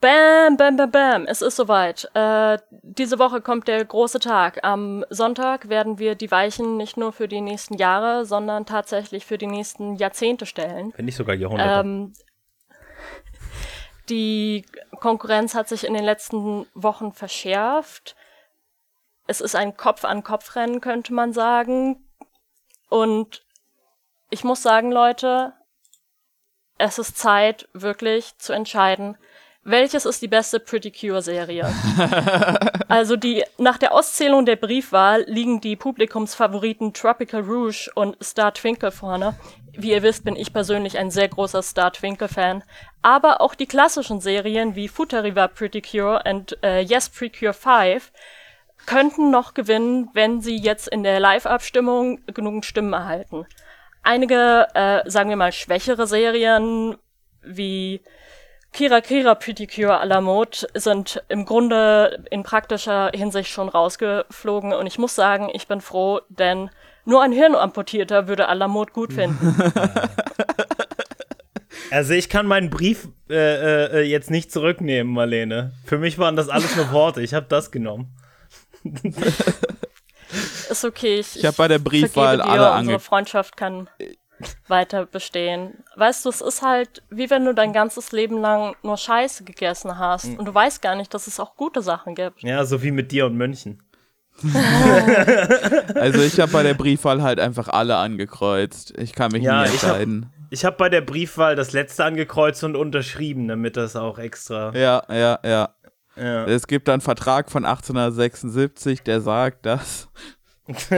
Bam, 0.00 0.56
bam, 0.56 0.76
bam, 0.76 0.90
bam. 0.90 1.24
Es 1.26 1.42
ist 1.42 1.56
soweit. 1.56 2.08
Äh, 2.14 2.58
diese 2.70 3.18
Woche 3.18 3.40
kommt 3.40 3.66
der 3.66 3.84
große 3.84 4.20
Tag. 4.20 4.60
Am 4.62 5.04
Sonntag 5.10 5.68
werden 5.68 5.98
wir 5.98 6.14
die 6.14 6.30
Weichen 6.30 6.76
nicht 6.76 6.96
nur 6.96 7.12
für 7.12 7.26
die 7.26 7.40
nächsten 7.40 7.74
Jahre, 7.74 8.24
sondern 8.24 8.64
tatsächlich 8.64 9.26
für 9.26 9.38
die 9.38 9.48
nächsten 9.48 9.96
Jahrzehnte 9.96 10.46
stellen. 10.46 10.92
Wenn 10.96 11.06
nicht 11.06 11.16
sogar 11.16 11.34
Jahrhunderte. 11.34 11.80
Ähm, 11.80 12.12
die 14.08 14.64
Konkurrenz 15.00 15.54
hat 15.54 15.68
sich 15.68 15.84
in 15.84 15.94
den 15.94 16.04
letzten 16.04 16.66
Wochen 16.74 17.12
verschärft. 17.12 18.14
Es 19.26 19.40
ist 19.40 19.56
ein 19.56 19.76
Kopf-an-Kopf-Rennen, 19.76 20.80
könnte 20.80 21.12
man 21.12 21.32
sagen. 21.32 22.08
Und 22.88 23.44
ich 24.30 24.44
muss 24.44 24.62
sagen, 24.62 24.92
Leute, 24.92 25.54
es 26.78 26.98
ist 26.98 27.18
Zeit, 27.18 27.68
wirklich 27.72 28.38
zu 28.38 28.52
entscheiden, 28.52 29.18
welches 29.68 30.04
ist 30.04 30.22
die 30.22 30.28
beste 30.28 30.60
Pretty 30.60 30.90
Cure 30.90 31.22
Serie? 31.22 31.66
also 32.88 33.16
die 33.16 33.44
nach 33.58 33.78
der 33.78 33.92
Auszählung 33.92 34.46
der 34.46 34.56
Briefwahl 34.56 35.24
liegen 35.26 35.60
die 35.60 35.76
Publikumsfavoriten 35.76 36.92
Tropical 36.94 37.42
Rouge 37.42 37.90
und 37.94 38.16
Star 38.22 38.54
Twinkle 38.54 38.90
vorne. 38.90 39.34
Wie 39.72 39.92
ihr 39.92 40.02
wisst, 40.02 40.24
bin 40.24 40.36
ich 40.36 40.52
persönlich 40.52 40.98
ein 40.98 41.10
sehr 41.10 41.28
großer 41.28 41.62
Star 41.62 41.92
Twinkle 41.92 42.28
Fan, 42.28 42.64
aber 43.02 43.40
auch 43.40 43.54
die 43.54 43.66
klassischen 43.66 44.20
Serien 44.20 44.74
wie 44.74 44.88
Futariva 44.88 45.48
Pretty 45.48 45.82
Cure 45.82 46.22
und 46.28 46.58
äh, 46.64 46.80
Yes 46.80 47.08
Precure 47.08 47.52
5 47.52 48.10
könnten 48.86 49.30
noch 49.30 49.54
gewinnen, 49.54 50.08
wenn 50.14 50.40
sie 50.40 50.56
jetzt 50.56 50.88
in 50.88 51.02
der 51.02 51.20
Live-Abstimmung 51.20 52.20
genügend 52.26 52.64
Stimmen 52.64 52.92
erhalten. 52.92 53.46
Einige, 54.02 54.66
äh, 54.74 55.08
sagen 55.08 55.28
wir 55.28 55.36
mal, 55.36 55.52
schwächere 55.52 56.06
Serien 56.06 56.96
wie 57.42 58.00
Kira 58.72 59.00
Kira 59.00 59.34
Pedicure 59.34 60.00
à 60.00 60.04
la 60.04 60.20
Mode 60.20 60.66
sind 60.74 61.22
im 61.28 61.44
Grunde 61.44 62.24
in 62.30 62.42
praktischer 62.42 63.10
Hinsicht 63.14 63.50
schon 63.50 63.68
rausgeflogen 63.68 64.72
und 64.72 64.86
ich 64.86 64.98
muss 64.98 65.14
sagen, 65.14 65.48
ich 65.52 65.66
bin 65.66 65.80
froh, 65.80 66.20
denn 66.28 66.70
nur 67.04 67.22
ein 67.22 67.32
Hirnamputierter 67.32 68.28
würde 68.28 68.48
à 68.48 68.54
la 68.54 68.68
Mode 68.68 68.92
gut 68.92 69.12
finden. 69.12 69.56
Also 71.90 72.12
ich 72.12 72.28
kann 72.28 72.46
meinen 72.46 72.70
Brief 72.70 73.08
äh, 73.30 74.00
äh, 74.00 74.02
jetzt 74.02 74.30
nicht 74.30 74.52
zurücknehmen, 74.52 75.12
Marlene. 75.12 75.72
Für 75.84 75.98
mich 75.98 76.18
waren 76.18 76.36
das 76.36 76.48
alles 76.48 76.76
nur 76.76 76.92
Worte. 76.92 77.22
Ich 77.22 77.34
habe 77.34 77.46
das 77.48 77.70
genommen. 77.70 78.14
Ist 80.70 80.84
okay. 80.84 81.20
Ich, 81.20 81.36
ich 81.36 81.44
habe 81.46 81.56
bei 81.56 81.68
der 81.68 81.78
Briefwahl 81.78 82.40
alle 82.42 82.70
ange 82.70 82.80
Unsere 82.80 83.00
Freundschaft 83.00 83.56
kann 83.56 83.88
weiter 84.68 85.06
bestehen. 85.06 85.84
Weißt 85.96 86.24
du, 86.24 86.28
es 86.28 86.40
ist 86.40 86.62
halt 86.62 87.02
wie 87.10 87.30
wenn 87.30 87.44
du 87.44 87.54
dein 87.54 87.72
ganzes 87.72 88.12
Leben 88.12 88.40
lang 88.40 88.74
nur 88.82 88.96
Scheiße 88.96 89.44
gegessen 89.44 89.98
hast 89.98 90.26
mhm. 90.26 90.36
und 90.36 90.44
du 90.46 90.54
weißt 90.54 90.82
gar 90.82 90.94
nicht, 90.94 91.12
dass 91.14 91.26
es 91.26 91.40
auch 91.40 91.56
gute 91.56 91.82
Sachen 91.82 92.14
gibt. 92.14 92.42
Ja, 92.42 92.64
so 92.64 92.82
wie 92.82 92.90
mit 92.90 93.12
dir 93.12 93.26
und 93.26 93.36
München. 93.36 93.82
also 95.94 96.20
ich 96.20 96.38
habe 96.38 96.52
bei 96.52 96.62
der 96.62 96.74
Briefwahl 96.74 97.22
halt 97.22 97.40
einfach 97.40 97.68
alle 97.68 97.96
angekreuzt. 97.96 98.94
Ich 98.96 99.12
kann 99.12 99.32
mich 99.32 99.42
ja, 99.42 99.62
nicht 99.62 99.72
entscheiden. 99.72 100.32
Ich 100.50 100.64
habe 100.64 100.74
hab 100.74 100.78
bei 100.78 100.88
der 100.88 101.00
Briefwahl 101.00 101.56
das 101.56 101.72
letzte 101.72 102.04
angekreuzt 102.04 102.62
und 102.64 102.76
unterschrieben, 102.76 103.48
damit 103.48 103.76
das 103.76 103.96
auch 103.96 104.18
extra. 104.18 104.72
Ja, 104.74 105.02
ja, 105.10 105.38
ja. 105.44 105.68
ja. 106.16 106.44
Es 106.46 106.66
gibt 106.66 106.88
einen 106.88 107.00
Vertrag 107.00 107.50
von 107.50 107.64
1876, 107.64 109.02
der 109.02 109.20
sagt, 109.20 109.66
dass 109.66 110.08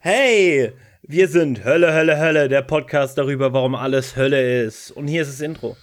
hey, 0.00 0.72
wir 1.02 1.28
sind 1.28 1.64
Hölle, 1.64 1.94
Hölle, 1.94 2.18
Hölle, 2.18 2.50
der 2.50 2.60
Podcast 2.60 3.16
darüber, 3.16 3.54
warum 3.54 3.74
alles 3.74 4.14
Hölle 4.14 4.62
ist. 4.64 4.90
Und 4.90 5.08
hier 5.08 5.22
ist 5.22 5.30
das 5.30 5.40
Intro. 5.40 5.74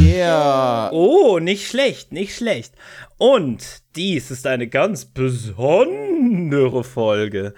Yeah. 0.00 0.90
Oh, 0.92 1.40
nicht 1.40 1.66
schlecht, 1.66 2.12
nicht 2.12 2.36
schlecht. 2.36 2.72
Und 3.18 3.82
dies 3.96 4.30
ist 4.30 4.46
eine 4.46 4.68
ganz 4.68 5.06
besondere 5.06 6.84
Folge. 6.84 7.54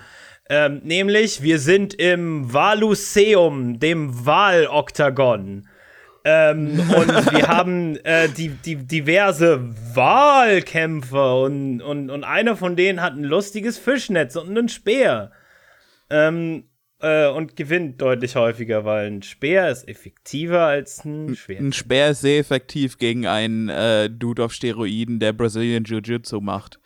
Ähm, 0.49 0.81
nämlich, 0.85 1.43
wir 1.43 1.59
sind 1.59 1.93
im 1.93 2.51
Valuseum, 2.51 3.79
dem 3.79 4.25
Wahloktagon. 4.25 5.69
Ähm, 6.25 6.79
und 6.81 7.09
wir 7.33 7.49
haben 7.49 7.97
äh, 8.05 8.29
die, 8.29 8.49
die, 8.49 8.77
diverse 8.77 9.61
Wahlkämpfer 9.95 11.41
und, 11.41 11.81
und, 11.81 12.11
und 12.11 12.25
einer 12.25 12.57
von 12.57 12.77
denen 12.77 13.01
hat 13.01 13.15
ein 13.15 13.25
lustiges 13.25 13.79
Fischnetz 13.79 14.37
und 14.37 14.51
einen 14.51 14.69
Speer. 14.69 15.33
Ähm, 16.11 16.65
äh, 17.01 17.29
und 17.29 17.57
gewinnt 17.57 18.01
deutlich 18.01 18.37
häufiger, 18.37 18.85
weil 18.85 19.09
ein 19.09 19.23
Speer 19.23 19.71
ist 19.71 19.89
effektiver 19.89 20.67
als 20.67 21.05
ein 21.05 21.35
Schwert. 21.35 21.61
Ein 21.61 21.73
Speer 21.73 22.11
ist 22.11 22.21
sehr 22.21 22.39
effektiv 22.39 22.99
gegen 22.99 23.27
einen 23.27 23.69
äh, 23.69 24.09
Dude 24.09 24.45
auf 24.45 24.53
Steroiden, 24.53 25.19
der 25.19 25.33
Brazilian 25.33 25.85
Jiu-Jitsu 25.85 26.41
macht. 26.41 26.79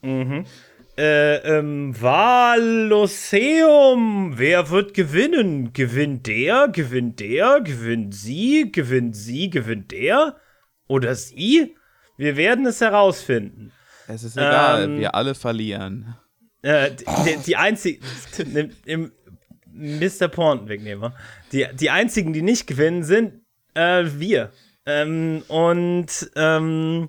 Mhm 0.00 0.46
äh, 0.98 1.36
ähm, 1.36 1.94
Wahloseum. 2.00 3.14
Wer 4.36 4.70
wird 4.70 4.94
gewinnen? 4.94 5.72
Gewinnt 5.72 6.26
der? 6.26 6.68
Gewinnt 6.68 7.20
der? 7.20 7.60
Gewinnt 7.60 8.14
sie? 8.14 8.70
Gewinnt 8.70 9.16
sie? 9.16 9.50
Gewinnt 9.50 9.92
der? 9.92 10.36
Oder 10.88 11.14
sie? 11.14 11.76
Wir 12.16 12.36
werden 12.36 12.66
es 12.66 12.80
herausfinden. 12.80 13.72
Es 14.06 14.22
ist 14.22 14.36
egal, 14.36 14.84
ähm, 14.84 14.98
wir 14.98 15.14
alle 15.14 15.34
verlieren. 15.34 16.14
Äh, 16.60 16.90
die, 17.24 17.36
die 17.46 17.56
einzigen. 17.56 18.04
Im 18.84 19.12
Mr. 19.72 20.28
Porn 20.28 20.68
wegnehmen 20.68 21.12
Die, 21.50 21.66
die 21.72 21.90
einzigen, 21.90 22.32
die 22.32 22.42
nicht 22.42 22.66
gewinnen, 22.66 23.02
sind 23.02 23.40
äh, 23.74 24.04
wir. 24.04 24.52
Ähm, 24.84 25.42
und 25.48 26.30
ähm, 26.36 27.08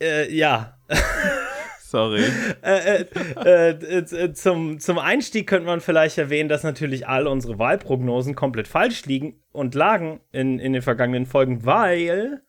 äh, 0.00 0.32
ja. 0.34 0.78
Sorry. 1.88 2.24
Äh, 2.62 3.04
äh, 3.44 3.70
äh, 3.70 3.98
äh, 3.98 4.32
zum, 4.32 4.80
zum 4.80 4.98
Einstieg 4.98 5.46
könnte 5.46 5.66
man 5.66 5.80
vielleicht 5.80 6.18
erwähnen, 6.18 6.48
dass 6.48 6.64
natürlich 6.64 7.06
all 7.06 7.28
unsere 7.28 7.60
Wahlprognosen 7.60 8.34
komplett 8.34 8.66
falsch 8.66 9.04
liegen 9.04 9.40
und 9.52 9.76
lagen 9.76 10.20
in, 10.32 10.58
in 10.58 10.72
den 10.72 10.82
vergangenen 10.82 11.26
Folgen, 11.26 11.64
weil 11.64 12.42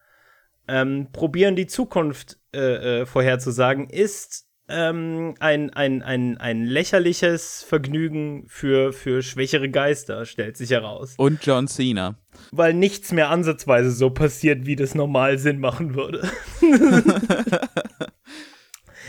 ähm, 0.67 1.09
probieren 1.13 1.55
die 1.55 1.67
Zukunft 1.67 2.39
äh, 2.51 3.05
vorherzusagen 3.05 3.91
ist 3.91 4.47
ähm, 4.69 5.35
ein, 5.39 5.69
ein, 5.71 6.01
ein, 6.01 6.37
ein 6.37 6.65
lächerliches 6.65 7.63
Vergnügen 7.63 8.45
für, 8.47 8.91
für 8.91 9.21
schwächere 9.21 9.69
Geister, 9.69 10.25
stellt 10.25 10.57
sich 10.57 10.71
heraus. 10.71 11.13
Und 11.17 11.45
John 11.45 11.67
Cena. 11.67 12.15
Weil 12.51 12.73
nichts 12.73 13.11
mehr 13.11 13.29
ansatzweise 13.29 13.91
so 13.91 14.09
passiert, 14.09 14.65
wie 14.65 14.75
das 14.75 14.93
normal 14.93 15.37
Sinn 15.37 15.59
machen 15.59 15.95
würde. 15.95 16.29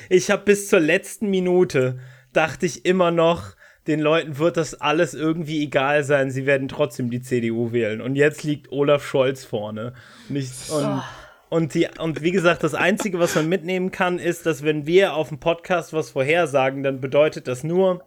ich 0.08 0.30
habe 0.30 0.44
bis 0.44 0.68
zur 0.68 0.80
letzten 0.80 1.30
Minute 1.30 1.98
dachte 2.32 2.66
ich 2.66 2.84
immer 2.84 3.10
noch, 3.10 3.56
den 3.88 4.00
Leuten 4.00 4.38
wird 4.38 4.58
das 4.58 4.80
alles 4.80 5.14
irgendwie 5.14 5.62
egal 5.64 6.04
sein, 6.04 6.30
sie 6.30 6.46
werden 6.46 6.68
trotzdem 6.68 7.10
die 7.10 7.22
CDU 7.22 7.72
wählen. 7.72 8.00
Und 8.02 8.16
jetzt 8.16 8.44
liegt 8.44 8.70
Olaf 8.70 9.04
Scholz 9.04 9.44
vorne. 9.44 9.94
Und, 10.28 10.36
ich, 10.36 10.50
und, 10.70 10.84
oh. 10.84 11.02
und, 11.48 11.74
die, 11.74 11.88
und 11.98 12.22
wie 12.22 12.30
gesagt, 12.30 12.62
das 12.62 12.74
Einzige, 12.74 13.18
was 13.18 13.34
man 13.34 13.48
mitnehmen 13.48 13.90
kann, 13.90 14.18
ist, 14.18 14.44
dass 14.44 14.62
wenn 14.62 14.86
wir 14.86 15.14
auf 15.14 15.28
dem 15.28 15.40
Podcast 15.40 15.94
was 15.94 16.10
vorhersagen, 16.10 16.82
dann 16.82 17.00
bedeutet 17.00 17.48
das 17.48 17.64
nur, 17.64 18.04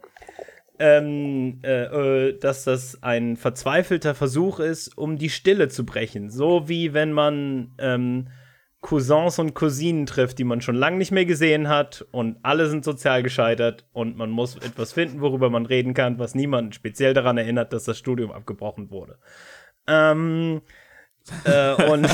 ähm, 0.78 1.58
äh, 1.64 2.28
äh 2.28 2.38
dass 2.38 2.62
das 2.62 3.02
ein 3.02 3.36
verzweifelter 3.36 4.14
Versuch 4.14 4.60
ist, 4.60 4.96
um 4.96 5.18
die 5.18 5.30
Stille 5.30 5.68
zu 5.68 5.84
brechen. 5.84 6.30
So 6.30 6.68
wie 6.68 6.94
wenn 6.94 7.10
man 7.10 7.72
ähm, 7.78 8.28
Cousins 8.82 9.38
und 9.38 9.54
Cousinen 9.54 10.06
trifft, 10.06 10.38
die 10.38 10.44
man 10.44 10.60
schon 10.60 10.74
lange 10.74 10.98
nicht 10.98 11.12
mehr 11.12 11.24
gesehen 11.24 11.68
hat 11.68 12.04
und 12.10 12.36
alle 12.42 12.68
sind 12.68 12.84
sozial 12.84 13.22
gescheitert 13.22 13.86
und 13.92 14.16
man 14.16 14.28
muss 14.28 14.56
etwas 14.56 14.92
finden, 14.92 15.20
worüber 15.20 15.48
man 15.50 15.66
reden 15.66 15.94
kann, 15.94 16.18
was 16.18 16.34
niemanden 16.34 16.72
speziell 16.72 17.14
daran 17.14 17.38
erinnert, 17.38 17.72
dass 17.72 17.84
das 17.84 17.96
Studium 17.96 18.32
abgebrochen 18.32 18.90
wurde. 18.90 19.18
Ähm, 19.86 20.62
äh, 21.44 21.90
und 21.90 22.08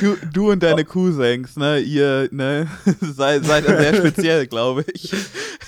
du, 0.00 0.16
du, 0.32 0.50
und 0.50 0.62
deine. 0.62 0.86
Cousins, 0.86 1.56
ne, 1.56 1.78
ihr, 1.78 2.28
ne, 2.32 2.66
seid, 3.00 3.44
seid 3.44 3.66
sehr 3.66 3.94
speziell, 3.94 4.46
glaube 4.46 4.86
ich. 4.94 5.12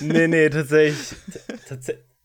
Nee, 0.00 0.26
nee, 0.26 0.48
tatsächlich, 0.48 1.18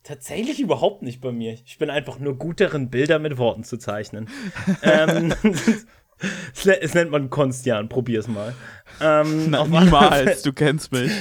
tatsächlich 0.04 0.62
überhaupt 0.62 1.02
nicht 1.02 1.20
bei 1.20 1.34
mir. 1.34 1.52
Ich 1.66 1.78
bin 1.78 1.90
einfach 1.90 2.18
nur 2.18 2.38
gut 2.38 2.62
darin, 2.62 2.90
Bilder 2.90 3.20
mit 3.20 3.38
Worten 3.38 3.66
zu 3.66 3.78
zeichnen. 3.78 4.30
ähm, 4.84 5.34
es 6.54 6.94
nennt 6.94 7.12
man 7.12 7.30
Konstian, 7.30 7.90
probier's 7.90 8.28
mal. 8.28 8.54
Ähm, 9.02 9.50
Na, 9.50 9.66
niemals, 9.66 10.42
du 10.42 10.54
kennst 10.54 10.92
mich. 10.92 11.12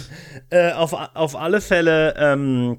äh, 0.50 0.72
auf, 0.72 0.92
auf 0.92 1.36
alle 1.36 1.60
Fälle, 1.60 2.14
ähm, 2.18 2.78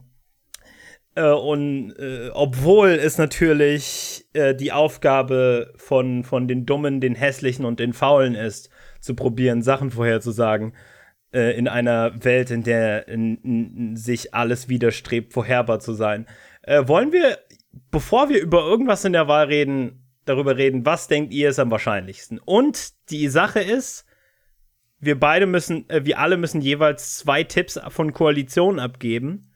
äh, 1.15 1.29
und 1.29 1.93
äh, 1.97 2.29
obwohl 2.33 2.89
es 2.89 3.17
natürlich 3.17 4.25
äh, 4.33 4.55
die 4.55 4.71
Aufgabe 4.71 5.73
von, 5.75 6.23
von 6.23 6.47
den 6.47 6.65
Dummen, 6.65 7.01
den 7.01 7.15
Hässlichen 7.15 7.65
und 7.65 7.79
den 7.79 7.93
Faulen 7.93 8.35
ist, 8.35 8.69
zu 8.99 9.15
probieren, 9.15 9.61
Sachen 9.61 9.91
vorherzusagen, 9.91 10.73
äh, 11.33 11.57
in 11.57 11.67
einer 11.67 12.23
Welt, 12.23 12.51
in 12.51 12.63
der 12.63 13.07
in, 13.07 13.95
sich 13.95 14.33
alles 14.33 14.69
widerstrebt, 14.69 15.33
vorherbar 15.33 15.79
zu 15.79 15.93
sein. 15.93 16.25
Äh, 16.63 16.87
wollen 16.87 17.11
wir, 17.11 17.37
bevor 17.91 18.29
wir 18.29 18.41
über 18.41 18.61
irgendwas 18.61 19.05
in 19.05 19.13
der 19.13 19.27
Wahl 19.27 19.47
reden, 19.47 20.02
darüber 20.25 20.57
reden, 20.57 20.85
was 20.85 21.07
denkt 21.07 21.33
ihr 21.33 21.49
ist 21.49 21.59
am 21.59 21.71
wahrscheinlichsten? 21.71 22.39
Und 22.39 22.93
die 23.09 23.27
Sache 23.27 23.59
ist, 23.59 24.05
wir 24.99 25.19
beide 25.19 25.45
müssen, 25.45 25.89
äh, 25.89 26.05
wir 26.05 26.19
alle 26.19 26.37
müssen 26.37 26.61
jeweils 26.61 27.17
zwei 27.17 27.43
Tipps 27.43 27.79
von 27.89 28.13
Koalitionen 28.13 28.79
abgeben. 28.79 29.51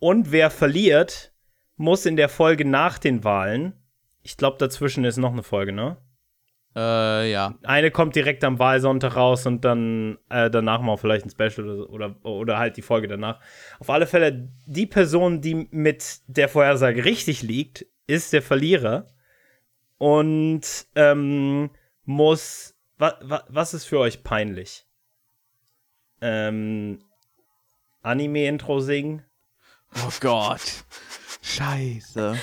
Und 0.00 0.32
wer 0.32 0.50
verliert, 0.50 1.32
muss 1.76 2.06
in 2.06 2.16
der 2.16 2.28
Folge 2.28 2.64
nach 2.64 2.98
den 2.98 3.24
Wahlen, 3.24 3.74
ich 4.22 4.36
glaube, 4.36 4.58
dazwischen 4.58 5.04
ist 5.04 5.16
noch 5.16 5.32
eine 5.32 5.42
Folge, 5.42 5.72
ne? 5.72 5.96
Äh, 6.76 7.32
ja. 7.32 7.54
Eine 7.64 7.90
kommt 7.90 8.14
direkt 8.14 8.44
am 8.44 8.58
Wahlsonntag 8.58 9.16
raus 9.16 9.46
und 9.46 9.64
dann 9.64 10.18
äh, 10.28 10.50
danach 10.50 10.80
mal 10.80 10.96
vielleicht 10.96 11.26
ein 11.26 11.30
Special 11.30 11.68
oder, 11.68 11.90
oder, 11.90 12.24
oder 12.24 12.58
halt 12.58 12.76
die 12.76 12.82
Folge 12.82 13.08
danach. 13.08 13.40
Auf 13.80 13.90
alle 13.90 14.06
Fälle, 14.06 14.48
die 14.66 14.86
Person, 14.86 15.40
die 15.40 15.66
mit 15.70 16.20
der 16.26 16.48
Vorhersage 16.48 17.04
richtig 17.04 17.42
liegt, 17.42 17.86
ist 18.06 18.32
der 18.32 18.42
Verlierer 18.42 19.06
und 19.98 20.62
ähm, 20.94 21.70
muss. 22.04 22.74
Wa, 22.96 23.16
wa, 23.22 23.44
was 23.48 23.74
ist 23.74 23.84
für 23.84 24.00
euch 24.00 24.24
peinlich? 24.24 24.86
Ähm, 26.20 26.98
Anime-Intro 28.02 28.80
singen? 28.80 29.24
Oh 30.04 30.10
Gott. 30.20 30.84
Scheiße. 31.42 32.36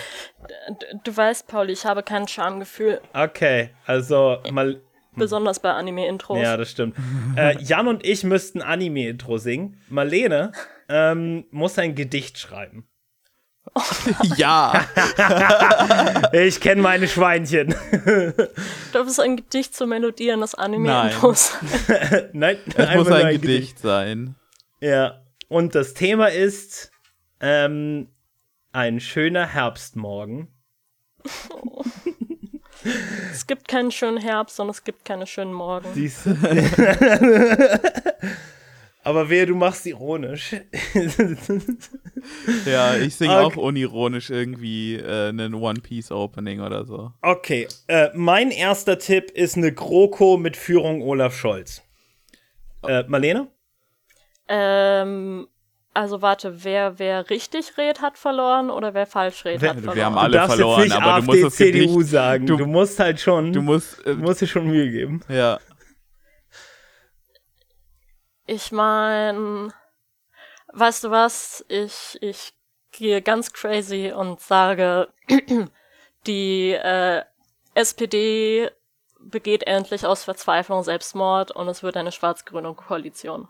Du, 0.80 1.00
du 1.04 1.18
weißt, 1.18 1.48
Paul, 1.48 1.69
ich 1.69 1.86
habe 1.86 2.04
kein 2.04 2.28
Schamgefühl. 2.28 3.02
Okay, 3.13 3.72
also 3.86 4.38
mal. 4.52 4.81
Besonders 5.18 5.60
bei 5.60 5.72
Anime-Intros. 5.72 6.40
Ja, 6.42 6.57
das 6.57 6.72
stimmt. 6.72 6.98
äh, 7.38 7.57
Jan 7.62 7.88
und 7.88 8.06
ich 8.06 8.24
müssten 8.25 8.62
Anime-Intro 8.62 9.38
singen. 9.38 9.81
Marlene 9.88 10.52
ähm, 10.90 11.46
muss 11.52 11.78
ein 11.80 11.96
Gedicht 11.96 12.38
schreiben. 12.38 12.88
ja. 14.38 14.85
ich 16.33 16.59
kenne 16.59 16.81
meine 16.81 17.07
Schweinchen. 17.07 17.75
Darf 18.94 19.07
es 19.07 19.19
ein 19.19 19.38
Gedicht 19.38 19.75
zur 19.75 19.88
Melodie 19.88 20.31
eines 20.31 20.56
Anime-Intros 20.56 21.53
sein? 21.88 22.29
Nein, 22.33 22.57
es 22.75 22.95
muss 22.95 23.07
ein, 23.07 23.13
ein 23.13 23.33
Gedicht, 23.33 23.41
Gedicht 23.41 23.79
sein. 23.79 24.35
Ja. 24.79 25.21
Und 25.47 25.75
das 25.75 25.94
Thema 25.94 26.27
ist 26.27 26.91
ähm, 27.39 28.09
ein 28.71 29.00
schöner 29.00 29.45
Herbstmorgen. 29.45 30.47
es 33.31 33.45
gibt 33.47 33.68
keinen 33.68 33.91
schönen 33.91 34.18
Herbst 34.18 34.59
und 34.59 34.69
es 34.69 34.83
gibt 34.83 35.06
keine 35.06 35.27
schönen 35.27 35.53
Morgen. 35.53 35.88
Siehst 35.94 36.25
du? 36.25 36.35
Aber 39.06 39.30
wehe, 39.30 39.46
du 39.46 39.54
machst 39.54 39.86
ironisch. 39.86 40.54
ja, 42.66 42.96
ich 42.96 43.16
singe 43.16 43.36
okay. 43.36 43.46
auch 43.46 43.56
unironisch 43.56 44.31
irgendwie 44.31 44.96
äh, 44.96 45.30
einen 45.30 45.54
One 45.54 45.80
Piece 45.80 46.12
Opening 46.12 46.60
oder 46.60 46.86
so. 46.86 47.12
Okay, 47.22 47.68
äh, 47.88 48.10
mein 48.16 48.50
erster 48.50 48.98
Tipp 48.98 49.30
ist 49.30 49.57
eine 49.57 49.72
GroKo 49.72 50.38
mit 50.38 50.57
Führung 50.57 51.04
Olaf 51.04 51.38
Scholz. 51.38 51.84
Äh, 52.88 53.04
Marlene? 53.07 53.48
Ähm, 54.48 55.48
also 55.94 56.24
warte, 56.24 56.63
wer, 56.63 56.98
wer 56.98 57.30
richtig 57.30 57.78
redet, 57.78 58.02
hat 58.02 58.18
verloren 58.18 58.72
oder 58.72 58.96
wer 58.96 59.06
falsch 59.06 59.46
redet, 59.46 59.69
hat 59.69 59.78
verloren. 59.78 59.98
Wir 59.98 60.06
haben 60.06 60.18
alle 60.18 60.48
verloren, 60.48 60.80
jetzt 60.80 60.90
nicht 60.90 61.02
aber 61.04 61.13
AfD, 61.13 61.25
du 61.25 61.31
musst 61.31 61.44
das 61.44 61.56
CDU 61.56 61.94
Gedicht, 61.94 62.10
sagen. 62.10 62.46
Du, 62.48 62.57
du, 62.57 62.66
musst 62.66 63.00
halt 63.00 63.19
schon. 63.19 63.54
Du 63.54 63.62
musst, 63.62 64.04
äh, 64.07 64.16
musst 64.16 64.42
dir 64.42 64.48
schon 64.48 64.66
Mühe 64.66 64.90
geben. 64.90 65.22
Ja. 65.30 65.60
Ich 68.45 68.71
meine, 68.71 69.74
weißt 70.74 71.03
du 71.03 71.12
was? 71.12 71.65
Ich, 71.68 72.18
ich 72.21 72.53
gehe 72.92 73.21
ganz 73.21 73.53
crazy 73.53 74.12
und 74.15 74.39
sage, 74.39 75.09
die 76.27 76.71
äh, 76.71 77.24
SPD 77.74 78.69
begeht 79.19 79.63
endlich 79.63 80.06
aus 80.06 80.24
Verzweiflung 80.24 80.83
Selbstmord 80.83 81.51
und 81.51 81.68
es 81.68 81.81
wird 81.81 81.97
eine 81.97 82.12
schwarz-grüne 82.12 82.74
Koalition. 82.75 83.47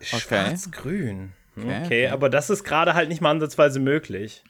Okay. 0.00 0.18
Schwarz-Grün. 0.18 1.34
Okay, 1.56 1.82
okay, 1.84 2.08
aber 2.08 2.30
das 2.30 2.48
ist 2.48 2.64
gerade 2.64 2.94
halt 2.94 3.08
nicht 3.08 3.20
mal 3.20 3.32
ansatzweise 3.32 3.80
möglich. 3.80 4.44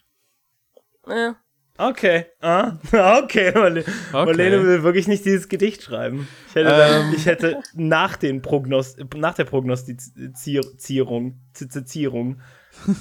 Ja. 1.06 1.36
Okay, 1.80 2.26
ah, 2.42 2.72
okay. 3.22 3.52
Marlene, 3.54 3.80
okay. 3.80 4.24
Marlene 4.24 4.64
will 4.64 4.82
wirklich 4.82 5.08
nicht 5.08 5.24
dieses 5.24 5.48
Gedicht 5.48 5.82
schreiben. 5.82 6.28
Ich 6.50 6.54
hätte, 6.54 6.68
dann, 6.68 7.06
ähm. 7.06 7.14
ich 7.16 7.24
hätte 7.24 7.62
nach, 7.72 8.18
den 8.18 8.42
Prognos 8.42 8.96
nach 9.16 9.32
der 9.32 9.44
Prognostizierung, 9.44 11.40
Zizierung, 11.54 12.42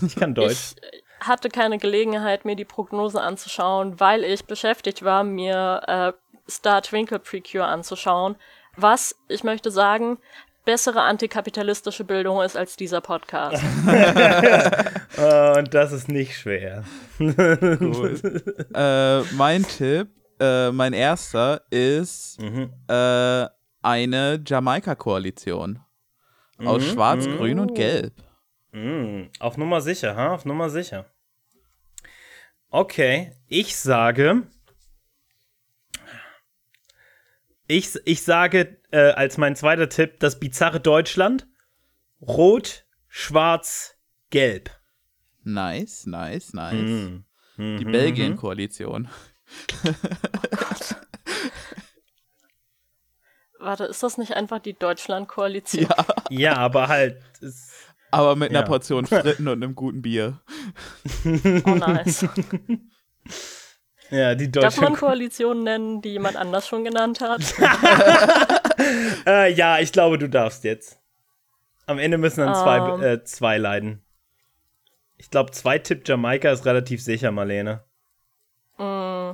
ich 0.05 0.15
kann 0.15 0.33
Deutsch. 0.33 0.75
Ich 1.21 1.27
hatte 1.27 1.49
keine 1.49 1.77
Gelegenheit, 1.77 2.45
mir 2.45 2.55
die 2.55 2.63
Prognose 2.63 3.19
anzuschauen, 3.19 3.99
weil 3.99 4.23
ich 4.23 4.45
beschäftigt 4.45 5.03
war, 5.03 5.25
mir 5.25 5.81
äh, 5.85 6.49
Star 6.49 6.81
Twinkle 6.81 7.19
Precure 7.19 7.65
anzuschauen. 7.65 8.37
Was, 8.77 9.13
ich 9.27 9.43
möchte 9.43 9.71
sagen, 9.71 10.19
bessere 10.65 11.01
antikapitalistische 11.01 12.03
Bildung 12.03 12.41
ist 12.41 12.56
als 12.56 12.75
dieser 12.75 13.01
Podcast. 13.01 13.63
oh, 15.17 15.57
und 15.57 15.73
das 15.73 15.91
ist 15.91 16.07
nicht 16.07 16.38
schwer. 16.38 16.83
cool. 17.19 18.19
äh, 18.73 19.21
mein 19.35 19.63
Tipp, 19.63 20.09
äh, 20.39 20.71
mein 20.71 20.94
erster, 20.94 21.61
ist 21.69 22.41
mhm. 22.41 22.71
äh, 22.88 23.45
eine 23.81 24.44
Jamaika-Koalition. 24.45 25.79
Aus 26.57 26.81
mhm. 26.83 26.91
Schwarz, 26.91 27.25
mhm. 27.25 27.38
Grün 27.38 27.59
und 27.59 27.75
Gelb. 27.75 28.13
Mhm. 28.71 29.29
Auf 29.39 29.57
Nummer 29.57 29.81
sicher, 29.81 30.15
ha? 30.15 30.33
Auf 30.33 30.45
Nummer 30.45 30.69
sicher. 30.69 31.05
Okay, 32.69 33.33
ich 33.47 33.75
sage 33.77 34.44
ich, 37.69 37.95
ich 38.06 38.24
sage 38.24 38.77
äh, 38.92 39.12
als 39.12 39.38
mein 39.38 39.56
zweiter 39.56 39.88
Tipp 39.89 40.19
das 40.19 40.39
bizarre 40.39 40.80
Deutschland. 40.80 41.48
Rot, 42.19 42.86
schwarz, 43.07 43.95
gelb. 44.31 44.71
Nice, 45.44 46.07
nice, 46.07 46.54
nice. 46.54 46.74
Mm. 46.74 47.24
Mm 47.57 47.77
Die 47.77 47.86
Belgien-Koalition. 47.86 49.07
oh 49.86 49.92
Gott. 50.51 50.95
Warte, 53.60 53.83
ist 53.86 54.01
das 54.01 54.18
nicht 54.18 54.33
einfach 54.33 54.60
die 54.60 54.74
Deutschland-Koalition? 54.74 55.83
Ja. 55.83 56.06
ja, 56.30 56.57
aber 56.57 56.88
halt. 56.88 57.22
aber 58.10 58.36
mit 58.36 58.50
einer 58.50 58.62
ja. 58.62 58.65
Portion 58.65 59.06
Fritten 59.06 59.48
und 59.48 59.62
einem 59.62 59.75
guten 59.75 60.01
Bier. 60.01 60.42
oh, 61.24 61.69
nice. 61.75 62.27
Ja, 64.10 64.36
die 64.36 64.51
deutsche 64.51 64.68
Darf 64.68 64.82
man 64.82 64.96
Koalitionen 64.96 65.63
nennen, 65.63 66.01
die 66.01 66.10
jemand 66.10 66.36
anders 66.36 66.68
schon 66.68 66.84
genannt 66.84 67.22
hat? 67.22 67.42
äh, 69.28 69.51
ja, 69.54 69.80
ich 69.80 69.92
glaube, 69.92 70.18
du 70.18 70.28
darfst 70.28 70.63
jetzt. 70.63 71.00
Am 71.86 72.00
Ende 72.00 72.18
müssen 72.18 72.42
dann 72.42 72.56
zwei, 72.56 72.82
um. 72.82 73.01
Ähm. 73.01 73.08
äh, 73.08 73.24
zwei 73.24 73.58
leiden. 73.58 74.04
Ich 75.18 75.30
glaube, 75.30 75.51
zwei 75.51 75.80
Tipp 75.80 76.08
Jamaika 76.08 76.51
ist 76.51 76.66
relativ 76.66 77.04
sicher, 77.04 77.32
Marlene. 77.32 77.84
Mm. 78.78 79.32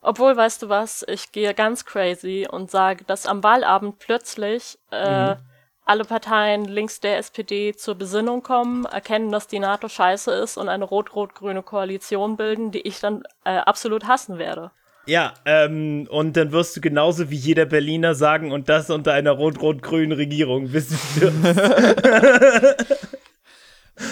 Obwohl, 0.00 0.36
weißt 0.36 0.62
du 0.62 0.68
was, 0.68 1.04
ich 1.08 1.32
gehe 1.32 1.54
ganz 1.54 1.84
crazy 1.84 2.46
und 2.50 2.70
sage, 2.70 3.04
dass 3.04 3.26
am 3.26 3.42
Wahlabend 3.42 3.98
plötzlich 3.98 4.78
äh, 4.90 5.34
mhm 5.34 5.40
alle 5.88 6.04
Parteien 6.04 6.66
links 6.66 7.00
der 7.00 7.18
SPD 7.18 7.74
zur 7.74 7.94
Besinnung 7.94 8.42
kommen, 8.42 8.84
erkennen, 8.84 9.32
dass 9.32 9.46
die 9.46 9.58
NATO 9.58 9.88
scheiße 9.88 10.30
ist 10.32 10.58
und 10.58 10.68
eine 10.68 10.84
rot-rot-grüne 10.84 11.62
Koalition 11.62 12.36
bilden, 12.36 12.70
die 12.70 12.82
ich 12.82 13.00
dann 13.00 13.22
äh, 13.44 13.56
absolut 13.56 14.06
hassen 14.06 14.38
werde. 14.38 14.70
Ja, 15.06 15.32
ähm, 15.46 16.06
und 16.10 16.36
dann 16.36 16.52
wirst 16.52 16.76
du 16.76 16.82
genauso 16.82 17.30
wie 17.30 17.36
jeder 17.36 17.64
Berliner 17.64 18.14
sagen, 18.14 18.52
und 18.52 18.68
das 18.68 18.90
unter 18.90 19.14
einer 19.14 19.30
rot-rot-grünen 19.30 20.12
Regierung, 20.12 20.70
bis 20.70 20.88
du 20.90 20.96
stirbst. 20.96 21.46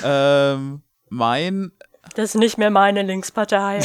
ähm, 0.03 0.81
mein. 1.11 1.73
Das 2.15 2.31
ist 2.31 2.37
nicht 2.37 2.57
mehr 2.57 2.71
meine 2.71 3.03
Linkspartei. 3.03 3.81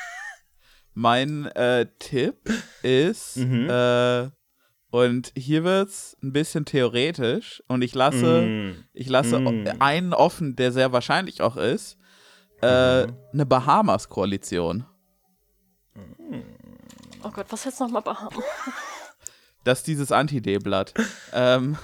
mein 0.94 1.46
äh, 1.54 1.86
Tipp 2.00 2.50
ist, 2.82 3.36
mhm. 3.36 3.70
äh, 3.70 4.30
und 4.90 5.32
hier 5.36 5.64
wird 5.64 5.88
es 5.88 6.16
ein 6.22 6.32
bisschen 6.32 6.64
theoretisch 6.64 7.62
und 7.68 7.82
ich 7.82 7.94
lasse, 7.94 8.42
mm. 8.42 8.84
ich 8.92 9.08
lasse 9.08 9.40
mm. 9.40 9.80
einen 9.80 10.14
offen, 10.14 10.56
der 10.56 10.72
sehr 10.72 10.92
wahrscheinlich 10.92 11.42
auch 11.42 11.56
ist. 11.56 11.98
Äh, 12.62 13.06
mm. 13.06 13.16
Eine 13.32 13.46
Bahamas-Koalition. 13.46 14.86
Oh 17.22 17.30
Gott, 17.30 17.46
was 17.50 17.64
jetzt 17.64 17.80
nochmal 17.80 18.02
Bahamas? 18.02 18.44
Das 19.64 19.78
ist 19.78 19.88
dieses 19.88 20.12
Anti-D-Blatt. 20.12 20.94
ähm, 21.32 21.76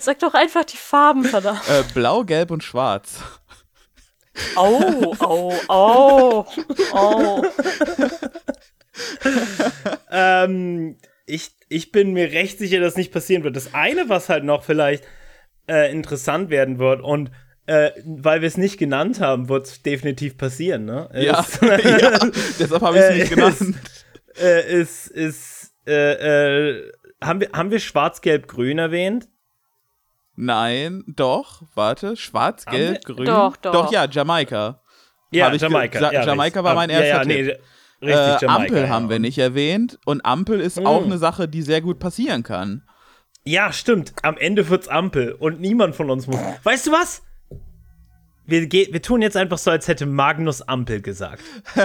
Sag 0.00 0.20
doch 0.20 0.32
einfach 0.32 0.64
die 0.64 0.78
Farben, 0.78 1.24
verdammt. 1.24 1.60
Äh, 1.68 1.84
Blau, 1.92 2.24
Gelb 2.24 2.50
und 2.50 2.64
Schwarz. 2.64 3.18
Oh, 4.56 5.14
oh, 5.20 5.54
oh, 5.68 6.46
oh. 6.94 7.42
ähm, 10.10 10.96
ich, 11.32 11.50
ich 11.70 11.92
bin 11.92 12.12
mir 12.12 12.30
recht 12.32 12.58
sicher, 12.58 12.78
dass 12.80 12.96
nicht 12.96 13.10
passieren 13.12 13.42
wird. 13.42 13.56
Das 13.56 13.72
eine, 13.72 14.08
was 14.08 14.28
halt 14.28 14.44
noch 14.44 14.64
vielleicht 14.64 15.04
äh, 15.66 15.90
interessant 15.90 16.50
werden 16.50 16.78
wird 16.78 17.00
und 17.00 17.30
äh, 17.64 17.90
weil 18.04 18.42
wir 18.42 18.48
es 18.48 18.58
nicht 18.58 18.76
genannt 18.76 19.20
haben, 19.20 19.48
wird 19.48 19.66
es 19.66 19.82
definitiv 19.82 20.36
passieren, 20.36 20.84
ne? 20.84 21.08
Ja, 21.14 21.40
Ist- 21.40 21.62
ja 21.62 22.18
deshalb 22.58 22.82
habe 22.82 22.98
ich 22.98 23.02
es 23.02 23.10
Äh, 23.14 23.18
nicht 23.18 23.30
genannt. 23.30 23.76
äh, 24.42 24.80
ist, 24.80 25.06
ist, 25.06 25.72
äh, 25.86 26.70
äh, 26.72 26.92
haben 27.22 27.40
wir, 27.40 27.48
haben 27.54 27.70
wir 27.70 27.78
Schwarz-Gelb-Grün 27.78 28.78
erwähnt? 28.78 29.28
Nein, 30.34 31.04
doch, 31.06 31.62
warte, 31.74 32.16
schwarz, 32.16 32.64
gelb, 32.66 33.04
grün. 33.04 33.26
Doch, 33.26 33.56
doch. 33.56 33.72
Doch, 33.72 33.92
ja, 33.92 34.06
Jamaika. 34.10 34.82
Ja, 35.30 35.52
Jamaika. 35.54 36.00
Ja, 36.00 36.12
ja, 36.12 36.24
Jamaika 36.26 36.64
war 36.64 36.74
mein 36.74 36.90
ja, 36.90 37.00
ja, 37.00 37.04
erster 37.04 37.24
nee. 37.26 37.56
Richtig, 38.02 38.42
äh. 38.42 38.46
Ampel 38.46 38.88
haben 38.88 39.08
wir 39.08 39.18
nicht 39.20 39.38
erwähnt 39.38 39.98
und 40.04 40.24
Ampel 40.26 40.60
ist 40.60 40.76
Hm. 40.78 40.86
auch 40.86 41.04
eine 41.04 41.18
Sache, 41.18 41.48
die 41.48 41.62
sehr 41.62 41.80
gut 41.80 41.98
passieren 41.98 42.42
kann. 42.42 42.82
Ja, 43.44 43.72
stimmt. 43.72 44.12
Am 44.22 44.36
Ende 44.36 44.68
wird's 44.68 44.88
Ampel 44.88 45.32
und 45.32 45.60
niemand 45.60 45.94
von 45.96 46.10
uns 46.10 46.26
muss. 46.26 46.38
Weißt 46.64 46.86
du 46.88 46.92
was? 46.92 47.22
Wir, 48.44 48.70
wir 48.70 49.02
tun 49.02 49.22
jetzt 49.22 49.36
einfach 49.36 49.58
so, 49.58 49.70
als 49.70 49.86
hätte 49.88 50.04
Magnus 50.06 50.62
Ampel 50.62 51.00
gesagt. 51.00 51.42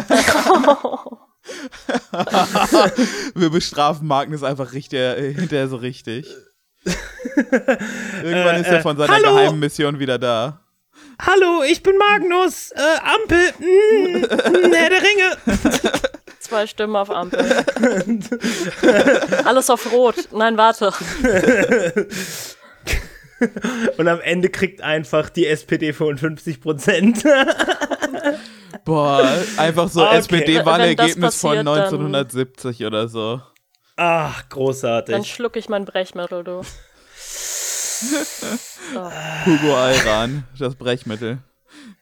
Wir 3.36 3.50
bestrafen 3.50 4.08
Magnus 4.08 4.44
einfach 4.44 4.74
richtig, 4.74 5.00
äh, 5.00 5.34
hinterher 5.34 5.68
so 5.68 5.78
richtig. 5.78 6.28
Irgendwann 8.24 8.56
Äh, 8.56 8.62
ist 8.62 8.68
er 8.68 8.80
äh, 8.80 8.82
von 8.82 8.98
seiner 8.98 9.14
hallo? 9.14 9.36
geheimen 9.36 9.60
Mission 9.60 10.00
wieder 10.00 10.18
da. 10.20 10.62
Hallo, 11.20 11.64
ich 11.70 11.82
bin 11.84 11.98
Magnus. 11.98 12.72
Äh, 12.72 12.80
Ampel. 13.04 13.40
Mm, 13.60 14.18
mm, 14.18 14.74
Herr 14.74 14.90
der 14.90 15.02
Ringe. 15.02 15.38
Zwei 16.48 16.68
Stimmen 16.68 16.96
auf 16.96 17.10
Ampel. 17.10 17.46
Alles 19.46 19.70
auf 19.70 19.92
Rot. 19.92 20.16
Nein, 20.32 20.58
warte. 20.58 20.94
Und 23.98 24.08
am 24.08 24.20
Ende 24.22 24.50
kriegt 24.50 24.82
einfach 24.82 25.30
die 25.30 25.46
SPD 25.46 25.94
55 25.94 26.60
Prozent. 26.62 27.24
Boah, 28.86 29.30
einfach 29.58 29.90
so 29.90 30.04
Okay. 30.06 30.18
SPD-Wahlergebnis 30.18 31.40
von 31.40 31.52
passiert, 31.52 31.68
dann- 31.68 31.68
1970 31.68 32.86
oder 32.86 33.08
so. 33.08 33.42
Ach, 33.98 34.42
Dann 34.42 34.50
großartig. 34.50 35.32
schluck 35.34 35.56
ich 35.56 35.70
mein 35.70 35.86
Brechmittel, 35.86 36.44
du. 36.44 36.62
Hugo 39.46 39.76
Ayran, 39.76 40.44
das 40.58 40.76
Brechmittel. 40.76 41.40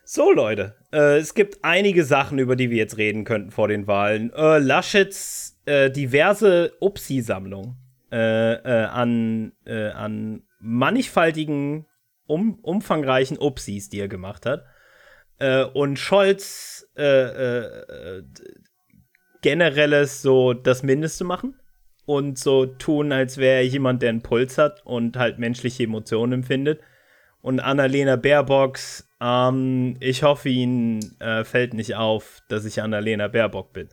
So, 0.04 0.32
Leute. 0.32 0.76
Äh, 0.96 1.18
es 1.18 1.34
gibt 1.34 1.60
einige 1.62 2.06
Sachen, 2.06 2.40
über 2.40 2.56
die 2.56 2.70
wir 2.70 2.78
jetzt 2.78 2.98
reden 2.98 3.26
könnten 3.26 3.52
vor 3.52 3.68
den 3.68 3.86
Wahlen. 3.86 4.32
Äh, 4.34 4.60
Laschets 4.60 5.60
äh, 5.66 5.92
diverse 5.92 6.72
Upsi-Sammlung 6.80 7.76
äh, 8.14 8.54
äh, 8.54 8.86
an, 8.86 9.52
äh, 9.66 9.90
an 9.90 10.44
mannigfaltigen, 10.60 11.86
um, 12.28 12.60
umfangreichen 12.62 13.38
Upsis, 13.38 13.90
die 13.90 14.00
er 14.00 14.08
gemacht 14.08 14.46
hat. 14.46 14.66
Und 15.74 16.00
Scholz 16.00 16.88
generelles 19.42 20.22
so 20.22 20.54
das 20.54 20.82
Mindeste 20.82 21.26
machen 21.26 21.60
und 22.06 22.40
so 22.40 22.66
tun, 22.66 23.12
als 23.12 23.38
wäre 23.38 23.58
er 23.58 23.68
jemand, 23.68 24.02
der 24.02 24.12
einen 24.12 24.22
Puls 24.22 24.58
hat 24.58 24.86
und 24.86 25.18
halt 25.18 25.38
menschliche 25.38 25.84
Emotionen 25.84 26.32
empfindet. 26.32 26.80
Und 27.46 27.60
Annalena 27.60 28.16
Baerbocks, 28.16 29.08
ähm, 29.22 29.98
ich 30.00 30.24
hoffe, 30.24 30.50
Ihnen 30.50 31.16
äh, 31.20 31.44
fällt 31.44 31.76
nicht 31.76 31.94
auf, 31.94 32.40
dass 32.48 32.66
ich 32.66 32.82
Annalena 32.82 33.28
Baerbock 33.28 33.72
bin. 33.72 33.88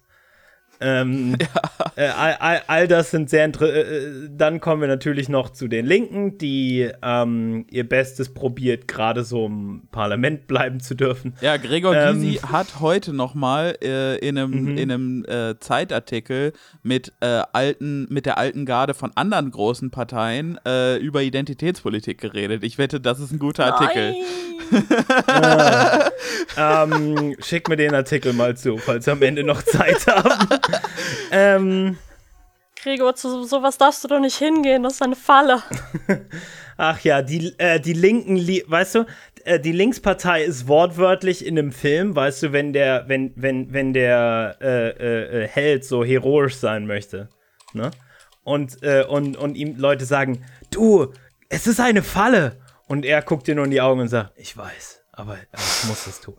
Ähm, 0.82 1.36
äh, 1.96 2.06
all, 2.08 2.34
all, 2.40 2.62
all 2.66 2.88
das 2.88 3.10
sind 3.10 3.30
sehr 3.30 3.44
interessant. 3.44 3.76
Äh, 3.76 4.28
dann 4.36 4.60
kommen 4.60 4.80
wir 4.80 4.88
natürlich 4.88 5.28
noch 5.28 5.50
zu 5.50 5.68
den 5.68 5.86
Linken, 5.86 6.38
die 6.38 6.90
ähm, 7.02 7.66
ihr 7.70 7.88
Bestes 7.88 8.32
probiert, 8.32 8.88
gerade 8.88 9.24
so 9.24 9.46
im 9.46 9.82
Parlament 9.92 10.46
bleiben 10.48 10.80
zu 10.80 10.94
dürfen. 10.94 11.34
Ja, 11.40 11.56
Gregor 11.56 11.94
Ähm. 11.94 12.20
Gysi 12.20 12.40
hat 12.40 12.80
heute 12.80 13.12
noch 13.12 13.34
mal 13.34 13.76
äh, 13.82 14.16
in 14.18 14.36
einem, 14.38 14.76
in 14.76 14.90
einem 14.90 15.24
äh, 15.24 15.58
Zeitartikel 15.60 16.52
mit, 16.82 17.12
äh, 17.20 17.42
alten, 17.52 18.06
mit 18.10 18.26
der 18.26 18.38
alten 18.38 18.66
Garde 18.66 18.94
von 18.94 19.12
anderen 19.14 19.50
großen 19.50 19.90
Parteien 19.90 20.58
äh, 20.66 20.96
über 20.96 21.22
Identitätspolitik 21.22 22.20
geredet. 22.20 22.64
Ich 22.64 22.78
wette, 22.78 23.00
das 23.00 23.20
ist 23.20 23.32
ein 23.32 23.38
guter 23.38 23.74
Artikel. 23.74 24.14
ähm, 26.56 27.36
schick 27.40 27.68
mir 27.68 27.76
den 27.76 27.94
Artikel 27.94 28.32
mal 28.32 28.56
zu, 28.56 28.78
falls 28.78 29.06
wir 29.06 29.12
am 29.12 29.22
Ende 29.22 29.44
noch 29.44 29.62
Zeit 29.62 30.06
haben. 30.06 30.48
ähm, 31.30 31.98
Gregor, 32.82 33.14
zu 33.14 33.44
sowas 33.44 33.78
darfst 33.78 34.02
du 34.02 34.08
doch 34.08 34.20
nicht 34.20 34.36
hingehen. 34.36 34.82
Das 34.82 34.94
ist 34.94 35.02
eine 35.02 35.16
Falle. 35.16 35.62
ach 36.76 37.00
ja, 37.00 37.22
die, 37.22 37.54
äh, 37.58 37.80
die 37.80 37.92
Linken, 37.92 38.36
li 38.36 38.64
weißt 38.66 38.96
du, 38.96 39.06
äh, 39.44 39.60
die 39.60 39.72
Linkspartei 39.72 40.42
ist 40.42 40.66
wortwörtlich 40.66 41.46
in 41.46 41.58
einem 41.58 41.72
Film, 41.72 42.16
weißt 42.16 42.42
du, 42.42 42.52
wenn 42.52 42.72
der, 42.72 43.04
wenn, 43.06 43.32
wenn, 43.36 43.72
wenn 43.72 43.92
der 43.92 44.56
äh, 44.60 44.88
äh, 44.88 45.44
äh, 45.44 45.48
Held 45.48 45.84
so 45.84 46.04
heroisch 46.04 46.56
sein 46.56 46.86
möchte, 46.86 47.28
ne? 47.72 47.90
Und, 48.44 48.82
äh, 48.82 49.04
und, 49.04 49.36
und 49.36 49.54
ihm 49.54 49.76
Leute 49.76 50.04
sagen, 50.04 50.44
du, 50.70 51.12
es 51.48 51.68
ist 51.68 51.78
eine 51.78 52.02
Falle. 52.02 52.56
Und 52.88 53.04
er 53.04 53.22
guckt 53.22 53.46
dir 53.46 53.54
nur 53.54 53.64
in 53.64 53.70
die 53.70 53.80
Augen 53.80 54.00
und 54.00 54.08
sagt, 54.08 54.32
ich 54.36 54.56
weiß, 54.56 55.04
aber 55.12 55.36
ich 55.36 55.88
muss 55.88 56.06
es 56.08 56.20
tun. 56.20 56.34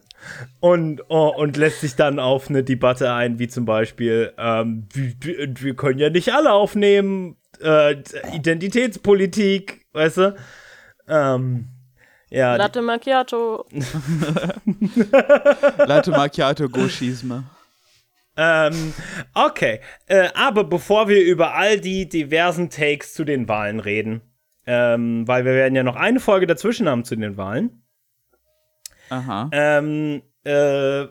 Und, 0.60 1.01
oh, 1.10 1.34
und 1.36 1.58
lässt 1.58 1.82
sich 1.82 1.96
dann 1.96 2.20
auf 2.20 2.50
eine 2.50 2.63
Debatte 2.63 3.12
ein, 3.13 3.39
wie 3.39 3.48
zum 3.48 3.65
Beispiel, 3.65 4.34
ähm, 4.38 4.88
wir, 4.94 5.53
wir- 5.62 5.75
können 5.75 6.00
ja 6.00 6.10
nicht 6.10 6.34
alle 6.34 6.53
aufnehmen, 6.53 7.38
äh, 7.62 7.96
Identitätspolitik, 8.34 9.86
weißt 9.94 10.18
du? 10.18 10.36
Ähm, 11.08 11.68
ja, 12.30 12.56
Latte 12.56 12.82
Macchiato. 12.82 13.65
Latte 15.86 16.12
Macchiato 16.12 16.70
Gauchisme. 16.70 17.44
Ähm, 18.36 18.94
okay. 19.36 19.80
Äh, 20.08 20.30
aber 20.34 20.63
bevor 20.63 21.08
wir 21.08 21.24
über 21.24 21.53
all 21.53 21.80
die 21.80 22.10
diversen 22.10 22.70
Takes 22.70 23.13
zu 23.13 23.24
den 23.24 23.48
Wahlen 23.48 23.80
reden, 23.80 24.22
ähm, 24.65 25.27
weil 25.27 25.46
wir 25.46 25.53
werden 25.53 25.75
ja 25.75 25.84
noch 25.84 25.96
eine 25.96 26.20
Folge 26.20 26.48
dazwischen 26.48 26.89
haben 26.89 27.06
zu 27.06 27.15
den 27.15 27.38
Wahlen. 27.38 27.83
Ähm, 29.51 30.22
äh, 30.43 30.51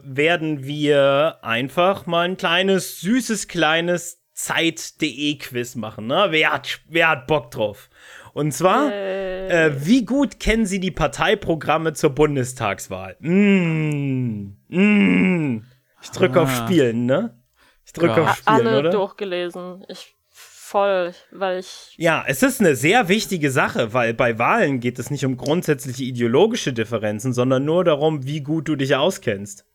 werden 0.02 0.64
wir 0.64 1.38
einfach 1.42 2.06
mal 2.06 2.28
ein 2.28 2.36
kleines, 2.36 3.00
süßes, 3.00 3.48
kleines 3.48 4.20
Zeit.de-Quiz 4.34 5.74
machen. 5.76 6.06
Ne? 6.06 6.26
Wer, 6.30 6.52
hat, 6.52 6.80
wer 6.88 7.08
hat 7.10 7.26
Bock 7.26 7.50
drauf? 7.50 7.88
Und 8.34 8.52
zwar, 8.52 8.90
äh, 8.92 9.72
wie 9.86 10.04
gut 10.04 10.40
kennen 10.40 10.64
Sie 10.66 10.80
die 10.80 10.90
Parteiprogramme 10.90 11.92
zur 11.92 12.10
Bundestagswahl? 12.10 13.16
Mm, 13.20 14.56
mm. 14.68 15.64
Ich 16.02 16.10
drücke 16.10 16.40
auf 16.40 16.48
Ah. 16.48 16.64
Spielen, 16.66 17.04
ne? 17.06 17.38
Ich 17.84 17.92
drücke 17.92 18.20
Ja. 18.20 18.24
auf 18.24 18.36
Spielen, 18.36 18.66
Alle 18.66 18.78
oder? 18.78 18.90
durchgelesen. 18.90 19.84
Ich 19.88 20.14
voll, 20.72 21.12
weil 21.30 21.60
ich. 21.60 21.94
Ja, 21.98 22.24
es 22.26 22.42
ist 22.42 22.60
eine 22.60 22.74
sehr 22.74 23.08
wichtige 23.08 23.50
Sache, 23.50 23.92
weil 23.92 24.14
bei 24.14 24.38
Wahlen 24.38 24.80
geht 24.80 24.98
es 24.98 25.10
nicht 25.10 25.24
um 25.26 25.36
grundsätzliche 25.36 26.02
ideologische 26.04 26.72
Differenzen, 26.72 27.34
sondern 27.34 27.64
nur 27.64 27.84
darum, 27.84 28.24
wie 28.24 28.40
gut 28.40 28.68
du 28.68 28.76
dich 28.76 28.96
auskennst. 28.96 29.66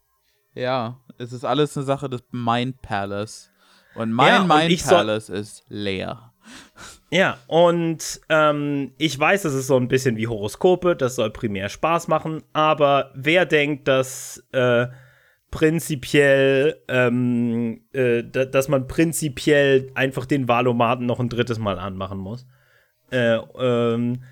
Ja, 0.55 0.99
es 1.19 1.33
ist 1.33 1.45
alles 1.45 1.77
eine 1.77 1.85
Sache 1.85 2.09
des 2.09 2.23
Mind 2.31 2.81
Palace. 2.81 3.51
Und 3.93 4.11
mein 4.11 4.47
Ja, 4.47 4.57
Mind 4.57 4.83
Palace 4.83 5.29
ist 5.29 5.63
leer. 5.69 6.33
Ja, 7.11 7.37
und 7.47 8.19
ähm, 8.29 8.93
ich 8.97 9.17
weiß, 9.17 9.45
es 9.45 9.53
ist 9.53 9.67
so 9.67 9.77
ein 9.77 9.87
bisschen 9.87 10.17
wie 10.17 10.27
Horoskope, 10.27 10.95
das 10.95 11.15
soll 11.15 11.29
primär 11.29 11.69
Spaß 11.69 12.07
machen, 12.07 12.43
aber 12.53 13.11
wer 13.15 13.45
denkt, 13.45 13.87
dass 13.87 14.43
äh, 14.51 14.87
prinzipiell, 15.51 16.81
ähm, 16.87 17.81
äh, 17.93 18.23
da, 18.23 18.45
dass 18.45 18.67
man 18.67 18.87
prinzipiell 18.87 19.91
einfach 19.95 20.25
den 20.25 20.47
Wahlomaten 20.47 21.05
noch 21.05 21.19
ein 21.19 21.29
drittes 21.29 21.59
Mal 21.59 21.79
anmachen 21.79 22.17
muss? 22.17 22.45
Äh, 23.11 23.37
ähm, 23.59 24.23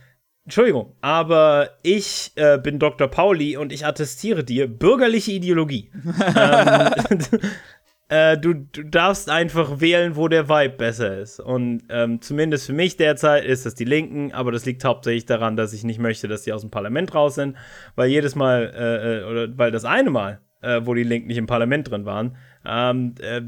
Entschuldigung, 0.46 0.96
aber 1.02 1.72
ich 1.82 2.32
äh, 2.36 2.60
bin 2.60 2.78
Dr. 2.78 3.08
Pauli 3.08 3.58
und 3.58 3.74
ich 3.74 3.86
attestiere 3.86 4.44
dir 4.44 4.68
bürgerliche 4.68 5.32
Ideologie. 5.32 5.90
ähm, 6.36 7.30
äh, 8.10 8.38
du, 8.38 8.54
du 8.54 8.84
darfst 8.84 9.28
einfach 9.28 9.80
wählen, 9.80 10.16
wo 10.16 10.28
der 10.28 10.48
Vibe 10.48 10.76
besser 10.78 11.18
ist. 11.18 11.40
Und 11.40 11.84
ähm, 11.90 12.22
zumindest 12.22 12.68
für 12.68 12.74
mich 12.74 12.96
derzeit 12.96 13.44
ist 13.44 13.66
das 13.66 13.74
die 13.74 13.86
Linken, 13.86 14.34
aber 14.34 14.52
das 14.52 14.66
liegt 14.66 14.86
hauptsächlich 14.86 15.26
daran, 15.26 15.56
dass 15.58 15.74
ich 15.74 15.84
nicht 15.84 16.00
möchte, 16.00 16.28
dass 16.28 16.44
die 16.44 16.54
aus 16.54 16.62
dem 16.62 16.70
Parlament 16.70 17.16
raus 17.16 17.36
sind, 17.36 17.58
weil 17.96 18.10
jedes 18.10 18.36
Mal, 18.36 18.72
äh, 18.76 19.22
äh, 19.22 19.24
oder 19.24 19.58
weil 19.58 19.72
das 19.72 19.84
eine 19.84 20.12
Mal, 20.12 20.42
äh, 20.66 20.86
wo 20.86 20.94
die 20.94 21.04
Linken 21.04 21.28
nicht 21.28 21.38
im 21.38 21.48
Parlament 21.48 21.90
drin 21.90 22.06
waren, 22.06 22.36
ähm, 22.66 23.16
äh, 23.22 23.42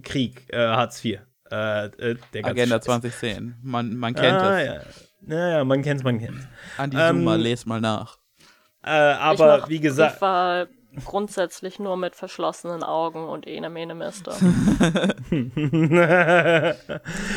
Krieg, 0.00 0.52
äh, 0.52 0.58
Hartz 0.58 1.04
IV. 1.04 1.20
Äh, 1.50 1.86
äh, 1.86 2.16
der 2.34 2.42
ganze 2.42 2.50
Agenda 2.50 2.76
Scheiß. 2.76 2.84
2010. 2.84 3.54
Man, 3.62 3.96
man 3.96 4.14
kennt 4.14 4.36
ah, 4.36 4.60
es. 4.60 4.66
Ja. 4.66 4.80
Naja, 5.20 5.64
man 5.64 5.82
kennt's, 5.82 6.02
man 6.02 6.18
kennt's. 6.18 6.46
Andi 6.76 6.96
Ähm, 6.98 7.18
Zoomer, 7.18 7.38
lest 7.38 7.66
mal 7.66 7.80
nach. 7.80 8.18
Äh, 8.84 9.12
ich 9.12 9.18
aber 9.18 9.58
mach 9.58 9.68
wie 9.68 9.78
gesagt, 9.78 10.14
Briefwahl. 10.14 10.68
grundsätzlich 11.04 11.78
nur 11.78 11.96
mit 11.96 12.16
verschlossenen 12.16 12.82
Augen 12.82 13.28
und 13.28 13.46
ene 13.46 13.70
mene 13.70 13.94
Mister. 13.94 14.32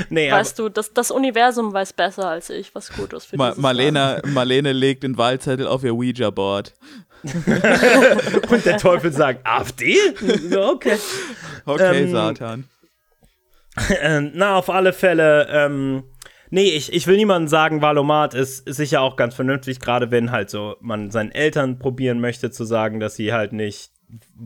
nee, 0.10 0.32
weißt 0.32 0.58
du, 0.58 0.70
das, 0.70 0.92
das 0.94 1.12
Universum 1.12 1.72
weiß 1.72 1.94
besser 1.94 2.30
als 2.30 2.50
ich, 2.50 2.74
was 2.74 2.92
gut 2.92 3.14
ist 3.14 3.26
für 3.26 3.38
Ma 3.38 3.50
dieses 3.50 3.62
Marlene, 3.62 4.22
Marlene 4.26 4.74
legt 4.74 5.04
den 5.04 5.18
Wahlzettel 5.18 5.68
auf 5.68 5.84
ihr 5.84 5.94
Ouija-Board. 5.94 6.74
und 8.50 8.66
der 8.66 8.78
Teufel 8.78 9.12
sagt, 9.12 9.46
AfD? 9.46 9.96
Okay. 10.56 10.98
Okay, 11.66 12.04
Ähm, 12.04 12.12
Satan. 12.12 12.70
Äh, 14.02 14.22
na, 14.22 14.56
auf 14.56 14.70
alle 14.70 14.94
Fälle, 14.94 15.48
ähm, 15.50 16.04
nee, 16.50 16.70
ich, 16.70 16.94
ich 16.94 17.08
will 17.08 17.18
niemandem 17.18 17.48
sagen, 17.48 17.82
Valomat 17.82 18.34
ist, 18.34 18.68
ist 18.68 18.78
sicher 18.78 19.02
auch 19.02 19.16
ganz 19.16 19.36
vernünftig, 19.36 19.80
gerade 19.80 20.12
wenn 20.12 20.32
halt 20.32 20.50
so 20.50 20.76
man 20.82 21.12
seinen 21.12 21.32
Eltern 21.32 21.80
probieren 21.80 22.20
möchte 22.20 22.52
zu 22.52 22.64
sagen, 22.64 23.00
dass 23.00 23.16
sie 23.16 23.34
halt 23.34 23.54
nicht 23.54 23.92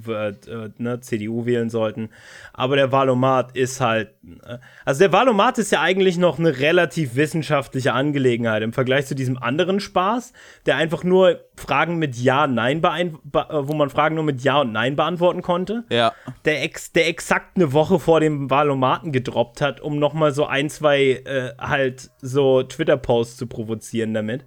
äh, 0.08 0.34
ne, 0.78 1.00
CDU 1.00 1.46
wählen 1.46 1.70
sollten. 1.70 2.10
Aber 2.54 2.76
der 2.76 2.92
Valomat 2.92 3.56
ist 3.56 3.80
halt, 3.82 4.10
äh, 4.46 4.58
also 4.86 5.00
der 5.00 5.12
Valomat 5.14 5.58
ist 5.58 5.72
ja 5.72 5.82
eigentlich 5.82 6.18
noch 6.18 6.40
eine 6.40 6.60
relativ 6.60 7.16
wissenschaftliche 7.16 7.94
Angelegenheit 7.94 8.64
im 8.64 8.74
Vergleich 8.74 9.06
zu 9.06 9.16
diesem 9.16 9.38
anderen 9.38 9.80
Spaß, 9.80 10.34
der 10.66 10.78
einfach 10.78 11.04
nur 11.04 11.40
Fragen 11.56 11.98
mit 11.98 12.16
Ja, 12.16 12.48
Nein 12.48 12.82
beein 12.82 13.18
be 13.24 13.46
äh, 13.50 13.68
wo 13.68 13.74
man 13.74 13.90
Fragen 13.90 14.16
nur 14.16 14.24
mit 14.24 14.42
Ja 14.42 14.62
und 14.62 14.72
Nein 14.72 14.96
beantworten 14.96 15.42
konnte 15.42 15.84
Ja. 15.90 16.14
der, 16.46 16.64
ex, 16.64 16.92
der 16.92 17.08
exakt 17.08 17.56
eine 17.56 17.74
Woche 17.74 18.00
vor 18.00 18.20
dem 18.20 18.50
Wahlomaten 18.50 19.12
gedroppt 19.12 19.62
hat, 19.62 19.80
um 19.82 20.00
nochmal 20.00 20.34
so 20.34 20.46
ein, 20.46 20.70
zwei 20.70 21.22
äh, 21.26 21.52
halt 21.60 22.10
so 22.22 22.64
Twitter-Posts 22.64 23.38
zu 23.38 23.48
provozieren 23.48 24.14
damit. 24.14 24.46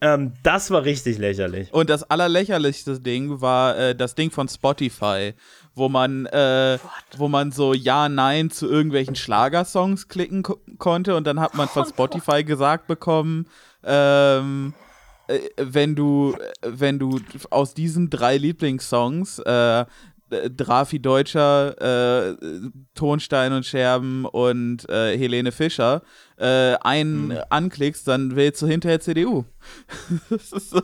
Ähm, 0.00 0.34
das 0.42 0.70
war 0.70 0.84
richtig 0.84 1.18
lächerlich. 1.18 1.72
Und 1.72 1.88
das 1.88 2.02
allerlächerlichste 2.02 3.00
Ding 3.00 3.40
war 3.40 3.76
äh, 3.78 3.94
das 3.94 4.14
Ding 4.14 4.30
von 4.30 4.46
Spotify, 4.46 5.32
wo 5.74 5.88
man, 5.88 6.26
äh, 6.26 6.78
wo 7.16 7.28
man 7.28 7.50
so 7.50 7.72
Ja, 7.72 8.08
Nein 8.08 8.50
zu 8.50 8.68
irgendwelchen 8.68 9.16
Schlagersongs 9.16 10.08
klicken 10.08 10.42
ko 10.42 10.60
konnte. 10.78 11.16
Und 11.16 11.26
dann 11.26 11.40
hat 11.40 11.54
man 11.54 11.68
von 11.68 11.86
Spotify 11.86 12.44
gesagt 12.44 12.86
bekommen, 12.86 13.48
ähm, 13.84 14.74
äh, 15.28 15.38
wenn 15.56 15.94
du, 15.94 16.36
wenn 16.60 16.98
du 16.98 17.20
aus 17.48 17.72
diesen 17.72 18.10
drei 18.10 18.36
Lieblingssongs 18.36 19.38
äh, 19.40 19.86
Drafi 20.28 21.00
Deutscher, 21.00 22.30
äh, 22.30 22.36
Tonstein 22.94 23.52
und 23.52 23.64
Scherben 23.64 24.24
und 24.24 24.88
äh, 24.88 25.16
Helene 25.16 25.52
Fischer 25.52 26.02
äh, 26.38 26.74
einen 26.80 27.32
anklickst, 27.50 28.06
dann 28.06 28.36
wählst 28.36 28.62
du 28.62 28.66
hinterher 28.66 29.00
CDU. 29.00 29.44
das 30.30 30.52
ist 30.52 30.70
so, 30.70 30.82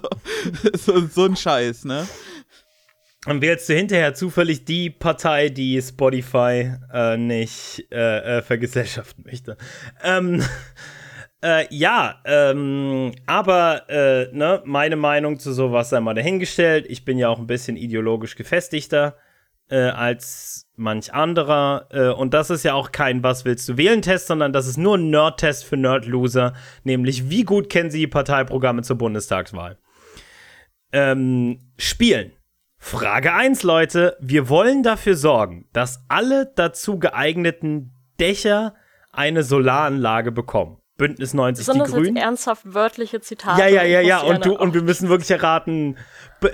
so, 0.74 1.06
so 1.06 1.24
ein 1.24 1.36
Scheiß, 1.36 1.84
ne? 1.84 2.06
Und 3.26 3.40
wählst 3.40 3.68
du 3.68 3.74
hinterher 3.74 4.14
zufällig 4.14 4.64
die 4.64 4.90
Partei, 4.90 5.48
die 5.48 5.80
Spotify 5.80 6.72
äh, 6.92 7.16
nicht 7.16 7.86
äh, 7.92 8.38
äh, 8.38 8.42
vergesellschaften 8.42 9.24
möchte. 9.24 9.56
Ähm, 10.02 10.42
äh, 11.44 11.66
ja, 11.70 12.20
ähm, 12.24 13.12
aber 13.26 13.88
äh, 13.88 14.28
ne, 14.32 14.60
meine 14.64 14.96
Meinung 14.96 15.38
zu 15.38 15.52
sowas 15.52 15.90
sei 15.90 16.00
mal 16.00 16.14
dahingestellt. 16.14 16.86
Ich 16.88 17.04
bin 17.04 17.16
ja 17.16 17.28
auch 17.28 17.38
ein 17.38 17.46
bisschen 17.46 17.76
ideologisch 17.76 18.34
gefestigter 18.34 19.16
äh, 19.72 19.88
als 19.88 20.68
manch 20.76 21.14
anderer. 21.14 21.86
Äh, 21.90 22.08
und 22.10 22.34
das 22.34 22.50
ist 22.50 22.62
ja 22.62 22.74
auch 22.74 22.92
kein 22.92 23.22
Was 23.22 23.44
willst 23.44 23.68
du 23.68 23.78
wählen 23.78 24.02
Test, 24.02 24.26
sondern 24.26 24.52
das 24.52 24.66
ist 24.66 24.76
nur 24.76 24.98
ein 24.98 25.08
Nerd-Test 25.10 25.64
für 25.64 25.78
Nerd-Loser, 25.78 26.52
nämlich 26.84 27.30
wie 27.30 27.44
gut 27.44 27.70
kennen 27.70 27.90
sie 27.90 28.00
die 28.00 28.06
Parteiprogramme 28.06 28.82
zur 28.82 28.98
Bundestagswahl. 28.98 29.78
Ähm, 30.92 31.72
spielen. 31.78 32.32
Frage 32.76 33.32
1, 33.32 33.62
Leute. 33.62 34.16
Wir 34.20 34.48
wollen 34.50 34.82
dafür 34.82 35.16
sorgen, 35.16 35.68
dass 35.72 36.04
alle 36.08 36.52
dazu 36.54 36.98
geeigneten 36.98 37.94
Dächer 38.20 38.74
eine 39.10 39.42
Solaranlage 39.42 40.32
bekommen. 40.32 40.81
Bündnis 41.02 41.34
90 41.34 41.66
Sind 41.66 41.74
die 41.74 41.80
das 41.80 41.90
Grünen. 41.90 42.14
jetzt 42.14 42.24
ernsthaft 42.24 42.62
wörtliche 42.64 43.20
Zitate? 43.20 43.60
Ja, 43.60 43.66
ja, 43.66 43.82
ja, 43.82 44.00
ja. 44.00 44.20
Und, 44.20 44.46
du, 44.46 44.56
und 44.56 44.72
wir 44.72 44.82
müssen 44.82 45.08
wirklich 45.08 45.32
erraten, 45.32 45.96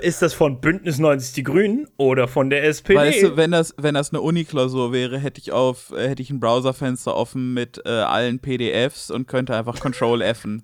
ist 0.01 0.23
das 0.23 0.33
von 0.33 0.59
Bündnis 0.59 0.97
90 0.97 1.33
die 1.33 1.43
Grünen 1.43 1.87
oder 1.97 2.27
von 2.27 2.49
der 2.49 2.63
SPD? 2.63 2.95
Weißt 2.99 3.21
du, 3.21 3.37
wenn 3.37 3.51
das, 3.51 3.75
wenn 3.77 3.93
das 3.93 4.11
eine 4.11 4.21
Uni-Klausur 4.21 4.91
wäre, 4.91 5.19
hätte 5.19 5.39
ich 5.39 5.51
auf, 5.51 5.91
äh, 5.91 6.09
hätte 6.09 6.23
ich 6.23 6.31
ein 6.31 6.39
Browserfenster 6.39 7.15
offen 7.15 7.53
mit 7.53 7.79
äh, 7.85 7.89
allen 7.89 8.39
PDFs 8.39 9.11
und 9.11 9.27
könnte 9.27 9.55
einfach 9.55 9.79
Control 9.79 10.23
F'en. 10.23 10.63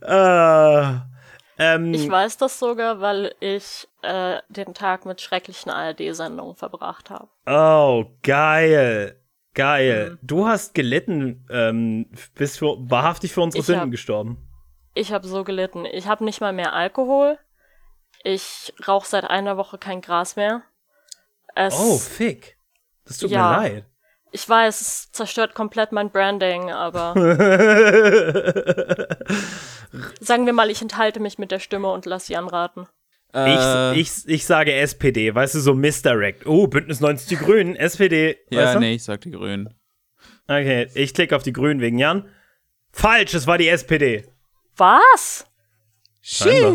äh, 0.00 1.00
ähm, 1.58 1.92
Ich 1.92 2.08
weiß 2.08 2.36
das 2.36 2.60
sogar, 2.60 3.00
weil 3.00 3.34
ich 3.40 3.88
äh, 4.02 4.36
den 4.48 4.74
Tag 4.74 5.06
mit 5.06 5.20
schrecklichen 5.20 5.72
ARD-Sendungen 5.72 6.54
verbracht 6.54 7.10
habe. 7.10 7.26
oh, 7.46 8.04
geil. 8.22 9.18
Mhm. 9.54 9.60
Geil. 9.60 10.18
Du 10.22 10.46
hast 10.46 10.74
gelitten, 10.74 11.46
ähm, 11.50 12.06
bist 12.34 12.58
für, 12.58 12.76
wahrhaftig 12.90 13.32
für 13.32 13.40
unsere 13.42 13.60
Ich 13.60 13.66
Sünden 13.66 13.82
hab- 13.84 13.90
gestorben. 13.90 14.38
Ich 14.94 15.12
habe 15.12 15.26
so 15.26 15.42
gelitten. 15.44 15.84
Ich 15.86 16.06
habe 16.06 16.24
nicht 16.24 16.40
mal 16.40 16.52
mehr 16.52 16.72
Alkohol. 16.72 17.38
Ich 18.22 18.72
rauche 18.86 19.06
seit 19.08 19.24
einer 19.24 19.56
Woche 19.56 19.76
kein 19.78 20.00
Gras 20.00 20.36
mehr. 20.36 20.62
Es, 21.54 21.74
Oh, 21.78 21.98
fick. 21.98 22.56
Das 23.04 23.18
tut 23.18 23.30
Ja. 23.30 23.50
mir 23.50 23.56
leid. 23.56 23.84
Ich 24.32 24.48
weiß, 24.48 24.80
es 24.80 25.12
zerstört 25.12 25.54
komplett 25.54 25.92
mein 25.92 26.10
Branding, 26.10 26.72
aber 26.72 27.14
sagen 30.20 30.46
wir 30.46 30.52
mal, 30.52 30.70
ich 30.70 30.82
enthalte 30.82 31.20
mich 31.20 31.38
mit 31.38 31.50
der 31.52 31.60
Stimme 31.60 31.90
und 31.92 32.06
lass 32.06 32.26
sie 32.26 32.36
anraten. 32.36 32.88
Äh, 33.34 33.94
Ich, 33.98 34.08
ich, 34.26 34.28
ich 34.28 34.46
sage 34.46 34.72
SPD, 34.72 35.34
weißt 35.34 35.54
du, 35.56 35.60
so 35.60 35.74
Misdirect. 35.74 36.46
Oh, 36.46 36.66
Bündnis 36.66 37.00
90 37.00 37.28
die 37.28 37.36
Grünen, 37.36 37.76
SPD. 37.76 38.38
ja, 38.50 38.78
nee, 38.78 38.94
ich 38.94 39.02
sag 39.02 39.20
die 39.22 39.30
Grünen. 39.32 39.74
Okay, 40.46 40.88
ich 40.94 41.14
klicke 41.14 41.34
auf 41.34 41.42
die 41.42 41.52
Grünen 41.52 41.80
wegen 41.80 41.98
Jan. 41.98 42.28
Falsch, 42.92 43.34
es 43.34 43.46
war 43.46 43.58
die 43.58 43.68
SPD. 43.68 44.24
Was? 44.76 45.46
Scheinbar. 46.22 46.72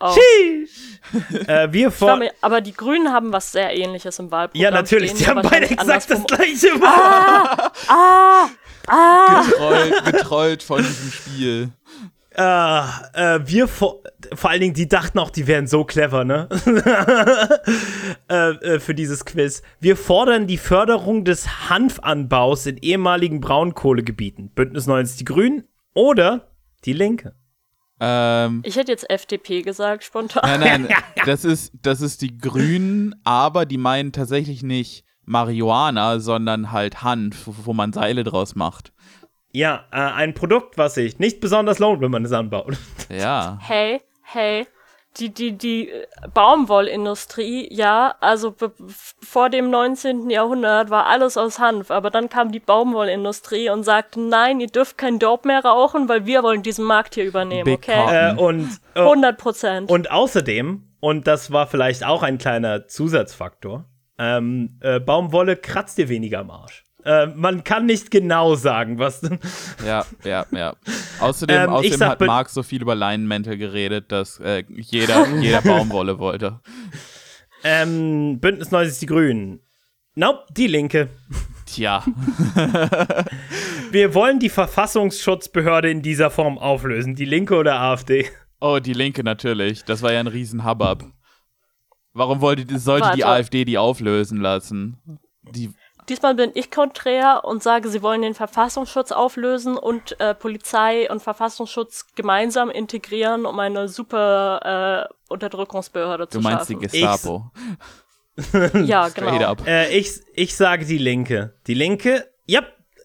Oh. 0.00 0.14
Äh, 1.46 1.72
wir 1.72 1.90
vor. 1.90 2.16
mir, 2.16 2.30
aber 2.42 2.60
die 2.60 2.74
Grünen 2.74 3.10
haben 3.12 3.32
was 3.32 3.50
sehr 3.52 3.74
ähnliches 3.74 4.18
im 4.18 4.30
Wahlprogramm. 4.30 4.62
Ja, 4.62 4.70
natürlich, 4.70 5.10
stehen, 5.12 5.20
die 5.20 5.26
haben 5.26 5.40
beide 5.42 5.70
exakt 5.70 6.10
das 6.10 6.22
gleiche. 6.24 6.68
Ah, 7.88 8.50
ah, 8.86 9.42
Getrollt, 9.42 10.04
getrollt 10.04 10.62
von 10.62 10.78
diesem 10.82 11.10
Spiel. 11.10 11.70
Äh, 12.38 13.34
äh, 13.36 13.40
wir 13.46 13.68
vor. 13.68 14.02
Vor 14.34 14.50
allen 14.50 14.60
Dingen, 14.60 14.74
die 14.74 14.88
dachten 14.88 15.18
auch, 15.20 15.30
die 15.30 15.46
wären 15.46 15.66
so 15.66 15.84
clever, 15.84 16.24
ne? 16.24 16.48
äh, 18.28 18.34
äh, 18.50 18.80
für 18.80 18.94
dieses 18.94 19.24
Quiz. 19.24 19.62
Wir 19.80 19.96
fordern 19.96 20.46
die 20.46 20.58
Förderung 20.58 21.24
des 21.24 21.68
Hanfanbaus 21.70 22.66
in 22.66 22.76
ehemaligen 22.78 23.40
Braunkohlegebieten. 23.40 24.50
Bündnis 24.50 24.86
90 24.86 25.18
die 25.18 25.24
Grünen 25.24 25.64
oder 25.94 26.50
die 26.84 26.92
Linke. 26.92 27.34
Ähm, 28.00 28.62
Ich 28.64 28.76
hätte 28.76 28.92
jetzt 28.92 29.08
FDP 29.10 29.62
gesagt, 29.62 30.04
spontan. 30.04 30.60
nein, 30.60 30.82
nein, 30.82 30.88
das 31.26 31.44
ist, 31.44 31.72
das 31.82 32.00
ist 32.00 32.22
die 32.22 32.36
Grünen, 32.38 33.14
aber 33.24 33.66
die 33.66 33.78
meinen 33.78 34.12
tatsächlich 34.12 34.62
nicht 34.62 35.04
Marihuana, 35.24 36.20
sondern 36.20 36.70
halt 36.72 37.02
Hanf, 37.02 37.46
wo- 37.46 37.54
wo 37.64 37.72
man 37.72 37.92
Seile 37.92 38.24
draus 38.24 38.54
macht. 38.54 38.92
Ja, 39.52 39.84
äh, 39.90 39.96
ein 39.96 40.34
Produkt, 40.34 40.76
was 40.78 40.94
sich 40.94 41.18
nicht 41.18 41.40
besonders 41.40 41.78
lohnt, 41.78 42.00
wenn 42.02 42.10
man 42.10 42.24
es 42.24 42.32
anbaut. 42.32 42.76
Ja. 43.10 43.58
Hey, 43.62 44.00
hey, 44.22 44.66
die, 45.18 45.32
die, 45.32 45.52
die 45.56 45.90
äh, 45.90 46.06
Baumwollindustrie, 46.34 47.68
ja, 47.72 48.14
also 48.20 48.52
be- 48.52 48.72
vor 48.86 49.50
dem 49.50 49.70
19. 49.70 50.30
Jahrhundert 50.30 50.90
war 50.90 51.06
alles 51.06 51.36
aus 51.36 51.58
Hanf, 51.58 51.90
aber 51.90 52.10
dann 52.10 52.28
kam 52.28 52.52
die 52.52 52.60
Baumwollindustrie 52.60 53.70
und 53.70 53.84
sagte, 53.84 54.20
nein, 54.20 54.60
ihr 54.60 54.66
dürft 54.68 54.98
kein 54.98 55.18
Dope 55.18 55.48
mehr 55.48 55.64
rauchen, 55.64 56.08
weil 56.08 56.26
wir 56.26 56.42
wollen 56.42 56.62
diesen 56.62 56.84
Markt 56.84 57.14
hier 57.14 57.24
übernehmen, 57.24 57.64
Big 57.64 57.78
okay? 57.78 58.32
Äh, 58.32 58.36
und, 58.36 58.68
äh, 58.94 59.00
100 59.00 59.38
Prozent. 59.38 59.90
und 59.90 60.10
außerdem, 60.10 60.84
und 61.00 61.26
das 61.26 61.50
war 61.50 61.66
vielleicht 61.66 62.04
auch 62.04 62.22
ein 62.22 62.38
kleiner 62.38 62.86
Zusatzfaktor, 62.86 63.86
ähm, 64.18 64.78
äh, 64.82 65.00
Baumwolle 65.00 65.56
kratzt 65.56 65.98
dir 65.98 66.08
weniger 66.08 66.40
am 66.40 66.50
Arsch. 66.50 66.84
Äh, 67.08 67.28
man 67.28 67.64
kann 67.64 67.86
nicht 67.86 68.10
genau 68.10 68.54
sagen, 68.54 68.98
was. 68.98 69.22
Ja, 69.86 70.04
ja, 70.24 70.44
ja. 70.50 70.76
Außerdem, 71.20 71.56
Ähm, 71.56 71.70
außerdem 71.70 71.98
sag 71.98 72.08
hat 72.10 72.20
Marc 72.20 72.50
so 72.50 72.62
viel 72.62 72.82
über 72.82 72.94
Leinenmäntel 72.94 73.56
geredet, 73.56 74.12
dass 74.12 74.38
äh, 74.40 74.64
jeder, 74.68 75.26
jeder 75.40 75.62
Baumwolle 75.62 76.18
wollte. 76.18 76.60
ähm, 77.64 78.38
Bündnis 78.40 78.70
90 78.70 78.98
die 78.98 79.06
Grünen. 79.06 79.60
Nope, 80.16 80.44
die 80.54 80.66
Linke. 80.66 81.08
Tja. 81.64 82.04
Wir 83.90 84.14
wollen 84.14 84.38
die 84.38 84.48
Verfassungsschutzbehörde 84.50 85.90
in 85.90 86.02
dieser 86.02 86.30
Form 86.30 86.58
auflösen. 86.58 87.14
Die 87.14 87.24
Linke 87.24 87.54
oder 87.56 87.80
AfD? 87.80 88.26
Oh, 88.60 88.80
die 88.80 88.92
Linke 88.92 89.22
natürlich. 89.22 89.84
Das 89.84 90.02
war 90.02 90.12
ja 90.12 90.20
ein 90.20 90.26
Riesen-Hubbub. 90.26 91.04
Warum 92.12 92.40
wollte, 92.40 92.78
sollte 92.78 93.12
die 93.14 93.22
Warte. 93.22 93.28
AfD 93.40 93.64
die 93.64 93.78
auflösen 93.78 94.40
lassen? 94.40 94.98
Die, 95.54 95.70
diesmal 96.08 96.34
bin 96.34 96.50
ich 96.54 96.70
konträr 96.70 97.42
und 97.44 97.62
sage, 97.62 97.88
sie 97.88 98.02
wollen 98.02 98.22
den 98.22 98.34
Verfassungsschutz 98.34 99.12
auflösen 99.12 99.76
und 99.76 100.18
äh, 100.20 100.34
Polizei 100.34 101.10
und 101.10 101.22
Verfassungsschutz 101.22 102.06
gemeinsam 102.14 102.70
integrieren, 102.70 103.46
um 103.46 103.58
eine 103.58 103.88
super 103.88 105.08
äh, 105.08 105.14
Unterdrückungsbehörde 105.32 106.28
zu 106.28 106.38
Du 106.38 106.42
meinst 106.44 106.68
schaffen. 106.68 106.80
die 106.80 106.86
Gestapo. 106.88 107.50
ja, 108.84 109.08
Straight 109.10 109.38
genau. 109.38 109.54
Äh, 109.66 109.96
ich, 109.96 110.20
ich 110.34 110.56
sage 110.56 110.84
die 110.84 110.98
Linke. 110.98 111.54
Die 111.66 111.74
Linke, 111.74 112.26
ja, 112.46 112.62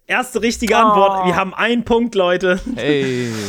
erste 0.07 0.41
richtige 0.41 0.77
Antwort. 0.77 1.21
Oh. 1.23 1.27
Wir 1.27 1.35
haben 1.35 1.53
einen 1.53 1.83
Punkt, 1.85 2.15
Leute. 2.15 2.59
Hey. 2.75 3.31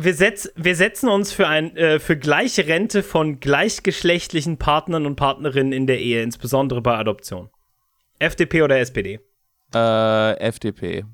Wir, 0.00 0.14
setz, 0.14 0.48
wir 0.54 0.76
setzen 0.76 1.08
uns 1.08 1.32
für, 1.32 1.48
ein, 1.48 1.76
äh, 1.76 1.98
für 1.98 2.16
gleiche 2.16 2.68
Rente 2.68 3.02
von 3.02 3.40
gleichgeschlechtlichen 3.40 4.56
Partnern 4.56 5.06
und 5.06 5.16
Partnerinnen 5.16 5.72
in 5.72 5.88
der 5.88 5.98
Ehe, 5.98 6.22
insbesondere 6.22 6.80
bei 6.80 6.96
Adoption. 6.96 7.50
FDP 8.18 8.62
oder 8.62 8.78
SPD? 8.78 9.20
Äh, 9.74 10.32
FDP. 10.40 11.04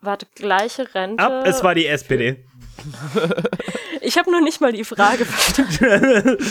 Warte, 0.00 0.26
gleiche 0.34 0.94
Rente. 0.94 1.22
Ab, 1.22 1.46
es 1.46 1.62
war 1.62 1.74
die 1.74 1.86
SPD. 1.86 2.44
ich 4.00 4.16
habe 4.18 4.30
nur 4.30 4.40
nicht 4.40 4.60
mal 4.60 4.72
die 4.72 4.84
Frage 4.84 5.24
verstanden. 5.24 6.38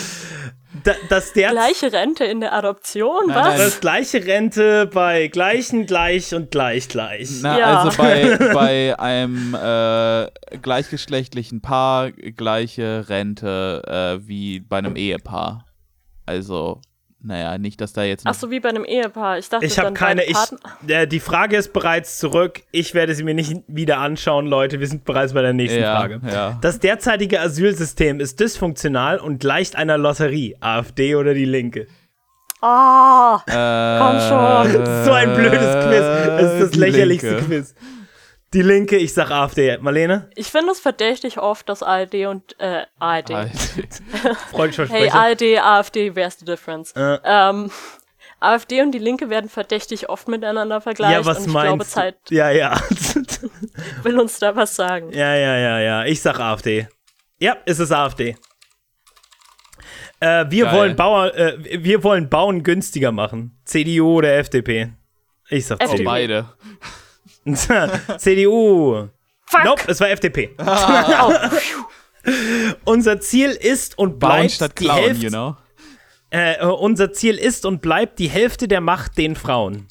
Da, 0.83 0.93
das 1.09 1.33
der 1.33 1.49
Gleiche 1.49 1.91
Rente 1.91 2.23
in 2.25 2.39
der 2.41 2.53
Adoption? 2.53 3.27
Nein, 3.27 3.35
Was? 3.35 3.47
nein. 3.47 3.57
das 3.57 3.79
gleiche 3.81 4.25
Rente 4.25 4.85
bei 4.85 5.27
gleichen, 5.27 5.85
gleich 5.87 6.33
und 6.33 6.51
gleich, 6.51 6.87
gleich. 6.87 7.29
Na, 7.41 7.57
Ja. 7.59 7.81
also 7.81 7.97
bei, 7.97 8.37
bei 8.53 8.99
einem 8.99 9.55
äh, 9.55 10.29
gleichgeschlechtlichen 10.61 11.61
Paar 11.61 12.11
gleiche 12.11 13.09
Rente 13.09 13.81
äh, 14.21 14.27
wie 14.27 14.59
bei 14.59 14.77
einem 14.77 14.95
Ehepaar. 14.95 15.65
Also, 16.25 16.79
naja, 17.21 17.57
nicht, 17.57 17.81
dass 17.81 17.91
da 17.91 18.03
jetzt 18.03 18.23
noch 18.23 18.31
Ach 18.31 18.35
so, 18.39 18.49
wie 18.49 18.61
bei 18.61 18.69
einem 18.69 18.85
Ehepaar. 18.85 19.37
Ich 19.39 19.49
dachte, 19.49 19.65
Ich 19.65 19.77
habe 19.77 19.91
keine. 19.93 20.23
Ich, 20.23 20.37
äh, 20.87 21.05
die 21.05 21.19
Frage 21.19 21.57
ist 21.57 21.73
bereits 21.73 22.17
zurück. 22.17 22.61
Ich 22.71 22.93
werde 22.93 23.13
sie 23.13 23.23
mir 23.23 23.33
nicht 23.33 23.61
wieder 23.67 23.97
anschauen, 23.97 24.47
Leute. 24.47 24.79
Wir 24.79 24.87
sind 24.87 25.03
bereits 25.03 25.33
bei 25.33 25.41
der 25.41 25.51
nächsten 25.51 25.81
ja, 25.81 25.97
Frage. 25.97 26.21
Ja. 26.25 26.57
Das 26.61 26.79
derzeitige 26.79 27.41
Asylsystem 27.41 28.21
ist 28.21 28.39
dysfunktional 28.39 29.19
und 29.19 29.39
gleicht 29.39 29.75
einer 29.75 29.97
Lotterie. 29.97 30.55
AfD 30.61 31.15
oder 31.15 31.33
die 31.33 31.45
Linke? 31.45 31.87
Ah, 32.61 33.41
Äh, 33.47 33.99
Komm 33.99 34.19
schon. 34.21 34.85
so 35.05 35.11
ein 35.11 35.33
blödes 35.33 35.85
Quiz. 35.85 36.03
Es 36.39 36.53
ist 36.53 36.61
das 36.61 36.75
lächerlichste 36.75 37.35
Linke. 37.35 37.45
Quiz. 37.45 37.75
Die 38.53 38.63
Linke, 38.63 38.97
ich 38.97 39.13
sag 39.13 39.29
AfD. 39.29 39.77
Marlene? 39.77 40.29
ich 40.35 40.47
finde 40.47 40.71
es 40.71 40.79
verdächtig 40.79 41.37
oft, 41.37 41.69
dass 41.69 41.83
ARD 41.83 42.25
und 42.27 42.59
äh, 42.59 42.85
ARD. 42.97 43.31
Alter. 43.31 43.49
Hey. 44.89 45.09
ARD, 45.09 45.59
AfD, 45.61 46.15
where's 46.15 46.39
the 46.39 46.45
difference? 46.45 46.91
Äh. 46.95 47.19
Ähm, 47.23 47.69
AfD 48.39 48.81
und 48.81 48.91
die 48.91 48.99
Linke 48.99 49.29
werden 49.29 49.49
verdächtig 49.49 50.09
oft 50.09 50.27
miteinander 50.27 50.81
vergleicht. 50.81 51.13
ja, 51.13 51.25
was 51.25 51.39
und 51.39 51.47
ich 51.47 51.51
glaube, 51.51 51.77
meinst 51.77 51.91
Zeit 51.91 52.17
du? 52.29 52.35
Ja, 52.35 52.49
ja. 52.49 52.79
will 54.03 54.19
uns 54.19 54.39
da 54.39 54.55
was 54.55 54.75
sagen. 54.75 55.11
ja, 55.11 55.35
ja, 55.35 55.57
ja, 55.57 55.79
ja. 55.79 56.05
Ich 56.05 56.21
sag 56.21 56.39
AfD. 56.39 56.87
Ja, 57.39 57.57
es 57.65 57.79
ist 57.79 57.91
AfD. 57.91 58.35
Äh, 60.21 60.45
wir, 60.49 60.65
Geil. 60.65 60.75
wollen 60.75 60.95
Bauer, 60.95 61.33
äh, 61.35 61.83
wir 61.83 62.03
wollen 62.03 62.29
Bauen 62.29 62.63
günstiger 62.63 63.11
machen. 63.11 63.57
CDU 63.63 64.17
oder 64.17 64.35
FDP? 64.37 64.89
Ich 65.49 65.67
sag 65.67 65.81
FDP. 65.81 65.97
CDU. 65.97 66.09
Beide. 66.09 66.45
CDU. 68.17 69.09
Fuck! 69.45 69.63
Nope, 69.63 69.83
es 69.87 69.99
war 69.99 70.09
FDP. 70.09 70.51
Oh, 70.59 71.33
Unser 72.85 73.19
Ziel 73.19 73.51
ist 73.51 73.97
und 73.97 74.19
bleibt 74.19 74.51
statt 74.51 74.73
die 74.79 74.85
klauen, 74.85 74.99
Hälfte, 74.99 75.25
you 75.25 75.29
know? 75.29 75.55
äh, 76.31 76.53
äh, 76.53 76.65
unser 76.65 77.11
Ziel 77.13 77.35
ist 77.35 77.65
und 77.65 77.81
bleibt 77.81 78.19
die 78.19 78.29
Hälfte 78.29 78.67
der 78.67 78.81
Macht 78.81 79.17
den 79.17 79.35
Frauen. 79.35 79.87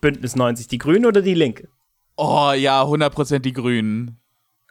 Bündnis 0.00 0.36
90, 0.36 0.68
die 0.68 0.78
Grünen 0.78 1.06
oder 1.06 1.22
die 1.22 1.34
Linke? 1.34 1.68
Oh 2.16 2.52
ja, 2.52 2.82
100% 2.82 3.38
die 3.40 3.52
Grünen. 3.52 4.20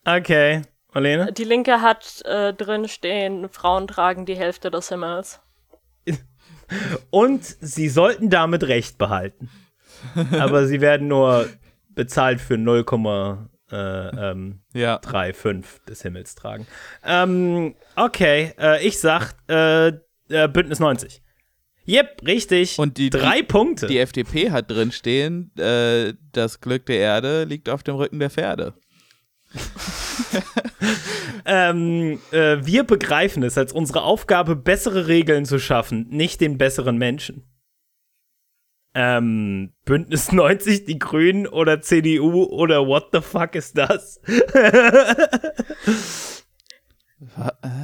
Okay, 0.06 0.62
Marlene? 0.94 1.32
die 1.32 1.44
Linke 1.44 1.82
hat 1.82 2.22
äh, 2.26 2.54
drin 2.54 2.88
stehen, 2.88 3.50
Frauen 3.50 3.88
tragen 3.88 4.26
die 4.26 4.36
Hälfte 4.36 4.72
des 4.72 4.90
Himmels. 4.90 5.40
Und 7.10 7.44
sie 7.44 7.90
sollten 7.90 8.30
damit 8.30 8.64
Recht 8.64 8.98
behalten. 8.98 9.50
Aber 10.40 10.66
sie 10.68 10.82
werden 10.82 11.08
nur 11.08 11.48
bezahlt 11.96 12.42
für 12.42 12.56
0,35 12.56 13.48
äh, 13.72 14.32
ähm, 14.32 14.62
Ja. 14.74 14.98
3,5 15.00 15.86
des 15.88 16.02
Himmels 16.02 16.36
tragen. 16.36 16.68
Ähm, 17.06 17.76
okay, 17.96 18.54
äh, 18.60 18.86
ich 18.86 19.00
sag 19.00 19.34
äh, 19.50 19.88
äh, 20.30 20.48
Bündnis 20.48 20.80
90. 20.80 21.22
Yep, 21.88 22.22
richtig. 22.26 22.78
Und 22.80 22.98
die- 22.98 23.10
drei 23.10 23.42
Punkte. 23.42 23.88
Die 23.88 23.98
FDP 23.98 24.52
hat 24.52 24.70
drin 24.70 24.92
stehen, 24.92 25.52
äh, 25.58 26.14
das 26.32 26.62
Glück 26.62 26.86
der 26.86 26.98
Erde 26.98 27.44
liegt 27.46 27.70
auf 27.70 27.82
dem 27.84 27.96
Rücken 27.96 28.20
der 28.20 28.30
Pferde. 28.30 28.74
ähm, 31.46 32.20
äh, 32.32 32.58
wir 32.62 32.84
begreifen 32.84 33.44
es 33.44 33.58
als 33.58 33.74
unsere 33.74 34.04
Aufgabe, 34.04 34.56
bessere 34.56 35.08
Regeln 35.08 35.46
zu 35.46 35.60
schaffen, 35.60 36.08
nicht 36.10 36.40
den 36.42 36.58
besseren 36.58 36.98
Menschen. 36.98 37.44
Ähm, 38.94 39.72
Bündnis 39.86 40.32
90, 40.32 40.86
die 40.86 41.00
Grünen 41.00 41.48
oder 41.48 41.82
CDU 41.82 42.44
oder 42.44 42.88
what 42.88 43.10
the 43.14 43.22
fuck 43.22 43.56
ist 43.56 43.78
das? 43.78 44.22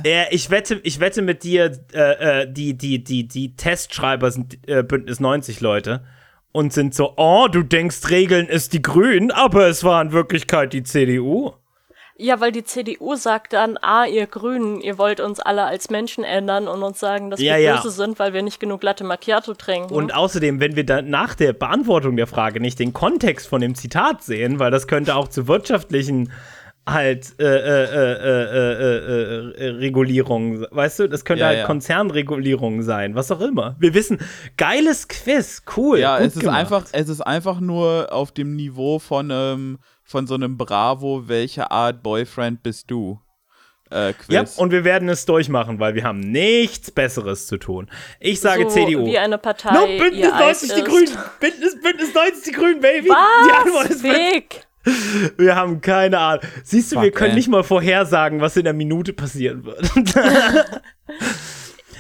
Ja, 0.06 0.26
ich 0.32 0.50
wette, 0.50 0.80
ich 0.84 1.00
wette 1.00 1.22
mit 1.22 1.44
dir, 1.44 1.72
äh, 1.94 2.42
äh, 2.42 2.52
die, 2.52 2.76
die, 2.76 3.04
die, 3.04 3.28
die 3.28 3.56
Testschreiber 3.56 4.32
sind 4.32 4.58
äh, 4.68 4.84
Bündnis 4.84 5.20
90 5.20 5.62
Leute 5.62 6.04
und 6.52 6.74
sind 6.74 6.96
so, 6.96 7.14
oh, 7.18 7.48
du 7.48 7.62
denkst, 7.62 8.10
Regeln 8.10 8.48
ist 8.48 8.74
die 8.74 8.82
Grünen, 8.82 9.32
aber 9.32 9.68
es 9.68 9.84
war 9.84 10.02
in 10.02 10.12
Wirklichkeit 10.12 10.74
die 10.74 10.84
CDU. 10.84 11.54
Ja, 12.20 12.40
weil 12.42 12.52
die 12.52 12.64
CDU 12.64 13.16
sagt 13.16 13.54
dann, 13.54 13.78
ah, 13.82 14.06
ihr 14.06 14.26
Grünen, 14.26 14.82
ihr 14.82 14.98
wollt 14.98 15.20
uns 15.20 15.40
alle 15.40 15.66
als 15.66 15.90
Menschen 15.92 16.24
ändern 16.24 16.68
und 16.68 16.82
uns 16.82 17.00
sagen, 17.00 17.30
dass 17.30 17.40
Ja, 17.40 17.54
wir 17.58 17.62
ja. 17.62 17.76
böse 17.76 17.92
sind, 17.92 18.18
weil 18.18 18.34
wir 18.34 18.42
nicht 18.42 18.60
genug 18.60 18.82
Latte 18.82 19.04
Macchiato 19.04 19.54
trinken. 19.54 19.94
Und 19.94 20.14
außerdem, 20.16 20.60
wenn 20.60 20.76
wir 20.76 20.84
dann 20.86 21.10
nach 21.10 21.36
der 21.36 21.54
Beantwortung 21.54 22.16
der 22.18 22.26
Frage 22.28 22.60
nicht 22.60 22.80
den 22.80 22.92
Kontext 22.94 23.48
von 23.48 23.62
dem 23.62 23.76
Zitat 23.76 24.24
sehen, 24.24 24.58
weil 24.60 24.72
das 24.72 24.88
könnte 24.88 25.16
auch 25.16 25.28
zu 25.28 25.48
wirtschaftlichen 25.48 26.32
halt 26.90 27.36
äh, 27.38 27.44
äh, 27.44 27.84
äh, 27.84 28.14
äh, 28.14 29.52
äh, 29.58 29.66
äh, 29.66 29.70
Regulierungen, 29.72 30.66
weißt 30.72 31.00
du, 31.00 31.10
das 31.10 31.26
könnte 31.26 31.42
Ja, 31.42 31.48
halt 31.48 31.60
ja. 31.60 31.66
Konzernregulierungen 31.66 32.82
sein, 32.82 33.14
was 33.14 33.30
auch 33.30 33.42
immer. 33.42 33.76
Wir 33.78 33.94
wissen, 33.94 34.20
geiles 34.56 35.08
Quiz, 35.10 35.64
cool. 35.76 36.00
Ja, 36.00 36.18
gut 36.18 36.28
es 36.28 36.36
ist 36.38 36.42
gemacht. 36.42 36.58
einfach, 36.58 36.86
es 36.94 37.10
ist 37.10 37.22
einfach 37.22 37.60
nur 37.60 38.08
auf 38.14 38.32
dem 38.32 38.56
Niveau 38.56 39.00
von 39.00 39.30
ähm, 39.32 39.80
von 40.08 40.26
so 40.26 40.36
einem 40.36 40.58
Bravo, 40.58 41.28
welche 41.28 41.70
Art 41.70 42.02
Boyfriend 42.02 42.64
bist 42.64 42.90
du? 42.90 43.20
Äh, 43.90 44.14
Quiz. 44.14 44.28
Ja, 44.30 44.46
und 44.58 44.72
wir 44.72 44.84
werden 44.84 45.08
es 45.10 45.26
durchmachen, 45.26 45.80
weil 45.80 45.96
wir 45.96 46.04
haben 46.04 46.20
nichts 46.20 46.92
Besseres 46.92 47.48
zu 47.48 47.58
tun. 47.58 47.90
Ich 48.20 48.40
sage 48.40 48.64
so 48.64 48.70
CDU. 48.70 49.06
Wie 49.06 49.18
eine 49.18 49.38
Partei. 49.38 49.74
No, 49.74 49.86
Bündnis 49.86 50.20
ihr 50.20 50.36
Eis 50.36 50.68
90 50.68 50.74
die 50.74 50.80
ist. 50.80 50.86
Grünen. 50.86 51.18
Bündnis, 51.40 51.82
Bündnis 51.82 52.14
90 52.14 52.44
die 52.44 52.52
Grünen, 52.52 52.82
Baby. 52.82 53.10
Die 53.10 53.52
Antwort 53.52 53.90
Was? 53.90 53.96
ist 53.98 54.04
Weg! 54.04 54.68
Wir 55.38 55.56
haben 55.56 55.82
keine 55.82 56.18
Ahnung. 56.18 56.44
Siehst 56.64 56.92
du, 56.92 56.96
Fuck, 56.96 57.04
wir 57.04 57.12
können 57.12 57.32
ey. 57.32 57.36
nicht 57.36 57.50
mal 57.50 57.64
vorhersagen, 57.64 58.40
was 58.40 58.56
in 58.56 58.64
der 58.64 58.74
Minute 58.74 59.12
passieren 59.14 59.66
wird. 59.66 59.90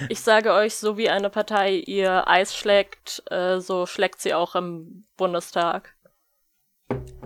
Ich 0.09 0.21
sage 0.21 0.53
euch, 0.53 0.75
so 0.75 0.97
wie 0.97 1.09
eine 1.09 1.29
Partei 1.29 1.73
ihr 1.73 2.27
Eis 2.27 2.55
schlägt, 2.55 3.23
äh, 3.31 3.59
so 3.59 3.85
schlägt 3.85 4.21
sie 4.21 4.33
auch 4.33 4.55
im 4.55 5.05
Bundestag. 5.17 5.95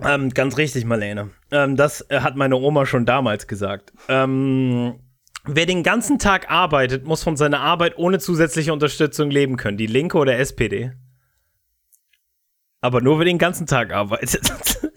Ähm, 0.02 0.30
ganz 0.30 0.56
richtig, 0.56 0.84
Marlene. 0.84 1.30
Ähm, 1.50 1.76
das 1.76 2.04
äh, 2.10 2.20
hat 2.20 2.36
meine 2.36 2.56
Oma 2.56 2.86
schon 2.86 3.06
damals 3.06 3.46
gesagt. 3.46 3.92
Ähm, 4.08 4.98
wer 5.44 5.66
den 5.66 5.82
ganzen 5.82 6.18
Tag 6.18 6.50
arbeitet, 6.50 7.04
muss 7.04 7.22
von 7.22 7.36
seiner 7.36 7.60
Arbeit 7.60 7.98
ohne 7.98 8.18
zusätzliche 8.18 8.72
Unterstützung 8.72 9.30
leben 9.30 9.56
können. 9.56 9.76
Die 9.76 9.86
Linke 9.86 10.18
oder 10.18 10.38
SPD? 10.38 10.92
Aber 12.80 13.00
nur 13.00 13.18
wer 13.18 13.24
den 13.24 13.38
ganzen 13.38 13.66
Tag 13.66 13.92
arbeitet. 13.92 14.52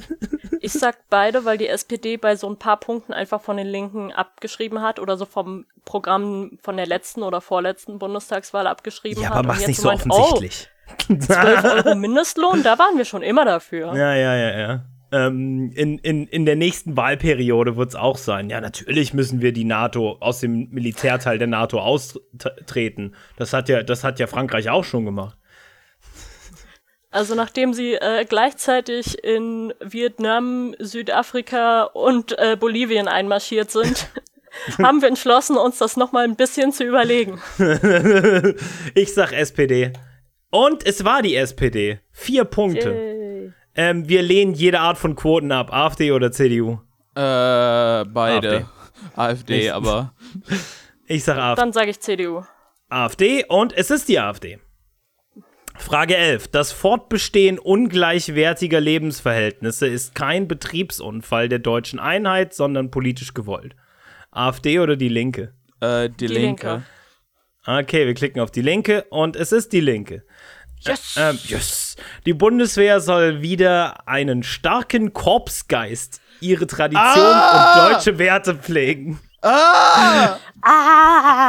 Ich 0.66 0.74
sag 0.74 0.98
beide, 1.12 1.46
weil 1.46 1.60
die 1.60 1.68
SPD 1.68 2.18
bei 2.18 2.36
so 2.36 2.50
ein 2.50 2.58
paar 2.58 2.80
Punkten 2.80 3.14
einfach 3.14 3.40
von 3.40 3.56
den 3.56 3.68
Linken 3.68 4.12
abgeschrieben 4.12 4.82
hat 4.82 5.00
oder 5.00 5.16
so 5.16 5.26
vom 5.26 5.68
Programm 5.86 6.58
von 6.60 6.76
der 6.76 6.88
letzten 6.88 7.22
oder 7.22 7.40
vorletzten 7.40 8.00
Bundestagswahl 8.00 8.66
abgeschrieben 8.66 9.22
ja, 9.22 9.30
hat. 9.30 9.38
aber 9.38 9.50
mach's 9.50 9.68
nicht 9.68 9.80
so 9.80 9.90
meint, 9.90 10.10
offensichtlich. 10.10 10.68
Oh, 10.68 10.75
12 11.08 11.64
Euro 11.86 11.96
Mindestlohn, 11.96 12.64
da 12.64 12.78
waren 12.80 12.98
wir 12.98 13.06
schon 13.06 13.22
immer 13.22 13.46
dafür. 13.46 13.96
Ja, 13.96 14.16
ja, 14.16 14.36
ja, 14.36 14.60
ja. 14.60 14.86
Ähm, 15.12 15.72
in, 15.76 16.00
in, 16.00 16.28
in 16.28 16.46
der 16.46 16.56
nächsten 16.56 16.98
Wahlperiode 16.98 17.78
wird 17.78 17.90
es 17.90 17.96
auch 17.96 18.18
sein. 18.18 18.50
Ja, 18.50 18.60
natürlich 18.60 19.14
müssen 19.14 19.42
wir 19.42 19.54
die 19.54 19.64
NATO 19.64 20.18
aus 20.20 20.40
dem 20.40 20.70
Militärteil 20.72 21.38
der 21.38 21.48
NATO 21.48 21.80
austreten. 21.80 23.16
Das 23.38 23.54
hat 23.54 23.70
ja, 23.70 23.84
das 23.84 24.04
hat 24.04 24.20
ja 24.20 24.28
Frankreich 24.28 24.70
auch 24.70 24.84
schon 24.84 25.06
gemacht. 25.06 25.38
Also 27.12 27.34
nachdem 27.34 27.74
sie 27.74 27.94
äh, 27.94 28.26
gleichzeitig 28.28 29.24
in 29.24 29.74
Vietnam, 29.80 30.76
Südafrika 30.80 31.84
und 31.84 32.38
äh, 32.38 32.58
Bolivien 32.60 33.08
einmarschiert 33.08 33.72
sind, 33.72 34.10
haben 34.84 35.02
wir 35.02 35.08
entschlossen, 35.08 35.56
uns 35.56 35.78
das 35.78 35.96
noch 35.96 36.12
mal 36.12 36.26
ein 36.26 36.36
bisschen 36.36 36.74
zu 36.74 36.84
überlegen. 36.84 37.42
Ich 38.96 39.14
sag 39.14 39.32
SPD. 39.32 39.94
Und 40.52 40.86
es 40.86 41.04
war 41.04 41.22
die 41.22 41.36
SPD. 41.36 42.00
Vier 42.12 42.46
Punkte. 42.46 43.54
Ähm, 43.76 44.08
wir 44.08 44.22
lehnen 44.22 44.54
jede 44.54 44.80
Art 44.80 44.98
von 44.98 45.16
Quoten 45.16 45.52
ab. 45.52 45.74
AfD 45.74 46.12
oder 46.12 46.32
CDU? 46.32 46.80
Äh, 47.16 48.06
beide. 48.06 48.68
AfD, 49.16 49.60
Ich- 49.66 49.74
aber. 49.74 50.14
Ich 51.08 51.24
sag 51.24 51.38
AfD. 51.38 51.62
Dann 51.62 51.72
sage 51.72 51.92
ich 51.92 52.00
CDU. 52.00 52.42
AfD 52.90 53.46
und 53.48 53.74
es 53.78 53.92
ist 53.92 54.10
die 54.10 54.20
AfD. 54.20 54.58
Frage 55.78 56.16
11. 56.18 56.48
Das 56.48 56.72
Fortbestehen 56.72 57.60
ungleichwertiger 57.60 58.80
Lebensverhältnisse 58.82 59.86
ist 59.86 60.16
kein 60.16 60.48
Betriebsunfall 60.48 61.48
der 61.48 61.60
deutschen 61.60 62.00
Einheit, 62.00 62.56
sondern 62.56 62.90
politisch 62.90 63.36
gewollt. 63.36 63.76
AfD 64.32 64.80
oder 64.80 64.96
die 64.96 65.10
Linke? 65.10 65.54
Äh, 65.80 66.10
die, 66.10 66.26
Die 66.26 66.28
Linke. 66.28 66.68
Linke. 66.68 66.86
Okay, 67.68 68.08
wir 68.08 68.14
klicken 68.16 68.40
auf 68.42 68.50
die 68.50 68.62
Linke 68.64 69.06
und 69.12 69.36
es 69.36 69.52
ist 69.52 69.74
die 69.74 69.82
Linke. 69.82 70.24
Yes. 70.82 71.16
Ähm, 71.18 71.40
yes. 71.48 71.96
Die 72.26 72.34
Bundeswehr 72.34 73.00
soll 73.00 73.42
wieder 73.42 74.08
einen 74.08 74.44
starken 74.44 75.14
Korpsgeist, 75.14 76.22
ihre 76.42 76.68
Tradition 76.68 77.04
Ah! 77.06 77.88
und 77.88 77.94
deutsche 77.94 78.18
Werte 78.20 78.56
pflegen. 78.56 79.20
Ah! 79.42 80.38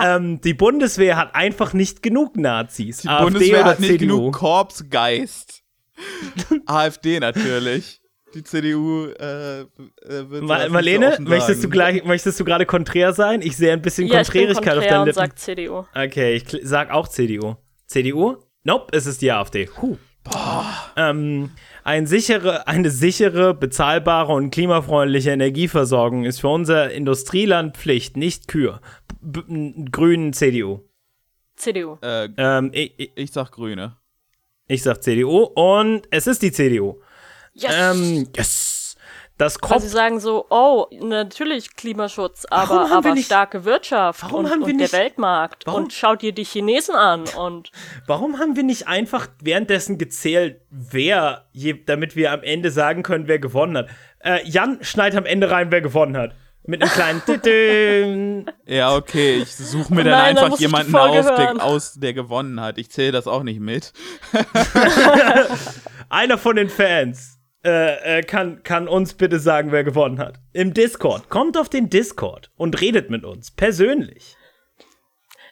Ähm, 0.04 0.40
die 0.40 0.54
Bundeswehr 0.54 1.16
hat 1.16 1.34
einfach 1.34 1.72
nicht 1.72 2.02
genug 2.02 2.36
Nazis. 2.36 2.98
Die 2.98 3.08
AfD 3.08 3.24
Bundeswehr 3.24 3.60
oder 3.60 3.70
hat 3.70 3.80
nicht 3.80 3.90
CDU? 3.92 4.16
genug 4.18 4.34
Korpsgeist. 4.36 5.62
AfD 6.66 7.20
natürlich. 7.20 8.00
Die 8.34 8.42
CDU 8.44 9.06
äh, 9.18 9.60
äh, 9.60 9.66
wird 10.04 10.42
Ma 10.42 10.68
Marlene, 10.68 11.08
nicht 11.08 11.16
so 11.18 11.22
möchtest 11.22 11.64
du, 11.64 11.70
gleich, 11.70 12.04
möchtest 12.04 12.38
du 12.38 12.44
gerade 12.44 12.66
konträr 12.66 13.14
sein? 13.14 13.40
Ich 13.40 13.56
sehe 13.56 13.72
ein 13.72 13.80
bisschen 13.80 14.08
Ja, 14.08 14.20
ich 14.20 14.28
bin 14.28 14.46
Konträrigkeit 14.52 14.68
auf 14.74 14.74
konträr 14.80 14.90
deinen 14.92 15.06
Lippen. 15.06 15.14
sag 15.18 15.38
CDU. 15.38 15.84
Okay, 15.94 16.34
ich 16.34 16.44
sag 16.62 16.90
auch 16.90 17.08
CDU. 17.08 17.54
CDU? 17.86 18.36
Nope, 18.66 18.96
es 18.96 19.06
ist 19.06 19.22
die 19.22 19.30
AfD. 19.30 19.68
Huh. 19.80 19.96
Ähm, 20.96 21.52
ein 21.84 22.08
sichere, 22.08 22.66
eine 22.66 22.90
sichere, 22.90 23.54
bezahlbare 23.54 24.32
und 24.32 24.50
klimafreundliche 24.50 25.30
Energieversorgung 25.30 26.24
ist 26.24 26.40
für 26.40 26.48
unser 26.48 26.90
Industrieland 26.90 27.76
Pflicht, 27.76 28.16
nicht 28.16 28.48
Kür. 28.48 28.80
B 29.20 29.42
B 29.42 29.84
Grünen, 29.92 30.32
CDU. 30.32 30.80
CDU. 31.54 31.96
Äh, 32.02 32.28
Ähm, 32.36 32.70
ich, 32.74 32.92
ich, 32.98 33.12
ich 33.14 33.30
sag 33.30 33.52
Grüne. 33.52 33.98
ich 34.66 34.82
sag 34.82 35.00
CDU 35.00 35.44
und 35.44 36.08
es 36.10 36.26
ist 36.26 36.42
die 36.42 36.50
CDU. 36.50 37.00
Yes. 37.54 37.72
Ähm, 37.72 38.28
yes. 38.36 38.85
Das 39.38 39.56
Weil 39.60 39.68
Kopf. 39.68 39.82
sie 39.82 39.88
sagen 39.88 40.18
so, 40.18 40.46
oh, 40.48 40.86
natürlich 40.98 41.76
Klimaschutz, 41.76 42.46
Warum 42.50 42.78
aber, 42.78 42.84
haben 42.84 42.90
wir 42.90 42.96
aber 42.96 43.14
nicht- 43.14 43.26
starke 43.26 43.64
Wirtschaft 43.66 44.22
Warum 44.22 44.44
und, 44.46 44.50
haben 44.50 44.60
wir 44.60 44.68
und 44.68 44.76
nicht- 44.76 44.92
der 44.92 44.98
Weltmarkt. 45.00 45.66
Warum- 45.66 45.84
Und 45.84 45.92
schaut 45.92 46.22
dir 46.22 46.32
die 46.32 46.44
Chinesen 46.44 46.94
an 46.94 47.24
und 47.38 47.70
Warum 48.06 48.38
haben 48.38 48.56
wir 48.56 48.62
nicht 48.62 48.88
einfach 48.88 49.28
währenddessen 49.42 49.98
gezählt, 49.98 50.60
wer, 50.70 51.44
je, 51.52 51.74
damit 51.84 52.16
wir 52.16 52.32
am 52.32 52.42
Ende 52.42 52.70
sagen 52.70 53.02
können, 53.02 53.28
wer 53.28 53.38
gewonnen 53.38 53.76
hat? 53.76 53.88
Äh, 54.20 54.40
Jan 54.48 54.78
schneidet 54.80 55.18
am 55.18 55.26
Ende 55.26 55.50
rein, 55.50 55.70
wer 55.70 55.82
gewonnen 55.82 56.16
hat. 56.16 56.32
Mit 56.68 56.82
einem 56.82 56.90
kleinen 56.90 57.22
Tütüm. 57.26 58.46
Ja, 58.64 58.96
okay, 58.96 59.36
ich 59.42 59.54
suche 59.54 59.92
mir 59.94 60.00
Oh 60.00 60.04
dann 60.04 60.12
nein, 60.12 60.38
einfach 60.38 60.56
die 60.56 60.62
jemanden 60.64 60.96
aus 60.96 61.26
der, 61.26 61.62
aus, 61.64 61.92
der 61.94 62.12
gewonnen 62.14 62.60
hat. 62.60 62.78
Ich 62.78 62.90
zähle 62.90 63.12
das 63.12 63.26
auch 63.28 63.42
nicht 63.42 63.60
mit. 63.60 63.92
Einer 66.08 66.38
von 66.38 66.56
den 66.56 66.68
Fans 66.70 67.35
äh, 67.66 68.18
äh, 68.18 68.22
kann, 68.22 68.62
kann 68.62 68.86
uns 68.88 69.14
bitte 69.14 69.38
sagen, 69.40 69.72
wer 69.72 69.82
gewonnen 69.84 70.18
hat. 70.20 70.38
Im 70.52 70.72
Discord. 70.72 71.28
Kommt 71.28 71.58
auf 71.58 71.68
den 71.68 71.90
Discord 71.90 72.50
und 72.56 72.80
redet 72.80 73.10
mit 73.10 73.24
uns. 73.24 73.50
Persönlich. 73.50 74.36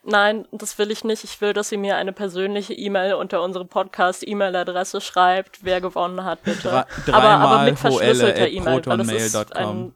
nein, 0.04 0.46
das 0.52 0.78
will 0.78 0.90
ich 0.90 1.02
nicht. 1.04 1.24
Ich 1.24 1.40
will, 1.40 1.52
dass 1.52 1.70
sie 1.70 1.76
mir 1.76 1.96
eine 1.96 2.12
persönliche 2.12 2.72
E-Mail 2.74 3.14
unter 3.14 3.42
unsere 3.42 3.64
Podcast-E-Mail-Adresse 3.64 5.00
schreibt, 5.00 5.64
wer 5.64 5.80
gewonnen 5.80 6.24
hat, 6.24 6.42
bitte. 6.44 6.68
Dre- 7.06 7.12
aber, 7.12 7.28
aber 7.30 7.64
mit 7.64 7.78
verschlüsselter 7.78 8.48
E-Mail, 8.48 8.86
weil 8.86 8.98
das 8.98 9.10
ist 9.10 9.56
ein 9.56 9.94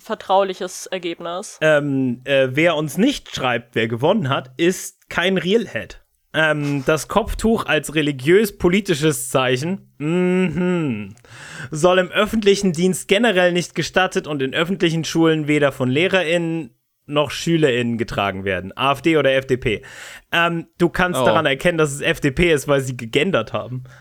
vertrauliches 0.00 0.86
Ergebnis. 0.86 1.58
Ähm, 1.60 2.20
äh, 2.24 2.48
wer 2.50 2.76
uns 2.76 2.98
nicht 2.98 3.34
schreibt, 3.34 3.74
wer 3.74 3.88
gewonnen 3.88 4.28
hat, 4.28 4.50
ist 4.56 5.08
kein 5.08 5.38
Realhead. 5.38 6.03
Ähm, 6.34 6.82
das 6.84 7.06
Kopftuch 7.08 7.66
als 7.66 7.94
religiös-politisches 7.94 9.28
Zeichen 9.30 9.92
mhm, 9.98 11.14
soll 11.70 11.98
im 11.98 12.10
öffentlichen 12.10 12.72
Dienst 12.72 13.06
generell 13.06 13.52
nicht 13.52 13.74
gestattet 13.74 14.26
und 14.26 14.42
in 14.42 14.52
öffentlichen 14.52 15.04
Schulen 15.04 15.46
weder 15.46 15.70
von 15.70 15.88
LehrerInnen 15.88 16.70
noch 17.06 17.30
SchülerInnen 17.30 17.98
getragen 17.98 18.44
werden. 18.44 18.72
AfD 18.76 19.16
oder 19.18 19.32
FDP. 19.34 19.82
Ähm, 20.32 20.66
du 20.78 20.88
kannst 20.88 21.20
Oh. 21.20 21.24
daran 21.24 21.44
erkennen, 21.46 21.76
dass 21.78 21.92
es 21.92 22.00
FDP 22.00 22.52
ist, 22.52 22.66
weil 22.66 22.80
sie 22.80 22.96
gegendert 22.96 23.52
haben. 23.52 23.84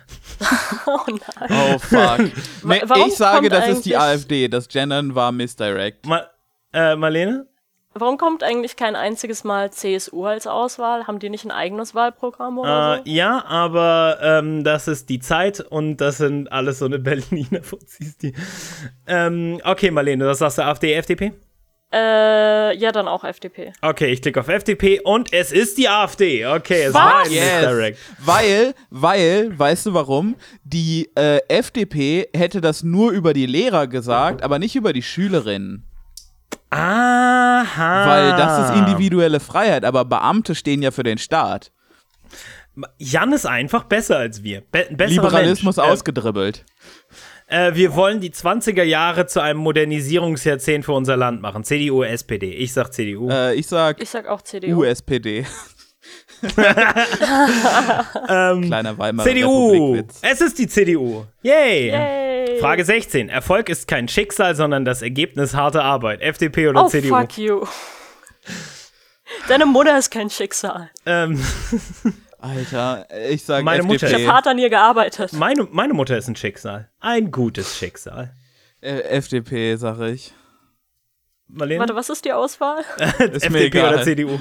Oh 0.85 0.99
nein. 1.07 1.49
Oh, 1.49 1.79
fuck. 1.79 2.19
nee, 2.65 2.81
ich 3.07 3.15
sage, 3.15 3.47
das 3.49 3.67
ist 3.69 3.85
die 3.85 3.95
AfD. 3.95 4.47
Das 4.49 4.67
Gendern 4.67 5.15
war 5.15 5.31
Misdirect. 5.31 6.05
Ma 6.05 6.25
äh, 6.73 6.95
Marlene? 6.95 7.47
Warum 7.95 8.17
kommt 8.17 8.43
eigentlich 8.43 8.75
kein 8.75 8.95
einziges 8.95 9.43
Mal 9.43 9.71
CSU 9.71 10.25
als 10.25 10.47
Auswahl? 10.47 11.05
Haben 11.05 11.19
die 11.19 11.29
nicht 11.29 11.45
ein 11.45 11.51
eigenes 11.51 11.93
Wahlprogramm 11.93 12.57
oder 12.57 12.95
Äh, 12.95 12.97
so? 12.97 13.03
ja, 13.05 13.45
aber 13.45 14.17
ähm, 14.21 14.63
das 14.63 14.87
ist 14.87 15.09
die 15.09 15.19
Zeit 15.19 15.59
und 15.59 15.97
das 15.97 16.17
sind 16.17 16.51
alles 16.51 16.79
so 16.79 16.85
eine 16.85 16.97
Berliner 16.99 17.61
Fuzis, 17.63 18.17
die. 18.17 18.33
Ähm, 19.05 19.59
okay, 19.63 19.91
Marlene, 19.91 20.25
das 20.25 20.39
sagst 20.39 20.57
du 20.57 20.63
AfD, 20.63 20.93
FDP? 20.93 21.33
Äh, 21.95 22.75
ja, 22.75 22.91
dann 22.91 23.07
auch 23.07 23.23
FDP. 23.23 23.71
Okay, 23.83 24.07
ich 24.11 24.23
klicke 24.23 24.39
auf 24.39 24.47
FDP 24.47 24.99
und 25.01 25.31
es 25.31 25.51
ist 25.51 25.77
die 25.77 25.87
AfD. 25.87 26.43
Okay, 26.47 26.85
es 26.85 26.93
war 26.95 27.19
ein 27.21 27.29
Misdirect. 27.29 27.99
Weil, 28.17 28.73
weil, 28.89 29.59
weißt 29.59 29.85
du 29.85 29.93
warum? 29.93 30.35
Die 30.63 31.11
äh, 31.15 31.37
FDP 31.47 32.27
hätte 32.35 32.61
das 32.61 32.81
nur 32.81 33.11
über 33.11 33.33
die 33.33 33.45
Lehrer 33.45 33.85
gesagt, 33.85 34.41
aber 34.41 34.57
nicht 34.57 34.75
über 34.75 34.91
die 34.91 35.03
Schülerinnen. 35.03 35.85
Aha. 36.75 38.07
Weil 38.07 38.29
das 38.31 38.69
ist 38.69 38.77
individuelle 38.77 39.39
Freiheit, 39.39 39.85
aber 39.85 40.05
Beamte 40.05 40.55
stehen 40.55 40.81
ja 40.81 40.91
für 40.91 41.03
den 41.03 41.17
Staat. 41.17 41.71
Jan 42.97 43.33
ist 43.33 43.45
einfach 43.45 43.83
besser 43.83 44.17
als 44.17 44.43
wir. 44.43 44.63
Be 44.71 44.87
Liberalismus 44.89 45.77
Mensch. 45.77 45.89
ausgedribbelt. 45.89 46.65
Äh, 47.47 47.67
äh, 47.67 47.75
wir 47.75 47.95
wollen 47.95 48.19
die 48.19 48.31
20er 48.31 48.83
Jahre 48.83 49.27
zu 49.27 49.41
einem 49.41 49.59
Modernisierungsjahrzehnt 49.59 50.85
für 50.85 50.93
unser 50.93 51.15
Land 51.15 51.41
machen. 51.41 51.63
CDU, 51.63 52.03
SPD. 52.03 52.51
Ich 52.53 52.73
sag 52.73 52.91
CDU. 52.91 53.29
Äh, 53.29 53.53
ich 53.53 53.67
sag 53.67 54.01
Ich 54.01 54.09
sag 54.09 54.27
auch 54.27 54.41
CDU. 54.41 54.83
USPD. 54.83 55.45
Kleiner 56.43 57.07
Weimarer 58.97 59.27
CDU. 59.27 59.71
Republikwitz. 59.71 60.19
Es 60.21 60.41
ist 60.41 60.59
die 60.59 60.67
CDU. 60.67 61.23
Yay. 61.41 61.89
Yay. 61.89 62.22
Frage 62.63 62.85
16. 62.85 63.27
Erfolg 63.27 63.67
ist 63.67 63.89
kein 63.89 64.07
Schicksal, 64.07 64.55
sondern 64.55 64.85
das 64.85 65.01
Ergebnis 65.01 65.53
harter 65.53 65.83
Arbeit. 65.83 66.21
FDP 66.21 66.69
oder 66.69 66.85
Oh, 66.85 66.87
CDU? 66.87 67.09
fuck 67.19 67.37
you. 67.37 67.65
Deine 69.49 69.65
Mutter 69.65 69.97
ist 69.97 70.09
kein 70.11 70.29
Schicksal. 70.29 70.89
Ähm, 71.05 71.43
Alter, 72.39 73.05
ich 73.29 73.43
sag 73.43 73.65
Meine 73.65 73.83
Mutter- 73.83 74.07
Ich 74.07 74.13
FDP. 74.13 74.27
hab 74.27 74.35
hart 74.35 74.47
an 74.47 74.59
ihr 74.59 74.69
gearbeitet. 74.69 75.33
meine, 75.33 75.67
meine 75.71 75.93
Mutter 75.93 76.17
ist 76.17 76.29
ein 76.29 76.37
Schicksal. 76.37 76.89
Ein 77.01 77.31
gutes 77.31 77.77
Schicksal. 77.77 78.33
Äh, 78.79 78.99
FDP, 79.01 79.75
sag 79.75 79.99
ich. 79.99 80.33
Marlene? 81.47 81.81
Warte, 81.81 81.95
was 81.95 82.09
ist 82.09 82.23
die 82.23 82.31
Auswahl? 82.31 82.83
Ist 82.97 83.19
mir 83.19 83.59
FDP 83.59 83.65
egal. 83.65 83.93
oder 83.95 84.03
CDU? 84.03 84.39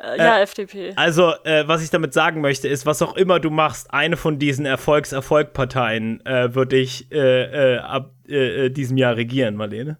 Äh, 0.00 0.16
ja, 0.18 0.40
FDP. 0.40 0.92
Also, 0.96 1.32
äh, 1.44 1.66
was 1.66 1.82
ich 1.82 1.90
damit 1.90 2.12
sagen 2.14 2.40
möchte, 2.40 2.68
ist, 2.68 2.86
was 2.86 3.02
auch 3.02 3.16
immer 3.16 3.40
du 3.40 3.50
machst, 3.50 3.92
eine 3.92 4.16
von 4.16 4.38
diesen 4.38 4.64
Erfolgs-Erfolg-Parteien 4.64 6.24
äh, 6.24 6.54
wird 6.54 6.72
dich 6.72 7.10
äh, 7.12 7.74
äh, 7.74 7.78
ab 7.78 8.12
äh, 8.28 8.66
äh, 8.66 8.70
diesem 8.70 8.96
Jahr 8.96 9.16
regieren, 9.16 9.56
Marlene. 9.56 9.98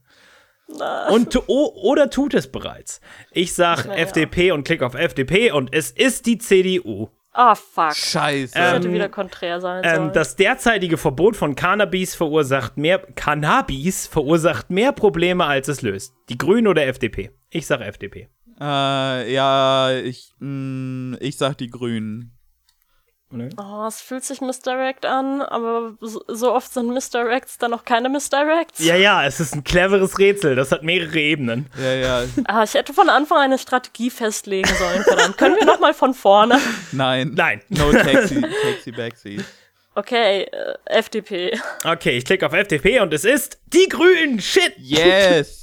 Und 1.11 1.33
tu 1.33 1.41
o 1.47 1.73
oder 1.83 2.11
tut 2.11 2.35
es 2.35 2.53
bereits. 2.53 3.01
Ich 3.33 3.55
sag 3.55 3.87
Na 3.87 3.97
ja. 3.97 4.03
FDP 4.03 4.53
und 4.53 4.65
klick 4.65 4.83
auf 4.83 4.95
FDP 4.95 5.51
und 5.51 5.75
es 5.75 5.91
ist 5.91 6.27
die 6.27 6.37
CDU. 6.39 7.09
Ah, 7.33 7.55
fuck. 7.55 7.95
Scheiße. 7.95 8.53
Das 8.55 8.73
hätte 8.75 8.89
Ähm, 8.89 8.95
wieder 8.95 9.09
konträr 9.09 9.61
sein 9.61 9.83
Ähm, 9.85 9.97
sollen. 9.97 10.13
das 10.13 10.37
derzeitige 10.37 10.97
Verbot 10.99 11.37
von 11.37 11.55
Cannabis 11.55 12.15
verursacht 12.15 12.77
mehr 12.77 12.99
Cannabis 13.15 14.07
verursacht 14.07 14.71
mehr 14.71 14.93
Probleme 14.93 15.45
als 15.47 15.69
es 15.69 15.81
löst. 15.83 16.13
Die 16.29 16.37
Grünen 16.37 16.67
oder 16.67 16.87
FDP? 16.87 17.31
Ich 17.51 17.67
sag 17.67 17.81
FDP. 17.81 18.29
Äh, 18.61 19.33
ja, 19.33 19.93
ich, 19.93 20.35
mh, 20.39 21.19
ich 21.21 21.37
sag 21.37 21.59
die 21.59 21.71
Grünen. 21.71 22.35
Oh, 23.59 23.85
es 23.87 24.01
fühlt 24.01 24.25
sich 24.25 24.41
Misdirect 24.41 25.05
an, 25.05 25.43
aber 25.43 25.99
so, 26.01 26.55
oft 26.55 26.73
sind 26.73 26.95
Misdirects 26.95 27.59
dann 27.59 27.73
noch 27.73 27.85
keine 27.85 28.09
Misdirects. 28.09 28.79
Ja, 28.79 28.97
ja, 28.97 29.27
es 29.27 29.39
ist 29.39 29.55
ein 29.55 29.65
cleveres 29.65 30.19
Rätsel. 30.19 30.57
Das 30.57 30.73
hat 30.73 30.83
mehrere 30.83 31.19
Ebenen. 31.19 31.67
Ja, 31.79 31.93
ja. 31.93 32.25
Ah, 32.47 32.63
ich 32.65 32.73
hätte 32.73 32.95
von 32.95 33.11
Anfang 33.11 33.39
eine 33.39 33.59
Strategie 33.59 34.09
festlegen 34.09 34.71
sollen. 34.79 35.03
Verdammt. 35.03 35.37
Können 35.37 35.57
wir 35.57 35.67
noch 35.67 35.79
mal 35.79 35.93
von 35.93 36.15
vorne? 36.15 36.59
Nein. 36.93 37.33
Nein. 37.35 37.61
No 37.69 37.93
taxi, 37.93 38.41
taxi, 38.63 38.93
backseat. 38.93 39.45
Okay, 39.95 40.45
äh, 40.45 40.75
FDP. 40.87 41.61
Okay, 41.85 42.17
ich 42.17 42.25
klicke 42.25 42.47
auf 42.47 42.55
FDP 42.55 43.01
und 43.01 43.13
es 43.13 43.27
ist 43.27 43.59
die 43.67 43.89
Grünen. 43.91 44.41
Shit. 44.41 44.73
Yes! 44.79 45.58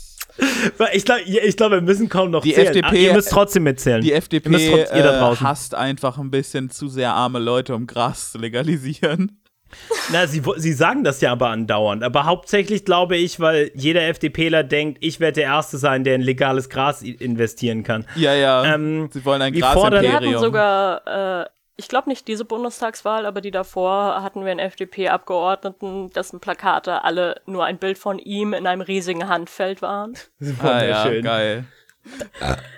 Ich 0.94 1.06
glaube, 1.06 1.22
ich 1.22 1.56
glaub, 1.58 1.72
wir 1.72 1.82
müssen 1.82 2.10
kaum 2.10 2.32
noch 2.32 2.44
Die 2.44 2.54
zählen. 2.54 2.68
FDP 2.68 2.88
Ah, 2.88 2.94
ihr 2.94 3.14
müsst 3.14 3.30
trotzdem 3.32 3.64
mitzählen. 3.64 4.02
Die 4.02 4.12
FDP 4.14 4.48
Ihr 4.48 4.52
müsst 4.52 4.70
trotz- 4.70 4.98
ihr 4.98 5.06
äh, 5.06 5.36
hasst 5.44 5.76
einfach 5.76 6.18
ein 6.18 6.32
bisschen 6.32 6.70
zu 6.70 6.88
sehr 6.88 7.14
arme 7.14 7.40
Leute, 7.40 7.74
um 7.76 7.88
Gras 7.88 8.32
zu 8.32 8.38
legalisieren. 8.38 9.40
Na, 10.14 10.28
sie, 10.28 10.42
sie 10.58 10.74
sagen 10.74 11.04
das 11.04 11.20
ja 11.22 11.32
aber 11.32 11.50
andauernd. 11.50 12.04
Aber 12.04 12.26
hauptsächlich 12.26 12.86
glaube 12.86 13.18
ich, 13.18 13.40
weil 13.40 13.72
jeder 13.76 14.04
FDPler 14.08 14.64
denkt, 14.64 15.00
ich 15.02 15.20
werde 15.20 15.42
der 15.42 15.46
Erste 15.46 15.78
sein, 15.78 16.04
der 16.04 16.16
in 16.16 16.22
legales 16.22 16.70
Gras 16.70 17.02
investieren 17.02 17.84
kann. 17.84 18.06
Ja, 18.16 18.34
ja. 18.34 18.74
Ähm, 18.76 19.10
Sie 19.12 19.26
wollen 19.26 19.42
ein 19.42 19.54
fordern- 19.56 20.04
Wir 20.04 20.14
hatten 20.14 20.32
Grasimperium. 20.32 20.42
sogar, 20.42 21.42
äh, 21.42 21.46
ich 21.78 21.90
glaube 21.90 22.10
nicht 22.10 22.28
diese 22.28 22.46
Bundestagswahl, 22.46 23.26
aber 23.26 23.42
die 23.42 23.52
davor 23.52 24.22
hatten 24.24 24.46
wir 24.46 24.52
einen 24.52 24.60
FDP-Abgeordneten, 24.60 26.10
dessen 26.12 26.40
Plakate 26.40 27.04
alle 27.04 27.42
nur 27.46 27.66
ein 27.66 27.78
Bild 27.78 27.98
von 27.98 28.20
ihm 28.20 28.54
in 28.54 28.66
einem 28.66 28.82
riesigen 28.82 29.28
Handfeld 29.28 29.82
waren. 29.82 30.16
ah, 30.62 30.84
ja, 30.84 31.04
Wunderschön. 31.04 31.24
geil. 31.24 31.66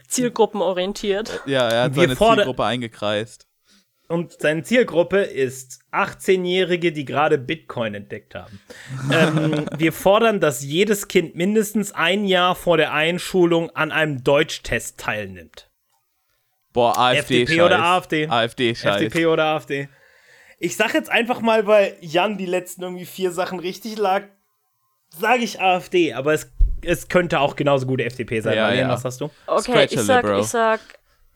Zielgruppenorientiert. 0.08 1.42
Ja, 1.46 1.68
er 1.70 1.84
hat 1.84 1.96
Wir 1.96 2.04
seine 2.04 2.18
Zielgruppe 2.18 2.64
eingekreist. 2.64 3.48
Und 4.08 4.40
seine 4.40 4.64
Zielgruppe 4.64 5.20
ist 5.20 5.82
18-Jährige, 5.92 6.94
die 6.94 7.04
gerade 7.04 7.38
Bitcoin 7.38 7.94
entdeckt 7.94 8.36
haben. 8.36 8.62
ähm, 9.12 9.66
wir 9.78 9.92
fordern, 9.92 10.40
dass 10.40 10.64
jedes 10.64 11.10
Kind 11.10 11.36
mindestens 11.36 11.92
ein 11.92 12.26
Jahr 12.26 12.56
vor 12.56 12.78
der 12.78 12.94
Einschulung 12.94 13.70
an 13.72 13.92
einem 13.92 14.24
Deutschtest 14.24 14.98
teilnimmt. 14.98 15.67
Boah, 16.78 16.96
AfD 16.96 17.42
FDP 17.42 17.56
Scheiß. 17.56 17.66
oder 17.66 17.84
AfD? 17.84 18.28
AfD 18.28 18.76
Scheiß. 18.76 19.02
FDP 19.02 19.26
oder 19.26 19.46
AfD. 19.46 19.90
Ich 20.60 20.76
sag 20.76 20.94
jetzt 20.94 21.10
einfach 21.10 21.42
mal, 21.42 21.66
weil 21.66 21.98
Jan 22.02 22.38
die 22.38 22.46
letzten 22.46 22.84
irgendwie 22.84 23.06
vier 23.08 23.32
Sachen 23.32 23.60
richtig 23.60 23.98
lag, 23.98 24.26
sage 25.10 25.44
ich 25.44 25.60
AfD, 25.60 26.14
aber 26.14 26.34
es, 26.36 26.52
es 26.84 27.08
könnte 27.08 27.40
auch 27.40 27.56
genauso 27.56 27.88
gut 27.88 28.00
FDP 28.00 28.42
sein. 28.42 28.56
Ja, 28.56 28.64
Marlene, 28.68 28.82
ja. 28.84 28.90
was 28.90 29.04
hast 29.04 29.22
du? 29.22 29.32
Okay, 29.48 29.88
ich 29.90 30.00
sag, 30.00 30.24
ich 30.38 30.46
sag, 30.46 30.80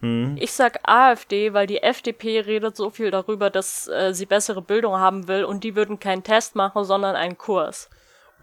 Hm. 0.02 0.38
ich 0.40 0.52
sag 0.52 0.80
AfD, 0.88 1.54
weil 1.54 1.66
die 1.66 1.82
FDP 1.82 2.42
redet 2.42 2.76
so 2.78 2.92
viel 2.92 3.10
darüber, 3.10 3.50
dass 3.50 3.88
äh, 3.88 4.14
sie 4.14 4.28
bessere 4.28 4.62
Bildung 4.62 4.94
haben 4.98 5.28
will 5.28 5.44
und 5.44 5.64
die 5.64 5.76
würden 5.76 6.00
keinen 6.00 6.22
Test 6.22 6.56
machen, 6.56 6.84
sondern 6.84 7.16
einen 7.16 7.40
Kurs. 7.40 7.90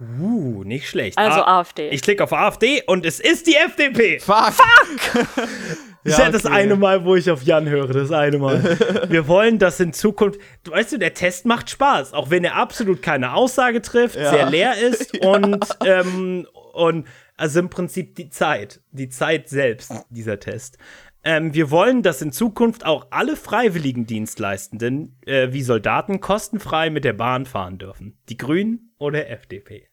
Uh, 0.00 0.64
nicht 0.64 0.88
schlecht. 0.88 1.16
Also 1.16 1.42
A- 1.42 1.60
AfD. 1.60 1.90
Ich 1.90 2.02
klicke 2.02 2.24
auf 2.24 2.32
AfD 2.32 2.82
und 2.86 3.06
es 3.06 3.20
ist 3.20 3.46
die 3.46 3.54
FDP. 3.54 4.18
Fuck! 4.18 4.34
Das 6.04 6.12
ist 6.14 6.18
Ja, 6.18 6.24
ja 6.26 6.30
das 6.30 6.44
okay. 6.44 6.54
eine 6.54 6.76
Mal, 6.76 7.04
wo 7.04 7.16
ich 7.16 7.30
auf 7.30 7.42
Jan 7.42 7.68
höre, 7.68 7.88
das 7.92 8.12
eine 8.12 8.38
Mal. 8.38 8.62
Wir 9.08 9.26
wollen 9.28 9.58
das 9.58 9.80
in 9.80 9.92
Zukunft. 9.92 10.40
Du 10.64 10.70
weißt 10.72 10.92
du, 10.92 10.98
der 10.98 11.14
Test 11.14 11.44
macht 11.46 11.70
Spaß, 11.70 12.12
auch 12.14 12.30
wenn 12.30 12.44
er 12.44 12.56
absolut 12.56 13.02
keine 13.02 13.34
Aussage 13.34 13.82
trifft, 13.82 14.16
Ja. 14.16 14.30
sehr 14.30 14.50
leer 14.50 14.78
ist 14.78 15.18
und, 15.24 15.66
ähm, 15.84 16.46
und 16.72 17.06
also 17.36 17.60
im 17.60 17.68
Prinzip 17.70 18.14
die 18.16 18.30
Zeit, 18.30 18.80
die 18.90 19.08
Zeit 19.08 19.48
selbst, 19.48 19.92
dieser 20.10 20.38
Test. 20.40 20.78
Ähm, 21.24 21.52
wir 21.52 21.70
wollen, 21.70 22.02
dass 22.02 22.22
in 22.22 22.32
Zukunft 22.32 22.86
auch 22.86 23.08
alle 23.10 23.34
freiwilligen 23.36 24.06
Dienstleistenden 24.06 25.18
äh, 25.26 25.52
wie 25.52 25.62
Soldaten 25.62 26.20
kostenfrei 26.20 26.90
mit 26.90 27.04
der 27.04 27.12
Bahn 27.12 27.44
fahren 27.44 27.78
dürfen. 27.78 28.16
Die 28.28 28.36
Grünen 28.36 28.92
oder 28.98 29.28
FDP. 29.28 29.88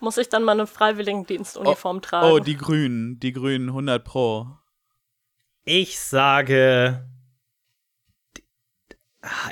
Muss 0.00 0.16
ich 0.16 0.28
dann 0.28 0.44
mal 0.44 0.52
eine 0.52 0.66
Freiwilligendienstuniform 0.66 2.02
tragen? 2.02 2.30
Oh, 2.30 2.38
die 2.38 2.56
Grünen. 2.56 3.18
Die 3.20 3.32
Grünen 3.32 3.68
100 3.68 4.04
Pro. 4.04 4.46
Ich 5.64 5.98
sage. 5.98 7.08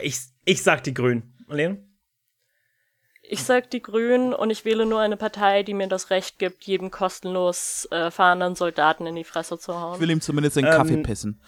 Ich, 0.03 0.18
ich 0.44 0.62
sag 0.62 0.85
die 0.85 0.94
Grünen. 0.94 1.35
Marlene? 1.46 1.83
Ich 3.22 3.44
sag 3.44 3.70
die 3.70 3.81
Grünen 3.81 4.35
und 4.35 4.51
ich 4.51 4.66
wähle 4.66 4.85
nur 4.85 5.01
eine 5.01 5.16
Partei, 5.16 5.62
die 5.62 5.72
mir 5.72 5.88
das 5.88 6.11
Recht 6.11 6.38
gibt, 6.38 6.64
jedem 6.64 6.90
kostenlos 6.90 7.88
äh, 7.90 8.11
fahrenden 8.11 8.55
Soldaten 8.57 9.07
in 9.07 9.14
die 9.14 9.25
Fresse 9.25 9.59
zu 9.59 9.72
Ich 9.72 9.79
hauen. 9.79 10.01
will 10.01 10.11
ihm 10.11 10.20
zumindest 10.20 10.57
den 10.57 10.66
Ähm, 10.66 10.70
Kaffee 10.72 10.96
pissen. 10.98 11.40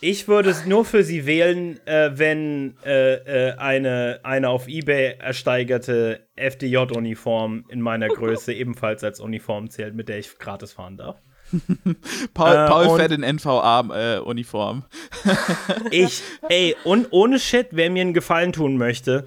Ich 0.00 0.28
würde 0.28 0.50
es 0.50 0.66
nur 0.66 0.84
für 0.84 1.02
sie 1.02 1.24
wählen, 1.24 1.80
äh, 1.86 2.10
wenn 2.18 2.76
äh, 2.84 3.14
äh, 3.52 3.56
eine, 3.56 4.20
eine 4.22 4.50
auf 4.50 4.68
Ebay 4.68 5.14
ersteigerte 5.18 6.28
FDJ-Uniform 6.36 7.64
in 7.70 7.80
meiner 7.80 8.08
Größe 8.14 8.52
ebenfalls 8.52 9.02
als 9.02 9.18
Uniform 9.20 9.70
zählt, 9.70 9.94
mit 9.94 10.10
der 10.10 10.18
ich 10.18 10.38
gratis 10.38 10.74
fahren 10.74 10.98
darf. 10.98 11.22
Paul, 12.34 12.54
äh, 12.56 12.68
Paul 12.68 12.96
fährt 12.98 13.12
in 13.12 13.22
NVA-Uniform. 13.22 14.84
Ich, 15.90 16.22
ey, 16.48 16.76
und 16.84 17.08
ohne 17.10 17.38
Shit, 17.38 17.68
wer 17.72 17.90
mir 17.90 18.02
einen 18.02 18.14
Gefallen 18.14 18.52
tun 18.52 18.76
möchte, 18.76 19.26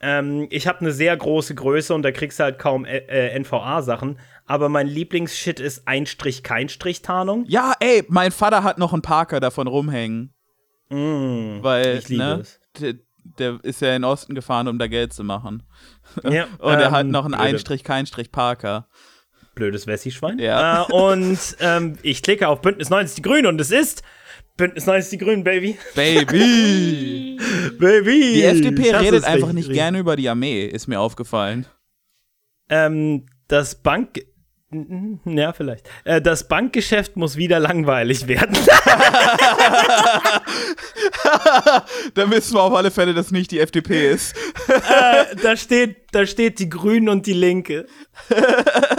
ähm, 0.00 0.46
ich 0.50 0.66
habe 0.66 0.80
eine 0.80 0.92
sehr 0.92 1.16
große 1.16 1.54
Größe 1.54 1.94
und 1.94 2.02
da 2.02 2.12
kriegst 2.12 2.38
du 2.38 2.44
halt 2.44 2.58
kaum 2.58 2.84
äh, 2.84 2.98
äh, 2.98 3.38
NVA-Sachen, 3.38 4.18
aber 4.46 4.68
mein 4.68 4.86
Lieblingsshit 4.86 5.60
ist 5.60 5.86
Ein-Strich-Kein-Strich-Tarnung. 5.88 7.46
ja, 7.48 7.72
ey, 7.80 8.04
mein 8.08 8.30
Vater 8.32 8.62
hat 8.62 8.78
noch 8.78 8.92
einen 8.92 9.02
Parker 9.02 9.40
davon 9.40 9.66
rumhängen. 9.66 10.34
weil, 10.90 11.98
ich 11.98 12.08
liebe 12.08 12.22
ne, 12.22 12.40
es. 12.40 12.60
Der, 12.80 12.94
der 13.38 13.58
ist 13.62 13.80
ja 13.80 13.88
in 13.88 14.02
den 14.02 14.04
Osten 14.04 14.34
gefahren, 14.34 14.68
um 14.68 14.78
da 14.78 14.86
Geld 14.86 15.12
zu 15.14 15.24
machen. 15.24 15.62
Ja, 16.28 16.44
Und 16.58 16.74
er 16.74 16.90
hat 16.90 17.02
ähm, 17.06 17.10
noch 17.10 17.24
einen 17.24 17.34
blöde- 17.34 17.44
Einstrich-Kein-Strich-Parker. 17.48 18.86
Blödes 19.54 19.86
Wessi-Schwein. 19.86 20.38
Ja. 20.38 20.86
Äh, 20.88 20.92
und 20.92 21.38
ähm, 21.60 21.98
ich 22.02 22.22
klicke 22.22 22.48
auf 22.48 22.60
Bündnis 22.60 22.90
90 22.90 23.16
Die 23.16 23.22
Grünen 23.22 23.46
und 23.46 23.60
es 23.60 23.70
ist 23.70 24.02
Bündnis 24.56 24.86
90 24.86 25.10
Die 25.10 25.18
Grünen, 25.24 25.44
Baby. 25.44 25.78
Baby! 25.94 27.38
Baby! 27.78 28.32
Die 28.34 28.44
FDP 28.44 28.94
redet 28.94 29.24
einfach 29.24 29.52
nicht 29.52 29.72
gerne 29.72 29.98
über 29.98 30.16
die 30.16 30.28
Armee, 30.28 30.64
ist 30.64 30.86
mir 30.86 31.00
aufgefallen. 31.00 31.66
Ähm, 32.68 33.26
das 33.48 33.74
Bank. 33.76 34.20
Ja, 35.24 35.52
vielleicht. 35.52 35.88
Äh, 36.04 36.20
das 36.20 36.48
Bankgeschäft 36.48 37.16
muss 37.16 37.36
wieder 37.36 37.60
langweilig 37.60 38.26
werden. 38.26 38.56
Da 42.14 42.30
wissen 42.30 42.54
wir 42.54 42.62
auf 42.62 42.74
alle 42.74 42.90
Fälle, 42.90 43.14
dass 43.14 43.30
nicht 43.30 43.50
die 43.50 43.60
FDP 43.60 44.10
ist. 44.10 44.36
äh, 44.68 45.36
da, 45.42 45.56
steht, 45.56 45.96
da 46.12 46.26
steht 46.26 46.58
die 46.58 46.68
Grünen 46.68 47.08
und 47.08 47.26
die 47.26 47.32
Linke. 47.32 47.86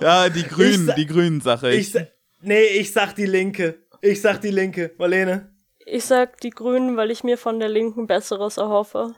Ja, 0.00 0.28
die 0.28 0.42
Grünen, 0.42 0.92
die 0.96 1.06
Grünen, 1.06 1.40
Sache 1.40 1.72
Ich, 1.72 1.94
nee, 2.40 2.64
ich 2.64 2.92
sag 2.92 3.14
die 3.14 3.26
Linke. 3.26 3.78
Ich 4.00 4.20
sag 4.20 4.40
die 4.40 4.50
Linke. 4.50 4.92
Marlene? 4.98 5.52
Ich 5.86 6.04
sag 6.04 6.40
die 6.40 6.50
Grünen, 6.50 6.96
weil 6.96 7.10
ich 7.10 7.24
mir 7.24 7.38
von 7.38 7.58
der 7.58 7.68
Linken 7.68 8.06
Besseres 8.06 8.56
erhoffe. 8.56 9.14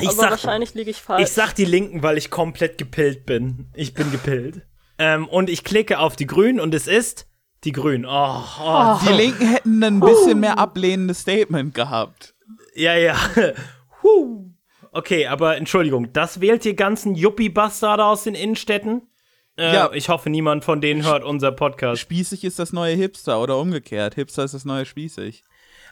Ich 0.00 0.08
Aber 0.08 0.16
sag, 0.16 0.30
wahrscheinlich 0.30 0.74
liege 0.74 0.90
ich 0.90 1.00
falsch. 1.00 1.22
ich 1.22 1.30
sag 1.30 1.54
die 1.54 1.64
Linken, 1.64 2.02
weil 2.02 2.18
ich 2.18 2.30
komplett 2.30 2.78
gepillt 2.78 3.26
bin. 3.26 3.68
Ich 3.74 3.94
bin 3.94 4.10
gepillt. 4.10 4.62
Ähm, 4.98 5.28
und 5.28 5.48
ich 5.50 5.64
klicke 5.64 5.98
auf 5.98 6.16
die 6.16 6.26
Grünen 6.26 6.60
und 6.60 6.74
es 6.74 6.86
ist 6.86 7.26
die 7.64 7.72
Grünen. 7.72 8.04
Oh, 8.06 8.42
oh, 8.60 8.98
Die 9.06 9.12
Linken 9.12 9.46
hätten 9.46 9.82
ein 9.82 10.00
bisschen 10.00 10.40
mehr 10.40 10.58
ablehnendes 10.58 11.20
Statement 11.20 11.74
gehabt. 11.74 12.34
Ja, 12.74 12.94
ja. 12.94 13.16
Huh. 14.02 14.50
Okay, 14.92 15.26
aber 15.26 15.56
Entschuldigung, 15.56 16.12
das 16.12 16.42
wählt 16.42 16.64
ihr 16.66 16.74
ganzen 16.74 17.14
Yuppie-Bastarde 17.14 18.04
aus 18.04 18.24
den 18.24 18.34
Innenstädten? 18.34 19.08
Äh, 19.56 19.72
Ja. 19.74 19.90
Ich 19.92 20.08
hoffe, 20.08 20.30
niemand 20.30 20.64
von 20.64 20.80
denen 20.80 21.04
hört 21.04 21.24
unser 21.24 21.52
Podcast. 21.52 22.00
Spießig 22.00 22.44
ist 22.44 22.58
das 22.58 22.72
neue 22.72 22.94
Hipster 22.94 23.40
oder 23.40 23.58
umgekehrt. 23.58 24.14
Hipster 24.14 24.44
ist 24.44 24.54
das 24.54 24.64
neue 24.64 24.84
Spießig. 24.84 25.44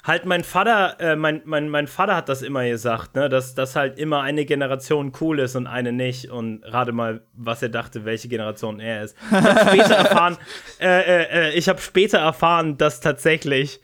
Halt, 0.05 0.25
mein 0.25 0.43
Vater, 0.43 0.97
äh, 0.99 1.15
mein, 1.15 1.43
mein, 1.45 1.69
mein 1.69 1.87
Vater 1.87 2.17
hat 2.17 2.29
das 2.29 2.43
immer 2.43 2.65
gesagt, 2.69 3.15
ne, 3.15 3.29
dass, 3.29 3.55
dass 3.55 3.77
halt 3.77 3.99
immer 4.01 4.21
eine 4.23 4.45
Generation 4.45 5.13
cool 5.21 5.39
ist 5.39 5.55
und 5.55 5.69
eine 5.69 5.93
nicht. 5.93 6.29
Und 6.29 6.65
rate 6.65 6.91
mal, 6.91 7.25
was 7.35 7.63
er 7.63 7.69
dachte, 7.69 8.05
welche 8.05 8.27
Generation 8.27 8.81
er 8.81 9.05
ist. 9.05 9.17
Ich 9.31 9.37
habe 9.37 9.61
später 9.71 9.95
erfahren, 9.95 10.39
äh, 10.81 10.87
äh, 10.87 11.51
äh, 11.51 11.53
ich 11.53 11.69
habe 11.69 11.81
später 11.81 12.19
erfahren, 12.19 12.79
dass 12.79 12.99
tatsächlich 13.01 13.81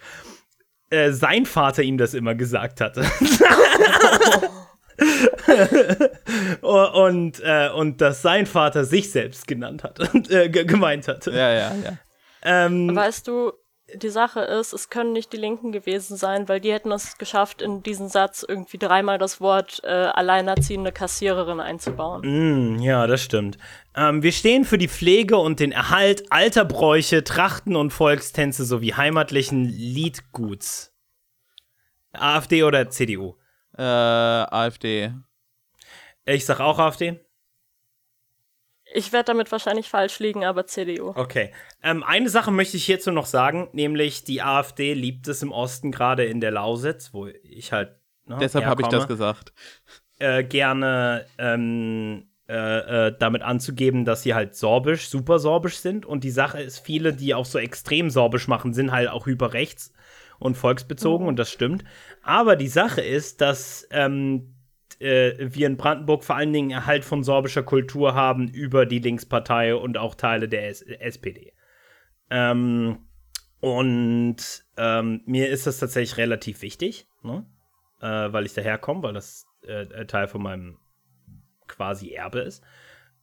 äh, 0.91 1.13
sein 1.13 1.47
Vater 1.47 1.85
ihm 1.85 1.99
das 1.99 2.15
immer 2.15 2.35
gesagt 2.35 2.81
hatte. 2.81 3.05
und, 6.63 7.41
äh, 7.45 7.71
und 7.75 8.01
dass 8.01 8.23
sein 8.23 8.47
Vater 8.47 8.85
sich 8.85 9.11
selbst 9.11 9.47
genannt 9.47 9.85
hat 9.85 10.01
und 10.15 10.31
äh, 10.31 10.49
ge- 10.49 10.65
gemeint 10.65 11.09
hat. 11.09 11.27
Ja, 11.27 11.53
ja, 11.53 11.73
ja. 11.75 11.99
Ähm, 12.43 12.95
Weißt 12.95 13.27
du, 13.29 13.53
die 13.95 14.11
Sache 14.11 14.41
ist, 14.41 14.75
es 14.75 14.91
können 14.91 15.13
nicht 15.15 15.33
die 15.33 15.39
Linken 15.39 15.73
gewesen 15.73 16.17
sein, 16.19 16.47
weil 16.49 16.61
die 16.61 16.71
hätten 16.73 16.93
es 16.93 17.17
geschafft, 17.17 17.63
in 17.63 17.83
diesen 17.83 18.09
Satz 18.11 18.45
irgendwie 18.47 18.77
dreimal 18.77 19.17
das 19.17 19.41
Wort 19.41 19.81
äh, 19.83 19.89
alleinerziehende 19.89 20.93
Kassiererin 20.93 21.59
einzubauen. 21.59 22.75
Mm, 22.77 22.83
ja, 22.83 23.07
das 23.07 23.23
stimmt. 23.23 23.57
Ähm, 23.97 24.23
wir 24.23 24.33
stehen 24.33 24.67
für 24.67 24.77
die 24.77 24.89
Pflege 24.89 25.39
und 25.39 25.59
den 25.59 25.73
Erhalt 25.73 26.25
alter 26.31 26.67
Bräuche, 26.67 27.25
Trachten 27.25 27.77
und 27.77 27.91
Volkstänze 27.91 28.67
sowie 28.67 28.93
heimatlichen 28.93 29.65
Liedguts. 29.65 30.93
AfD 32.13 32.65
oder 32.65 32.91
CDU? 32.91 33.37
Äh, 33.79 33.83
AfD. 33.83 35.13
Ich 36.25 36.45
sag 36.45 36.61
auch 36.61 36.79
AfD. 36.79 37.21
Ich 38.93 39.13
werde 39.13 39.27
damit 39.27 39.53
wahrscheinlich 39.53 39.89
falsch 39.89 40.19
liegen, 40.19 40.45
aber 40.45 40.67
CDU. 40.67 41.13
Okay. 41.15 41.53
Ähm, 41.83 42.03
eine 42.03 42.29
Sache 42.29 42.51
möchte 42.51 42.77
ich 42.77 42.85
hierzu 42.87 43.13
noch 43.13 43.27
sagen, 43.27 43.69
nämlich 43.73 44.25
die 44.25 44.43
AfD 44.43 44.95
liebt 44.95 45.29
es 45.29 45.43
im 45.43 45.53
Osten, 45.53 45.93
gerade 45.93 46.25
in 46.25 46.41
der 46.41 46.51
Lausitz, 46.51 47.13
wo 47.13 47.27
ich 47.27 47.73
halt. 47.73 47.97
Ne, 48.25 48.39
Deshalb 48.41 48.65
habe 48.65 48.83
ich 48.83 48.89
das 48.89 49.07
gesagt. 49.07 49.53
äh, 50.19 50.43
gerne 50.43 51.27
ähm, 51.39 52.29
äh, 52.49 53.09
äh, 53.09 53.17
damit 53.19 53.43
anzugeben, 53.43 54.05
dass 54.05 54.23
sie 54.23 54.35
halt 54.35 54.57
sorbisch, 54.57 55.09
super 55.09 55.39
sorbisch 55.39 55.79
sind. 55.79 56.07
Und 56.07 56.25
die 56.25 56.31
Sache 56.31 56.61
ist, 56.63 56.79
viele, 56.79 57.13
die 57.13 57.35
auch 57.35 57.45
so 57.45 57.59
extrem 57.59 58.11
sorbisch 58.11 58.49
machen, 58.49 58.75
sind 58.75 58.91
halt 58.91 59.09
auch 59.09 59.27
hyperrechts 59.27 59.93
und 60.39 60.57
volksbezogen 60.57 61.25
mhm. 61.25 61.29
und 61.29 61.39
das 61.39 61.51
stimmt. 61.51 61.85
Aber 62.23 62.57
die 62.57 62.69
Sache 62.69 63.01
ist, 63.01 63.41
dass 63.41 63.87
ähm, 63.91 64.55
äh, 64.99 65.33
wir 65.39 65.67
in 65.67 65.77
Brandenburg 65.77 66.25
vor 66.25 66.37
allen 66.37 66.53
Dingen 66.53 66.71
Erhalt 66.71 67.05
von 67.05 67.23
sorbischer 67.23 67.63
Kultur 67.63 68.15
haben 68.15 68.49
über 68.49 68.87
die 68.87 68.99
Linkspartei 68.99 69.75
und 69.75 69.99
auch 69.99 70.15
Teile 70.15 70.49
der 70.49 70.69
S 70.69 70.83
SPD. 70.83 71.53
Ähm, 72.31 72.99
und 73.61 74.37
ähm, 74.77 75.23
mir 75.27 75.49
ist 75.49 75.67
das 75.67 75.79
tatsächlich 75.79 76.17
relativ 76.17 76.63
wichtig, 76.63 77.09
ne? 77.23 77.45
äh, 78.01 78.33
weil 78.33 78.47
ich 78.47 78.55
daherkomme, 78.55 79.03
weil 79.03 79.15
das 79.15 79.47
äh, 79.63 80.07
Teil 80.07 80.29
von 80.29 80.43
meinem 80.43 80.79
quasi 81.67 82.11
Erbe 82.13 82.41
ist. 82.41 82.63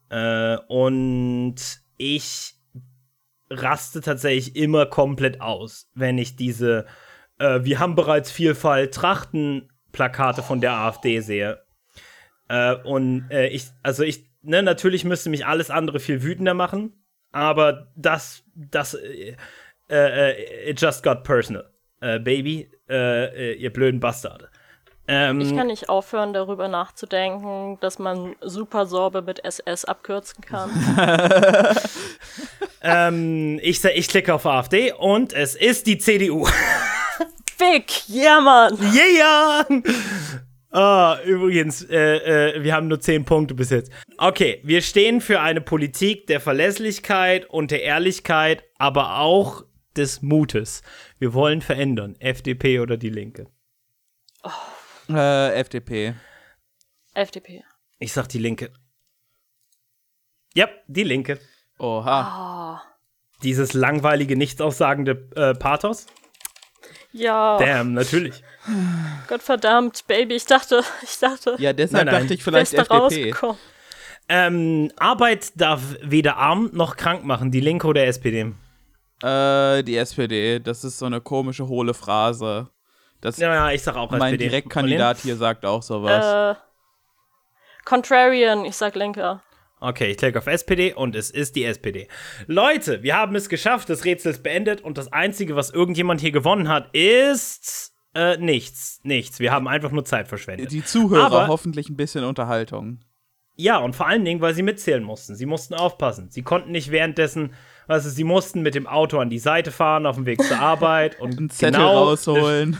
Äh, 0.09 0.57
und 0.68 1.55
ich 1.97 2.55
raste 3.49 4.01
tatsächlich 4.01 4.55
immer 4.55 4.86
komplett 4.86 5.39
aus, 5.39 5.89
wenn 5.93 6.18
ich 6.18 6.36
diese 6.36 6.86
äh, 7.39 7.63
Wir 7.63 7.79
haben 7.79 7.95
bereits 7.95 8.31
Vielfalt 8.31 8.93
Trachten-Plakate 8.93 10.43
von 10.43 10.61
der 10.61 10.73
AfD 10.73 11.19
sehe. 11.19 11.65
Äh, 12.47 12.75
und 12.75 13.29
äh, 13.31 13.47
ich, 13.47 13.67
also 13.83 14.03
ich, 14.03 14.29
ne, 14.41 14.61
natürlich 14.63 15.03
müsste 15.03 15.29
mich 15.29 15.45
alles 15.45 15.69
andere 15.69 15.99
viel 15.99 16.23
wütender 16.23 16.53
machen, 16.53 16.93
aber 17.31 17.88
das, 17.95 18.43
das, 18.55 18.93
äh, 18.93 19.36
äh, 19.89 20.69
it 20.69 20.79
just 20.79 21.03
got 21.03 21.23
personal. 21.23 21.69
Baby, 22.23 22.69
ihr 22.88 23.73
blöden 23.73 23.99
Bastarde. 23.99 24.49
Ähm, 25.07 25.41
ich 25.41 25.55
kann 25.55 25.67
nicht 25.67 25.89
aufhören, 25.89 26.33
darüber 26.33 26.67
nachzudenken, 26.67 27.79
dass 27.79 27.97
man 27.97 28.36
Super 28.41 28.86
Sorbe 28.86 29.23
mit 29.23 29.43
SS 29.43 29.86
abkürzen 29.86 30.43
kann. 30.43 30.69
ähm, 32.83 33.59
ich, 33.63 33.83
ich 33.83 34.07
klicke 34.07 34.36
auf 34.36 34.45
AfD 34.45 34.91
und 34.93 35.33
es 35.33 35.55
ist 35.55 35.88
die 35.88 35.97
CDU. 35.97 36.47
Fick, 37.58 38.10
yeah, 38.10 38.41
Mann! 38.41 38.78
Yeah! 38.93 39.66
Ah, 40.72 41.20
übrigens, 41.24 41.84
äh, 41.84 42.56
äh, 42.58 42.64
wir 42.64 42.74
haben 42.74 42.89
nur 42.89 42.99
zehn 42.99 43.24
Punkte 43.24 43.53
bis 43.53 43.70
jetzt. 43.70 43.93
Okay, 44.18 44.60
wir 44.64 44.82
stehen 44.82 45.22
für 45.22 45.39
eine 45.39 45.62
Politik 45.62 46.28
der 46.28 46.41
Verlässlichkeit 46.41 47.49
und 47.49 47.72
der 47.72 47.84
Ehrlichkeit, 47.84 48.66
aber 48.78 49.20
auch 49.20 49.64
des 49.95 50.22
Mutes. 50.22 50.82
Wir 51.18 51.34
wollen 51.34 51.62
verändern. 51.62 52.18
FDP 52.20 52.82
oder 52.82 52.97
die 52.97 53.10
Linke? 53.10 53.47
Oh. 54.43 55.14
Äh, 55.14 55.53
FDP. 55.56 56.14
FDP. 57.14 57.64
Ich 57.99 58.12
sag 58.12 58.28
die 58.28 58.39
Linke. 58.39 58.74
Ja, 60.53 60.68
die 60.88 61.03
Linke. 61.03 61.39
Oha. 61.80 62.82
Oh. 62.82 62.95
Dieses 63.43 63.72
langweilige, 63.72 64.36
nichtaussagende 64.36 65.30
äh, 65.38 65.53
Pathos? 65.53 66.08
Ja. 67.16 67.57
Damn, 67.57 67.93
natürlich. 67.93 68.43
Gottverdammt, 69.30 70.05
Baby, 70.05 70.36
ich 70.36 70.45
dachte, 70.45 70.84
ich 71.01 71.18
dachte. 71.18 71.55
Ja, 71.59 71.72
deshalb 71.72 72.05
nein, 72.05 72.13
nein. 72.13 72.24
dachte 72.24 72.34
ich 72.34 72.43
vielleicht 72.43 72.74
FDP. 72.74 73.34
Ähm, 74.28 74.91
Arbeit 74.97 75.53
darf 75.55 75.82
weder 76.01 76.38
arm 76.38 76.72
noch 76.74 76.97
krank 76.97 77.24
machen, 77.24 77.51
die 77.51 77.61
Linke 77.61 77.88
oder 77.88 78.05
SPD? 78.05 78.53
Äh, 79.24 79.84
die 79.84 79.95
SPD. 79.95 80.59
Das 80.59 80.84
ist 80.84 80.99
so 80.99 81.05
eine 81.05 81.22
komische, 81.22 81.68
hohle 81.68 81.93
Phrase. 81.93 82.70
Das 83.22 83.38
ja, 83.38 83.53
ja, 83.53 83.72
ich 83.72 83.82
sag 83.82 83.95
auch 83.95 84.11
Mein 84.11 84.34
SPD. 84.34 84.49
Direktkandidat 84.49 85.20
hier 85.20 85.38
sagt 85.38 85.66
auch 85.66 85.84
sowas. 85.84 86.57
Äh, 86.57 86.59
Contrarian, 87.86 88.66
ich 88.66 88.76
sag 88.76 88.95
Lenker. 88.95 89.41
Okay, 89.88 90.11
ich 90.11 90.17
klicke 90.17 90.39
auf 90.39 90.47
SPD 90.47 90.93
und 90.93 91.15
es 91.15 91.29
ist 91.29 91.55
die 91.55 91.63
SPD. 91.63 92.07
Leute, 92.47 93.03
wir 93.03 93.15
haben 93.15 93.36
es 93.36 93.49
geschafft, 93.49 93.88
das 93.89 94.03
Rätsel 94.03 94.31
ist 94.31 94.41
beendet 94.41 94.81
und 94.81 94.97
das 94.97 95.13
Einzige, 95.13 95.55
was 95.55 95.69
irgendjemand 95.69 96.21
hier 96.21 96.31
gewonnen 96.31 96.69
hat, 96.69 96.89
ist 96.95 97.93
äh, 98.15 98.38
nichts. 98.38 98.99
Nichts. 99.03 99.39
Wir 99.39 99.51
haben 99.51 99.67
einfach 99.67 99.91
nur 99.91 100.03
Zeit 100.03 100.27
verschwendet. 100.27 100.71
Die 100.71 100.83
Zuhörer 100.83 101.25
Aber, 101.25 101.47
hoffentlich 101.47 101.88
ein 101.89 101.97
bisschen 101.97 102.23
Unterhaltung. 102.23 103.01
Ja, 103.57 103.77
und 103.77 103.95
vor 103.95 104.07
allen 104.07 104.25
Dingen, 104.25 104.41
weil 104.41 104.55
sie 104.55 104.63
mitzählen 104.63 105.03
mussten. 105.03 105.36
Sie 105.36 105.45
mussten 105.45 105.75
aufpassen. 105.75 106.31
Sie 106.31 106.41
konnten 106.41 106.71
nicht 106.71 106.89
währenddessen 106.89 107.53
also 107.88 108.09
sie 108.09 108.23
mussten 108.23 108.61
mit 108.61 108.75
dem 108.75 108.88
Auto 108.88 109.19
an 109.19 109.29
die 109.29 109.39
Seite 109.39 109.71
fahren 109.71 110.05
auf 110.05 110.15
dem 110.15 110.25
Weg 110.25 110.41
zur 110.41 110.59
Arbeit 110.59 111.19
und 111.19 111.38
einen 111.38 111.49
Zettel 111.49 111.79
genau 111.79 112.03
rausholen, 112.05 112.77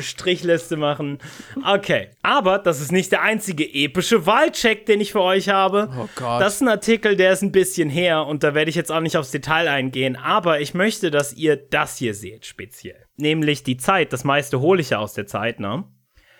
Strichliste 0.00 0.76
machen. 0.76 1.18
Okay, 1.64 2.10
aber 2.22 2.58
das 2.58 2.80
ist 2.80 2.92
nicht 2.92 3.12
der 3.12 3.22
einzige 3.22 3.64
epische 3.64 4.26
Wahlcheck, 4.26 4.86
den 4.86 5.00
ich 5.00 5.12
für 5.12 5.22
euch 5.22 5.48
habe. 5.48 5.90
Oh 5.98 6.08
Gott. 6.16 6.40
Das 6.40 6.56
ist 6.56 6.60
ein 6.62 6.68
Artikel, 6.68 7.16
der 7.16 7.32
ist 7.32 7.42
ein 7.42 7.52
bisschen 7.52 7.88
her 7.88 8.26
und 8.26 8.42
da 8.42 8.54
werde 8.54 8.70
ich 8.70 8.76
jetzt 8.76 8.90
auch 8.90 9.00
nicht 9.00 9.16
aufs 9.16 9.30
Detail 9.30 9.68
eingehen, 9.68 10.16
aber 10.16 10.60
ich 10.60 10.74
möchte, 10.74 11.10
dass 11.10 11.32
ihr 11.32 11.56
das 11.56 11.96
hier 11.98 12.14
seht 12.14 12.46
speziell, 12.46 13.06
nämlich 13.16 13.62
die 13.62 13.76
Zeit. 13.76 14.12
Das 14.12 14.24
meiste 14.24 14.60
hole 14.60 14.80
ich 14.80 14.90
ja 14.90 14.98
aus 14.98 15.14
der 15.14 15.26
Zeit, 15.26 15.60
ne? 15.60 15.84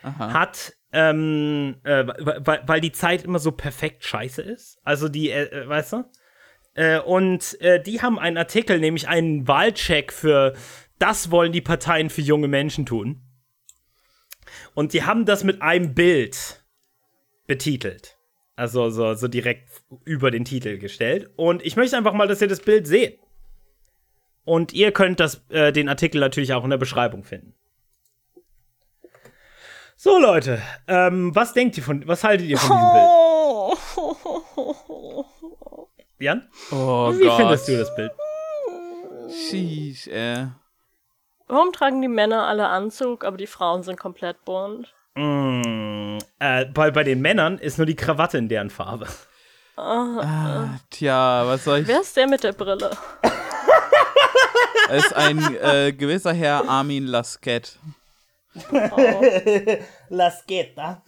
Aha. 0.03 0.32
Hat 0.32 0.74
ähm, 0.92 1.76
äh, 1.84 2.07
weil, 2.07 2.62
weil 2.66 2.80
die 2.80 2.92
Zeit 2.92 3.24
immer 3.24 3.38
so 3.38 3.53
perfekt 3.53 4.05
scheiße 4.05 4.42
ist. 4.42 4.78
Also 4.84 5.09
die, 5.09 5.30
äh, 5.30 5.44
äh 5.44 5.68
weißt 5.68 5.94
du? 5.94 6.05
Äh, 6.75 7.01
und 7.01 7.61
äh, 7.61 7.83
die 7.83 8.01
haben 8.01 8.18
einen 8.18 8.39
Artikel, 8.39 8.79
nämlich 8.79 9.09
einen 9.09 9.47
Wahlcheck 9.47 10.12
für 10.12 10.55
das 10.99 11.33
wollen 11.33 11.51
die 11.51 11.61
Parteien 11.61 12.11
für 12.11 12.20
junge 12.20 12.47
Menschen 12.47 12.87
tun. 12.87 13.23
Und 14.75 14.93
die 14.93 15.03
haben 15.03 15.27
das 15.27 15.43
mit 15.43 15.61
einem 15.61 15.95
Bild 15.95 16.64
betitelt. 17.49 18.16
Also 18.55 18.91
so, 18.91 19.14
so 19.14 19.27
direkt 19.27 19.68
über 20.05 20.31
den 20.31 20.45
Titel 20.45 20.79
gestellt. 20.79 21.29
Und 21.35 21.64
ich 21.64 21.75
möchte 21.75 21.97
einfach 21.97 22.12
mal, 22.12 22.29
dass 22.29 22.41
ihr 22.41 22.49
das 22.49 22.61
Bild 22.61 22.87
seht. 22.87 23.18
Und 24.45 24.73
ihr 24.73 24.93
könnt 24.93 25.18
das, 25.18 25.43
äh, 25.49 25.73
den 25.73 25.89
Artikel 25.89 26.20
natürlich 26.20 26.53
auch 26.53 26.62
in 26.62 26.70
der 26.70 26.79
Beschreibung 26.79 27.25
finden. 27.25 27.55
So, 29.97 30.18
Leute, 30.18 30.62
ähm, 30.87 31.35
was 31.35 31.53
denkt 31.53 31.77
ihr 31.77 31.83
von, 31.83 32.07
was 32.07 32.25
haltet 32.25 32.47
ihr 32.47 32.59
von 32.59 32.77
diesem 32.77 32.93
Bild? 32.93 33.32
Jan? 36.23 36.49
Oh 36.70 37.12
Wie 37.12 37.25
Gott. 37.25 37.37
findest 37.37 37.66
du 37.66 37.77
das 37.77 37.95
Bild? 37.97 38.12
Sheesh, 39.29 40.07
äh. 40.07 40.47
Warum 41.49 41.73
tragen 41.73 42.01
die 42.01 42.09
Männer 42.09 42.47
alle 42.47 42.68
Anzug, 42.68 43.25
aber 43.25 43.37
die 43.37 43.49
Frauen 43.49 43.83
sind 43.83 43.99
komplett 43.99 44.45
bunt? 44.45 44.95
Mm, 45.16 46.18
äh, 46.39 46.64
bei, 46.66 46.93
bei 46.93 47.03
den 47.03 47.20
Männern 47.20 47.59
ist 47.59 47.77
nur 47.77 47.87
die 47.87 47.97
Krawatte 47.97 48.39
in 48.39 48.49
deren 48.49 48.70
Farbe. 48.70 49.07
Oh, 49.77 49.81
ah, 49.81 50.79
tja, 50.91 51.43
was 51.45 51.64
soll 51.64 51.81
ich. 51.81 51.89
Wer 51.89 52.03
ist 52.03 52.16
der 52.16 52.29
mit 52.29 52.45
der 52.45 52.53
Brille? 52.53 52.91
Es 54.91 55.07
ist 55.07 55.16
ein 55.16 55.57
äh, 55.57 55.93
gewisser 55.93 56.35
Herr 56.35 56.68
Armin 56.68 57.07
Lasket. 57.07 57.79
Oh. 58.70 59.24
Lasqueta. 60.09 61.03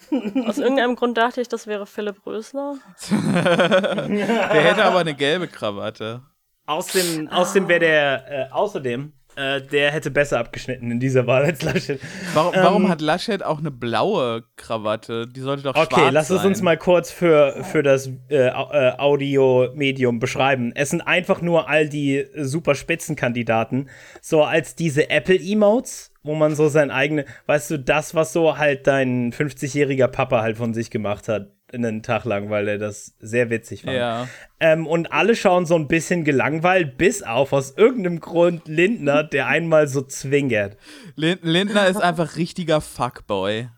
Aus 0.47 0.59
irgendeinem 0.59 0.97
Grund 0.97 1.19
dachte 1.19 1.41
ich, 1.41 1.49
das 1.49 1.67
wäre 1.67 1.87
Philipp 1.87 2.25
Rösler. 2.27 2.77
der 3.11 4.63
hätte 4.63 4.85
aber 4.85 5.01
eine 5.01 5.15
gelbe 5.15 5.49
Krawatte. 5.49 6.23
Außerdem, 6.67 7.29
außerdem 7.29 7.69
wäre 7.69 7.81
der, 7.81 8.31
äh, 8.31 8.51
außerdem, 8.51 9.13
äh, 9.37 9.61
der 9.61 9.91
hätte 9.91 10.11
besser 10.11 10.39
abgeschnitten 10.39 10.91
in 10.91 11.01
dieser 11.01 11.27
Wahl 11.27 11.45
als 11.45 11.63
Laschet. 11.63 12.01
Warum, 12.33 12.55
ähm, 12.55 12.63
warum 12.63 12.89
hat 12.89 13.03
Laschet 13.03 13.43
auch 13.43 13.59
eine 13.59 13.71
blaue 13.71 14.45
Krawatte? 14.57 15.27
Die 15.27 15.41
sollte 15.41 15.65
doch 15.65 15.75
okay, 15.75 15.81
schwarz 15.81 15.91
sein. 15.91 16.05
Okay, 16.05 16.15
lass 16.15 16.31
es 16.31 16.45
uns 16.45 16.63
mal 16.63 16.79
kurz 16.79 17.11
für, 17.11 17.63
für 17.65 17.83
das 17.83 18.07
äh, 18.31 18.47
äh, 18.47 18.93
Audio-Medium 18.97 20.21
beschreiben. 20.21 20.73
Es 20.75 20.91
sind 20.91 21.03
einfach 21.03 21.43
nur 21.43 21.69
all 21.69 21.89
die 21.89 22.27
super 22.37 22.75
Spitzenkandidaten, 22.75 23.91
so 24.23 24.45
als 24.45 24.77
diese 24.77 25.11
Apple-Emotes 25.11 26.14
wo 26.25 26.35
man 26.35 26.57
so 26.57 26.69
sein 26.69 26.91
eigene, 26.91 27.27
weißt 27.47 27.71
du, 27.71 27.79
das, 27.79 28.15
was 28.15 28.33
so 28.33 28.59
halt 28.59 28.87
dein 28.87 29.33
50-jähriger 29.33 30.09
Papa 30.09 30.41
halt 30.41 30.57
von 30.57 30.75
sich 30.75 30.91
gemacht 30.91 31.29
hat, 31.29 31.51
einen 31.73 32.03
Tag 32.03 32.25
lang, 32.25 32.51
weil 32.51 32.67
er 32.69 32.79
das 32.79 33.15
sehr 33.21 33.51
witzig 33.51 33.83
fand. 33.83 33.97
Ja. 33.97 34.29
Ähm, 34.59 34.87
und 34.87 35.13
alle 35.13 35.37
schauen 35.37 35.67
so 35.67 35.75
ein 35.77 35.87
bisschen 35.87 36.25
gelangweilt, 36.25 36.97
bis 36.97 37.23
auf 37.23 37.53
aus 37.53 37.77
irgendeinem 37.77 38.21
Grund 38.21 38.67
Lindner, 38.69 39.23
der 39.23 39.47
einmal 39.49 39.87
so 39.87 40.03
zwingert. 40.03 40.77
Lindner 41.17 41.89
ist 41.89 42.01
einfach 42.01 42.37
richtiger 42.37 42.81
Fuckboy. 42.81 43.69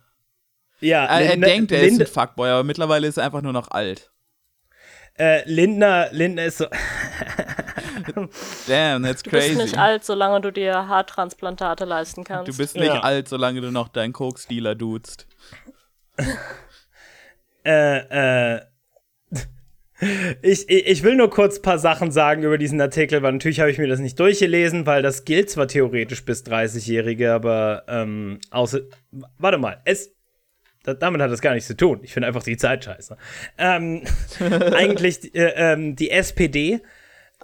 Ja, 0.80 1.06
er, 1.06 1.30
Lindner, 1.30 1.46
er 1.46 1.52
denkt, 1.54 1.72
er 1.72 1.82
Lind 1.82 2.00
ist 2.00 2.08
ein 2.08 2.14
Fuckboy, 2.14 2.50
aber 2.50 2.64
mittlerweile 2.64 3.08
ist 3.08 3.16
er 3.16 3.24
einfach 3.24 3.42
nur 3.42 3.52
noch 3.52 3.70
alt. 3.70 4.12
Äh, 5.18 5.48
Lindner, 5.50 6.08
Lindner 6.12 6.44
ist 6.44 6.58
so. 6.58 6.66
Damn, 8.66 9.02
that's 9.02 9.22
crazy. 9.22 9.52
Du 9.52 9.58
bist 9.58 9.72
nicht 9.72 9.78
alt, 9.78 10.04
solange 10.04 10.40
du 10.40 10.52
dir 10.52 10.88
Haartransplantate 10.88 11.84
leisten 11.84 12.24
kannst. 12.24 12.52
Du 12.52 12.56
bist 12.56 12.76
nicht 12.76 12.86
ja. 12.86 13.00
alt, 13.00 13.28
solange 13.28 13.60
du 13.60 13.70
noch 13.70 13.88
deinen 13.88 14.12
Koks-Dealer 14.12 14.74
duzt. 14.74 15.26
äh, 17.64 18.54
äh. 18.54 18.60
Ich, 20.42 20.68
ich 20.68 21.02
will 21.02 21.16
nur 21.16 21.30
kurz 21.30 21.58
ein 21.58 21.62
paar 21.62 21.78
Sachen 21.78 22.10
sagen 22.10 22.42
über 22.42 22.58
diesen 22.58 22.80
Artikel, 22.80 23.22
weil 23.22 23.32
natürlich 23.32 23.60
habe 23.60 23.70
ich 23.70 23.78
mir 23.78 23.88
das 23.88 23.98
nicht 23.98 24.20
durchgelesen, 24.20 24.84
weil 24.84 25.02
das 25.02 25.24
gilt 25.24 25.48
zwar 25.48 25.68
theoretisch 25.68 26.22
bis 26.24 26.44
30-Jährige, 26.44 27.32
aber 27.32 27.84
ähm, 27.88 28.38
außer. 28.50 28.80
Warte 29.38 29.56
mal, 29.56 29.80
es. 29.86 30.14
damit 30.84 31.22
hat 31.22 31.30
das 31.30 31.40
gar 31.40 31.54
nichts 31.54 31.66
zu 31.66 31.76
tun. 31.76 32.00
Ich 32.02 32.12
finde 32.12 32.28
einfach 32.28 32.42
die 32.42 32.58
Zeit 32.58 32.84
scheiße. 32.84 33.16
Ähm, 33.56 34.02
eigentlich 34.74 35.34
äh, 35.34 35.54
ähm, 35.56 35.96
die 35.96 36.10
SPD. 36.10 36.82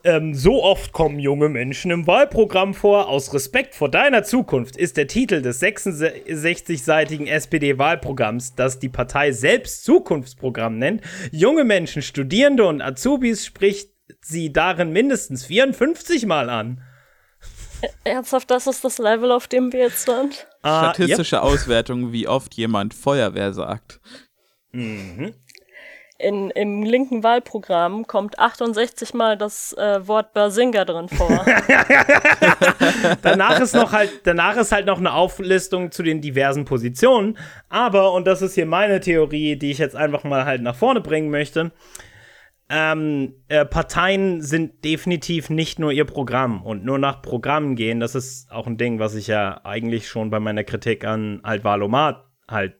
Ähm, 0.05 0.34
so 0.34 0.62
oft 0.62 0.92
kommen 0.92 1.18
junge 1.20 1.48
Menschen 1.48 1.90
im 1.90 2.07
Wahlprogramm 2.07 2.74
vor. 2.74 3.09
Aus 3.09 3.32
Respekt 3.32 3.74
vor 3.74 3.88
deiner 3.88 4.24
Zukunft 4.24 4.76
ist 4.76 4.96
der 4.96 5.07
Titel 5.07 5.42
des 5.42 5.62
66-seitigen 5.62 7.26
SPD-Wahlprogramms, 7.26 8.55
das 8.55 8.78
die 8.78 8.88
Partei 8.88 9.32
selbst 9.32 9.84
Zukunftsprogramm 9.84 10.78
nennt. 10.78 11.03
Junge 11.30 11.64
Menschen, 11.64 12.03
Studierende 12.03 12.66
und 12.66 12.82
Azubis 12.82 13.46
spricht 13.46 13.90
sie 14.20 14.53
darin 14.53 14.92
mindestens 14.92 15.44
54 15.44 16.26
Mal 16.26 16.50
an. 16.50 16.82
Ernsthaft, 18.05 18.50
das 18.50 18.66
ist 18.66 18.84
das 18.84 18.98
Level, 18.98 19.30
auf 19.32 19.48
dem 19.48 19.72
wir 19.72 19.80
jetzt 19.80 20.07
sind? 20.07 20.46
Ah, 20.62 20.92
Statistische 20.92 21.36
yep. 21.36 21.44
Auswertung, 21.44 22.12
wie 22.12 22.28
oft 22.28 22.55
jemand 22.55 22.94
Feuerwehr 22.94 23.53
sagt. 23.53 24.00
Mhm. 24.72 25.34
In, 26.22 26.50
Im 26.50 26.82
linken 26.82 27.22
Wahlprogramm 27.22 28.06
kommt 28.06 28.38
68 28.38 29.12
Mal 29.14 29.36
das 29.36 29.72
äh, 29.74 30.06
Wort 30.06 30.32
Bersinger 30.32 30.84
drin 30.84 31.08
vor. 31.08 31.28
danach 33.22 33.60
ist 33.60 33.74
noch 33.74 33.92
halt, 33.92 34.10
danach 34.24 34.56
ist 34.56 34.72
halt 34.72 34.86
noch 34.86 34.98
eine 34.98 35.12
Auflistung 35.12 35.90
zu 35.90 36.02
den 36.02 36.20
diversen 36.20 36.64
Positionen. 36.64 37.36
Aber, 37.68 38.12
und 38.12 38.26
das 38.26 38.42
ist 38.42 38.54
hier 38.54 38.66
meine 38.66 39.00
Theorie, 39.00 39.56
die 39.56 39.70
ich 39.70 39.78
jetzt 39.78 39.96
einfach 39.96 40.24
mal 40.24 40.44
halt 40.44 40.62
nach 40.62 40.76
vorne 40.76 41.00
bringen 41.00 41.30
möchte, 41.30 41.72
ähm, 42.74 43.34
äh, 43.48 43.66
Parteien 43.66 44.40
sind 44.40 44.82
definitiv 44.82 45.50
nicht 45.50 45.78
nur 45.78 45.92
ihr 45.92 46.06
Programm 46.06 46.62
und 46.62 46.86
nur 46.86 46.98
nach 46.98 47.20
Programmen 47.20 47.76
gehen. 47.76 48.00
Das 48.00 48.14
ist 48.14 48.50
auch 48.50 48.66
ein 48.66 48.78
Ding, 48.78 48.98
was 48.98 49.14
ich 49.14 49.26
ja 49.26 49.60
eigentlich 49.64 50.08
schon 50.08 50.30
bei 50.30 50.40
meiner 50.40 50.64
Kritik 50.64 51.04
an 51.04 51.40
Alt-Valomat 51.42 52.24
halt 52.48 52.76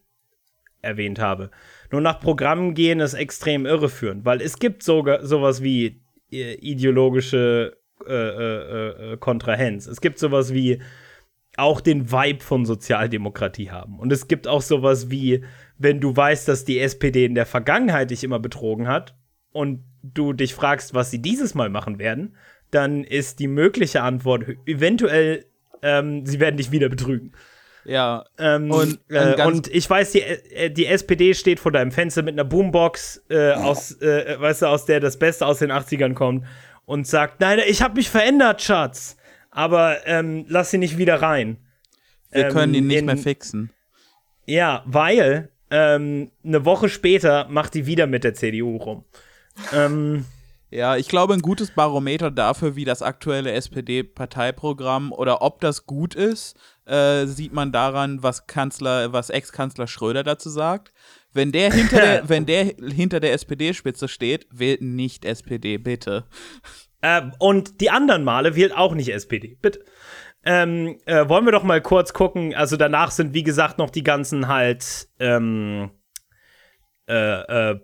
erwähnt 0.81 1.19
habe. 1.19 1.51
Nur 1.93 2.01
nach 2.01 2.21
Programmen 2.21 2.75
gehen 2.75 3.01
ist 3.01 3.15
extrem 3.15 3.67
irreführend, 3.67 4.25
weil 4.25 4.41
es 4.41 4.59
gibt 4.59 4.83
sogar 4.83 5.25
sowas 5.25 5.63
wie 5.63 6.01
äh, 6.33 6.55
ideologische 6.55 7.77
äh, 8.07 8.13
äh, 8.13 9.13
äh, 9.13 9.17
Kontrahenz. 9.19 9.87
Es 9.87 10.01
gibt 10.01 10.19
sowas 10.19 10.55
wie 10.55 10.81
auch 11.59 11.83
den 11.83 12.11
Vibe 12.11 12.43
von 12.43 12.65
Sozialdemokratie 12.65 13.71
haben. 13.71 13.99
Und 13.99 14.11
es 14.11 14.27
gibt 14.27 14.49
auch 14.49 14.63
sowas 14.63 15.11
wie, 15.11 15.45
wenn 15.77 16.01
du 16.01 16.17
weißt, 16.17 16.49
dass 16.49 16.65
die 16.65 16.81
SPD 16.81 17.27
in 17.27 17.35
der 17.35 17.45
Vergangenheit 17.45 18.11
dich 18.11 18.25
immer 18.25 18.39
betrogen 18.39 18.89
hat 18.89 19.15
und 19.53 19.85
du 20.03 20.33
dich 20.33 20.55
fragst, 20.55 20.95
was 20.95 21.11
sie 21.11 21.21
dieses 21.21 21.55
Mal 21.55 21.69
machen 21.69 21.99
werden, 21.99 22.37
dann 22.71 23.05
ist 23.05 23.39
die 23.39 23.49
mögliche 23.49 24.03
Antwort 24.03 24.47
eventuell, 24.65 25.45
ähm, 25.83 26.25
sie 26.25 26.41
werden 26.41 26.57
dich 26.57 26.73
wieder 26.73 26.89
betrügen. 26.89 27.33
Ja. 27.85 28.25
Ähm, 28.39 28.71
und, 28.71 29.01
äh, 29.09 29.45
und, 29.45 29.69
ich 29.69 29.89
weiß, 29.89 30.13
die, 30.13 30.23
äh, 30.23 30.71
die 30.71 30.87
SPD 30.87 31.35
steht 31.35 31.61
vor 31.61 31.73
deinem 31.73 31.91
Fenster 31.91 32.23
mit 32.23 32.35
einer 32.35 32.45
Boombox, 32.45 33.25
äh, 33.29 33.53
aus, 33.53 34.01
äh, 34.01 34.37
weißt 34.39 34.63
du, 34.63 34.67
aus 34.67 34.85
der 34.85 35.01
das 35.01 35.19
Beste 35.19 35.47
aus 35.47 35.59
den 35.59 35.73
80ern 35.73 36.15
kommt 36.15 36.45
und 36.85 37.07
sagt, 37.07 37.41
nein, 37.41 37.61
ich 37.67 37.83
habe 37.83 37.95
mich 37.95 38.09
verändert, 38.11 38.63
Schatz. 38.63 39.17
Aber 39.51 40.07
ähm, 40.07 40.47
lass 40.49 40.71
sie 40.71 40.79
nicht 40.79 40.97
wieder 40.97 41.21
rein. 41.21 41.59
Wir 42.31 42.49
können 42.49 42.73
ihn 42.73 42.87
nicht 42.87 43.01
in, 43.01 43.05
mehr 43.05 43.19
fixen. 43.19 43.71
Ja, 44.47 44.83
weil 44.87 45.51
ähm, 45.71 46.31
eine 46.45 46.65
Woche 46.65 46.89
später 46.89 47.47
macht 47.49 47.75
die 47.75 47.87
wieder 47.87 48.07
mit 48.07 48.25
der 48.25 48.35
CDU 48.35 48.77
rum 48.77 49.05
ähm, 49.73 50.25
ja, 50.71 50.97
ich 50.97 51.09
glaube, 51.09 51.35
ein 51.35 51.43
gutes 51.43 51.71
Barometer 51.71 52.31
dafür, 52.31 52.77
wie 52.77 52.85
das 52.85 53.03
aktuelle 53.03 53.53
SPD-Parteiprogramm 53.53 55.13
oder 55.13 55.43
ob 55.43 55.61
das 55.61 55.87
gut 55.87 56.15
ist, 56.15 56.57
äh, 56.93 57.27
sieht 57.27 57.53
man 57.53 57.73
daran, 57.73 58.23
was 58.23 58.47
Kanzler, 58.47 59.13
was 59.13 59.31
Ex-Kanzler 59.31 59.87
Schröder 59.87 60.23
dazu 60.23 60.51
sagt. 60.51 60.93
Wenn 61.33 61.51
der 61.51 61.73
hinter 61.73 61.97
der, 62.01 62.29
wenn 62.29 62.45
der 62.45 62.65
hinter 62.65 63.19
der 63.19 63.33
SPD-Spitze 63.33 64.09
steht, 64.09 64.47
wählt 64.51 64.83
nicht 64.83 65.25
SPD, 65.25 65.79
bitte. 65.79 66.25
Äh, 67.01 67.23
und 67.39 67.81
die 67.81 67.91
anderen 67.91 68.25
Male 68.25 68.55
wählt 68.57 68.77
auch 68.77 68.95
nicht 68.95 69.09
SPD, 69.09 69.57
bitte. 69.63 69.85
Ähm, 70.45 70.99
äh, 71.07 71.29
wollen 71.29 71.47
wir 71.47 71.53
doch 71.53 71.63
mal 71.63 71.81
kurz 71.81 72.13
gucken. 72.13 72.55
Also 72.55 72.77
danach 72.77 73.11
sind, 73.11 73.33
wie 73.33 73.45
gesagt, 73.45 73.79
noch 73.79 73.91
die 73.91 74.03
ganzen 74.03 74.49
halt 74.49 75.09
ähm, 75.19 75.93
äh, 77.09 77.71
äh, 77.71 77.81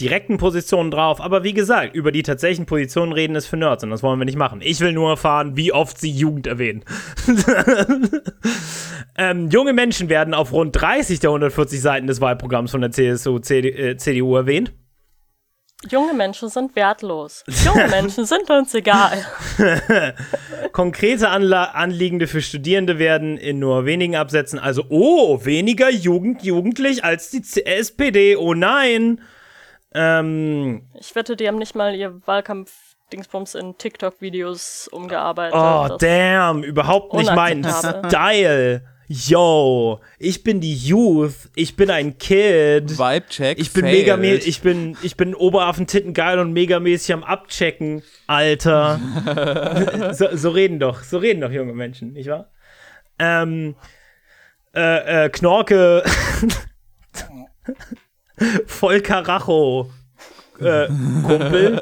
direkten 0.00 0.38
Positionen 0.38 0.90
drauf. 0.90 1.20
Aber 1.20 1.44
wie 1.44 1.52
gesagt, 1.52 1.94
über 1.94 2.12
die 2.12 2.22
tatsächlichen 2.22 2.66
Positionen 2.66 3.12
reden 3.12 3.36
ist 3.36 3.46
für 3.46 3.56
Nerds 3.56 3.84
und 3.84 3.90
das 3.90 4.02
wollen 4.02 4.18
wir 4.18 4.24
nicht 4.24 4.38
machen. 4.38 4.60
Ich 4.62 4.80
will 4.80 4.92
nur 4.92 5.10
erfahren, 5.10 5.56
wie 5.56 5.72
oft 5.72 5.98
sie 5.98 6.10
Jugend 6.10 6.46
erwähnen. 6.46 6.84
ähm, 9.18 9.50
junge 9.50 9.72
Menschen 9.72 10.08
werden 10.08 10.34
auf 10.34 10.52
rund 10.52 10.80
30 10.80 11.20
der 11.20 11.30
140 11.30 11.80
Seiten 11.80 12.06
des 12.06 12.20
Wahlprogramms 12.20 12.70
von 12.70 12.80
der 12.80 12.90
CSU, 12.90 13.38
CD, 13.38 13.70
äh, 13.70 13.96
CDU 13.96 14.36
erwähnt. 14.36 14.72
Junge 15.90 16.14
Menschen 16.14 16.48
sind 16.48 16.76
wertlos. 16.76 17.42
Junge 17.64 17.88
Menschen 17.88 18.24
sind 18.24 18.48
uns 18.48 18.72
egal. 18.72 19.26
Konkrete 20.72 21.28
Anla 21.28 21.64
Anliegende 21.64 22.28
für 22.28 22.40
Studierende 22.40 23.00
werden 23.00 23.36
in 23.36 23.58
nur 23.58 23.84
wenigen 23.84 24.14
Absätzen, 24.14 24.60
also, 24.60 24.84
oh, 24.90 25.44
weniger 25.44 25.90
Jugend 25.90 26.44
jugendlich 26.44 27.04
als 27.04 27.30
die 27.30 27.42
SPD, 27.66 28.36
oh 28.36 28.54
nein. 28.54 29.20
Ähm, 29.94 30.82
ich 30.98 31.14
wette, 31.14 31.36
die 31.36 31.48
haben 31.48 31.58
nicht 31.58 31.74
mal 31.74 31.94
ihr 31.94 32.20
Wahlkampf-Dingsbums 32.26 33.54
in 33.54 33.76
TikTok-Videos 33.76 34.88
umgearbeitet. 34.88 35.58
Oh, 35.58 35.96
damn, 35.98 36.62
überhaupt 36.62 37.14
nicht 37.14 37.34
mein 37.34 37.64
Style. 37.64 38.82
Yo, 39.08 40.00
ich 40.18 40.42
bin 40.42 40.62
die 40.62 40.74
Youth, 40.74 41.50
ich 41.54 41.76
bin 41.76 41.90
ein 41.90 42.16
Kid. 42.16 42.98
Vibe-Check. 42.98 43.58
Ich 43.58 43.70
bin 43.74 43.84
mega, 43.84 44.16
ich 44.16 44.62
bin, 44.62 44.96
ich 45.02 45.18
bin 45.18 45.34
Oberaffen-Titten 45.34 46.14
geil 46.14 46.38
und 46.38 46.54
megamäßig 46.54 47.12
am 47.12 47.22
Abchecken, 47.22 48.02
Alter. 48.26 48.98
so, 50.14 50.34
so, 50.34 50.50
reden 50.50 50.78
doch, 50.78 51.02
so 51.02 51.18
reden 51.18 51.42
doch 51.42 51.50
junge 51.50 51.74
Menschen, 51.74 52.14
nicht 52.14 52.30
wahr? 52.30 52.50
Ähm, 53.18 53.74
äh, 54.74 55.26
äh, 55.26 55.28
Knorke. 55.28 56.04
Volker 58.66 59.26
Racho. 59.26 59.90
Äh, 60.60 60.86
Kumpel. 60.86 61.80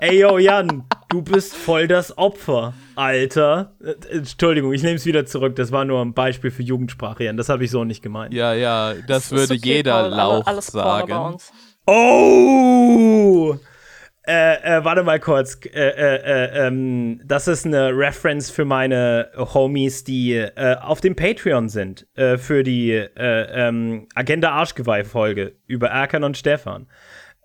Ey, 0.00 0.20
yo, 0.20 0.38
Jan, 0.38 0.84
du 1.08 1.22
bist 1.22 1.56
voll 1.56 1.88
das 1.88 2.16
Opfer, 2.16 2.74
Alter. 2.94 3.72
Äh, 3.82 4.18
Entschuldigung, 4.18 4.72
ich 4.72 4.82
nehme 4.82 4.96
es 4.96 5.06
wieder 5.06 5.26
zurück. 5.26 5.56
Das 5.56 5.72
war 5.72 5.84
nur 5.84 6.00
ein 6.00 6.14
Beispiel 6.14 6.50
für 6.50 6.62
Jugendsprache, 6.62 7.24
Jan. 7.24 7.36
Das 7.36 7.48
habe 7.48 7.64
ich 7.64 7.70
so 7.70 7.84
nicht 7.84 8.02
gemeint. 8.02 8.32
Ja, 8.34 8.54
ja, 8.54 8.94
das, 8.94 9.06
das 9.06 9.30
würde 9.32 9.54
okay, 9.54 9.76
jeder 9.76 10.02
Paul, 10.02 10.10
Lauch 10.10 10.46
alles 10.46 10.66
sagen. 10.66 11.36
Oh! 11.86 13.56
Äh, 14.28 14.76
äh, 14.76 14.84
warte 14.84 15.02
mal 15.04 15.18
kurz. 15.18 15.58
Äh, 15.64 15.70
äh, 15.70 16.16
äh, 16.16 16.66
ähm, 16.66 17.22
das 17.24 17.48
ist 17.48 17.64
eine 17.64 17.96
Reference 17.96 18.50
für 18.50 18.66
meine 18.66 19.30
Homies, 19.34 20.04
die 20.04 20.34
äh, 20.34 20.76
auf 20.82 21.00
dem 21.00 21.16
Patreon 21.16 21.70
sind. 21.70 22.06
für 22.14 22.62
die 22.62 22.92
ähm, 22.92 24.06
Agenda 24.14 24.50
Arschgeweih-Folge 24.50 25.54
über 25.66 25.88
Erkan 25.88 26.24
und 26.24 26.36
Stefan. 26.36 26.86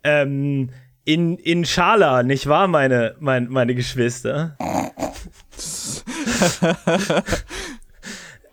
Ähm, 0.03 0.71
in, 1.05 1.37
in 1.37 1.63
Schala, 1.63 2.21
nicht 2.23 2.47
wahr, 2.47 2.67
meine, 2.67 3.15
mein, 3.19 3.47
meine 3.47 3.75
Geschwister? 3.75 4.57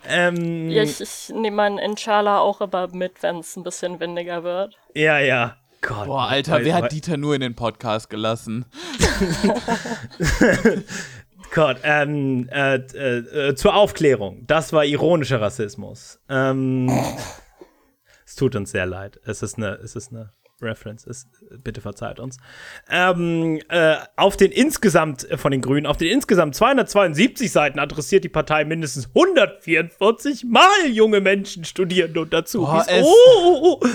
ähm, 0.08 0.70
ja, 0.70 0.84
ich, 0.84 1.00
ich 1.00 1.32
nehme 1.34 1.56
meinen 1.56 1.78
Inshallah 1.78 2.38
auch 2.38 2.60
immer 2.60 2.86
mit, 2.94 3.20
wenn 3.22 3.38
es 3.38 3.56
ein 3.56 3.64
bisschen 3.64 3.98
windiger 3.98 4.44
wird. 4.44 4.78
Ja, 4.94 5.18
ja. 5.18 5.56
Gott. 5.82 6.06
Boah, 6.06 6.28
Alter, 6.28 6.64
wer 6.64 6.74
hat 6.74 6.92
Dieter 6.92 7.16
nur 7.16 7.34
in 7.34 7.40
den 7.40 7.54
Podcast 7.54 8.10
gelassen? 8.10 8.66
Gott, 11.54 11.78
ähm, 11.82 12.48
äh, 12.50 12.76
äh, 12.76 13.48
äh, 13.48 13.54
zur 13.54 13.74
Aufklärung. 13.74 14.46
Das 14.46 14.72
war 14.72 14.84
ironischer 14.84 15.40
Rassismus. 15.40 16.20
Ähm, 16.28 16.90
es 18.24 18.36
tut 18.36 18.54
uns 18.56 18.70
sehr 18.70 18.86
leid. 18.86 19.18
Es 19.24 19.42
ist 19.42 19.56
eine, 19.56 19.72
es 19.82 19.96
ist 19.96 20.12
eine 20.12 20.32
Reference. 20.62 21.06
Es, 21.06 21.26
bitte 21.64 21.80
verzeiht 21.80 22.20
uns. 22.20 22.36
Ähm, 22.88 23.60
äh, 23.68 23.96
auf 24.16 24.36
den 24.36 24.52
insgesamt, 24.52 25.28
äh, 25.30 25.38
von 25.38 25.50
den 25.50 25.62
Grünen, 25.62 25.86
auf 25.86 25.96
den 25.96 26.08
insgesamt 26.08 26.54
272 26.54 27.50
Seiten 27.50 27.78
adressiert 27.78 28.22
die 28.22 28.28
Partei 28.28 28.64
mindestens 28.64 29.06
144 29.08 30.44
Mal 30.44 30.86
junge 30.88 31.20
Menschen, 31.20 31.64
Studierende 31.64 32.20
und 32.20 32.32
dazu. 32.32 32.60
Boah, 32.60 32.86
oh, 33.00 33.14
oh, 33.42 33.80
oh 33.82 33.88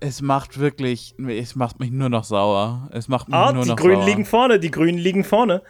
es 0.00 0.22
macht 0.22 0.58
wirklich, 0.58 1.14
es 1.28 1.54
macht 1.54 1.78
mich 1.78 1.90
nur 1.90 2.08
noch 2.08 2.24
sauer. 2.24 2.88
Es 2.92 3.08
macht 3.08 3.28
mich 3.28 3.36
ah, 3.36 3.52
nur 3.52 3.66
noch 3.66 3.76
die 3.76 3.80
Grünen 3.80 3.96
sauer. 3.96 4.06
liegen 4.06 4.24
vorne, 4.24 4.58
die 4.58 4.70
Grünen 4.70 4.98
liegen 4.98 5.24
vorne. 5.24 5.62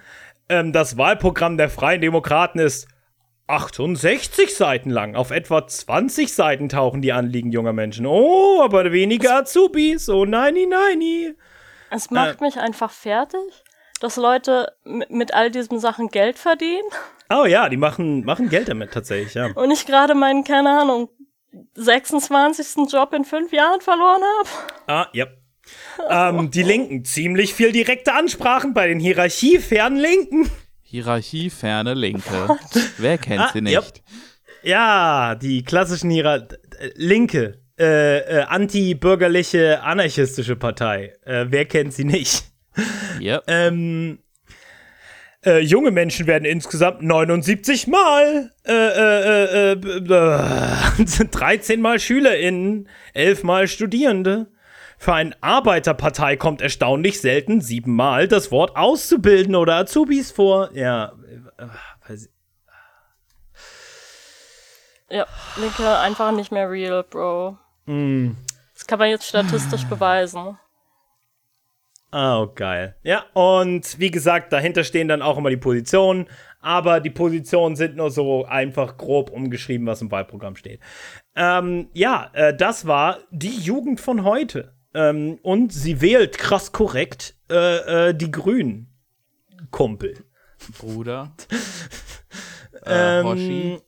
Ähm, 0.48 0.72
das 0.72 0.96
Wahlprogramm 0.96 1.56
der 1.56 1.68
Freien 1.68 2.00
Demokraten 2.00 2.58
ist 2.58 2.88
68 3.48 4.54
Seiten 4.54 4.90
lang. 4.90 5.16
Auf 5.16 5.32
etwa 5.32 5.66
20 5.66 6.32
Seiten 6.32 6.68
tauchen 6.68 7.02
die 7.02 7.12
Anliegen 7.12 7.50
junger 7.50 7.72
Menschen. 7.72 8.06
Oh, 8.06 8.62
aber 8.62 8.92
weniger 8.92 9.40
Azubis. 9.40 10.08
Oh, 10.08 10.24
nein, 10.24 10.54
nein. 10.68 11.34
Es 11.90 12.10
macht 12.10 12.40
äh, 12.40 12.44
mich 12.44 12.58
einfach 12.58 12.92
fertig, 12.92 13.64
dass 14.00 14.16
Leute 14.16 14.72
mit 14.84 15.34
all 15.34 15.50
diesen 15.50 15.80
Sachen 15.80 16.08
Geld 16.08 16.38
verdienen. 16.38 16.88
Oh 17.32 17.44
ja, 17.44 17.68
die 17.68 17.76
machen, 17.76 18.24
machen 18.24 18.48
Geld 18.48 18.68
damit 18.68 18.92
tatsächlich, 18.92 19.34
ja. 19.34 19.50
Und 19.54 19.70
ich 19.70 19.86
gerade 19.86 20.14
meinen, 20.14 20.44
keine 20.44 20.80
Ahnung, 20.80 21.08
26. 21.74 22.92
Job 22.92 23.12
in 23.14 23.24
fünf 23.24 23.52
Jahren 23.52 23.80
verloren 23.80 24.22
habe. 24.38 24.48
Ah, 24.86 25.06
ja. 25.12 25.26
Ähm, 26.08 26.50
die 26.50 26.62
Linken, 26.62 27.04
ziemlich 27.04 27.54
viel 27.54 27.72
direkte 27.72 28.12
Ansprachen 28.14 28.74
bei 28.74 28.88
den 28.88 28.98
hierarchiefernen 28.98 29.98
Linken. 30.00 30.50
Hierarchieferne 30.82 31.94
Linke. 31.94 32.58
Wer 32.98 33.18
kennt 33.18 33.40
Ah, 33.42 33.50
sie 33.52 33.60
nicht? 33.60 34.02
Ja, 34.62 35.34
die 35.36 35.62
klassischen 35.62 36.10
Hierar 36.10 36.48
äh, 36.78 36.90
Linke, 36.96 37.62
äh, 37.78 38.18
äh, 38.18 38.42
anti-bürgerliche, 38.42 39.82
anarchistische 39.82 40.56
Partei. 40.56 41.14
Äh, 41.24 41.46
wer 41.48 41.64
kennt 41.64 41.94
sie 41.94 42.04
nicht? 42.04 42.44
Yep. 43.20 43.44
Ähm, 43.46 44.18
äh, 45.44 45.60
junge 45.60 45.90
Menschen 45.90 46.26
werden 46.26 46.44
insgesamt 46.44 47.02
79 47.02 47.86
Mal, 47.86 48.52
äh, 48.64 48.72
äh, 48.72 49.72
äh, 49.72 49.72
äh, 49.72 51.02
äh, 51.02 51.24
13 51.30 51.80
Mal 51.80 51.98
SchülerInnen, 51.98 52.88
11 53.14 53.42
Mal 53.42 53.68
Studierende. 53.68 54.48
Für 54.98 55.14
eine 55.14 55.34
Arbeiterpartei 55.40 56.36
kommt 56.36 56.60
erstaunlich 56.60 57.20
selten 57.22 57.62
siebenmal 57.62 58.28
das 58.28 58.50
Wort 58.50 58.76
Auszubildende 58.76 59.58
oder 59.58 59.76
Azubis 59.76 60.30
vor. 60.30 60.70
Ja, 60.74 61.12
äh, 61.56 61.66
Ja, 65.12 65.26
Linke 65.56 65.98
einfach 65.98 66.30
nicht 66.30 66.52
mehr 66.52 66.70
real, 66.70 67.02
Bro. 67.02 67.58
Das 68.74 68.86
kann 68.86 68.98
man 69.00 69.08
jetzt 69.08 69.26
statistisch 69.26 69.84
beweisen. 69.84 70.56
Oh, 72.12 72.48
geil. 72.54 72.96
Ja, 73.02 73.24
und 73.34 73.98
wie 74.00 74.10
gesagt, 74.10 74.52
dahinter 74.52 74.82
stehen 74.82 75.08
dann 75.08 75.22
auch 75.22 75.38
immer 75.38 75.50
die 75.50 75.56
Positionen, 75.56 76.26
aber 76.60 77.00
die 77.00 77.10
Positionen 77.10 77.76
sind 77.76 77.96
nur 77.96 78.10
so 78.10 78.44
einfach 78.44 78.96
grob 78.96 79.30
umgeschrieben, 79.30 79.86
was 79.86 80.02
im 80.02 80.10
Wahlprogramm 80.10 80.56
steht. 80.56 80.80
Ähm, 81.36 81.88
ja, 81.92 82.30
äh, 82.32 82.54
das 82.54 82.86
war 82.86 83.18
die 83.30 83.56
Jugend 83.56 84.00
von 84.00 84.24
heute. 84.24 84.74
Ähm, 84.92 85.38
und 85.42 85.72
sie 85.72 86.00
wählt 86.00 86.36
krass 86.36 86.72
korrekt 86.72 87.36
äh, 87.48 88.08
äh, 88.08 88.14
die 88.14 88.30
Grünen. 88.30 88.88
Kumpel. 89.70 90.24
Bruder. 90.78 91.32
äh, 92.84 93.20
Ähm, 93.20 93.26
Hoshi. 93.26 93.78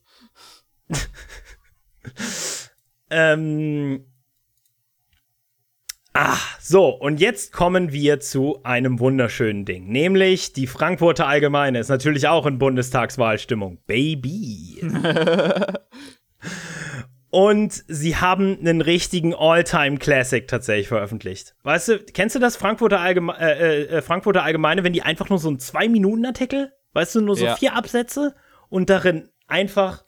Ähm. 3.10 4.06
Ah, 6.14 6.36
so, 6.60 6.88
und 6.88 7.20
jetzt 7.20 7.52
kommen 7.52 7.90
wir 7.92 8.20
zu 8.20 8.60
einem 8.64 9.00
wunderschönen 9.00 9.64
Ding. 9.64 9.88
Nämlich 9.88 10.52
die 10.52 10.66
Frankfurter 10.66 11.26
Allgemeine 11.26 11.78
ist 11.78 11.88
natürlich 11.88 12.28
auch 12.28 12.44
in 12.44 12.58
Bundestagswahlstimmung. 12.58 13.78
Baby. 13.86 14.82
und 17.30 17.72
sie 17.88 18.16
haben 18.16 18.58
einen 18.60 18.82
richtigen 18.82 19.34
All-Time-Classic 19.34 20.46
tatsächlich 20.46 20.88
veröffentlicht. 20.88 21.54
Weißt 21.62 21.88
du, 21.88 21.98
kennst 22.00 22.36
du 22.36 22.40
das 22.40 22.56
Frankfurter, 22.56 23.00
Allgeme 23.00 23.34
äh, 23.40 23.84
äh, 23.84 24.02
Frankfurter 24.02 24.42
Allgemeine, 24.42 24.84
wenn 24.84 24.92
die 24.92 25.02
einfach 25.02 25.30
nur 25.30 25.38
so 25.38 25.48
einen 25.48 25.60
Zwei-Minuten-Artikel, 25.60 26.72
weißt 26.92 27.14
du, 27.14 27.20
nur 27.22 27.36
so 27.36 27.46
Ja. 27.46 27.56
vier 27.56 27.74
Absätze 27.74 28.34
und 28.68 28.90
darin 28.90 29.30
einfach 29.46 30.04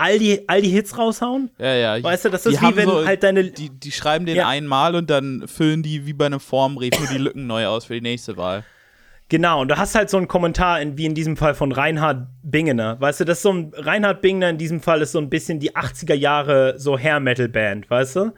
all 0.00 0.18
die, 0.18 0.48
all 0.48 0.62
die 0.62 0.70
Hits 0.70 0.96
raushauen? 0.96 1.50
Ja, 1.58 1.74
ja. 1.74 2.02
Weißt 2.02 2.24
du, 2.24 2.30
das 2.30 2.46
ist 2.46 2.60
wie 2.60 2.76
wenn 2.76 2.88
so, 2.88 3.04
halt 3.04 3.22
deine. 3.22 3.44
Die, 3.44 3.70
die 3.70 3.92
schreiben 3.92 4.26
den 4.26 4.36
Ja. 4.36 4.48
einmal 4.48 4.94
und 4.94 5.10
dann 5.10 5.46
füllen 5.46 5.82
die 5.82 6.06
wie 6.06 6.12
bei 6.12 6.26
einem 6.26 6.40
Formbrief 6.40 6.98
nur 6.98 7.08
die 7.08 7.18
Lücken 7.18 7.46
neu 7.46 7.66
aus 7.66 7.84
für 7.84 7.94
die 7.94 8.00
nächste 8.00 8.36
Wahl. 8.36 8.64
Genau, 9.30 9.60
und 9.60 9.68
du 9.68 9.78
hast 9.78 9.94
halt 9.94 10.10
so 10.10 10.16
einen 10.16 10.26
Kommentar, 10.26 10.80
in, 10.80 10.98
wie 10.98 11.06
in 11.06 11.14
diesem 11.14 11.36
Fall 11.36 11.54
von 11.54 11.70
Reinhard 11.70 12.26
Bingener. 12.42 13.00
Weißt 13.00 13.20
du, 13.20 13.24
das 13.24 13.36
ist 13.38 13.42
so 13.42 13.52
ein. 13.52 13.72
Reinhard 13.76 14.22
Bingener 14.22 14.48
in 14.48 14.58
diesem 14.58 14.80
Fall 14.80 15.02
ist 15.02 15.12
so 15.12 15.20
ein 15.20 15.30
bisschen 15.30 15.60
die 15.60 15.76
80er 15.76 16.14
Jahre 16.14 16.74
so 16.78 16.98
Hair-Metal-Band, 16.98 17.88
weißt 17.88 18.16
du? 18.16 18.32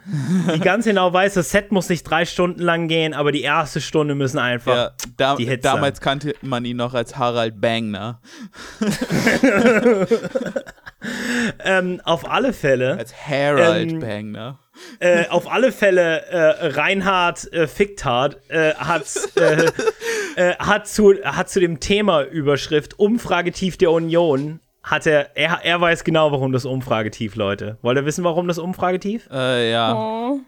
Die 0.55 0.61
ganz 0.61 0.85
genau 0.85 1.11
weiß, 1.11 1.33
das 1.33 1.51
Set 1.51 1.73
muss 1.73 1.89
nicht 1.89 2.03
drei 2.03 2.27
Stunden 2.27 2.61
lang 2.61 2.89
gehen, 2.89 3.15
aber 3.15 3.33
die 3.33 3.41
erste 3.41 3.81
Stunde 3.81 4.15
müssen 4.15 4.39
einfach. 4.39 4.77
Ja, 4.77 4.91
da, 5.17 5.37
die 5.37 5.47
Hits 5.47 5.63
damals 5.63 6.03
kannte 6.03 6.35
man 6.43 6.67
ihn 6.67 6.77
noch 6.77 6.93
als 6.93 7.17
Harald 7.17 7.59
Bangner. 7.59 8.21
Ähm, 11.65 12.01
auf 12.05 12.29
alle 12.31 12.53
Fälle. 12.53 12.97
Als 12.99 13.15
Harald 13.27 13.93
Ähm, 13.93 13.99
Bangner. 14.01 14.59
äh, 15.01 15.27
auf 15.29 15.51
alle 15.51 15.73
Fälle, 15.73 16.23
äh, 16.27 16.67
Reinhard 16.69 17.53
äh, 17.53 17.67
Ficktard 17.67 18.39
äh, 18.49 18.75
hat, 18.75 19.07
äh, 19.37 19.67
äh, 20.37 20.55
hat, 20.57 20.87
zu, 20.89 21.15
hat 21.25 21.49
zu 21.51 21.61
dem 21.61 21.81
Thema 21.81 22.23
Überschrift 22.23 22.99
Umfragetief 22.99 23.77
der 23.77 23.91
Union, 23.91 24.61
hat 24.83 25.07
er, 25.07 25.37
er, 25.37 25.61
er 25.65 25.81
weiß 25.81 26.05
genau, 26.05 26.33
warum 26.33 26.53
das 26.53 26.65
Umfragetief, 26.65 27.37
Leute. 27.37 27.79
Wollt 27.83 27.99
ihr 27.99 28.05
wissen, 28.07 28.25
warum 28.25 28.49
das 28.49 28.59
Umfragetief? 28.59 29.29
Äh, 29.33 29.71
ja. 29.73 29.95
Oh, 29.95 30.41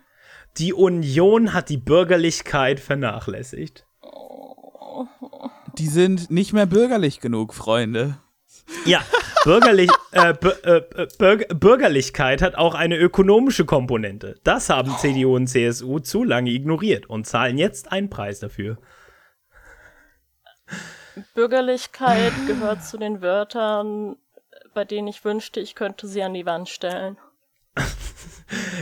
Die 0.59 0.73
Union 0.73 1.53
hat 1.53 1.69
die 1.69 1.77
Bürgerlichkeit 1.79 2.81
vernachlässigt. 2.81 3.87
Die 5.79 5.89
sind 5.89 6.31
nicht 6.31 6.53
mehr 6.53 6.67
bürgerlich 6.67 7.21
genug, 7.21 7.55
Freunde. 7.55 8.19
Ja, 8.87 9.01
bürgerlich, 9.45 9.91
äh, 10.13 10.31
äh, 10.31 10.77
äh, 10.77 11.09
Bürg 11.19 11.61
Bürgerlichkeit 11.61 12.43
hat 12.43 12.57
auch 12.57 12.75
eine 12.75 12.97
ökonomische 12.97 13.65
Komponente. 13.65 14.41
Das 14.45 14.71
haben 14.71 14.97
CDU 14.99 15.37
und 15.37 15.47
CSU 15.47 15.99
zu 16.01 16.25
lange 16.25 16.51
ignoriert 16.51 17.07
und 17.07 17.27
zahlen 17.27 17.59
jetzt 17.59 17.93
einen 17.93 18.11
Preis 18.11 18.41
dafür. 18.41 18.79
Bürgerlichkeit 21.35 22.33
gehört 22.47 22.85
zu 22.85 22.99
den 22.99 23.23
Wörtern, 23.23 24.17
bei 24.75 24.85
denen 24.85 25.09
ich 25.09 25.25
wünschte, 25.25 25.61
ich 25.61 25.75
könnte 25.75 26.09
sie 26.09 26.23
an 26.23 26.35
die 26.35 26.47
Wand 26.47 26.69
stellen. 26.69 27.17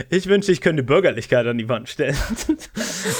Ich 0.09 0.27
wünschte, 0.27 0.51
ich 0.51 0.61
könnte 0.61 0.83
Bürgerlichkeit 0.83 1.47
an 1.47 1.57
die 1.57 1.69
Wand 1.69 1.89
stellen. 1.89 2.17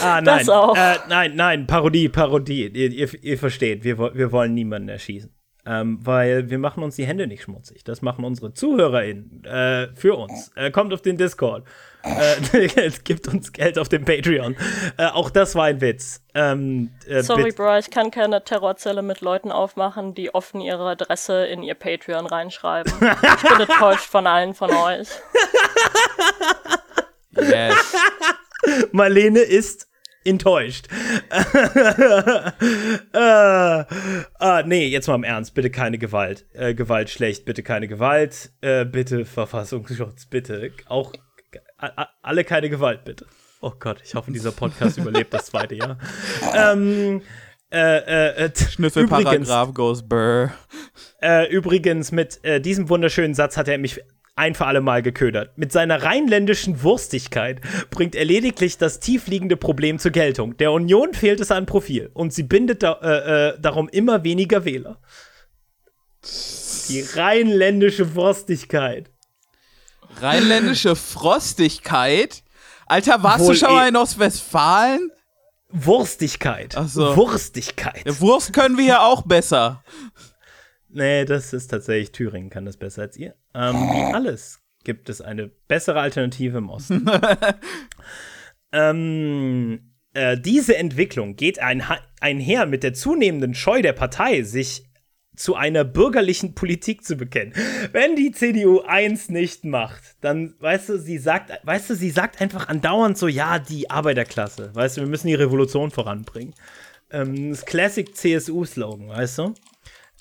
ah, 0.02 0.22
nein. 0.22 0.40
Das 0.40 0.50
auch. 0.50 0.76
Äh, 0.76 0.98
nein, 1.08 1.36
nein, 1.36 1.68
Parodie, 1.68 2.10
Parodie. 2.10 2.68
Ihr, 2.68 2.92
ihr, 2.92 3.24
ihr 3.24 3.38
versteht, 3.38 3.84
wir, 3.84 3.98
wir 3.98 4.32
wollen 4.32 4.54
niemanden 4.54 4.90
erschießen. 4.90 5.34
Ähm, 5.66 6.00
weil 6.02 6.50
wir 6.50 6.60
machen 6.60 6.84
uns 6.84 6.98
die 6.98 7.06
Hände 7.06 7.26
nicht 7.26 7.44
schmutzig. 7.44 7.86
Das 7.86 8.02
machen 8.02 8.26
unsere 8.26 8.54
ZuhörerInnen 8.54 9.46
äh, 9.46 9.88
für 9.96 10.16
uns. 10.16 10.52
Äh, 10.56 10.72
kommt 10.72 10.94
auf 10.94 11.02
den 11.02 11.18
Discord. 11.18 11.66
Äh, 12.04 12.90
gibt 13.06 13.30
uns 13.30 13.54
Geld 13.54 13.80
auf 13.80 13.88
dem 13.88 14.04
Patreon. 14.04 14.58
Äh, 14.98 15.06
auch 15.06 15.30
das 15.30 15.56
war 15.56 15.66
ein 15.66 15.80
Witz. 15.80 16.22
Ähm, 16.34 16.92
äh, 17.08 17.24
Sorry, 17.24 17.52
Bro, 17.52 17.78
ich 17.78 17.90
kann 17.90 18.12
keine 18.12 18.44
Terrorzelle 18.44 19.02
mit 19.02 19.22
Leuten 19.22 19.54
aufmachen, 19.54 20.14
die 20.14 20.34
offen 20.34 20.60
ihre 20.60 20.90
Adresse 20.90 21.46
in 21.46 21.64
ihr 21.64 21.76
Patreon 21.76 22.26
reinschreiben. 22.26 22.92
Ich 22.92 23.50
bin 23.50 23.60
enttäuscht 23.62 24.10
von 24.10 24.28
allen 24.28 24.54
von 24.54 24.70
euch. 24.70 25.08
Yes. 27.36 27.96
Marlene 28.92 29.40
ist 29.40 29.88
enttäuscht. 30.26 30.88
äh, 33.14 33.18
ah, 33.20 34.64
nee, 34.66 34.88
jetzt 34.88 35.08
mal 35.08 35.16
im 35.16 35.24
Ernst. 35.24 35.54
Bitte 35.54 35.70
keine 35.70 35.98
Gewalt. 35.98 36.46
Äh, 36.54 36.74
Gewalt 36.74 37.10
schlecht. 37.10 37.46
Bitte 37.46 37.64
keine 37.64 37.88
Gewalt. 37.88 38.52
Äh, 38.62 38.86
bitte 38.86 39.26
Verfassungsschutz. 39.26 40.26
Bitte. 40.26 40.72
Auch 40.88 41.14
alle 42.22 42.44
keine 42.44 42.70
Gewalt, 42.70 43.04
bitte. 43.04 43.26
Oh 43.62 43.72
Gott, 43.80 44.02
ich 44.04 44.14
hoffe, 44.16 44.32
dieser 44.32 44.52
Podcast 44.52 44.98
überlebt 44.98 45.34
das 45.34 45.46
zweite 45.48 45.76
Jahr. 45.76 45.98
Ähm, 46.56 47.22
äh, 47.72 47.78
äh, 47.78 48.28
äh, 48.28 48.46
übrigens, 48.46 48.74
Schnüffelparagraph 48.74 49.74
goes 49.74 50.08
burr. 50.08 50.52
äh, 51.22 51.50
übrigens, 51.50 52.12
mit 52.12 52.44
äh, 52.44 52.62
diesem 52.62 52.88
wunderschönen 52.90 53.34
Satz 53.34 53.58
hat 53.58 53.68
er 53.68 53.80
mich 53.80 54.00
ein 54.36 54.56
für 54.56 54.66
alle 54.66 54.82
Mal 54.82 55.02
geködert. 55.02 55.58
Mit 55.58 55.72
seiner 55.72 56.04
rheinländischen 56.04 56.82
Wurstigkeit 56.82 57.62
bringt 57.92 58.16
er 58.16 58.26
lediglich 58.26 58.78
das 58.78 59.00
tiefliegende 59.00 59.58
Problem 59.58 60.00
zur 60.00 60.12
Geltung. 60.12 60.58
Der 60.58 60.72
Union 60.72 61.14
fehlt 61.14 61.40
es 61.40 61.52
an 61.52 61.66
Profil 61.66 62.10
und 62.14 62.34
sie 62.34 62.44
bindet 62.44 62.84
da, 62.84 62.94
äh, 63.02 63.50
äh, 63.50 63.60
darum 63.60 63.90
immer 63.90 64.24
weniger 64.24 64.66
Wähler. 64.66 64.98
Die 66.90 67.02
rheinländische 67.02 68.16
Wurstigkeit. 68.16 69.12
Rheinländische 70.22 70.96
Frostigkeit? 70.96 72.44
Alter, 72.86 73.24
warst 73.24 73.46
Wohl 73.46 73.54
du 73.54 73.60
schon 73.60 73.74
mal 73.74 73.86
eh- 73.86 73.90
in 73.90 73.96
Ostwestfalen? 73.96 75.12
Wurstigkeit. 75.70 76.76
Ach 76.78 76.88
so. 76.88 77.16
Wurstigkeit. 77.16 78.04
Ja, 78.06 78.20
Wurst 78.20 78.54
können 78.54 78.78
wir 78.78 78.86
ja 78.86 79.02
auch 79.02 79.24
besser. 79.24 79.84
Nee, 80.94 81.26
das 81.26 81.54
ist 81.54 81.68
tatsächlich 81.68 82.12
Thüringen, 82.12 82.50
kann 82.50 82.66
das 82.66 82.78
besser 82.78 83.04
als 83.04 83.18
ihr. 83.18 83.36
Ähm, 83.56 83.76
wie 83.76 84.04
alles 84.14 84.62
gibt 84.84 85.10
es 85.10 85.22
eine 85.22 85.50
bessere 85.68 86.00
Alternative 86.00 86.58
im 86.58 86.70
Osten. 86.70 87.10
ähm, 88.72 89.94
äh, 90.14 90.38
diese 90.38 90.78
Entwicklung 90.78 91.36
geht 91.36 91.60
ein, 91.60 91.84
einher 92.20 92.66
mit 92.66 92.84
der 92.84 92.94
zunehmenden 92.94 93.56
Scheu 93.56 93.82
der 93.82 93.94
Partei, 93.94 94.44
sich 94.44 94.84
zu 95.36 95.56
einer 95.56 95.84
bürgerlichen 95.84 96.54
Politik 96.54 97.04
zu 97.04 97.16
bekennen. 97.16 97.54
Wenn 97.92 98.16
die 98.16 98.32
CDU 98.32 98.82
eins 98.82 99.30
nicht 99.30 99.66
macht, 99.66 100.04
dann, 100.22 100.54
weißt 100.60 100.90
du, 100.90 101.00
sie 101.00 101.18
sagt, 101.18 101.52
weißt 101.64 101.90
du, 101.90 101.96
sie 101.96 102.12
sagt 102.12 102.40
einfach 102.40 102.68
andauernd 102.68 103.18
so, 103.18 103.28
ja, 103.28 103.58
die 103.58 103.90
Arbeiterklasse, 103.90 104.70
weißt 104.76 104.98
du, 104.98 105.02
wir 105.02 105.08
müssen 105.08 105.28
die 105.28 105.34
Revolution 105.34 105.90
voranbringen. 105.90 106.54
Ähm, 107.10 107.50
das 107.50 107.66
Classic 107.66 108.16
CSU-Slogan, 108.16 109.10
weißt 109.10 109.40
du? 109.40 109.54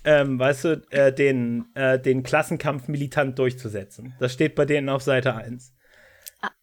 Ähm, 0.04 0.38
weißt 0.38 0.64
du, 0.64 0.82
äh, 0.90 1.12
den, 1.12 1.66
äh, 1.74 1.98
den 1.98 2.22
Klassenkampf 2.22 2.88
militant 2.88 3.38
durchzusetzen. 3.38 4.14
Das 4.18 4.32
steht 4.32 4.54
bei 4.54 4.64
denen 4.64 4.88
auf 4.88 5.02
Seite 5.02 5.34
1. 5.34 5.72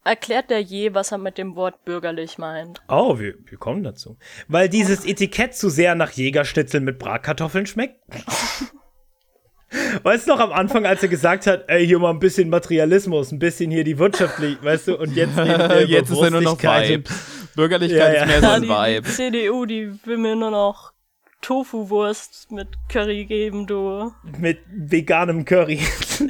Erklärt 0.04 0.50
der 0.50 0.62
je, 0.62 0.94
was 0.94 1.12
er 1.12 1.18
mit 1.18 1.38
dem 1.38 1.56
Wort 1.56 1.86
bürgerlich 1.86 2.38
meint? 2.38 2.82
Oh, 2.90 3.18
wir, 3.20 3.36
wir 3.46 3.58
kommen 3.58 3.84
dazu. 3.84 4.18
Weil 4.48 4.68
dieses 4.68 5.06
Etikett 5.06 5.56
zu 5.56 5.70
sehr 5.70 5.96
nach 5.96 6.12
Jägerschnitzel 6.12 6.82
mit 6.82 7.00
Bratkartoffeln 7.00 7.66
schmeckt. 7.66 7.96
Weißt 10.04 10.28
du 10.28 10.32
noch 10.32 10.40
am 10.40 10.52
Anfang, 10.52 10.86
als 10.86 11.04
er 11.04 11.10
gesagt 11.10 11.46
hat, 11.46 11.66
ey, 11.68 11.86
hier 11.86 12.00
mal 12.00 12.10
ein 12.10 12.20
bisschen 12.20 12.50
Materialismus, 12.50 13.32
ein 13.32 13.38
bisschen 13.38 13.70
hier 13.70 13.84
die 13.84 14.00
wirtschaftlich, 14.00 14.58
weißt 14.64 14.88
du, 14.88 14.98
und 14.98 15.16
jetzt 15.16 15.38
jetzt 15.88 16.10
ist 16.10 16.22
er 16.22 16.32
nur 16.32 16.42
noch 16.42 16.58
Vibe. 16.58 17.04
Bürgerlichkeit 17.56 18.16
ja, 18.16 18.26
ja. 18.26 18.34
ist 18.36 18.42
mehr 18.42 18.42
so 18.42 18.48
ein 18.48 18.64
Vibe. 18.64 19.08
Die 19.08 19.14
CDU, 19.14 19.66
die 19.66 19.94
will 20.06 20.18
mir 20.18 20.36
nur 20.36 20.50
noch 20.50 20.94
Tofu-Wurst 21.42 22.52
mit 22.52 22.68
Curry 22.90 23.26
geben, 23.26 23.66
du. 23.68 24.12
Mit 24.38 24.60
veganem 24.68 25.46
Curry. 25.46 25.80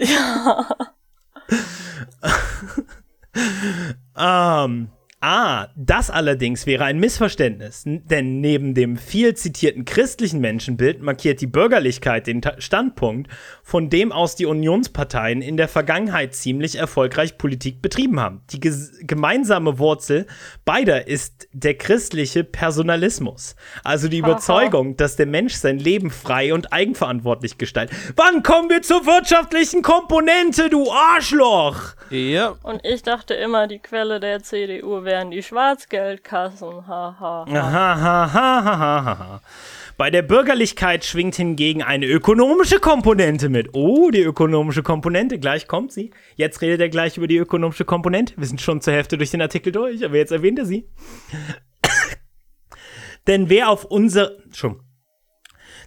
Ja. 4.16 4.66
ähm, 4.66 4.90
Ah, 5.22 5.68
das 5.76 6.10
allerdings 6.10 6.66
wäre 6.66 6.86
ein 6.86 6.98
Missverständnis, 6.98 7.84
denn 7.86 8.40
neben 8.40 8.74
dem 8.74 8.96
viel 8.96 9.34
zitierten 9.36 9.84
christlichen 9.84 10.40
Menschenbild 10.40 11.02
markiert 11.02 11.42
die 11.42 11.48
Bürgerlichkeit 11.48 12.26
den 12.26 12.42
Ta 12.42 12.54
Standpunkt, 12.60 13.30
von 13.62 13.90
dem 13.90 14.14
aus 14.14 14.38
die 14.38 14.46
Unionsparteien 14.46 15.42
in 15.42 15.58
der 15.58 15.68
Vergangenheit 15.68 16.36
ziemlich 16.36 16.78
erfolgreich 16.78 17.38
Politik 17.38 17.82
betrieben 17.82 18.18
haben. 18.18 18.44
Die 18.52 18.62
gemeinsame 18.62 19.78
Wurzel 19.78 20.26
beider 20.64 21.08
ist 21.08 21.50
der 21.52 21.74
christliche 21.74 22.46
Personalismus, 22.46 23.58
also 23.84 24.08
die 24.08 24.20
Überzeugung, 24.20 24.96
dass 24.96 25.18
der 25.18 25.26
Mensch 25.26 25.56
sein 25.56 25.80
Leben 25.80 26.12
frei 26.12 26.54
und 26.54 26.72
eigenverantwortlich 26.72 27.58
gestaltet. 27.58 27.98
Wann 28.16 28.42
kommen 28.42 28.70
wir 28.70 28.84
zur 28.84 29.06
wirtschaftlichen 29.06 29.82
Komponente, 29.82 30.70
du 30.70 30.90
Arschloch? 30.90 31.96
Ja. 32.10 32.56
Und 32.64 32.86
ich 32.86 33.04
dachte 33.04 33.34
immer, 33.34 33.68
die 33.68 33.80
Quelle 33.80 34.22
der 34.22 34.42
CDU 34.44 35.09
wären 35.10 35.32
die 35.32 35.42
Schwarzgeldkassen. 35.42 36.88
Ha, 36.88 37.16
ha, 37.20 38.32
ha. 38.32 39.42
Bei 39.98 40.12
der 40.12 40.22
Bürgerlichkeit 40.22 41.04
schwingt 41.04 41.36
hingegen 41.36 41.82
eine 41.82 42.06
ökonomische 42.06 42.80
Komponente 42.80 43.50
mit. 43.50 43.74
Oh, 43.74 44.12
die 44.12 44.22
ökonomische 44.22 44.84
Komponente, 44.84 45.40
gleich 45.40 45.68
kommt 45.68 45.92
sie. 45.92 46.12
Jetzt 46.36 46.62
redet 46.62 46.80
er 46.80 46.90
gleich 46.90 47.18
über 47.18 47.28
die 47.28 47.38
ökonomische 47.38 47.86
Komponente. 47.86 48.36
Wir 48.38 48.46
sind 48.46 48.62
schon 48.62 48.82
zur 48.82 48.94
Hälfte 48.94 49.18
durch 49.18 49.32
den 49.32 49.42
Artikel 49.42 49.72
durch, 49.72 50.06
aber 50.06 50.16
jetzt 50.16 50.32
erwähnt 50.32 50.60
er 50.60 50.66
sie. 50.66 50.88
Denn 53.28 53.50
wer 53.50 53.70
auf 53.70 53.86
unser. 53.86 54.38
Schon. 54.54 54.80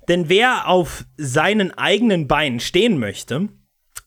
Denn 0.09 0.29
wer 0.29 0.67
auf 0.69 1.05
seinen 1.17 1.71
eigenen 1.79 2.27
Beinen 2.27 2.59
stehen 2.59 2.99
möchte, 2.99 3.49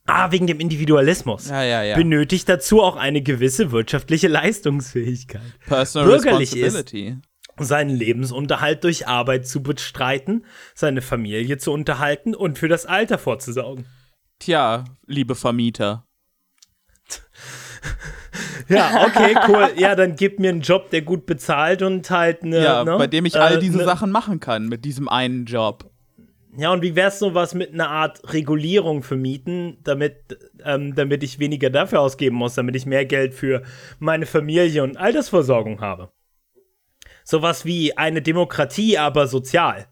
Ah, 0.05 0.31
wegen 0.31 0.45
dem 0.45 0.59
Individualismus. 0.59 1.49
Ja, 1.49 1.63
ja, 1.63 1.81
ja. 1.81 1.95
Benötigt 1.95 2.47
dazu 2.47 2.81
auch 2.81 2.95
eine 2.95 3.21
gewisse 3.21 3.71
wirtschaftliche 3.71 4.27
Leistungsfähigkeit. 4.27 5.41
Personal 5.65 6.09
Bürgerlich. 6.09 6.55
Ist, 6.55 6.93
seinen 7.57 7.95
Lebensunterhalt 7.95 8.83
durch 8.83 9.07
Arbeit 9.07 9.47
zu 9.47 9.63
bestreiten, 9.63 10.45
seine 10.73 11.01
Familie 11.01 11.57
zu 11.57 11.71
unterhalten 11.71 12.35
und 12.35 12.57
für 12.57 12.67
das 12.67 12.85
Alter 12.85 13.17
vorzusorgen. 13.17 13.85
Tja, 14.39 14.83
liebe 15.05 15.35
Vermieter. 15.35 16.05
ja, 18.67 19.05
okay, 19.05 19.35
cool. 19.47 19.71
Ja, 19.77 19.95
dann 19.95 20.15
gib 20.15 20.39
mir 20.39 20.49
einen 20.49 20.61
Job, 20.61 20.89
der 20.89 21.01
gut 21.01 21.25
bezahlt 21.25 21.81
und 21.81 22.09
halt 22.09 22.43
eine. 22.43 22.63
Ja, 22.63 22.83
ne, 22.83 22.97
bei 22.97 23.07
dem 23.07 23.25
ich 23.25 23.39
all 23.39 23.55
äh, 23.55 23.59
diese 23.59 23.77
ne, 23.77 23.85
Sachen 23.85 24.11
machen 24.11 24.39
kann, 24.39 24.67
mit 24.67 24.83
diesem 24.83 25.07
einen 25.07 25.45
Job. 25.45 25.89
Ja, 26.57 26.71
und 26.71 26.81
wie 26.81 26.95
wär's 26.95 27.19
so 27.19 27.33
was 27.33 27.53
mit 27.53 27.73
einer 27.73 27.89
Art 27.89 28.33
Regulierung 28.33 29.03
für 29.03 29.17
Mieten, 29.17 29.77
damit, 29.83 30.37
ähm, 30.63 30.95
damit 30.95 31.23
ich 31.23 31.39
weniger 31.39 31.69
dafür 31.69 31.99
ausgeben 31.99 32.37
muss, 32.37 32.55
damit 32.55 32.75
ich 32.75 32.85
mehr 32.85 33.05
Geld 33.05 33.33
für 33.33 33.63
meine 33.99 34.25
Familie 34.25 34.83
und 34.83 34.97
Altersversorgung 34.97 35.81
habe? 35.81 36.11
Sowas 37.23 37.65
wie 37.65 37.97
eine 37.97 38.21
Demokratie, 38.21 38.97
aber 38.97 39.27
sozial. 39.27 39.87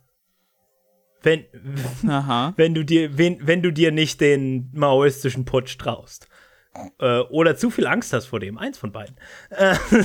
Wenn, 1.21 1.45
Aha. 2.07 2.53
wenn, 2.57 2.73
du, 2.73 2.83
dir, 2.83 3.17
wenn, 3.17 3.45
wenn 3.45 3.61
du 3.61 3.71
dir 3.71 3.91
nicht 3.91 4.21
den 4.21 4.69
maoistischen 4.73 5.45
Putsch 5.45 5.77
traust. 5.77 6.27
Äh, 6.99 7.19
oder 7.19 7.55
zu 7.55 7.69
viel 7.69 7.87
Angst 7.87 8.13
hast 8.13 8.27
vor 8.27 8.39
dem. 8.39 8.57
Eins 8.57 8.77
von 8.77 8.91
beiden. 8.91 9.15
Äh, 9.49 9.75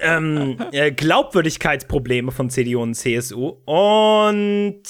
ähm, 0.00 0.56
äh, 0.72 0.92
Glaubwürdigkeitsprobleme 0.92 2.32
von 2.32 2.50
CDU 2.50 2.82
und 2.82 2.94
CSU. 2.94 3.60
Und 3.64 4.82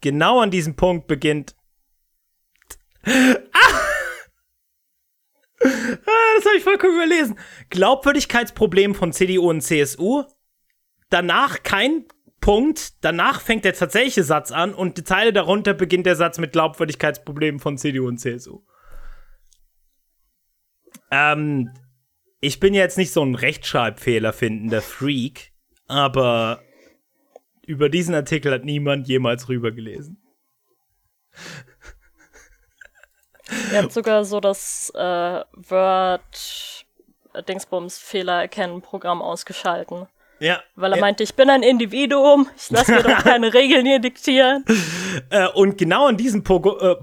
genau 0.00 0.40
an 0.40 0.50
diesem 0.50 0.76
Punkt 0.76 1.06
beginnt. 1.06 1.54
Ah! 3.04 3.80
Das 5.62 6.46
habe 6.46 6.56
ich 6.56 6.64
vollkommen 6.64 6.94
überlesen. 6.94 7.38
Glaubwürdigkeitsproblem 7.68 8.94
von 8.94 9.12
CDU 9.12 9.50
und 9.50 9.60
CSU. 9.60 10.24
Danach 11.10 11.62
kein 11.62 12.06
Punkt. 12.40 13.04
Danach 13.04 13.40
fängt 13.42 13.66
der 13.66 13.74
tatsächliche 13.74 14.24
Satz 14.24 14.52
an 14.52 14.72
und 14.72 14.96
die 14.96 15.04
Teile 15.04 15.32
darunter 15.32 15.74
beginnt 15.74 16.06
der 16.06 16.16
Satz 16.16 16.38
mit 16.38 16.52
Glaubwürdigkeitsproblemen 16.52 17.60
von 17.60 17.76
CDU 17.76 18.08
und 18.08 18.18
CSU. 18.18 18.62
Ähm, 21.10 21.70
ich 22.40 22.60
bin 22.60 22.74
jetzt 22.74 22.98
nicht 22.98 23.12
so 23.12 23.22
ein 23.22 23.34
Rechtschreibfehler 23.34 24.32
findender 24.32 24.82
Freak, 24.82 25.52
aber 25.86 26.62
über 27.66 27.88
diesen 27.88 28.14
Artikel 28.14 28.52
hat 28.52 28.64
niemand 28.64 29.08
jemals 29.08 29.48
rübergelesen. 29.48 30.20
Er 33.72 33.82
hat 33.82 33.92
sogar 33.92 34.24
so 34.24 34.40
das 34.40 34.92
äh, 34.94 35.44
Word 35.52 36.86
Dingsbums 37.48 37.98
Fehler 37.98 38.40
erkennen 38.40 38.82
Programm 38.82 39.22
ausgeschalten. 39.22 40.06
Ja. 40.40 40.62
Weil 40.74 40.92
er 40.92 40.96
ja. 40.96 41.00
meinte, 41.00 41.22
ich 41.22 41.34
bin 41.34 41.50
ein 41.50 41.62
Individuum, 41.62 42.48
ich 42.56 42.70
lasse 42.70 42.92
mir 42.92 43.02
doch 43.02 43.18
keine 43.22 43.52
Regeln 43.52 43.86
hier 43.86 43.98
diktieren. 43.98 44.64
Äh, 45.28 45.48
und 45.48 45.76
genau 45.76 46.06
an 46.06 46.16
diesem 46.16 46.42
Pogo 46.42 46.78
äh, 46.78 46.96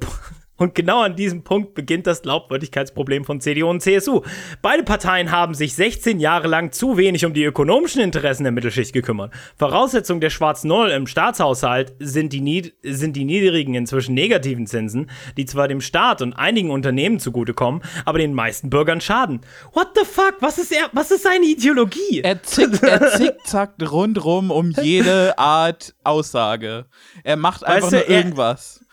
und 0.57 0.75
genau 0.75 1.01
an 1.01 1.15
diesem 1.15 1.43
Punkt 1.43 1.73
beginnt 1.75 2.07
das 2.07 2.21
Glaubwürdigkeitsproblem 2.23 3.23
von 3.25 3.39
CDU 3.39 3.69
und 3.69 3.81
CSU. 3.81 4.21
Beide 4.61 4.83
Parteien 4.83 5.31
haben 5.31 5.53
sich 5.53 5.75
16 5.75 6.19
Jahre 6.19 6.47
lang 6.47 6.71
zu 6.71 6.97
wenig 6.97 7.25
um 7.25 7.33
die 7.33 7.43
ökonomischen 7.43 8.01
Interessen 8.01 8.43
der 8.43 8.51
Mittelschicht 8.51 8.93
gekümmert. 8.93 9.33
Voraussetzung 9.57 10.19
der 10.19 10.29
schwarzen 10.29 10.69
Null 10.69 10.89
im 10.89 11.07
Staatshaushalt 11.07 11.93
sind 11.99 12.33
die, 12.33 12.41
nied 12.41 12.73
sind 12.83 13.15
die 13.15 13.25
niedrigen, 13.25 13.75
inzwischen 13.75 14.15
negativen 14.15 14.67
Zinsen, 14.67 15.09
die 15.37 15.45
zwar 15.45 15.67
dem 15.67 15.81
Staat 15.81 16.21
und 16.21 16.33
einigen 16.33 16.71
Unternehmen 16.71 17.19
zugutekommen, 17.19 17.81
aber 18.05 18.17
den 18.17 18.33
meisten 18.33 18.69
Bürgern 18.69 19.01
schaden. 19.01 19.41
What 19.73 19.89
the 19.95 20.05
fuck? 20.05 20.37
Was 20.39 20.57
ist 20.57 20.71
er? 20.71 20.89
Was 20.93 21.11
ist 21.11 21.23
seine 21.23 21.45
Ideologie? 21.45 22.21
Er, 22.23 22.41
zick, 22.43 22.81
er 22.81 23.11
zickzackt 23.11 23.91
rundrum 23.91 24.51
um 24.51 24.71
jede 24.81 25.37
Art 25.37 25.93
Aussage. 26.03 26.85
Er 27.23 27.37
macht 27.37 27.63
einfach 27.65 27.91
weißt 27.91 27.93
du, 27.93 27.97
nur 27.97 28.09
irgendwas. 28.09 28.86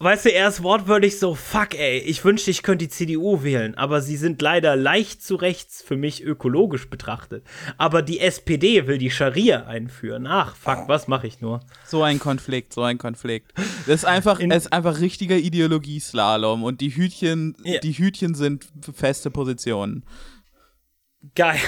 Weißt 0.00 0.26
du, 0.26 0.32
er 0.32 0.48
ist 0.48 0.62
wortwörtlich 0.62 1.18
so, 1.18 1.34
fuck 1.34 1.74
ey, 1.74 1.98
ich 1.98 2.24
wünschte, 2.24 2.52
ich 2.52 2.62
könnte 2.62 2.84
die 2.84 2.88
CDU 2.88 3.42
wählen, 3.42 3.74
aber 3.74 4.00
sie 4.00 4.16
sind 4.16 4.40
leider 4.40 4.76
leicht 4.76 5.24
zu 5.24 5.34
rechts 5.34 5.82
für 5.82 5.96
mich 5.96 6.22
ökologisch 6.22 6.88
betrachtet. 6.88 7.44
Aber 7.78 8.02
die 8.02 8.20
SPD 8.20 8.86
will 8.86 8.98
die 8.98 9.10
Scharia 9.10 9.66
einführen. 9.66 10.28
Ach, 10.28 10.54
fuck, 10.54 10.84
was 10.86 11.08
mache 11.08 11.26
ich 11.26 11.40
nur? 11.40 11.60
So 11.84 12.04
ein 12.04 12.20
Konflikt, 12.20 12.72
so 12.72 12.82
ein 12.82 12.96
Konflikt. 12.96 13.52
Das 13.86 13.96
ist 13.96 14.04
einfach, 14.04 14.38
es 14.38 14.66
ist 14.66 14.72
einfach 14.72 15.00
richtiger 15.00 15.36
Ideologieslalom 15.36 16.62
und 16.62 16.80
die 16.80 16.94
Hütchen, 16.94 17.56
ja. 17.64 17.80
die 17.80 17.92
Hütchen 17.92 18.36
sind 18.36 18.68
feste 18.94 19.32
Positionen. 19.32 20.04
Geil. 21.34 21.58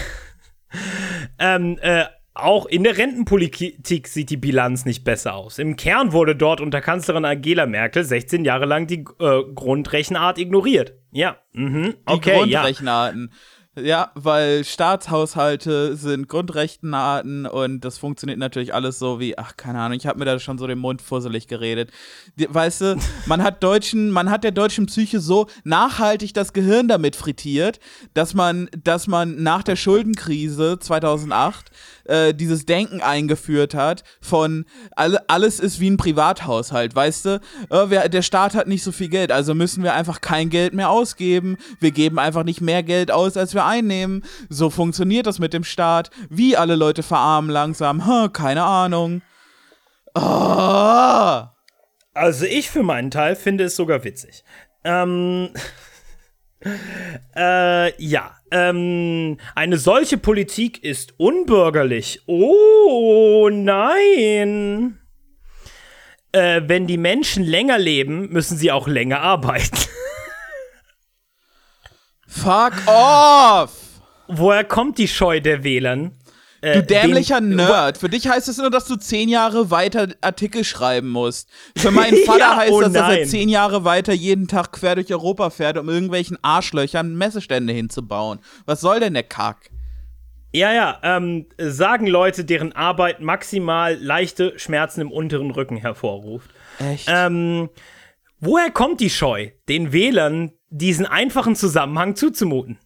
ähm, 1.41 1.79
äh, 1.83 2.05
auch 2.35 2.67
in 2.67 2.85
der 2.85 2.97
Rentenpolitik 2.97 4.07
sieht 4.07 4.31
die 4.31 4.37
Bilanz 4.37 4.85
nicht 4.85 5.05
besser 5.05 5.35
aus. 5.35 5.59
Im 5.59 5.77
Kern 5.77 6.13
wurde 6.13 6.37
dort 6.37 6.61
unter 6.61 6.81
Kanzlerin 6.81 7.25
Angela 7.25 7.67
Merkel 7.67 8.05
16 8.05 8.45
Jahre 8.45 8.67
lang 8.67 8.87
die 8.87 9.05
äh, 9.19 9.43
Grundrechenart 9.55 10.39
ignoriert. 10.39 10.95
Ja, 11.11 11.39
mhm. 11.53 11.95
okay, 12.07 12.45
die 12.45 12.51
Grundrechenarten. 12.53 13.31
Ja. 13.31 13.39
Ja, 13.79 14.11
weil 14.17 14.65
Staatshaushalte 14.65 15.95
sind 15.97 16.27
Grundrechtenarten 16.27 17.47
und 17.47 17.85
das 17.85 17.99
funktioniert 17.99 18.41
natürlich 18.41 18.75
alles 18.75 18.99
so 18.99 19.21
wie, 19.21 19.39
ach, 19.39 19.57
keine 19.57 19.79
Ahnung, 19.79 19.97
ich 19.97 20.09
habe 20.09 20.19
mir 20.19 20.25
da 20.25 20.41
schon 20.41 20.59
so 20.59 20.67
den 20.67 20.81
Mund 20.81 21.01
fusselig 21.01 21.47
geredet. 21.47 21.93
Weißt 22.37 22.81
du, 22.81 22.99
man 23.27 23.45
hat 23.45 23.63
Deutschen, 23.63 24.11
man 24.11 24.29
hat 24.29 24.43
der 24.43 24.51
deutschen 24.51 24.87
Psyche 24.87 25.21
so 25.21 25.47
nachhaltig 25.63 26.35
das 26.35 26.53
Gehirn 26.53 26.89
damit 26.89 27.15
frittiert, 27.15 27.79
dass 28.13 28.35
man, 28.35 28.69
dass 28.77 29.07
man 29.07 29.41
nach 29.41 29.63
der 29.63 29.77
Schuldenkrise 29.77 30.81
2008 30.81 31.71
äh, 32.11 32.35
dieses 32.35 32.67
Denken 32.67 33.01
eingeführt 33.01 33.75
hat 33.75 34.05
von 34.21 34.67
alle, 34.97 35.29
alles 35.29 35.61
ist 35.61 35.81
wie 35.81 35.89
ein 35.89 35.97
Privathaushalt, 35.97 36.95
weißt 36.95 37.25
du? 37.25 37.31
Äh, 37.71 37.85
wer, 37.87 38.09
der 38.09 38.23
Staat 38.23 38.55
hat 38.55 38.67
nicht 38.67 38.83
so 38.83 38.93
viel 38.93 39.09
Geld, 39.09 39.33
also 39.33 39.55
müssen 39.55 39.83
wir 39.83 39.95
einfach 39.95 40.21
kein 40.21 40.51
Geld 40.51 40.75
mehr 40.75 40.91
ausgeben. 40.91 41.57
Wir 41.79 41.93
geben 41.93 42.19
einfach 42.19 42.45
nicht 42.45 42.61
mehr 42.61 42.83
Geld 42.83 43.11
aus, 43.11 43.37
als 43.37 43.55
wir 43.55 43.65
einnehmen. 43.65 44.25
So 44.49 44.71
funktioniert 44.71 45.27
das 45.27 45.39
mit 45.39 45.53
dem 45.53 45.65
Staat. 45.65 46.11
Wie 46.29 46.57
alle 46.57 46.77
Leute 46.77 47.03
verarmen 47.03 47.51
langsam, 47.51 48.07
huh, 48.07 48.29
keine 48.29 48.65
Ahnung. 48.65 49.23
Oh. 50.15 51.45
Also 52.13 52.45
ich 52.45 52.71
für 52.71 52.83
meinen 52.83 53.11
Teil 53.11 53.37
finde 53.37 53.65
es 53.65 53.77
sogar 53.77 54.03
witzig. 54.05 54.43
Ähm, 54.83 55.51
Äh, 57.37 58.03
ja. 58.03 58.37
Ähm, 58.51 59.37
eine 59.55 59.79
solche 59.79 60.19
Politik 60.19 60.83
ist 60.83 61.15
unbürgerlich. 61.19 62.23
Oh 62.27 63.49
nein. 63.53 64.99
Äh, 66.33 66.63
wenn 66.67 66.87
die 66.87 66.99
Menschen 66.99 67.45
länger 67.45 67.79
leben, 67.79 68.29
müssen 68.31 68.57
sie 68.57 68.73
auch 68.73 68.89
länger 68.89 69.21
arbeiten. 69.21 69.77
Fuck 72.27 72.75
off! 72.87 73.73
Woher 74.29 74.63
kommt 74.63 74.99
die 74.99 75.09
Scheu 75.09 75.41
der 75.41 75.65
Wählern? 75.65 76.13
Äh, 76.63 76.75
du 76.75 76.83
dämlicher 76.83 77.41
den, 77.41 77.57
Nerd. 77.57 77.99
Für 77.99 78.09
dich 78.09 78.29
heißt 78.29 78.49
es 78.49 78.59
nur, 78.59 78.71
dass 78.71 78.85
du 78.85 78.97
zehn 78.97 79.29
Jahre 79.29 79.71
weiter 79.71 80.09
Artikel 80.21 80.65
schreiben 80.65 81.09
musst. 81.09 81.49
Für 81.77 81.91
meinen 81.91 82.19
Vater 82.27 82.39
ja, 82.39 82.57
heißt 82.57 82.73
oh 82.73 82.81
das, 82.81 82.93
dass 82.93 83.17
er 83.17 83.25
zehn 83.27 83.49
Jahre 83.49 83.85
weiter 83.85 84.13
jeden 84.13 84.49
Tag 84.49 84.73
quer 84.73 84.97
durch 84.97 85.13
Europa 85.13 85.51
fährt, 85.51 85.79
um 85.79 85.89
irgendwelchen 85.89 86.39
Arschlöchern 86.43 87.17
Messestände 87.17 87.73
hinzubauen. 87.73 88.41
Was 88.67 88.81
soll 88.81 89.01
denn 89.01 89.15
der 89.15 89.23
Kack? 89.23 89.71
Ja, 90.53 90.73
ja, 90.73 90.99
ähm, 91.03 91.47
sagen 91.59 92.07
Leute, 92.07 92.45
deren 92.45 92.73
Arbeit 92.73 93.21
maximal 93.21 93.97
leichte 94.01 94.59
Schmerzen 94.59 95.01
im 95.01 95.13
unteren 95.13 95.53
Rücken 95.53 95.77
hervorruft. 95.77 96.51
Echt? 96.81 97.07
Ähm, 97.09 97.71
woher 98.41 98.71
kommt 98.73 99.01
die 99.01 99.11
Scheu, 99.11 99.51
den 99.69 99.93
Wählern 99.93 100.53
diesen 100.69 101.07
einfachen 101.07 101.55
Zusammenhang 101.55 102.17
zuzumuten? 102.17 102.79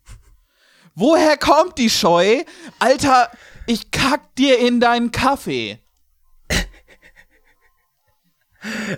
Woher 0.95 1.39
kommt 1.39 1.79
die 1.79 1.91
Scheu? 1.91 2.43
Alter, 2.79 3.31
ich 3.67 3.91
kack 3.91 4.35
dir 4.37 4.59
in 4.59 4.81
deinen 4.81 5.11
Kaffee. 5.13 5.79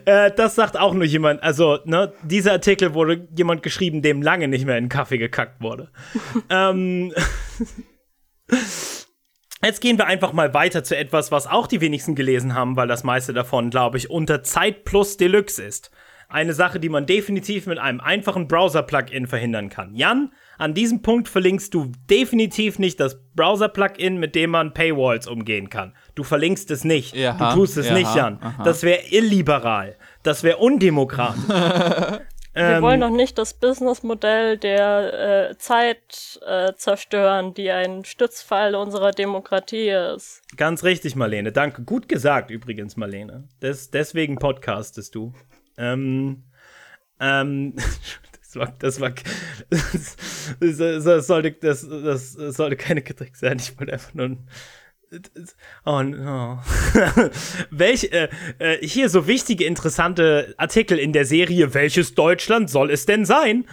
äh, 0.04 0.30
das 0.32 0.54
sagt 0.54 0.76
auch 0.76 0.94
nur 0.94 1.04
jemand. 1.04 1.42
Also, 1.42 1.78
ne, 1.84 2.12
dieser 2.22 2.52
Artikel 2.52 2.94
wurde 2.94 3.28
jemand 3.36 3.62
geschrieben, 3.62 4.02
dem 4.02 4.22
lange 4.22 4.48
nicht 4.48 4.66
mehr 4.66 4.78
in 4.78 4.84
den 4.84 4.90
Kaffee 4.90 5.18
gekackt 5.18 5.60
wurde. 5.60 5.90
ähm. 6.50 7.12
Jetzt 9.62 9.80
gehen 9.80 9.98
wir 9.98 10.06
einfach 10.06 10.32
mal 10.32 10.52
weiter 10.54 10.84
zu 10.84 10.96
etwas, 10.96 11.32
was 11.32 11.46
auch 11.46 11.66
die 11.66 11.80
wenigsten 11.80 12.14
gelesen 12.14 12.54
haben, 12.54 12.76
weil 12.76 12.86
das 12.86 13.04
meiste 13.04 13.32
davon, 13.32 13.70
glaube 13.70 13.96
ich, 13.96 14.10
unter 14.10 14.42
Zeit 14.42 14.84
Plus 14.84 15.16
Deluxe 15.16 15.62
ist. 15.62 15.90
Eine 16.28 16.52
Sache, 16.52 16.78
die 16.78 16.88
man 16.88 17.06
definitiv 17.06 17.66
mit 17.66 17.78
einem 17.78 18.00
einfachen 18.00 18.48
Browser-Plugin 18.48 19.26
verhindern 19.26 19.70
kann. 19.70 19.94
Jan, 19.94 20.32
an 20.59 20.74
diesem 20.74 21.02
Punkt 21.02 21.28
verlinkst 21.28 21.72
du 21.74 21.92
definitiv 22.09 22.78
nicht 22.78 23.00
das 23.00 23.18
Browser-Plugin, 23.34 24.18
mit 24.18 24.34
dem 24.34 24.50
man 24.50 24.72
Paywalls 24.74 25.26
umgehen 25.26 25.68
kann. 25.70 25.94
Du 26.14 26.22
verlinkst 26.24 26.70
es 26.70 26.84
nicht. 26.84 27.14
Jaha, 27.14 27.50
du 27.52 27.61
tust 27.61 27.76
es 27.76 27.86
jaha, 27.86 27.98
nicht, 27.98 28.14
Jan. 28.14 28.38
aha. 28.40 28.62
Das 28.64 28.82
wäre 28.82 29.00
illiberal. 29.11 29.96
Das 30.22 30.42
wäre 30.42 30.57
undemokratisch. 30.59 31.42
Wir 32.54 32.64
Ähm, 32.76 32.82
wollen 32.82 33.02
doch 33.02 33.11
nicht 33.11 33.36
das 33.36 33.52
Businessmodell 33.52 34.57
der 34.57 35.50
äh, 35.50 35.59
Zeit 35.59 36.40
äh, 36.46 36.72
zerstören, 36.74 37.52
die 37.52 37.70
ein 37.70 38.07
Stützpfeil 38.07 38.74
unserer 38.74 39.11
Demokratie 39.11 39.90
ist. 39.90 40.40
Ganz 40.57 40.82
richtig, 40.82 41.16
Marlene. 41.16 41.52
Danke. 41.52 41.82
Gut 41.82 42.09
gesagt, 42.09 42.50
übrigens, 42.50 42.96
Marlene. 42.96 43.46
Des, 43.61 43.90
deswegen 43.90 44.36
podcastest 44.36 45.14
du. 45.14 45.34
Ähm, 45.76 46.44
ähm, 47.20 47.74
war, 48.57 48.74
das 48.78 49.00
war, 49.00 49.12
das, 49.70 50.16
das, 51.04 51.26
sollte, 51.26 51.52
das, 51.52 51.88
das 51.88 52.32
sollte 52.32 52.76
keine 52.76 53.02
Kritik 53.02 53.36
sein. 53.36 53.59
Ich 53.59 53.78
wollte 53.78 53.92
einfach 53.92 54.14
nur. 54.14 54.36
Oh 55.84 56.02
no. 56.02 56.61
Welch, 57.70 58.12
äh, 58.12 58.28
äh, 58.59 58.84
hier 58.84 59.09
so 59.09 59.28
wichtige, 59.28 59.64
interessante 59.64 60.54
Artikel 60.57 60.98
in 60.98 61.12
der 61.12 61.24
Serie 61.24 61.74
Welches 61.74 62.14
Deutschland 62.14 62.70
soll 62.70 62.90
es 62.90 63.07
denn 63.07 63.24
sein? 63.24 63.66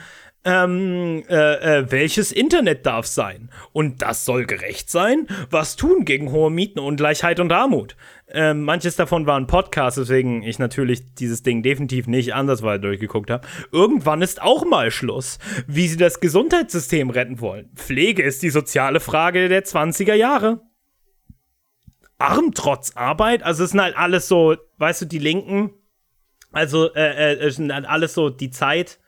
Ähm, 0.45 1.23
äh, 1.29 1.79
äh, 1.79 1.91
welches 1.91 2.31
Internet 2.31 2.85
darf 2.85 3.05
sein? 3.05 3.49
Und 3.71 4.01
das 4.01 4.25
soll 4.25 4.45
gerecht 4.45 4.89
sein? 4.89 5.27
Was 5.49 5.75
tun 5.77 6.03
gegen 6.03 6.31
hohe 6.31 6.51
Mieten, 6.51 6.79
Ungleichheit 6.79 7.39
und 7.39 7.51
Armut? 7.51 7.95
Ähm, 8.27 8.63
manches 8.63 8.95
davon 8.95 9.25
waren 9.25 9.47
Podcasts, 9.47 9.99
weswegen 9.99 10.43
ich 10.43 10.59
natürlich 10.59 11.13
dieses 11.15 11.43
Ding 11.43 11.63
definitiv 11.63 12.07
nicht 12.07 12.33
andersweise 12.33 12.81
durchgeguckt 12.81 13.29
habe. 13.29 13.47
Irgendwann 13.71 14.21
ist 14.21 14.41
auch 14.41 14.65
mal 14.65 14.91
Schluss. 14.91 15.39
Wie 15.67 15.87
sie 15.87 15.97
das 15.97 16.19
Gesundheitssystem 16.19 17.09
retten 17.09 17.39
wollen. 17.39 17.69
Pflege 17.75 18.23
ist 18.23 18.43
die 18.43 18.49
soziale 18.49 18.99
Frage 18.99 19.47
der 19.47 19.63
20er 19.63 20.15
Jahre 20.15 20.61
arm 22.23 22.53
trotz 22.53 22.95
Arbeit. 22.95 23.43
Also 23.43 23.63
es 23.63 23.71
sind 23.71 23.81
halt 23.81 23.97
alles 23.97 24.27
so, 24.27 24.55
weißt 24.77 25.03
du, 25.03 25.05
die 25.05 25.19
Linken, 25.19 25.71
also 26.51 26.93
äh, 26.93 27.33
äh, 27.33 27.39
es 27.39 27.57
sind 27.57 27.73
halt 27.73 27.85
alles 27.85 28.13
so 28.13 28.29
die 28.29 28.49
Zeit, 28.49 28.99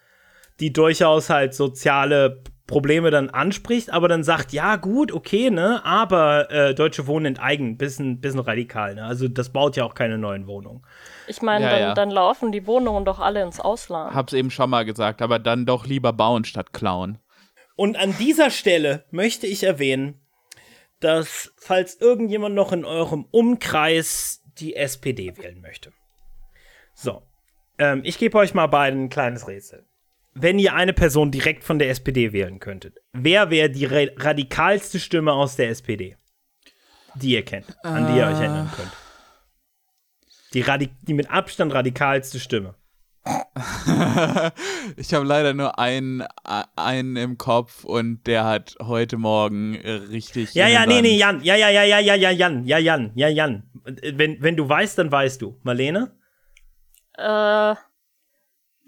die 0.59 0.73
durchaus 0.73 1.29
halt 1.29 1.53
soziale 1.53 2.43
Probleme 2.67 3.11
dann 3.11 3.29
anspricht, 3.29 3.91
aber 3.91 4.07
dann 4.07 4.23
sagt, 4.23 4.51
ja 4.51 4.75
gut, 4.75 5.11
okay, 5.11 5.51
ne, 5.51 5.85
aber 5.85 6.49
äh, 6.49 6.73
Deutsche 6.73 7.05
Wohnen 7.05 7.27
enteignen, 7.27 7.77
bisschen, 7.77 8.19
bisschen 8.19 8.39
radikal, 8.39 8.95
ne? 8.95 9.03
Also 9.03 9.27
das 9.27 9.49
baut 9.51 9.75
ja 9.75 9.85
auch 9.85 9.93
keine 9.93 10.17
neuen 10.17 10.47
Wohnungen. 10.47 10.83
Ich 11.27 11.43
meine, 11.43 11.65
Ja, 11.65 11.71
dann, 11.71 11.79
ja. 11.79 11.93
dann 11.93 12.09
laufen 12.09 12.51
die 12.51 12.65
Wohnungen 12.65 13.05
doch 13.05 13.19
alle 13.19 13.43
ins 13.43 13.59
Ausland. 13.59 14.15
Hab's 14.15 14.33
eben 14.33 14.49
schon 14.49 14.71
mal 14.71 14.83
gesagt, 14.83 15.21
aber 15.21 15.37
dann 15.37 15.67
doch 15.67 15.85
lieber 15.85 16.11
bauen 16.11 16.43
statt 16.43 16.73
klauen. 16.73 17.19
Und 17.75 17.97
an 17.97 18.15
dieser 18.17 18.49
Stelle 18.49 19.05
möchte 19.11 19.45
ich 19.45 19.63
erwähnen, 19.63 20.19
dass, 20.99 21.53
falls 21.57 22.01
irgendjemand 22.01 22.55
noch 22.55 22.71
in 22.71 22.83
eurem 22.83 23.27
Umkreis 23.29 24.41
die 24.57 24.75
SPD 24.75 25.37
wählen 25.37 25.61
möchte. 25.61 25.91
So, 26.95 27.21
ähm, 27.77 28.01
ich 28.03 28.17
gebe 28.17 28.37
euch 28.37 28.53
mal 28.53 28.67
beiden 28.67 29.03
ein 29.03 29.09
kleines 29.09 29.47
Rätsel. 29.47 29.85
Wenn 30.37 30.59
ihr 30.59 30.73
eine 30.73 30.91
Person 30.91 31.31
direkt 31.31 31.63
von 31.63 31.79
der 31.79 31.89
SPD 31.89 32.33
wählen 32.33 32.59
könntet, 32.59 32.97
wer 33.13 33.49
wäre 33.49 33.69
die 33.69 33.85
ra 33.85 34.05
radikalste 34.17 34.99
Stimme 34.99 35.31
aus 35.31 35.55
der 35.55 35.69
SPD, 35.69 36.17
die 37.15 37.31
ihr 37.31 37.45
kennt, 37.45 37.67
an 37.83 38.07
die 38.07 38.19
ihr 38.19 38.27
euch 38.27 38.39
erinnern 38.39 38.69
könnt? 38.75 38.91
Die, 40.53 40.89
die 41.03 41.13
mit 41.13 41.29
Abstand 41.29 41.73
radikalste 41.73 42.39
Stimme. 42.39 42.75
Ich 44.97 45.13
habe 45.13 45.25
leider 45.25 45.53
nur 45.53 45.79
einen, 45.79 46.21
äh, 46.21 46.63
einen 46.75 47.15
im 47.15 47.37
Kopf 47.37 47.83
und 47.83 48.27
der 48.27 48.45
hat 48.45 48.75
heute 48.81 49.17
Morgen 49.17 49.75
äh, 49.75 49.91
richtig. 49.91 50.53
Ja, 50.53 50.67
ja, 50.67 50.85
nee, 50.85 51.01
nee, 51.01 51.17
Jan. 51.17 51.43
Ja, 51.43 51.55
ja, 51.55 51.69
ja, 51.69 51.83
ja, 51.83 51.99
ja, 51.99 52.15
ja, 52.15 52.29
Jan. 52.31 52.65
Ja, 52.65 52.77
Jan. 52.77 53.11
Ja, 53.15 53.27
Jan. 53.27 53.63
Wenn, 53.83 54.41
wenn 54.41 54.55
du 54.55 54.67
weißt, 54.67 54.97
dann 54.97 55.11
weißt 55.11 55.41
du. 55.41 55.59
Marlene? 55.63 56.11
Äh, 57.17 57.75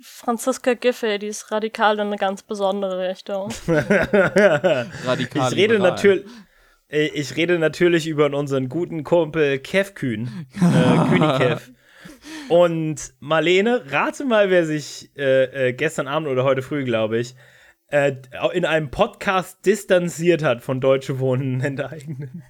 Franziska 0.01 0.73
Giffey, 0.75 1.17
die 1.19 1.27
ist 1.27 1.51
radikal 1.51 1.95
in 1.95 2.01
eine 2.07 2.17
ganz 2.17 2.43
besondere 2.43 3.09
Richtung. 3.09 3.51
Radikal 3.67 5.51
Ich 5.51 5.57
rede 5.57 5.79
natürlich. 5.79 6.25
Ich 6.89 7.35
rede 7.35 7.59
natürlich 7.59 8.07
über 8.07 8.25
unseren 8.33 8.69
guten 8.69 9.03
Kumpel 9.03 9.59
Kev 9.59 9.91
Kühn. 9.93 10.47
Äh, 10.55 10.59
Kühni 11.09 11.37
Kev. 11.37 11.71
Und 12.47 13.13
Marlene, 13.19 13.83
rate 13.91 14.23
mal, 14.23 14.49
wer 14.49 14.65
sich 14.65 15.11
äh, 15.17 15.69
äh, 15.69 15.73
gestern 15.73 16.07
Abend 16.07 16.29
oder 16.29 16.45
heute 16.45 16.61
früh, 16.61 16.85
glaube 16.85 17.17
ich, 17.19 17.35
äh, 17.89 18.13
in 18.53 18.63
einem 18.63 18.89
Podcast 18.89 19.65
distanziert 19.65 20.43
hat 20.43 20.61
von 20.61 20.79
Deutsche 20.79 21.19
Wohnen 21.19 21.59
enteignen. 21.63 22.43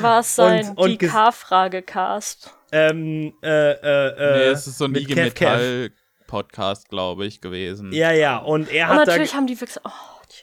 War 0.00 0.20
es 0.20 0.34
sein 0.34 0.68
Und- 0.70 0.78
und 0.78 0.90
die 1.00 1.06
ges- 1.06 1.10
K-Frage-Cast? 1.12 2.54
Ähm, 2.72 3.32
äh, 3.42 3.48
äh, 3.72 4.08
äh, 4.08 4.38
Nee, 4.38 4.44
es 4.52 4.66
ist 4.66 4.76
so 4.78 4.84
ein 4.84 4.90
mit 4.92 5.08
IG 5.08 5.30
Kev 5.30 5.90
Metall-Podcast, 6.30 6.88
glaube 6.88 7.26
ich, 7.26 7.40
gewesen. 7.40 7.92
Ja, 7.92 8.12
ja, 8.12 8.38
und 8.38 8.72
er 8.72 8.90
Und 8.90 8.96
hat 8.96 9.08
da 9.08 9.12
natürlich 9.12 9.34
haben 9.34 9.46
die 9.46 9.60
Wichser. 9.60 9.80
Oh. 9.84 9.90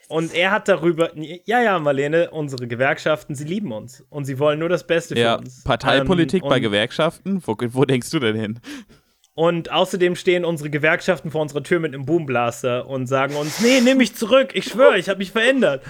Und 0.09 0.33
er 0.33 0.51
hat 0.51 0.67
darüber, 0.67 1.11
ja, 1.15 1.61
ja, 1.61 1.79
Marlene, 1.79 2.29
unsere 2.31 2.67
Gewerkschaften, 2.67 3.35
sie 3.35 3.45
lieben 3.45 3.71
uns. 3.71 4.05
Und 4.09 4.25
sie 4.25 4.37
wollen 4.37 4.59
nur 4.59 4.69
das 4.69 4.85
Beste 4.85 5.17
Ja, 5.17 5.35
für 5.35 5.43
uns. 5.43 5.63
Parteipolitik 5.63 6.43
Ähm, 6.43 6.49
bei 6.49 6.59
Gewerkschaften? 6.59 7.41
Wo, 7.45 7.55
wo 7.57 7.85
denkst 7.85 8.09
du 8.11 8.19
denn 8.19 8.35
hin? 8.35 8.59
Und 9.33 9.71
außerdem 9.71 10.15
stehen 10.15 10.43
unsere 10.43 10.69
Gewerkschaften 10.69 11.31
vor 11.31 11.41
unserer 11.41 11.63
Tür 11.63 11.79
mit 11.79 11.93
einem 11.93 12.05
Boomblaster 12.05 12.87
und 12.87 13.07
sagen 13.07 13.35
uns, 13.35 13.61
nee, 13.61 13.79
nimm 13.81 13.99
mich 13.99 14.15
zurück, 14.15 14.49
ich 14.55 14.65
schwöre, 14.65 14.97
ich 14.97 15.09
habe 15.09 15.19
mich 15.19 15.31
verändert. 15.31 15.83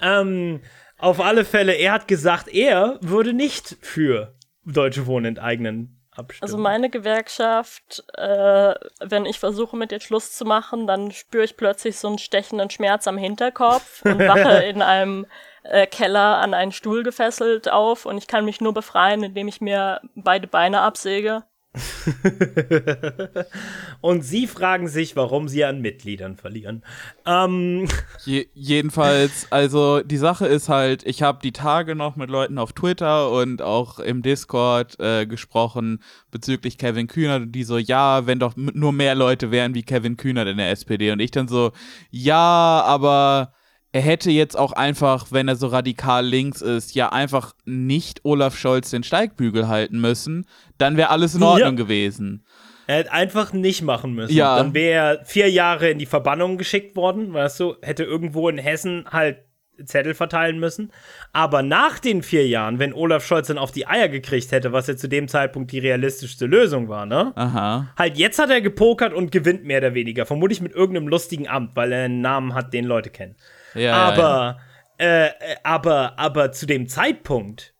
Ähm, 0.00 0.60
auf 0.98 1.18
alle 1.18 1.44
Fälle, 1.44 1.72
er 1.72 1.92
hat 1.92 2.06
gesagt, 2.08 2.48
er 2.48 2.98
würde 3.00 3.32
nicht 3.32 3.78
für 3.80 4.34
Deutsche 4.64 5.06
Wohnen 5.06 5.24
enteignen 5.24 5.99
abstimmen. 6.20 6.42
Also 6.42 6.58
meine 6.58 6.90
Gewerkschaft, 6.90 8.04
äh, 8.14 8.74
wenn 9.00 9.26
ich 9.26 9.38
versuche 9.38 9.76
mit 9.76 9.92
ihr 9.92 10.00
Schluss 10.00 10.32
zu 10.32 10.44
machen, 10.44 10.86
dann 10.86 11.10
spüre 11.10 11.44
ich 11.44 11.56
plötzlich 11.56 11.98
so 11.98 12.08
einen 12.08 12.18
stechenden 12.18 12.70
Schmerz 12.70 13.06
am 13.06 13.18
Hinterkopf 13.18 14.02
und 14.04 14.20
wache 14.20 14.62
in 14.64 14.82
einem 14.82 15.26
äh, 15.62 15.86
Keller 15.86 16.38
an 16.38 16.54
einen 16.54 16.72
Stuhl 16.72 17.02
gefesselt 17.02 17.70
auf 17.70 18.06
und 18.06 18.18
ich 18.18 18.26
kann 18.26 18.44
mich 18.44 18.60
nur 18.60 18.72
befreien, 18.72 19.22
indem 19.22 19.48
ich 19.48 19.60
mir 19.60 20.00
beide 20.14 20.46
Beine 20.46 20.80
absäge. 20.80 21.42
und 24.00 24.22
sie 24.22 24.48
fragen 24.48 24.88
sich, 24.88 25.14
warum 25.14 25.46
sie 25.46 25.64
an 25.64 25.80
Mitgliedern 25.80 26.36
verlieren. 26.36 26.82
Ähm. 27.26 27.86
Je 28.24 28.48
jedenfalls, 28.54 29.46
also 29.50 30.00
die 30.00 30.16
Sache 30.16 30.46
ist 30.46 30.68
halt, 30.68 31.06
ich 31.06 31.22
habe 31.22 31.38
die 31.42 31.52
Tage 31.52 31.94
noch 31.94 32.16
mit 32.16 32.28
Leuten 32.28 32.58
auf 32.58 32.72
Twitter 32.72 33.30
und 33.30 33.62
auch 33.62 34.00
im 34.00 34.22
Discord 34.22 34.98
äh, 34.98 35.26
gesprochen 35.26 36.02
bezüglich 36.30 36.76
Kevin 36.76 37.06
Kühnert 37.06 37.54
die 37.54 37.64
so, 37.64 37.78
ja, 37.78 38.26
wenn 38.26 38.40
doch 38.40 38.56
nur 38.56 38.92
mehr 38.92 39.14
Leute 39.14 39.50
wären 39.50 39.74
wie 39.74 39.82
Kevin 39.82 40.16
Kühnert 40.16 40.48
in 40.48 40.56
der 40.56 40.70
SPD 40.70 41.12
und 41.12 41.20
ich 41.20 41.30
dann 41.30 41.48
so, 41.48 41.72
ja, 42.10 42.82
aber 42.84 43.52
er 43.92 44.00
hätte 44.02 44.30
jetzt 44.30 44.56
auch 44.56 44.72
einfach, 44.72 45.26
wenn 45.30 45.48
er 45.48 45.56
so 45.56 45.66
radikal 45.66 46.24
links 46.24 46.62
ist, 46.62 46.94
ja 46.94 47.10
einfach 47.10 47.54
nicht 47.64 48.20
Olaf 48.24 48.56
Scholz 48.56 48.90
den 48.90 49.02
Steigbügel 49.02 49.68
halten 49.68 50.00
müssen. 50.00 50.46
Dann 50.78 50.96
wäre 50.96 51.10
alles 51.10 51.34
in 51.34 51.42
Ordnung 51.42 51.76
ja. 51.76 51.84
gewesen. 51.84 52.44
Er 52.86 52.98
hätte 52.98 53.12
einfach 53.12 53.52
nicht 53.52 53.82
machen 53.82 54.14
müssen. 54.14 54.34
Ja. 54.34 54.56
Dann 54.56 54.74
wäre 54.74 55.18
er 55.18 55.24
vier 55.24 55.50
Jahre 55.50 55.90
in 55.90 55.98
die 55.98 56.06
Verbannung 56.06 56.58
geschickt 56.58 56.96
worden, 56.96 57.32
weißt 57.32 57.60
du, 57.60 57.76
hätte 57.82 58.04
irgendwo 58.04 58.48
in 58.48 58.58
Hessen 58.58 59.06
halt 59.10 59.38
Zettel 59.84 60.14
verteilen 60.14 60.58
müssen. 60.58 60.92
Aber 61.32 61.62
nach 61.62 61.98
den 61.98 62.22
vier 62.22 62.46
Jahren, 62.46 62.78
wenn 62.78 62.92
Olaf 62.92 63.24
Scholz 63.24 63.48
dann 63.48 63.58
auf 63.58 63.72
die 63.72 63.86
Eier 63.86 64.08
gekriegt 64.08 64.52
hätte, 64.52 64.72
was 64.72 64.86
ja 64.86 64.96
zu 64.96 65.08
dem 65.08 65.28
Zeitpunkt 65.28 65.72
die 65.72 65.78
realistischste 65.78 66.46
Lösung 66.46 66.88
war, 66.88 67.06
ne? 67.06 67.32
Aha. 67.34 67.88
Halt, 67.96 68.18
jetzt 68.18 68.38
hat 68.38 68.50
er 68.50 68.60
gepokert 68.60 69.12
und 69.12 69.32
gewinnt 69.32 69.64
mehr 69.64 69.78
oder 69.78 69.94
weniger. 69.94 70.26
Vermutlich 70.26 70.60
mit 70.60 70.72
irgendeinem 70.72 71.08
lustigen 71.08 71.48
Amt, 71.48 71.76
weil 71.76 71.92
er 71.92 72.04
einen 72.04 72.20
Namen 72.20 72.54
hat, 72.54 72.72
den 72.74 72.84
Leute 72.84 73.10
kennen. 73.10 73.36
Ja, 73.74 73.94
aber, 73.94 74.58
ja, 74.98 75.06
ja. 75.06 75.26
Äh, 75.26 75.56
aber, 75.62 76.18
aber 76.18 76.52
zu 76.52 76.66
dem 76.66 76.88
Zeitpunkt, 76.88 77.74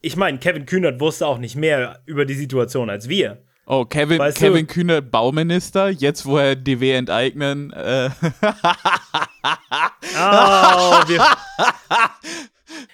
ich 0.00 0.16
meine, 0.16 0.38
Kevin 0.38 0.66
Kühnert 0.66 1.00
wusste 1.00 1.26
auch 1.26 1.38
nicht 1.38 1.56
mehr 1.56 2.02
über 2.06 2.24
die 2.24 2.34
Situation 2.34 2.90
als 2.90 3.08
wir. 3.08 3.42
Oh, 3.66 3.86
Kevin, 3.86 4.18
weißt 4.18 4.38
Kevin 4.38 4.66
Kühnert 4.66 5.10
Bauminister, 5.10 5.88
jetzt 5.88 6.26
wo 6.26 6.36
er 6.36 6.54
DW 6.54 6.92
enteignen. 6.92 7.72
Äh. 7.72 8.10
oh, 10.20 11.00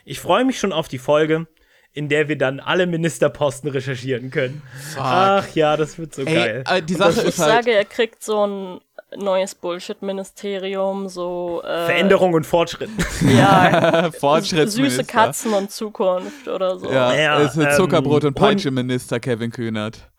ich 0.05 0.21
freue 0.21 0.45
mich 0.45 0.61
schon 0.61 0.73
auf 0.73 0.87
die 0.87 0.99
Folge, 0.99 1.49
in 1.93 2.09
der 2.09 2.29
wir 2.29 2.39
dann 2.39 2.61
alle 2.61 2.87
Ministerposten 2.87 3.69
recherchieren 3.69 4.31
können. 4.31 4.63
Fuck. 4.95 5.03
Ach 5.03 5.49
ja, 5.55 5.77
das 5.77 5.99
wird 5.99 6.15
so 6.15 6.23
Ey, 6.23 6.35
geil. 6.35 6.65
Äh, 6.69 6.83
die 6.83 6.95
Sache 6.95 7.23
ist 7.23 7.35
ich 7.35 7.39
halt 7.39 7.65
sage, 7.65 7.73
er 7.73 7.85
kriegt 7.85 8.23
so 8.23 8.47
ein 8.47 8.81
neues 9.17 9.55
Bullshit-Ministerium, 9.55 11.09
so 11.09 11.63
äh, 11.65 11.87
Veränderung 11.87 12.35
und 12.35 12.47
Fortschritt. 12.47 12.91
Ja, 13.23 14.11
süße 14.21 15.05
Katzen 15.05 15.53
und 15.53 15.71
Zukunft 15.71 16.49
oder 16.49 16.79
so. 16.79 16.91
Ja, 16.91 17.15
ja 17.15 17.39
ist 17.39 17.59
ein 17.59 17.69
Zuckerbrot- 17.69 18.23
ähm, 18.23 18.29
und 18.29 18.35
Peitsche-Minister, 18.35 19.21
Kevin 19.21 19.51
Kühnert. 19.51 20.11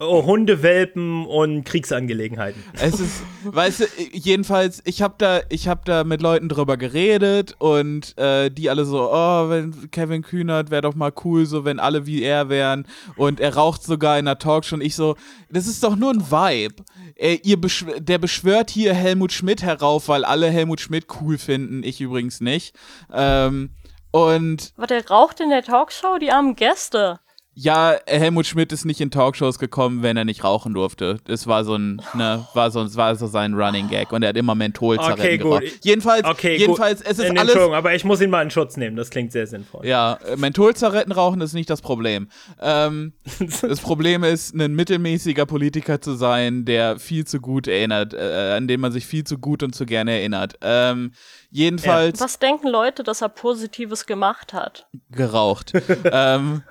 Oh, 0.00 0.24
Hundewelpen 0.24 1.26
und 1.26 1.64
Kriegsangelegenheiten. 1.64 2.62
Es 2.74 3.00
ist, 3.00 3.20
weißt 3.42 3.80
du, 3.80 3.84
jedenfalls, 4.12 4.80
ich 4.84 5.02
habe 5.02 5.16
da, 5.18 5.40
ich 5.48 5.66
habe 5.66 5.80
da 5.84 6.04
mit 6.04 6.22
Leuten 6.22 6.48
drüber 6.48 6.76
geredet 6.76 7.56
und 7.58 8.16
äh, 8.16 8.48
die 8.48 8.70
alle 8.70 8.84
so, 8.84 9.10
oh, 9.12 9.48
wenn 9.48 9.90
Kevin 9.90 10.22
Kühnert 10.22 10.70
wäre 10.70 10.82
doch 10.82 10.94
mal 10.94 11.12
cool, 11.24 11.46
so 11.46 11.64
wenn 11.64 11.80
alle 11.80 12.06
wie 12.06 12.22
er 12.22 12.48
wären 12.48 12.86
und 13.16 13.40
er 13.40 13.56
raucht 13.56 13.82
sogar 13.82 14.20
in 14.20 14.28
einer 14.28 14.38
Talkshow 14.38 14.76
und 14.76 14.82
ich 14.82 14.94
so, 14.94 15.16
das 15.50 15.66
ist 15.66 15.82
doch 15.82 15.96
nur 15.96 16.12
ein 16.12 16.30
Vibe. 16.30 16.84
Er, 17.16 17.44
ihr 17.44 17.60
beschw 17.60 17.98
der 17.98 18.18
beschwört 18.18 18.70
hier 18.70 18.94
Helmut 18.94 19.32
Schmidt 19.32 19.64
herauf, 19.64 20.06
weil 20.06 20.24
alle 20.24 20.48
Helmut 20.48 20.80
Schmidt 20.80 21.06
cool 21.20 21.38
finden, 21.38 21.82
ich 21.82 22.00
übrigens 22.00 22.40
nicht. 22.40 22.72
Ähm, 23.12 23.70
und. 24.12 24.74
Was, 24.76 24.86
der 24.86 25.08
raucht 25.08 25.40
in 25.40 25.50
der 25.50 25.64
Talkshow? 25.64 26.18
Die 26.18 26.30
armen 26.30 26.54
Gäste 26.54 27.18
ja, 27.60 27.96
Helmut 28.06 28.46
Schmidt 28.46 28.72
ist 28.72 28.84
nicht 28.84 29.00
in 29.00 29.10
Talkshows 29.10 29.58
gekommen, 29.58 30.04
wenn 30.04 30.16
er 30.16 30.24
nicht 30.24 30.44
rauchen 30.44 30.74
durfte. 30.74 31.18
Das 31.24 31.48
war 31.48 31.64
so 31.64 31.74
ein, 31.74 32.00
ne, 32.14 32.46
war 32.54 32.70
so, 32.70 32.94
war 32.94 33.16
so 33.16 33.26
sein 33.26 33.54
Running 33.54 33.88
Gag 33.88 34.12
und 34.12 34.22
er 34.22 34.28
hat 34.28 34.36
immer 34.36 34.54
Mentholzigaretten 34.54 35.24
okay, 35.24 35.38
geraucht. 35.38 35.62
Gut. 35.62 35.80
Jedenfalls, 35.82 36.24
okay, 36.24 36.56
jedenfalls, 36.56 37.00
gut. 37.00 37.10
es 37.10 37.18
ist 37.18 37.28
in 37.28 37.36
alles. 37.36 37.56
aber 37.56 37.96
ich 37.96 38.04
muss 38.04 38.20
ihn 38.20 38.30
mal 38.30 38.42
in 38.42 38.52
Schutz 38.52 38.76
nehmen. 38.76 38.94
Das 38.94 39.10
klingt 39.10 39.32
sehr 39.32 39.48
sinnvoll. 39.48 39.84
Ja, 39.84 40.20
Mentholzigaretten 40.36 41.10
rauchen 41.10 41.40
ist 41.40 41.52
nicht 41.52 41.68
das 41.68 41.82
Problem. 41.82 42.28
Ähm, 42.60 43.14
das 43.60 43.80
Problem 43.80 44.22
ist, 44.22 44.54
ein 44.54 44.76
mittelmäßiger 44.76 45.44
Politiker 45.44 46.00
zu 46.00 46.14
sein, 46.14 46.64
der 46.64 47.00
viel 47.00 47.26
zu 47.26 47.40
gut 47.40 47.66
erinnert, 47.66 48.14
äh, 48.14 48.54
an 48.56 48.68
den 48.68 48.78
man 48.78 48.92
sich 48.92 49.04
viel 49.04 49.24
zu 49.24 49.36
gut 49.36 49.64
und 49.64 49.74
zu 49.74 49.84
gerne 49.84 50.12
erinnert. 50.12 50.54
Ähm, 50.60 51.10
Jedenfalls. 51.50 52.20
Was 52.20 52.38
denken 52.38 52.68
Leute, 52.68 53.02
dass 53.02 53.22
er 53.22 53.30
Positives 53.30 54.04
gemacht 54.04 54.52
hat? 54.52 54.86
Geraucht. 55.10 55.72
ähm, 56.04 56.62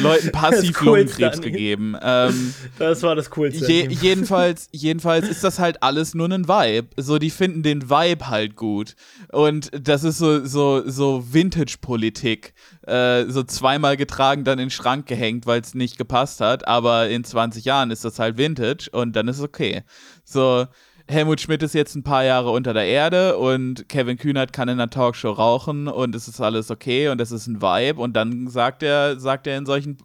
Leuten 0.00 0.32
passiv 0.32 0.80
Lungenkrebs 0.80 1.40
gegeben. 1.40 1.96
Ähm, 2.02 2.54
das 2.78 3.04
war 3.04 3.14
das 3.14 3.30
Coolste. 3.30 3.70
Je, 3.70 3.86
jedenfalls, 3.88 4.68
jedenfalls 4.72 5.28
ist 5.28 5.44
das 5.44 5.60
halt 5.60 5.82
alles 5.84 6.14
nur 6.14 6.28
ein 6.28 6.48
Vibe. 6.48 6.88
So, 6.96 7.18
die 7.18 7.30
finden 7.30 7.62
den 7.62 7.88
Vibe 7.88 8.28
halt 8.28 8.56
gut. 8.56 8.96
Und 9.30 9.70
das 9.72 10.02
ist 10.02 10.18
so, 10.18 10.44
so, 10.44 10.82
so 10.88 11.32
Vintage-Politik. 11.32 12.54
Äh, 12.84 13.26
so 13.28 13.44
zweimal 13.44 13.96
getragen, 13.96 14.42
dann 14.42 14.58
in 14.58 14.66
den 14.66 14.70
Schrank 14.70 15.06
gehängt, 15.06 15.46
weil 15.46 15.60
es 15.60 15.74
nicht 15.74 15.98
gepasst 15.98 16.40
hat. 16.40 16.66
Aber 16.66 17.08
in 17.08 17.22
20 17.22 17.64
Jahren 17.64 17.92
ist 17.92 18.04
das 18.04 18.18
halt 18.18 18.38
Vintage 18.38 18.88
und 18.90 19.14
dann 19.14 19.28
ist 19.28 19.38
es 19.38 19.44
okay. 19.44 19.84
So, 20.24 20.66
Helmut 21.10 21.40
Schmidt 21.40 21.62
ist 21.62 21.74
jetzt 21.74 21.94
ein 21.94 22.02
paar 22.02 22.22
Jahre 22.22 22.50
unter 22.50 22.74
der 22.74 22.84
Erde 22.84 23.38
und 23.38 23.88
Kevin 23.88 24.18
Kühnert 24.18 24.52
kann 24.52 24.68
in 24.68 24.78
einer 24.78 24.90
Talkshow 24.90 25.30
rauchen 25.30 25.88
und 25.88 26.14
es 26.14 26.28
ist 26.28 26.38
alles 26.38 26.70
okay 26.70 27.08
und 27.08 27.18
es 27.20 27.32
ist 27.32 27.46
ein 27.46 27.62
Vibe 27.62 28.00
und 28.00 28.12
dann 28.14 28.48
sagt 28.48 28.82
er, 28.82 29.18
sagt 29.18 29.46
er 29.46 29.56
in 29.56 29.64
solchen, 29.64 29.96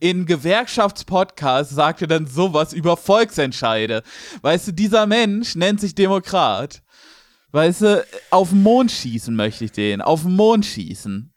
in 0.00 0.24
Gewerkschaftspodcasts 0.24 1.74
sagt 1.74 2.00
er 2.00 2.08
dann 2.08 2.26
sowas 2.26 2.72
über 2.72 2.96
Volksentscheide. 2.96 4.02
Weißt 4.40 4.68
du, 4.68 4.72
dieser 4.72 5.06
Mensch 5.06 5.56
nennt 5.56 5.80
sich 5.80 5.94
Demokrat. 5.94 6.82
Weißt 7.52 7.82
du, 7.82 8.06
auf 8.30 8.50
den 8.50 8.62
Mond 8.62 8.90
schießen 8.90 9.36
möchte 9.36 9.66
ich 9.66 9.72
den, 9.72 10.00
auf 10.00 10.22
den 10.22 10.36
Mond 10.36 10.64
schießen. 10.64 11.34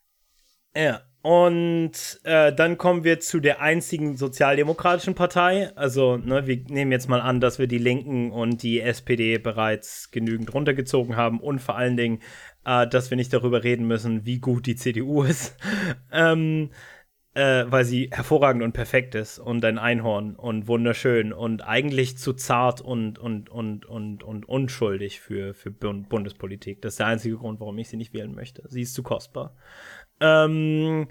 Ja. 0.75 1.01
Und 1.21 2.21
äh, 2.23 2.53
dann 2.53 2.77
kommen 2.77 3.03
wir 3.03 3.19
zu 3.19 3.41
der 3.41 3.61
einzigen 3.61 4.15
sozialdemokratischen 4.15 5.15
Partei. 5.15 5.75
Also, 5.75 6.15
ne, 6.15 6.47
wir 6.47 6.63
nehmen 6.69 6.93
jetzt 6.93 7.09
mal 7.09 7.19
an, 7.19 7.41
dass 7.41 7.59
wir 7.59 7.67
die 7.67 7.77
Linken 7.77 8.31
und 8.31 8.63
die 8.63 8.79
SPD 8.79 9.37
bereits 9.37 10.11
genügend 10.11 10.53
runtergezogen 10.53 11.17
haben 11.17 11.41
und 11.41 11.59
vor 11.59 11.75
allen 11.75 11.97
Dingen, 11.97 12.21
äh, 12.65 12.87
dass 12.87 13.09
wir 13.09 13.17
nicht 13.17 13.33
darüber 13.33 13.65
reden 13.65 13.85
müssen, 13.85 14.25
wie 14.25 14.39
gut 14.39 14.65
die 14.65 14.77
CDU 14.77 15.23
ist. 15.23 15.57
ähm, 16.13 16.69
äh, 17.35 17.65
weil 17.69 17.85
sie 17.85 18.09
hervorragend 18.11 18.63
und 18.63 18.73
perfekt 18.73 19.13
ist 19.15 19.39
und 19.39 19.63
ein 19.63 19.77
Einhorn 19.77 20.35
und 20.35 20.67
wunderschön 20.67 21.31
und 21.31 21.61
eigentlich 21.61 22.17
zu 22.17 22.33
zart 22.33 22.81
und, 22.81 23.19
und, 23.19 23.49
und, 23.49 23.85
und, 23.85 24.23
und 24.23 24.49
unschuldig 24.49 25.21
für, 25.21 25.53
für 25.53 25.71
Bundespolitik. 25.71 26.81
Das 26.81 26.93
ist 26.93 26.99
der 26.99 27.07
einzige 27.07 27.37
Grund, 27.37 27.59
warum 27.59 27.77
ich 27.77 27.87
sie 27.87 27.97
nicht 27.97 28.13
wählen 28.13 28.33
möchte. 28.33 28.63
Sie 28.67 28.81
ist 28.81 28.93
zu 28.95 29.03
kostbar. 29.03 29.55
Ähm, 30.19 31.07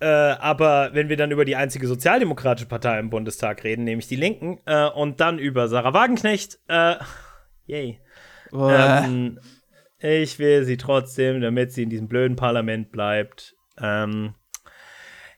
äh, 0.00 0.06
aber 0.06 0.90
wenn 0.92 1.08
wir 1.08 1.16
dann 1.16 1.30
über 1.30 1.44
die 1.44 1.56
einzige 1.56 1.86
sozialdemokratische 1.86 2.68
Partei 2.68 2.98
im 2.98 3.10
Bundestag 3.10 3.64
reden, 3.64 3.84
nämlich 3.84 4.06
die 4.06 4.16
Linken, 4.16 4.60
äh, 4.66 4.88
und 4.88 5.20
dann 5.20 5.38
über 5.38 5.68
Sarah 5.68 5.92
Wagenknecht, 5.92 6.58
äh, 6.68 6.96
yay. 7.66 8.00
Ähm, 8.52 9.40
ich 9.98 10.38
will 10.38 10.64
sie 10.64 10.76
trotzdem, 10.76 11.40
damit 11.40 11.72
sie 11.72 11.82
in 11.82 11.90
diesem 11.90 12.08
blöden 12.08 12.36
Parlament 12.36 12.92
bleibt. 12.92 13.56
Ähm, 13.80 14.34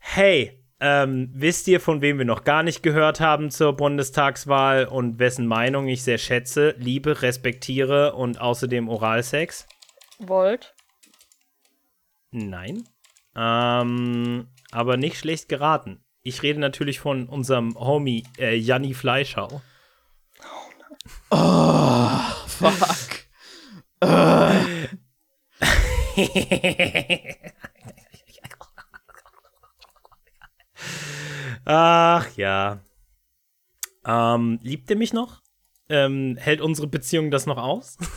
hey, 0.01 0.63
ähm, 0.81 1.31
wisst 1.35 1.69
ihr, 1.69 1.81
von 1.81 2.01
wem 2.01 2.19
wir 2.19 2.25
noch 2.25 2.45
gar 2.45 2.63
nicht 2.63 2.83
gehört 2.83 3.21
haben 3.21 3.51
zur 3.51 3.75
Bundestagswahl 3.75 4.87
und 4.87 5.19
wessen 5.19 5.47
Meinung 5.47 5.89
ich 5.89 6.03
sehr 6.03 6.19
schätze, 6.19 6.75
liebe, 6.79 7.23
respektiere 7.23 8.15
und 8.15 8.41
außerdem 8.41 8.89
Oralsex? 8.89 9.67
Wollt? 10.19 10.75
Nein. 12.31 12.85
Ähm, 13.35 14.49
aber 14.71 14.97
nicht 14.97 15.17
schlecht 15.19 15.49
geraten. 15.49 16.05
Ich 16.23 16.43
rede 16.43 16.61
natürlich 16.61 17.01
von 17.01 17.29
unserem 17.29 17.75
Homie 17.79 18.25
äh, 18.39 18.57
Janni 18.57 18.95
Fleischhau. 18.95 19.63
Oh, 21.31 22.19
fuck. 22.47 23.27
uh. 24.05 24.55
Ach 31.65 32.29
ja. 32.37 32.81
Ähm, 34.05 34.59
liebt 34.63 34.91
ihr 34.91 34.97
mich 34.97 35.13
noch? 35.13 35.41
Ähm, 35.89 36.37
hält 36.39 36.61
unsere 36.61 36.87
Beziehung 36.87 37.31
das 37.31 37.47
noch 37.47 37.59
aus? 37.59 37.97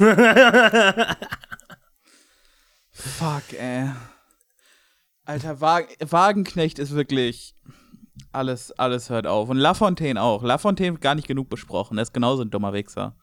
Fuck, 2.92 3.54
ey. 3.54 3.90
Alter, 5.26 5.62
Wagen, 5.62 5.94
Wagenknecht 6.00 6.80
ist 6.80 6.96
wirklich. 6.96 7.56
Alles, 8.32 8.72
alles 8.72 9.10
hört 9.10 9.28
auf. 9.28 9.50
Und 9.50 9.58
Lafontaine 9.58 10.22
auch. 10.22 10.44
Lafontaine 10.44 10.98
gar 10.98 11.16
nicht 11.16 11.28
genug 11.28 11.50
besprochen. 11.50 11.98
Er 11.98 12.04
ist 12.04 12.14
genauso 12.14 12.44
ein 12.44 12.50
dummer 12.50 12.74
Wichser. 12.74 13.16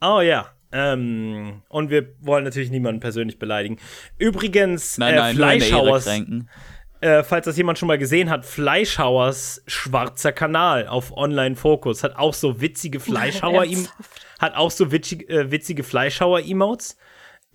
Oh 0.00 0.20
ja. 0.20 0.46
Ähm, 0.70 1.62
und 1.68 1.90
wir 1.90 2.14
wollen 2.20 2.44
natürlich 2.44 2.70
niemanden 2.70 3.00
persönlich 3.00 3.38
beleidigen. 3.38 3.78
Übrigens, 4.18 4.98
nein, 4.98 5.14
nein, 5.14 5.34
äh, 5.34 5.36
Fleischhauers. 5.36 6.06
äh, 7.00 7.22
falls 7.22 7.46
das 7.46 7.56
jemand 7.56 7.78
schon 7.78 7.88
mal 7.88 7.98
gesehen 7.98 8.28
hat, 8.28 8.44
Fleischhauers 8.44 9.62
schwarzer 9.66 10.32
Kanal 10.32 10.86
auf 10.86 11.16
Online 11.16 11.56
Focus 11.56 12.04
hat 12.04 12.16
auch 12.16 12.34
so 12.34 12.60
witzige 12.60 13.00
Fleischhauer 13.00 13.64
hat 14.38 14.54
auch 14.56 14.70
so 14.70 14.92
witzige, 14.92 15.26
äh, 15.28 15.50
witzige 15.50 15.84
Fleischhauer 15.84 16.40
Emotes, 16.40 16.98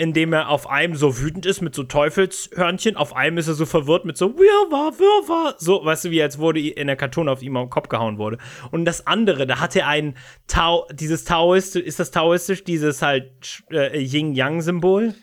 indem 0.04 0.34
er 0.34 0.50
auf 0.50 0.70
einem 0.70 0.96
so 0.98 1.18
wütend 1.18 1.46
ist 1.46 1.62
mit 1.62 1.74
so 1.74 1.84
Teufelshörnchen, 1.84 2.98
auf 2.98 3.16
einem 3.16 3.38
ist 3.38 3.48
er 3.48 3.54
so 3.54 3.66
verwirrt 3.66 4.04
mit 4.04 4.18
so 4.18 4.38
Wirrwarr, 4.38 5.00
Wirrwarr, 5.00 5.56
so, 5.60 5.86
weißt 5.86 6.06
du, 6.06 6.12
wie 6.12 6.22
als 6.22 6.40
wurde 6.40 6.60
in 6.60 6.88
der 6.88 6.98
Karton 6.98 7.30
auf 7.30 7.42
ihm 7.42 7.56
am 7.56 7.70
Kopf 7.70 7.88
gehauen 7.88 8.18
wurde. 8.18 8.38
Und 8.72 8.84
das 8.84 9.08
andere, 9.08 9.48
da 9.48 9.62
hat 9.62 9.78
er 9.78 9.88
ein 9.88 10.18
Tau, 10.46 10.86
dieses 10.92 11.24
Taoistisch, 11.24 11.84
ist 11.84 12.02
das 12.02 12.12
Taoistisch, 12.12 12.66
dieses 12.66 13.02
halt 13.02 13.64
äh, 13.72 13.98
Yin-Yang-Symbol? 13.98 15.16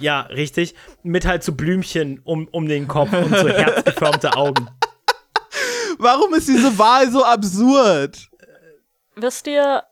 Ja, 0.00 0.22
richtig. 0.22 0.74
Mit 1.04 1.24
halt 1.26 1.44
so 1.44 1.52
Blümchen 1.52 2.20
um, 2.24 2.48
um 2.48 2.66
den 2.66 2.88
Kopf 2.88 3.12
und 3.12 3.36
so 3.36 3.48
herzgeformte 3.48 4.36
Augen. 4.36 4.66
Warum 5.98 6.34
ist 6.34 6.48
diese 6.48 6.76
Wahl 6.76 7.08
so 7.08 7.24
absurd? 7.24 8.18
Wisst 9.16 9.46
ihr, 9.46 9.84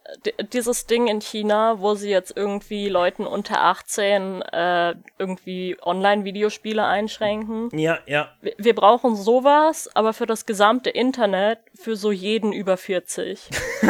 dieses 0.53 0.87
Ding 0.87 1.07
in 1.07 1.21
China, 1.21 1.77
wo 1.79 1.95
sie 1.95 2.11
jetzt 2.11 2.37
irgendwie 2.37 2.89
Leuten 2.89 3.25
unter 3.25 3.63
18 3.63 4.43
äh, 4.43 4.95
irgendwie 5.17 5.77
Online-Videospiele 5.81 6.85
einschränken? 6.85 7.69
Ja, 7.79 8.01
ja. 8.07 8.31
Wir, 8.41 8.55
wir 8.59 8.75
brauchen 8.75 9.15
sowas, 9.15 9.89
aber 9.95 10.13
für 10.13 10.27
das 10.27 10.45
gesamte 10.45 10.91
Internet 10.91 11.61
für 11.75 11.95
so 11.95 12.11
jeden 12.11 12.53
über 12.53 12.77
40. 12.77 13.49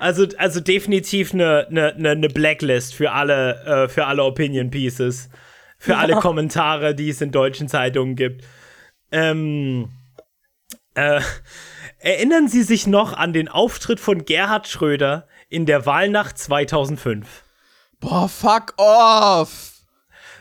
also, 0.00 0.26
also 0.36 0.60
definitiv 0.60 1.32
eine, 1.32 1.68
eine, 1.70 2.10
eine 2.10 2.28
Blacklist 2.28 2.94
für 2.94 3.12
alle, 3.12 3.84
äh, 3.84 3.88
für 3.88 4.06
alle 4.06 4.24
Opinion 4.24 4.70
Pieces. 4.70 5.30
Für 5.78 5.92
ja. 5.92 5.98
alle 5.98 6.16
Kommentare, 6.16 6.96
die 6.96 7.08
es 7.08 7.20
in 7.20 7.30
deutschen 7.30 7.68
Zeitungen 7.68 8.16
gibt. 8.16 8.44
Ähm, 9.12 9.90
äh, 10.94 11.20
Erinnern 12.00 12.46
Sie 12.46 12.62
sich 12.62 12.86
noch 12.86 13.12
an 13.12 13.32
den 13.32 13.48
Auftritt 13.48 13.98
von 13.98 14.24
Gerhard 14.24 14.68
Schröder 14.68 15.26
in 15.48 15.66
der 15.66 15.84
Wahlnacht 15.84 16.38
2005? 16.38 17.42
Boah, 17.98 18.28
fuck 18.28 18.74
off! 18.76 19.72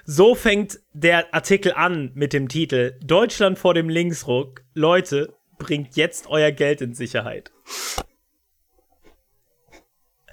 So 0.06 0.36
fängt 0.36 0.80
der 0.94 1.34
Artikel 1.34 1.74
an 1.74 2.12
mit 2.14 2.32
dem 2.34 2.48
Titel 2.48 3.00
Deutschland 3.04 3.58
vor 3.58 3.74
dem 3.74 3.90
Linksruck. 3.90 4.62
Leute, 4.76 5.34
bringt 5.58 5.96
jetzt 5.96 6.28
euer 6.28 6.52
Geld 6.52 6.82
in 6.82 6.94
Sicherheit. 6.94 7.52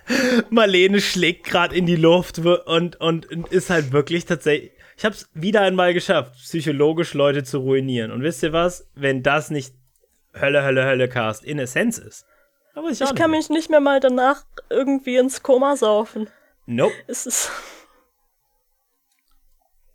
Marlene 0.51 1.01
schlägt 1.01 1.45
gerade 1.45 1.75
in 1.75 1.87
die 1.87 1.97
Luft 1.97 2.39
und, 2.39 2.97
und, 2.97 3.27
und 3.31 3.49
ist 3.49 3.70
halt 3.70 3.93
wirklich 3.93 4.27
tatsächlich. 4.27 4.72
Ich 4.99 5.07
habe 5.07 5.14
es 5.14 5.31
wieder 5.33 5.62
einmal 5.62 5.95
geschafft, 5.95 6.35
psychologisch 6.35 7.14
Leute 7.14 7.43
zu 7.45 7.61
ruinieren. 7.61 8.12
Und 8.12 8.22
wisst 8.22 8.43
ihr 8.43 8.53
was? 8.53 8.87
Wenn 8.95 9.22
das 9.22 9.51
nicht 9.51 9.75
Hölle, 10.39 10.64
Hölle, 10.64 10.85
Hölle 10.85 11.09
Cast 11.09 11.45
in 11.45 11.59
Essenz 11.59 11.99
ist. 11.99 12.26
Aber 12.74 12.89
ich, 12.89 13.01
ich 13.01 13.14
kann 13.14 13.30
mich 13.30 13.51
nicht 13.51 13.70
mehr 13.70 13.80
mal 13.80 14.01
danach 14.01 14.43
irgendwie 14.68 15.16
ins 15.16 15.43
Koma 15.43 15.76
saufen. 15.76 16.28
Nope. 16.66 16.95
Es 17.07 17.26
ist. 17.26 17.51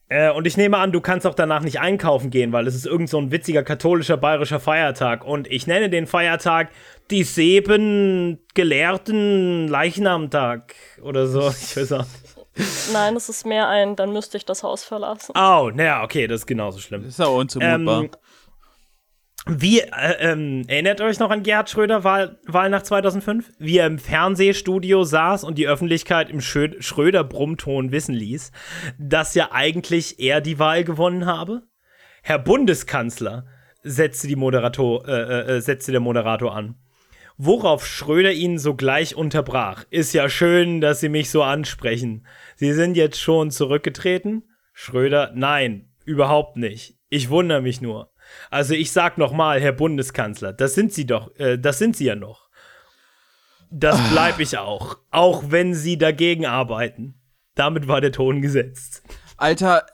Äh, 0.07 0.31
und 0.31 0.47
ich 0.47 0.57
nehme 0.57 0.77
an, 0.77 0.91
du 0.91 1.01
kannst 1.01 1.27
auch 1.27 1.35
danach 1.35 1.61
nicht 1.61 1.79
einkaufen 1.79 2.31
gehen, 2.31 2.51
weil 2.51 2.65
es 2.67 2.75
ist 2.75 2.87
irgend 2.87 3.09
so 3.09 3.19
ein 3.19 3.31
witziger 3.31 3.63
katholischer 3.63 4.17
bayerischer 4.17 4.59
Feiertag. 4.59 5.23
Und 5.23 5.47
ich 5.47 5.67
nenne 5.67 5.89
den 5.89 6.07
Feiertag 6.07 6.69
die 7.11 7.23
Seben 7.23 8.39
Gelehrten 8.55 9.67
Leichnamtag 9.67 10.73
oder 11.01 11.27
so. 11.27 11.49
Ich 11.61 11.77
weiß 11.77 11.91
auch 11.93 11.99
nicht. 11.99 12.91
Nein, 12.91 13.15
es 13.15 13.29
ist 13.29 13.45
mehr 13.45 13.69
ein, 13.69 13.95
dann 13.95 14.11
müsste 14.11 14.37
ich 14.37 14.45
das 14.45 14.63
Haus 14.63 14.83
verlassen. 14.83 15.33
Oh, 15.35 15.69
naja, 15.73 16.03
okay, 16.03 16.27
das 16.27 16.41
ist 16.41 16.47
genauso 16.47 16.79
schlimm. 16.79 17.03
Das 17.03 17.11
ist 17.11 17.19
ja 17.19 17.27
unzumutbar. 17.27 18.03
Ähm, 18.03 18.09
wie, 19.47 19.79
äh, 19.79 20.15
ähm, 20.19 20.63
erinnert 20.67 21.01
euch 21.01 21.19
noch 21.19 21.31
an 21.31 21.43
Gerhard 21.43 21.69
Schröder 21.69 22.03
Wahl, 22.03 22.39
Wahlnacht 22.45 22.85
2005? 22.85 23.51
Wie 23.57 23.77
er 23.77 23.87
im 23.87 23.99
Fernsehstudio 23.99 25.03
saß 25.03 25.43
und 25.43 25.57
die 25.57 25.67
Öffentlichkeit 25.67 26.29
im 26.29 26.41
Schröder-Brummton 26.41 27.91
wissen 27.91 28.13
ließ, 28.13 28.51
dass 28.97 29.35
ja 29.35 29.49
eigentlich 29.51 30.19
er 30.19 30.41
die 30.41 30.59
Wahl 30.59 30.83
gewonnen 30.83 31.25
habe? 31.25 31.63
Herr 32.21 32.39
Bundeskanzler, 32.39 33.45
setzte, 33.83 34.27
die 34.27 34.35
Moderator, 34.35 35.07
äh, 35.07 35.11
äh, 35.11 35.57
äh, 35.57 35.61
setzte 35.61 35.91
der 35.91 36.01
Moderator 36.01 36.55
an. 36.55 36.75
Worauf 37.37 37.87
Schröder 37.87 38.33
ihn 38.33 38.59
sogleich 38.59 39.15
unterbrach. 39.15 39.85
Ist 39.89 40.13
ja 40.13 40.27
schön, 40.29 40.81
dass 40.81 40.99
Sie 40.99 41.07
mich 41.07 41.29
so 41.29 41.41
ansprechen. 41.41 42.27
Sie 42.57 42.73
sind 42.73 42.97
jetzt 42.97 43.19
schon 43.19 43.49
zurückgetreten? 43.49 44.43
Schröder, 44.73 45.31
nein, 45.33 45.89
überhaupt 46.03 46.57
nicht. 46.57 46.97
Ich 47.09 47.29
wundere 47.29 47.61
mich 47.61 47.79
nur. 47.79 48.11
Also 48.49 48.73
ich 48.73 48.91
sag 48.91 49.17
noch 49.17 49.31
mal, 49.31 49.59
Herr 49.59 49.71
Bundeskanzler, 49.71 50.53
das 50.53 50.73
sind 50.73 50.93
Sie 50.93 51.05
doch, 51.05 51.35
äh, 51.37 51.57
das 51.57 51.79
sind 51.79 51.95
Sie 51.95 52.05
ja 52.05 52.15
noch. 52.15 52.49
Das 53.71 53.99
ah. 53.99 54.07
bleibe 54.11 54.43
ich 54.43 54.57
auch, 54.57 54.97
auch 55.11 55.43
wenn 55.47 55.73
Sie 55.73 55.97
dagegen 55.97 56.45
arbeiten. 56.45 57.15
Damit 57.55 57.87
war 57.87 58.01
der 58.01 58.11
Ton 58.11 58.41
gesetzt. 58.41 59.03
Alter, 59.37 59.85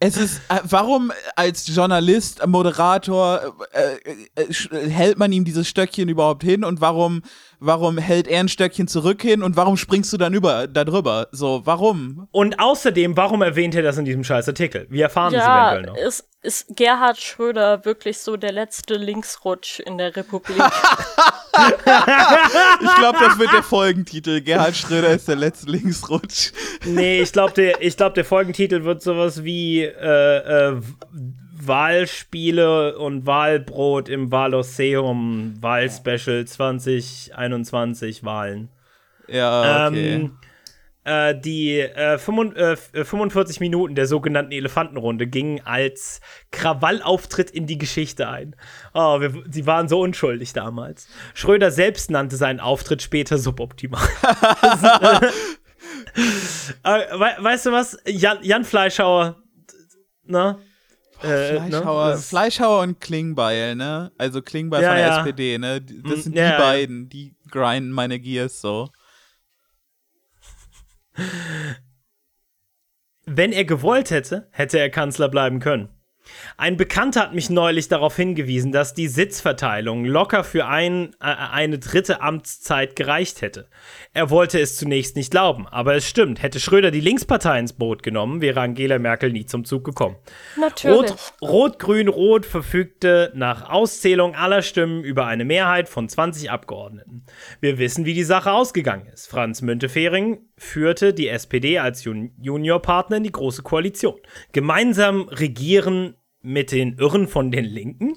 es 0.00 0.16
ist, 0.16 0.40
äh, 0.50 0.58
warum 0.64 1.12
als 1.36 1.66
Journalist, 1.74 2.46
Moderator 2.46 3.54
äh, 3.72 3.96
äh, 4.34 4.42
äh, 4.42 4.90
hält 4.90 5.18
man 5.18 5.32
ihm 5.32 5.44
dieses 5.44 5.68
Stöckchen 5.68 6.08
überhaupt 6.08 6.42
hin 6.42 6.64
und 6.64 6.80
warum, 6.80 7.22
warum 7.60 7.98
hält 7.98 8.28
er 8.28 8.40
ein 8.40 8.48
Stöckchen 8.48 8.88
zurück 8.88 9.22
hin 9.22 9.42
und 9.42 9.56
warum 9.56 9.76
springst 9.76 10.12
du 10.12 10.16
dann 10.16 10.34
über, 10.34 10.66
da 10.66 10.84
drüber? 10.84 11.28
So, 11.32 11.62
warum? 11.64 12.28
Und 12.30 12.58
außerdem, 12.58 13.16
warum 13.16 13.42
erwähnt 13.42 13.74
er 13.74 13.82
das 13.82 13.98
in 13.98 14.04
diesem 14.04 14.24
scheiß 14.24 14.48
Artikel? 14.48 14.86
Wir 14.90 15.04
erfahren 15.04 15.32
ja, 15.32 15.38
es 15.38 15.78
eventuell 15.78 15.94
noch. 15.94 16.08
Ist, 16.08 16.28
ist 16.42 16.76
Gerhard 16.76 17.18
Schröder 17.18 17.84
wirklich 17.84 18.18
so 18.18 18.36
der 18.36 18.52
letzte 18.52 18.94
Linksrutsch 18.94 19.80
in 19.80 19.98
der 19.98 20.14
Republik? 20.14 20.56
ich 21.56 22.94
glaube, 22.96 23.18
das 23.20 23.38
wird 23.38 23.52
der 23.52 23.62
Folgentitel. 23.62 24.40
Gerhard 24.40 24.76
Schröder 24.76 25.10
ist 25.10 25.28
der 25.28 25.36
letzte 25.36 25.70
Linksrutsch. 25.70 26.52
nee, 26.84 27.20
ich 27.22 27.32
glaube, 27.32 27.52
der, 27.54 27.78
glaub, 27.90 28.14
der 28.14 28.24
Folgentitel 28.24 28.84
wird 28.84 29.02
sowas 29.02 29.44
wie 29.44 29.82
äh, 29.82 30.70
äh, 30.70 30.80
Wahlspiele 31.56 32.98
und 32.98 33.26
Wahlbrot 33.26 34.08
im 34.08 34.32
Wahlosseum 34.32 35.54
Wahlspecial 35.60 36.44
2021 36.44 38.24
Wahlen. 38.24 38.70
Ja, 39.28 39.88
okay. 39.88 40.14
Ähm, 40.14 40.38
äh, 41.04 41.38
die 41.38 41.80
äh, 41.80 42.18
45, 42.18 42.94
äh, 42.94 43.04
45 43.04 43.60
Minuten 43.60 43.94
der 43.94 44.06
sogenannten 44.06 44.52
Elefantenrunde 44.52 45.26
gingen 45.26 45.60
als 45.64 46.20
Krawallauftritt 46.50 47.50
in 47.50 47.66
die 47.66 47.78
Geschichte 47.78 48.28
ein. 48.28 48.56
Oh, 48.94 49.20
wir, 49.20 49.44
sie 49.50 49.66
waren 49.66 49.88
so 49.88 50.00
unschuldig 50.00 50.54
damals. 50.54 51.08
Schröder 51.34 51.70
selbst 51.70 52.10
nannte 52.10 52.36
seinen 52.36 52.58
Auftritt 52.58 53.02
später 53.02 53.38
suboptimal. 53.38 54.00
äh, 56.82 56.98
we 57.12 57.36
weißt 57.38 57.66
du 57.66 57.72
was? 57.72 57.98
Jan, 58.06 58.38
Jan 58.42 58.64
Fleischhauer, 58.64 59.36
ne? 60.24 60.58
Äh, 61.22 61.56
Fleischhauer, 61.68 62.10
ne? 62.10 62.16
Fleischhauer 62.18 62.82
und 62.82 63.00
Klingbeil, 63.00 63.76
ne? 63.76 64.12
Also 64.18 64.42
Klingbeil 64.42 64.82
ja, 64.82 64.88
von 64.88 64.96
der 64.96 65.06
ja. 65.06 65.18
SPD, 65.18 65.58
ne? 65.58 65.80
Das 65.80 66.24
sind 66.24 66.36
ja, 66.36 66.50
die 66.52 66.62
beiden, 66.62 67.08
die 67.08 67.34
grinden 67.50 67.90
meine 67.90 68.18
Gears 68.20 68.60
so. 68.60 68.90
Wenn 73.26 73.52
er 73.52 73.64
gewollt 73.64 74.10
hätte, 74.10 74.48
hätte 74.50 74.78
er 74.78 74.90
Kanzler 74.90 75.28
bleiben 75.28 75.60
können. 75.60 75.88
Ein 76.56 76.76
Bekannter 76.76 77.20
hat 77.20 77.34
mich 77.34 77.50
neulich 77.50 77.88
darauf 77.88 78.16
hingewiesen, 78.16 78.72
dass 78.72 78.94
die 78.94 79.08
Sitzverteilung 79.08 80.04
locker 80.04 80.44
für 80.44 80.66
ein, 80.66 81.14
äh, 81.20 81.24
eine 81.26 81.78
dritte 81.78 82.20
Amtszeit 82.20 82.96
gereicht 82.96 83.42
hätte. 83.42 83.68
Er 84.12 84.30
wollte 84.30 84.60
es 84.60 84.76
zunächst 84.76 85.16
nicht 85.16 85.30
glauben, 85.30 85.66
aber 85.66 85.94
es 85.94 86.08
stimmt. 86.08 86.42
Hätte 86.42 86.60
Schröder 86.60 86.90
die 86.90 87.00
Linkspartei 87.00 87.58
ins 87.58 87.72
Boot 87.72 88.02
genommen, 88.02 88.40
wäre 88.40 88.60
Angela 88.60 88.98
Merkel 88.98 89.32
nie 89.32 89.46
zum 89.46 89.64
Zug 89.64 89.84
gekommen. 89.84 90.16
Natürlich. 90.56 91.12
Rot-Grün-Rot 91.42 92.46
verfügte 92.46 93.32
nach 93.34 93.68
Auszählung 93.68 94.34
aller 94.34 94.62
Stimmen 94.62 95.02
über 95.02 95.26
eine 95.26 95.44
Mehrheit 95.44 95.88
von 95.88 96.08
20 96.08 96.50
Abgeordneten. 96.50 97.24
Wir 97.60 97.78
wissen, 97.78 98.04
wie 98.04 98.14
die 98.14 98.24
Sache 98.24 98.52
ausgegangen 98.52 99.06
ist. 99.12 99.28
Franz 99.28 99.62
Müntefering 99.62 100.38
führte 100.56 101.12
die 101.12 101.28
SPD 101.28 101.78
als 101.78 102.04
Jun 102.04 102.32
Juniorpartner 102.40 103.16
in 103.18 103.24
die 103.24 103.32
Große 103.32 103.62
Koalition. 103.62 104.20
Gemeinsam 104.52 105.28
regieren 105.28 106.16
mit 106.40 106.72
den 106.72 106.98
Irren 106.98 107.26
von 107.26 107.50
den 107.50 107.64
Linken. 107.64 108.14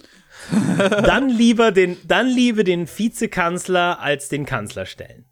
dann 0.77 1.29
lieber 1.29 1.71
den, 1.71 1.97
dann 2.05 2.27
lieber 2.27 2.63
den 2.63 2.87
Vizekanzler 2.87 3.99
als 3.99 4.29
den 4.29 4.45
Kanzler 4.45 4.85
stellen. 4.85 5.25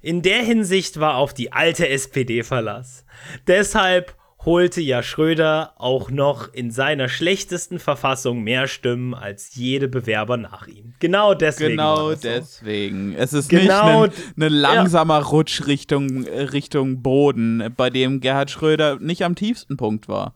In 0.00 0.22
der 0.22 0.42
Hinsicht 0.42 1.00
war 1.00 1.16
auf 1.16 1.34
die 1.34 1.52
alte 1.52 1.88
SPD 1.88 2.42
Verlass. 2.42 3.04
Deshalb 3.46 4.16
holte 4.48 4.80
ja 4.80 5.02
Schröder 5.02 5.74
auch 5.76 6.10
noch 6.10 6.54
in 6.54 6.70
seiner 6.70 7.10
schlechtesten 7.10 7.78
Verfassung 7.78 8.42
mehr 8.42 8.66
Stimmen 8.66 9.12
als 9.12 9.54
jede 9.54 9.88
Bewerber 9.88 10.38
nach 10.38 10.66
ihm. 10.66 10.94
Genau 11.00 11.34
deswegen. 11.34 11.72
Genau 11.72 12.14
deswegen. 12.14 13.12
So. 13.12 13.18
Es 13.18 13.32
ist 13.34 13.50
genau 13.50 14.06
nicht 14.06 14.16
ein, 14.38 14.42
ein 14.44 14.52
langsamer 14.52 15.18
ja. 15.18 15.26
Rutsch 15.26 15.66
Richtung, 15.66 16.24
Richtung 16.24 17.02
Boden, 17.02 17.74
bei 17.76 17.90
dem 17.90 18.20
Gerhard 18.20 18.50
Schröder 18.50 18.98
nicht 18.98 19.22
am 19.22 19.34
tiefsten 19.34 19.76
Punkt 19.76 20.08
war. 20.08 20.34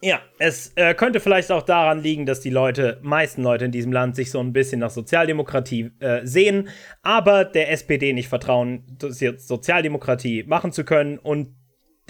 Ja, 0.00 0.20
es 0.40 0.72
äh, 0.74 0.92
könnte 0.94 1.20
vielleicht 1.20 1.52
auch 1.52 1.62
daran 1.62 2.02
liegen, 2.02 2.26
dass 2.26 2.40
die 2.40 2.50
Leute, 2.50 2.98
meisten 3.02 3.44
Leute 3.44 3.66
in 3.66 3.70
diesem 3.70 3.92
Land 3.92 4.16
sich 4.16 4.32
so 4.32 4.40
ein 4.40 4.52
bisschen 4.52 4.80
nach 4.80 4.90
Sozialdemokratie 4.90 5.92
äh, 6.00 6.26
sehen, 6.26 6.70
aber 7.02 7.44
der 7.44 7.70
SPD 7.70 8.12
nicht 8.12 8.28
vertrauen, 8.28 8.82
Sozialdemokratie 8.98 10.42
machen 10.42 10.72
zu 10.72 10.82
können 10.82 11.18
und 11.18 11.54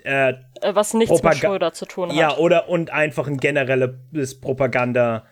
äh, 0.05 0.35
was 0.73 0.95
nichts 0.95 1.15
Propag 1.15 1.31
mit 1.31 1.39
Schröder 1.39 1.73
zu 1.73 1.87
tun 1.87 2.11
hat. 2.11 2.16
Ja, 2.16 2.37
oder 2.37 2.69
und 2.69 2.91
einfach 2.91 3.27
ein 3.27 3.39
generelles 3.39 4.41
Propaganda 4.41 5.24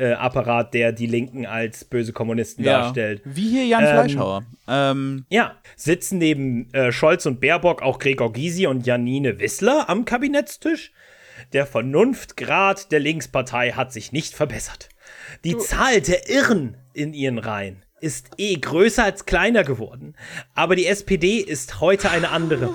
äh, 0.00 0.12
Apparat, 0.12 0.72
der 0.72 0.92
die 0.92 1.06
Linken 1.06 1.46
als 1.46 1.84
böse 1.84 2.12
Kommunisten 2.12 2.64
ja. 2.64 2.80
darstellt. 2.80 3.22
Wie 3.24 3.48
hier 3.48 3.66
Jan 3.66 3.84
ähm, 3.84 3.90
Fleischhauer. 3.90 4.44
Ähm. 4.68 5.26
Ja, 5.28 5.56
sitzen 5.76 6.18
neben 6.18 6.72
äh, 6.72 6.90
Scholz 6.90 7.26
und 7.26 7.40
Baerbock 7.40 7.82
auch 7.82 7.98
Gregor 7.98 8.32
Gysi 8.32 8.66
und 8.66 8.86
Janine 8.86 9.38
Wissler 9.38 9.88
am 9.88 10.04
Kabinettstisch. 10.04 10.92
Der 11.52 11.66
Vernunftgrad 11.66 12.92
der 12.92 13.00
Linkspartei 13.00 13.72
hat 13.72 13.92
sich 13.92 14.12
nicht 14.12 14.34
verbessert. 14.34 14.88
Die 15.44 15.52
du. 15.52 15.58
Zahl 15.58 16.00
der 16.00 16.28
Irren 16.28 16.76
in 16.94 17.12
ihren 17.12 17.38
Reihen 17.38 17.84
ist 18.00 18.28
eh 18.38 18.56
größer 18.56 19.04
als 19.04 19.26
kleiner 19.26 19.64
geworden. 19.64 20.16
Aber 20.54 20.76
die 20.76 20.86
SPD 20.86 21.38
ist 21.38 21.80
heute 21.80 22.10
eine 22.10 22.30
andere. 22.30 22.68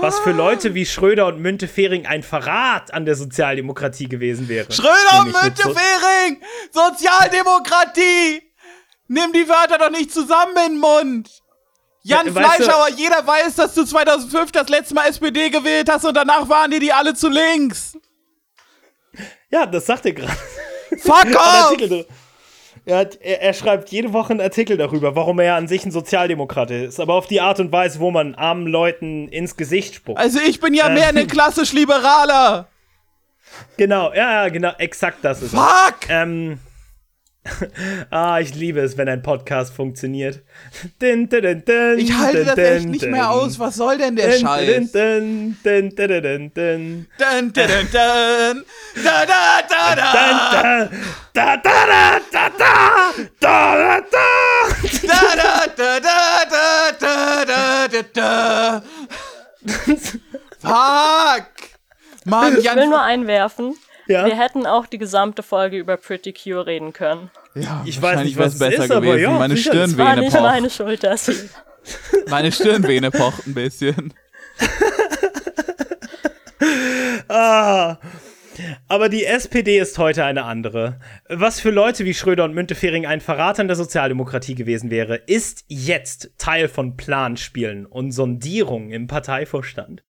Was 0.00 0.18
für 0.20 0.32
Leute 0.32 0.74
wie 0.74 0.86
Schröder 0.86 1.26
und 1.26 1.40
Müntefering 1.40 2.06
ein 2.06 2.22
Verrat 2.22 2.92
an 2.92 3.04
der 3.04 3.14
Sozialdemokratie 3.14 4.08
gewesen 4.08 4.48
wäre. 4.48 4.72
Schröder 4.72 5.20
und 5.20 5.32
Müntefering! 5.32 6.42
So 6.72 6.80
Sozialdemokratie! 6.80 8.42
Nimm 9.08 9.32
die 9.32 9.48
Wörter 9.48 9.78
doch 9.78 9.90
nicht 9.90 10.12
zusammen 10.12 10.56
in 10.66 10.72
den 10.72 10.80
Mund! 10.80 11.30
Jan 12.02 12.26
ja, 12.26 12.32
Fleischhauer, 12.32 12.90
du, 12.90 12.96
jeder 12.96 13.26
weiß, 13.26 13.56
dass 13.56 13.74
du 13.74 13.84
2005 13.84 14.52
das 14.52 14.68
letzte 14.70 14.94
Mal 14.94 15.08
SPD 15.08 15.50
gewählt 15.50 15.90
hast 15.90 16.04
und 16.04 16.14
danach 16.14 16.48
waren 16.48 16.70
dir 16.70 16.80
die 16.80 16.92
alle 16.92 17.12
zu 17.14 17.28
links. 17.28 17.98
Ja, 19.50 19.66
das 19.66 19.84
sagt 19.84 20.06
er 20.06 20.12
gerade. 20.12 20.32
Fuck 21.02 21.26
off! 21.34 22.06
Er, 22.90 22.98
hat, 22.98 23.18
er, 23.22 23.40
er, 23.40 23.52
schreibt 23.54 23.90
jede 23.90 24.12
Woche 24.12 24.32
einen 24.32 24.40
Artikel 24.40 24.76
darüber, 24.76 25.14
warum 25.14 25.38
er 25.38 25.54
an 25.54 25.68
sich 25.68 25.84
ein 25.84 25.92
Sozialdemokrat 25.92 26.72
ist. 26.72 26.98
Aber 26.98 27.14
auf 27.14 27.28
die 27.28 27.40
Art 27.40 27.60
und 27.60 27.70
Weise, 27.70 28.00
wo 28.00 28.10
man 28.10 28.34
armen 28.34 28.66
Leuten 28.66 29.28
ins 29.28 29.56
Gesicht 29.56 29.94
spuckt. 29.94 30.18
Also 30.18 30.40
ich 30.40 30.58
bin 30.58 30.74
ja 30.74 30.88
äh, 30.88 30.94
mehr 30.94 31.08
ein 31.08 31.26
klassisch 31.28 31.72
Liberaler. 31.72 32.66
Genau, 33.76 34.12
ja, 34.12 34.48
genau, 34.48 34.72
exakt 34.78 35.18
das 35.22 35.40
ist 35.40 35.52
Fuck! 35.52 36.08
Ähm, 36.08 36.58
ah, 38.10 38.40
ich 38.40 38.54
liebe 38.54 38.80
es, 38.80 38.96
wenn 38.96 39.08
ein 39.08 39.22
Podcast 39.22 39.72
funktioniert. 39.74 40.42
Din, 41.00 41.28
din, 41.28 41.64
din, 41.64 41.98
ich 41.98 42.12
halte 42.12 42.44
das 42.44 42.58
echt 42.58 42.88
nicht 42.88 43.06
mehr 43.06 43.30
aus. 43.30 43.58
Was 43.58 43.76
soll 43.76 43.98
denn 43.98 44.16
der 44.16 44.32
Scheiß? 44.32 44.92
Fuck! 60.60 61.46
Mann, 62.24 62.58
ich 62.58 62.64
will 62.74 62.86
nur 62.86 63.02
einwerfen. 63.02 63.74
Ja? 64.10 64.26
Wir 64.26 64.36
hätten 64.36 64.66
auch 64.66 64.86
die 64.86 64.98
gesamte 64.98 65.42
Folge 65.42 65.78
über 65.78 65.96
Pretty 65.96 66.32
Cure 66.32 66.66
reden 66.66 66.92
können. 66.92 67.30
Ja, 67.54 67.82
ich 67.86 68.00
weiß 68.00 68.24
nicht, 68.24 68.36
was 68.36 68.54
es 68.54 68.58
besser 68.58 68.84
ist, 68.84 68.90
gewesen. 68.90 68.96
aber 68.96 69.18
ja, 69.18 69.30
meine 69.30 69.56
Stirnvene 69.56 69.98
war 69.98 70.16
nicht 70.16 70.32
pocht. 70.32 70.42
meine 70.42 70.70
Schuld, 70.70 71.04
das 71.04 71.30
Meine 72.28 72.52
Stirnvene 72.52 73.10
pocht 73.10 73.46
ein 73.46 73.54
bisschen. 73.54 74.12
ah. 77.28 77.96
Aber 78.88 79.08
die 79.08 79.24
SPD 79.24 79.78
ist 79.78 79.96
heute 79.96 80.24
eine 80.24 80.44
andere. 80.44 81.00
Was 81.28 81.60
für 81.60 81.70
Leute 81.70 82.04
wie 82.04 82.12
Schröder 82.12 82.44
und 82.44 82.52
Müntefering 82.52 83.06
ein 83.06 83.20
Verrat 83.20 83.58
an 83.58 83.68
der 83.68 83.76
Sozialdemokratie 83.76 84.54
gewesen 84.54 84.90
wäre, 84.90 85.16
ist 85.16 85.64
jetzt 85.68 86.32
Teil 86.36 86.68
von 86.68 86.96
Planspielen 86.96 87.86
und 87.86 88.12
Sondierungen 88.12 88.90
im 88.90 89.06
Parteivorstand. 89.06 90.02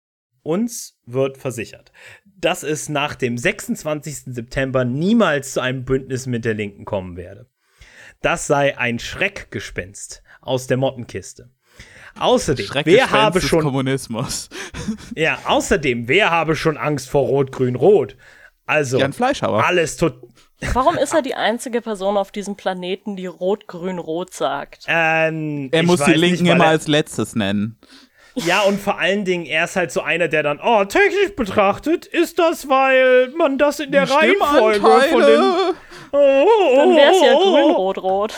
Uns 0.42 0.98
wird 1.04 1.36
versichert, 1.36 1.92
dass 2.40 2.62
es 2.62 2.88
nach 2.88 3.14
dem 3.14 3.36
26. 3.38 4.34
September 4.34 4.84
niemals 4.84 5.52
zu 5.52 5.60
einem 5.60 5.84
Bündnis 5.84 6.26
mit 6.26 6.44
der 6.44 6.54
Linken 6.54 6.84
kommen 6.84 7.16
werde. 7.16 7.46
Das 8.22 8.46
sei 8.46 8.76
ein 8.78 8.98
Schreckgespenst 8.98 10.22
aus 10.40 10.66
der 10.66 10.76
Mottenkiste. 10.76 11.50
Außerdem, 12.18 12.68
wer 12.84 13.10
habe 13.10 13.40
schon 13.40 13.62
Kommunismus? 13.62 14.48
ja, 15.14 15.38
außerdem, 15.44 16.08
wer 16.08 16.30
habe 16.30 16.56
schon 16.56 16.76
Angst 16.76 17.08
vor 17.08 17.26
Rot-Grün-Rot? 17.26 18.16
Also 18.66 18.98
Jan 18.98 19.12
Fleischhauer. 19.12 19.64
alles 19.64 19.96
tot. 19.96 20.20
Warum 20.74 20.96
ist 20.96 21.14
er 21.14 21.22
die 21.22 21.34
einzige 21.34 21.80
Person 21.80 22.16
auf 22.16 22.30
diesem 22.30 22.56
Planeten, 22.56 23.16
die 23.16 23.26
Rot-Grün-Rot 23.26 24.34
sagt? 24.34 24.84
Ähm, 24.86 25.70
er 25.72 25.82
muss 25.82 26.04
die 26.04 26.12
Linken 26.12 26.44
nicht, 26.44 26.52
immer 26.52 26.66
als 26.66 26.86
letztes 26.86 27.34
nennen. 27.34 27.78
Ja, 28.34 28.62
und 28.62 28.80
vor 28.80 28.98
allen 28.98 29.24
Dingen, 29.24 29.46
er 29.46 29.64
ist 29.64 29.76
halt 29.76 29.90
so 29.90 30.02
einer, 30.02 30.28
der 30.28 30.42
dann, 30.42 30.60
oh, 30.62 30.84
technisch 30.84 31.34
betrachtet 31.36 32.06
ist 32.06 32.38
das, 32.38 32.68
weil 32.68 33.28
man 33.36 33.58
das 33.58 33.80
in 33.80 33.92
der 33.92 34.10
Reihenfolge 34.10 34.80
von 34.80 35.22
den. 35.22 35.40
Oh, 35.40 35.72
oh, 36.12 36.46
oh, 36.46 36.76
dann 36.76 36.96
wäre 36.96 37.10
es 37.12 37.20
ja 37.20 37.34
grün-rot-rot. 37.34 38.34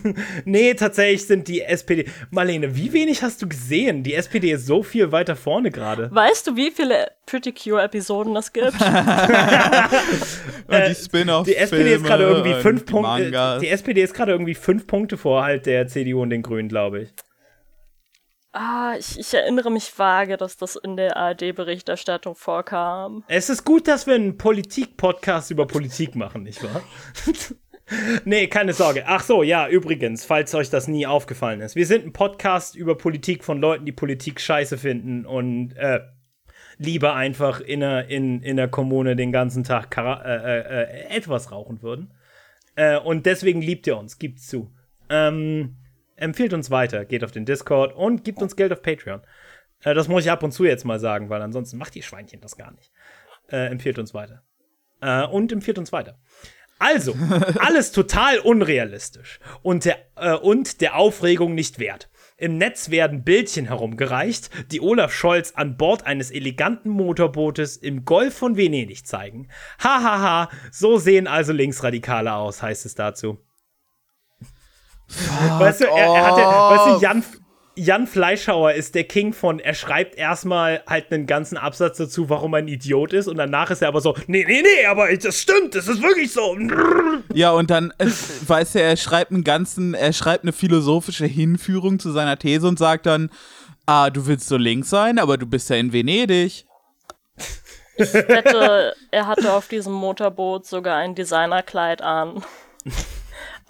nee, 0.44 0.74
tatsächlich 0.74 1.26
sind 1.26 1.48
die 1.48 1.62
SPD. 1.62 2.06
Marlene, 2.30 2.76
wie 2.76 2.92
wenig 2.92 3.22
hast 3.22 3.42
du 3.42 3.48
gesehen? 3.48 4.02
Die 4.02 4.14
SPD 4.14 4.52
ist 4.52 4.66
so 4.66 4.82
viel 4.82 5.12
weiter 5.12 5.36
vorne 5.36 5.70
gerade. 5.70 6.10
Weißt 6.12 6.46
du, 6.46 6.56
wie 6.56 6.70
viele 6.70 7.10
Pretty 7.26 7.52
Cure-Episoden 7.52 8.34
es 8.36 8.52
gibt? 8.52 8.72
die 10.70 10.94
Spin-off. 10.94 11.46
Die 11.46 11.56
SPD 11.56 11.94
ist 11.94 12.04
gerade 12.04 12.24
irgendwie 12.24 12.54
fünf 12.54 12.86
Punkte. 12.86 13.58
Die 13.60 13.68
SPD 13.68 14.02
ist 14.02 14.14
gerade 14.14 14.32
irgendwie 14.32 14.54
fünf 14.54 14.86
Punkte 14.86 15.16
vor 15.16 15.42
halt 15.42 15.66
der 15.66 15.86
CDU 15.88 16.22
und 16.22 16.30
den 16.30 16.42
Grünen, 16.42 16.68
glaube 16.68 17.02
ich. 17.02 17.12
Ah, 18.52 18.96
ich, 18.98 19.18
ich, 19.18 19.32
erinnere 19.32 19.70
mich 19.70 19.98
vage, 19.98 20.36
dass 20.36 20.58
das 20.58 20.76
in 20.76 20.98
der 20.98 21.16
ARD-Berichterstattung 21.16 22.34
vorkam. 22.34 23.24
Es 23.26 23.48
ist 23.48 23.64
gut, 23.64 23.88
dass 23.88 24.06
wir 24.06 24.14
einen 24.14 24.36
Politik-Podcast 24.36 25.50
über 25.50 25.66
Politik 25.66 26.14
machen, 26.14 26.42
nicht 26.42 26.62
wahr? 26.62 26.82
nee, 28.26 28.48
keine 28.48 28.74
Sorge. 28.74 29.04
Ach 29.06 29.22
so, 29.22 29.42
ja, 29.42 29.68
übrigens, 29.68 30.26
falls 30.26 30.54
euch 30.54 30.68
das 30.68 30.86
nie 30.86 31.06
aufgefallen 31.06 31.62
ist. 31.62 31.76
Wir 31.76 31.86
sind 31.86 32.04
ein 32.04 32.12
Podcast 32.12 32.76
über 32.76 32.98
Politik 32.98 33.42
von 33.42 33.58
Leuten, 33.58 33.86
die 33.86 33.92
Politik 33.92 34.38
scheiße 34.38 34.76
finden 34.76 35.24
und 35.24 35.72
äh, 35.76 36.00
lieber 36.76 37.14
einfach 37.14 37.60
in 37.60 37.80
der, 37.80 38.08
in, 38.08 38.42
in 38.42 38.58
der 38.58 38.68
Kommune 38.68 39.16
den 39.16 39.32
ganzen 39.32 39.64
Tag 39.64 39.96
äh, 39.96 40.02
äh, 40.02 40.82
äh, 40.82 41.16
etwas 41.16 41.50
rauchen 41.52 41.80
würden. 41.80 42.12
Äh, 42.74 42.98
und 42.98 43.24
deswegen 43.24 43.62
liebt 43.62 43.86
ihr 43.86 43.96
uns, 43.96 44.18
gibt's 44.18 44.46
zu. 44.46 44.74
Ähm, 45.08 45.76
empfiehlt 46.22 46.54
uns 46.54 46.70
weiter, 46.70 47.04
geht 47.04 47.24
auf 47.24 47.32
den 47.32 47.44
Discord 47.44 47.94
und 47.94 48.24
gibt 48.24 48.40
uns 48.40 48.56
Geld 48.56 48.72
auf 48.72 48.82
Patreon. 48.82 49.20
Äh, 49.82 49.94
das 49.94 50.08
muss 50.08 50.24
ich 50.24 50.30
ab 50.30 50.42
und 50.42 50.52
zu 50.52 50.64
jetzt 50.64 50.84
mal 50.84 51.00
sagen, 51.00 51.28
weil 51.28 51.42
ansonsten 51.42 51.76
macht 51.78 51.94
die 51.94 52.02
Schweinchen 52.02 52.40
das 52.40 52.56
gar 52.56 52.72
nicht. 52.72 52.92
Äh, 53.50 53.66
empfiehlt 53.66 53.98
uns 53.98 54.14
weiter. 54.14 54.42
Äh, 55.00 55.24
und 55.24 55.52
empfiehlt 55.52 55.78
uns 55.78 55.92
weiter. 55.92 56.18
Also, 56.78 57.14
alles 57.60 57.92
total 57.92 58.38
unrealistisch 58.38 59.38
und 59.62 59.84
der, 59.84 59.98
äh, 60.16 60.34
und 60.34 60.80
der 60.80 60.96
Aufregung 60.96 61.54
nicht 61.54 61.78
wert. 61.78 62.08
Im 62.36 62.58
Netz 62.58 62.90
werden 62.90 63.22
Bildchen 63.22 63.66
herumgereicht, 63.66 64.50
die 64.72 64.80
Olaf 64.80 65.12
Scholz 65.12 65.52
an 65.54 65.76
Bord 65.76 66.06
eines 66.06 66.32
eleganten 66.32 66.90
Motorbootes 66.90 67.76
im 67.76 68.04
Golf 68.04 68.34
von 68.34 68.56
Venedig 68.56 69.06
zeigen. 69.06 69.48
Hahaha, 69.78 70.48
so 70.72 70.98
sehen 70.98 71.28
also 71.28 71.52
Linksradikale 71.52 72.34
aus, 72.34 72.62
heißt 72.62 72.84
es 72.84 72.96
dazu. 72.96 73.38
Fuck 75.12 75.60
weißt 75.60 75.80
du, 75.82 75.84
er, 75.84 76.06
er 76.06 76.26
hatte, 76.26 76.40
weißt 76.40 76.86
du, 76.86 77.04
Jan, 77.04 77.24
Jan 77.74 78.06
Fleischhauer 78.06 78.72
ist 78.72 78.94
der 78.94 79.04
King 79.04 79.32
von, 79.32 79.58
er 79.58 79.74
schreibt 79.74 80.16
erstmal 80.16 80.82
halt 80.86 81.12
einen 81.12 81.26
ganzen 81.26 81.56
Absatz 81.56 81.98
dazu, 81.98 82.30
warum 82.30 82.54
er 82.54 82.58
ein 82.58 82.68
Idiot 82.68 83.12
ist 83.12 83.28
und 83.28 83.36
danach 83.36 83.70
ist 83.70 83.82
er 83.82 83.88
aber 83.88 84.00
so, 84.00 84.14
nee, 84.26 84.44
nee, 84.46 84.62
nee, 84.62 84.86
aber 84.86 85.14
das 85.14 85.40
stimmt, 85.40 85.74
das 85.74 85.88
ist 85.88 86.02
wirklich 86.02 86.32
so. 86.32 86.56
Ja, 87.34 87.52
und 87.52 87.70
dann, 87.70 87.92
äh, 87.98 88.06
weißt 88.46 88.74
du, 88.74 88.82
er 88.82 88.96
schreibt 88.96 89.32
einen 89.32 89.44
ganzen, 89.44 89.94
er 89.94 90.12
schreibt 90.12 90.44
eine 90.44 90.52
philosophische 90.52 91.26
Hinführung 91.26 91.98
zu 91.98 92.10
seiner 92.10 92.38
These 92.38 92.66
und 92.66 92.78
sagt 92.78 93.06
dann, 93.06 93.30
ah, 93.86 94.10
du 94.10 94.26
willst 94.26 94.48
so 94.48 94.56
links 94.56 94.90
sein, 94.90 95.18
aber 95.18 95.36
du 95.36 95.46
bist 95.46 95.68
ja 95.70 95.76
in 95.76 95.92
Venedig. 95.92 96.66
Ich 97.96 98.14
wette, 98.14 98.94
er 99.10 99.26
hatte 99.26 99.52
auf 99.52 99.68
diesem 99.68 99.92
Motorboot 99.92 100.66
sogar 100.66 100.96
ein 100.96 101.14
Designerkleid 101.14 102.00
an 102.00 102.42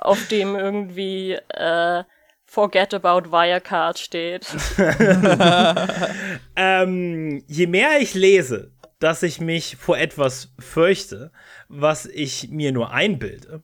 auf 0.04 0.28
dem 0.28 0.56
irgendwie 0.56 1.32
äh, 1.48 2.04
Forget 2.44 2.92
about 2.92 3.30
Wirecard 3.30 3.98
steht. 3.98 4.46
ähm, 6.56 7.42
je 7.46 7.66
mehr 7.66 8.00
ich 8.00 8.14
lese, 8.14 8.72
dass 8.98 9.22
ich 9.22 9.40
mich 9.40 9.76
vor 9.76 9.96
etwas 9.96 10.52
fürchte, 10.58 11.32
was 11.68 12.06
ich 12.06 12.50
mir 12.50 12.72
nur 12.72 12.90
einbilde, 12.92 13.62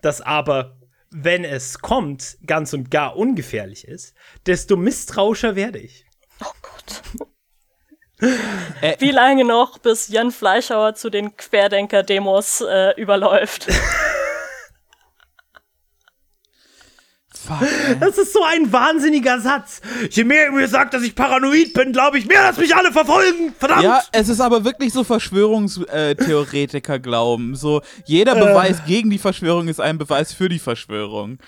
das 0.00 0.20
aber, 0.20 0.78
wenn 1.10 1.44
es 1.44 1.80
kommt, 1.80 2.38
ganz 2.46 2.72
und 2.72 2.90
gar 2.90 3.16
ungefährlich 3.16 3.86
ist, 3.86 4.14
desto 4.46 4.76
misstrauischer 4.76 5.54
werde 5.54 5.78
ich. 5.78 6.06
Oh 6.42 6.52
Gott. 6.62 7.02
Wie 8.98 9.10
lange 9.10 9.44
noch, 9.44 9.78
bis 9.78 10.08
Jan 10.08 10.30
Fleischhauer 10.30 10.94
zu 10.94 11.10
den 11.10 11.36
Querdenker-Demos 11.36 12.62
äh, 12.62 12.92
überläuft? 13.00 13.66
Fuck, 17.46 17.66
das 18.00 18.18
ist 18.18 18.32
so 18.32 18.42
ein 18.44 18.70
wahnsinniger 18.70 19.40
Satz. 19.40 19.80
Je 20.10 20.24
mehr 20.24 20.46
ihr 20.46 20.52
mir 20.52 20.68
sagt, 20.68 20.92
dass 20.92 21.02
ich 21.02 21.14
paranoid 21.14 21.72
bin, 21.72 21.92
glaube 21.92 22.18
ich 22.18 22.26
mehr, 22.26 22.42
dass 22.42 22.58
mich 22.58 22.76
alle 22.76 22.92
verfolgen. 22.92 23.54
Verdammt! 23.58 23.82
Ja, 23.82 24.02
es 24.12 24.28
ist 24.28 24.40
aber 24.40 24.64
wirklich 24.64 24.92
so 24.92 25.04
Verschwörungstheoretiker 25.04 26.98
glauben. 26.98 27.56
So, 27.56 27.80
jeder 28.04 28.36
äh. 28.36 28.40
Beweis 28.40 28.84
gegen 28.86 29.08
die 29.08 29.18
Verschwörung 29.18 29.68
ist 29.68 29.80
ein 29.80 29.96
Beweis 29.96 30.34
für 30.34 30.50
die 30.50 30.58
Verschwörung. 30.58 31.38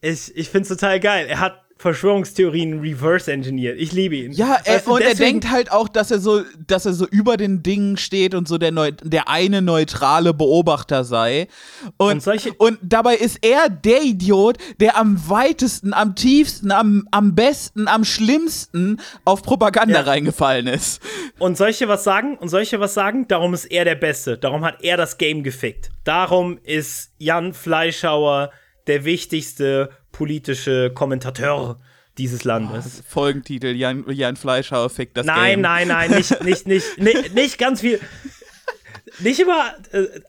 Ich, 0.00 0.34
ich 0.34 0.48
finde 0.48 0.62
es 0.62 0.68
total 0.68 0.98
geil. 0.98 1.26
Er 1.28 1.40
hat 1.40 1.62
Verschwörungstheorien 1.82 2.78
reverse 2.78 3.32
engineert. 3.32 3.76
Ich 3.76 3.90
liebe 3.90 4.14
ihn. 4.14 4.30
Ja, 4.30 4.56
er, 4.62 4.86
und 4.86 5.00
er 5.00 5.16
denkt 5.16 5.50
halt 5.50 5.72
auch, 5.72 5.88
dass 5.88 6.12
er 6.12 6.20
so, 6.20 6.42
dass 6.64 6.86
er 6.86 6.92
so 6.92 7.08
über 7.08 7.36
den 7.36 7.64
Dingen 7.64 7.96
steht 7.96 8.36
und 8.36 8.46
so 8.46 8.56
der, 8.56 8.70
Neu 8.70 8.92
der 9.02 9.28
eine 9.28 9.62
neutrale 9.62 10.32
Beobachter 10.32 11.02
sei. 11.02 11.48
Und, 11.96 12.24
und, 12.24 12.60
und 12.60 12.78
dabei 12.82 13.16
ist 13.16 13.44
er 13.44 13.68
der 13.68 14.00
Idiot, 14.04 14.58
der 14.78 14.96
am 14.96 15.28
weitesten, 15.28 15.92
am 15.92 16.14
tiefsten, 16.14 16.70
am, 16.70 17.08
am 17.10 17.34
besten, 17.34 17.88
am 17.88 18.04
schlimmsten 18.04 19.00
auf 19.24 19.42
Propaganda 19.42 20.02
ja. 20.02 20.02
reingefallen 20.02 20.68
ist. 20.68 21.02
Und 21.40 21.56
solche 21.56 21.88
was 21.88 22.04
sagen, 22.04 22.38
und 22.38 22.48
solche 22.48 22.78
was 22.78 22.94
sagen, 22.94 23.26
darum 23.26 23.54
ist 23.54 23.64
er 23.64 23.84
der 23.84 23.96
Beste. 23.96 24.38
Darum 24.38 24.64
hat 24.64 24.84
er 24.84 24.96
das 24.96 25.18
Game 25.18 25.42
gefickt. 25.42 25.90
Darum 26.04 26.60
ist 26.62 27.10
Jan 27.18 27.54
Fleischhauer 27.54 28.52
der 28.86 29.04
wichtigste 29.04 29.90
politische 30.12 30.90
Kommentateur 30.94 31.80
dieses 32.18 32.44
Landes. 32.44 33.00
Oh, 33.00 33.04
Folgentitel, 33.08 33.74
Jan, 33.74 34.04
Jan 34.08 34.36
Fleischhauer 34.36 34.90
fickt 34.90 35.16
das 35.16 35.26
nein, 35.26 35.52
Game. 35.52 35.60
Nein, 35.62 35.88
nein, 35.88 36.10
nein, 36.10 36.18
nicht, 36.18 36.44
nicht, 36.44 36.66
nicht, 36.66 36.98
nicht, 36.98 37.34
nicht 37.34 37.58
ganz 37.58 37.80
viel. 37.80 38.00
Nicht 39.18 39.40
immer, 39.40 39.74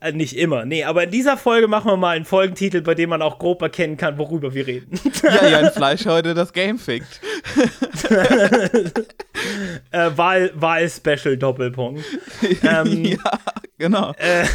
äh, 0.02 0.12
nicht 0.12 0.36
immer, 0.36 0.66
nee, 0.66 0.84
aber 0.84 1.06
in 1.06 1.12
dieser 1.12 1.38
Folge 1.38 1.70
machen 1.70 1.90
wir 1.90 1.96
mal 1.96 2.18
einen 2.18 2.26
Folgentitel, 2.26 2.82
bei 2.82 2.96
dem 2.96 3.12
man 3.12 3.22
auch 3.22 3.40
grob 3.40 3.62
erkennen 3.62 3.96
kann, 3.96 4.18
worüber 4.18 4.54
wir 4.54 4.68
reden. 4.68 5.00
Ja, 5.24 5.48
Jan 5.48 5.72
Fleischhauer, 5.72 6.22
der 6.22 6.34
das 6.34 6.52
Game 6.52 6.78
fickt. 6.78 7.22
äh, 9.92 10.12
Wahl, 10.18 10.52
Wahl-Special 10.56 11.38
Doppelpunkt. 11.38 12.04
ähm, 12.62 13.06
ja, 13.06 13.40
genau. 13.78 14.14
Äh, 14.18 14.46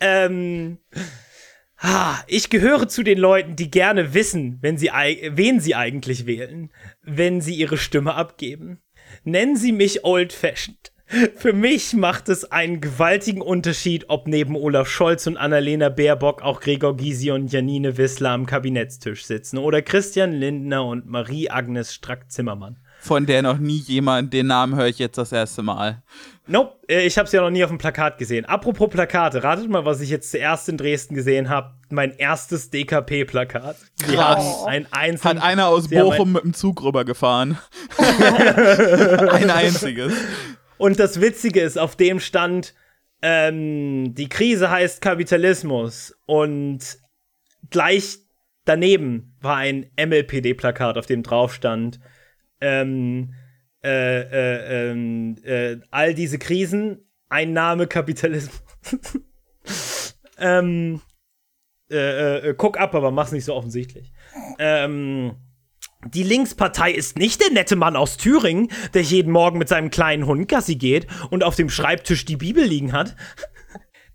ähm, 0.00 0.78
ich 2.26 2.50
gehöre 2.50 2.88
zu 2.88 3.02
den 3.02 3.18
Leuten, 3.18 3.56
die 3.56 3.70
gerne 3.70 4.14
wissen, 4.14 4.58
wenn 4.60 4.78
sie, 4.78 4.88
wen 4.88 5.60
sie 5.60 5.74
eigentlich 5.74 6.26
wählen, 6.26 6.70
wenn 7.02 7.40
sie 7.40 7.54
ihre 7.54 7.76
Stimme 7.76 8.14
abgeben. 8.14 8.80
Nennen 9.22 9.56
Sie 9.56 9.72
mich 9.72 10.04
old-fashioned. 10.04 10.92
Für 11.36 11.52
mich 11.52 11.92
macht 11.92 12.28
es 12.28 12.50
einen 12.50 12.80
gewaltigen 12.80 13.42
Unterschied, 13.42 14.06
ob 14.08 14.26
neben 14.26 14.56
Olaf 14.56 14.88
Scholz 14.88 15.26
und 15.26 15.36
Annalena 15.36 15.90
Baerbock 15.90 16.42
auch 16.42 16.60
Gregor 16.60 16.96
Gysi 16.96 17.30
und 17.30 17.52
Janine 17.52 17.98
Wissler 17.98 18.30
am 18.30 18.46
Kabinettstisch 18.46 19.26
sitzen 19.26 19.58
oder 19.58 19.82
Christian 19.82 20.32
Lindner 20.32 20.84
und 20.86 21.06
Marie-Agnes 21.06 21.94
Strack-Zimmermann 21.94 22.78
von 23.04 23.26
der 23.26 23.42
noch 23.42 23.58
nie 23.58 23.76
jemand, 23.76 24.32
den 24.32 24.46
Namen 24.46 24.76
höre 24.76 24.86
ich 24.86 24.98
jetzt 24.98 25.18
das 25.18 25.30
erste 25.30 25.62
Mal. 25.62 26.02
Nope, 26.46 26.78
äh, 26.88 27.06
ich 27.06 27.18
habe 27.18 27.28
sie 27.28 27.36
ja 27.36 27.42
noch 27.42 27.50
nie 27.50 27.62
auf 27.62 27.70
dem 27.70 27.76
Plakat 27.76 28.16
gesehen. 28.16 28.46
Apropos 28.46 28.88
Plakate, 28.88 29.42
ratet 29.42 29.68
mal, 29.68 29.84
was 29.84 30.00
ich 30.00 30.08
jetzt 30.08 30.30
zuerst 30.30 30.70
in 30.70 30.78
Dresden 30.78 31.14
gesehen 31.14 31.50
habe. 31.50 31.74
Mein 31.90 32.16
erstes 32.16 32.70
DKP-Plakat. 32.70 33.76
Haben 34.16 34.66
ein 34.66 34.86
einzelnes. 34.90 35.24
Hat 35.24 35.42
einer 35.42 35.68
aus 35.68 35.88
Bochum 35.88 36.32
mit 36.32 36.44
dem 36.44 36.54
Zug 36.54 36.82
rübergefahren. 36.82 37.58
ein 37.98 39.50
einziges. 39.50 40.14
Und 40.78 40.98
das 40.98 41.20
Witzige 41.20 41.60
ist, 41.60 41.78
auf 41.78 41.96
dem 41.96 42.20
stand, 42.20 42.74
ähm, 43.20 44.14
die 44.14 44.30
Krise 44.30 44.70
heißt 44.70 45.02
Kapitalismus 45.02 46.14
und 46.24 46.80
gleich 47.70 48.18
daneben 48.64 49.36
war 49.40 49.56
ein 49.56 49.90
MLPD-Plakat, 49.98 50.96
auf 50.96 51.06
dem 51.06 51.22
drauf 51.22 51.52
stand, 51.52 52.00
ähm, 52.64 53.34
äh, 53.82 54.20
äh, 54.20 54.90
ähm, 54.90 55.36
äh, 55.44 55.76
all 55.90 56.14
diese 56.14 56.38
Krisen, 56.38 57.06
Einnahme, 57.28 57.86
Kapitalismus. 57.86 58.62
ähm, 60.38 61.02
äh, 61.90 62.38
äh, 62.38 62.54
guck 62.56 62.78
ab, 62.78 62.94
aber 62.94 63.10
mach's 63.10 63.32
nicht 63.32 63.44
so 63.44 63.54
offensichtlich. 63.54 64.12
Ähm, 64.58 65.36
die 66.06 66.22
Linkspartei 66.22 66.92
ist 66.92 67.18
nicht 67.18 67.42
der 67.42 67.50
nette 67.50 67.76
Mann 67.76 67.96
aus 67.96 68.16
Thüringen, 68.16 68.68
der 68.94 69.02
jeden 69.02 69.32
Morgen 69.32 69.58
mit 69.58 69.68
seinem 69.68 69.90
kleinen 69.90 70.26
Hund 70.26 70.48
Gassi 70.48 70.76
geht 70.76 71.06
und 71.30 71.42
auf 71.42 71.56
dem 71.56 71.68
Schreibtisch 71.68 72.24
die 72.24 72.36
Bibel 72.36 72.64
liegen 72.64 72.92
hat. 72.92 73.16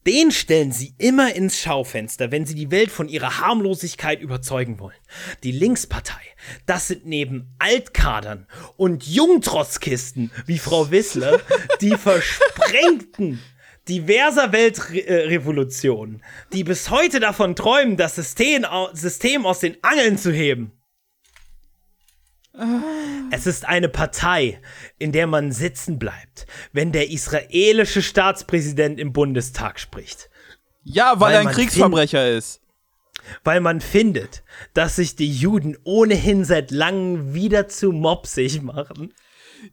Den 0.10 0.31
stellen 0.31 0.72
sie 0.72 0.95
immer 0.98 1.36
ins 1.36 1.60
Schaufenster, 1.60 2.31
wenn 2.31 2.44
sie 2.44 2.56
die 2.56 2.72
Welt 2.72 2.90
von 2.90 3.07
ihrer 3.07 3.41
Harmlosigkeit 3.41 4.22
überzeugen 4.22 4.80
wollen. 4.80 4.98
Die 5.44 5.52
Linkspartei, 5.52 6.19
das 6.65 6.88
sind 6.88 7.06
neben 7.06 7.53
Altkadern 7.60 8.48
und 8.76 9.06
Jungtrotzkisten 9.06 10.31
wie 10.48 10.57
Frau 10.57 10.90
Wissler 10.90 11.40
die 11.81 11.95
versprengten 11.95 13.40
diverser 13.88 14.52
Weltrevolutionen, 14.52 16.23
die 16.53 16.64
bis 16.64 16.90
heute 16.90 17.19
davon 17.19 17.56
träumen, 17.56 17.95
das 17.95 18.15
System, 18.15 18.65
aus 18.65 19.60
den 19.60 19.77
Angeln 19.84 20.18
zu 20.18 20.31
heben. 20.31 20.78
Es 23.31 23.48
ist 23.48 23.68
eine 23.68 23.90
Partei, 23.90 24.61
in 24.98 25.11
der 25.11 25.27
man 25.27 25.52
sitzen 25.52 25.99
bleibt, 25.99 26.45
wenn 26.73 26.91
der 26.91 27.10
israelische 27.10 28.02
Staatspräsident 28.02 28.99
im 28.99 29.14
Bundestag 29.14 29.80
spricht. 29.80 30.30
Ja, 30.84 31.19
weil, 31.19 31.34
weil 31.34 31.34
er 31.34 31.40
ein 31.41 31.56
Kriegsverbrecher 31.56 32.31
ist. 32.31 32.61
Weil 33.44 33.61
man 33.61 33.81
findet, 33.81 34.44
dass 34.73 34.95
sich 34.95 35.15
die 35.15 35.31
Juden 35.31 35.77
ohnehin 35.84 36.45
seit 36.45 36.72
langem 36.72 37.34
wieder 37.34 37.68
zu 37.68 37.91
mopsig 37.91 38.61
machen 38.61 39.14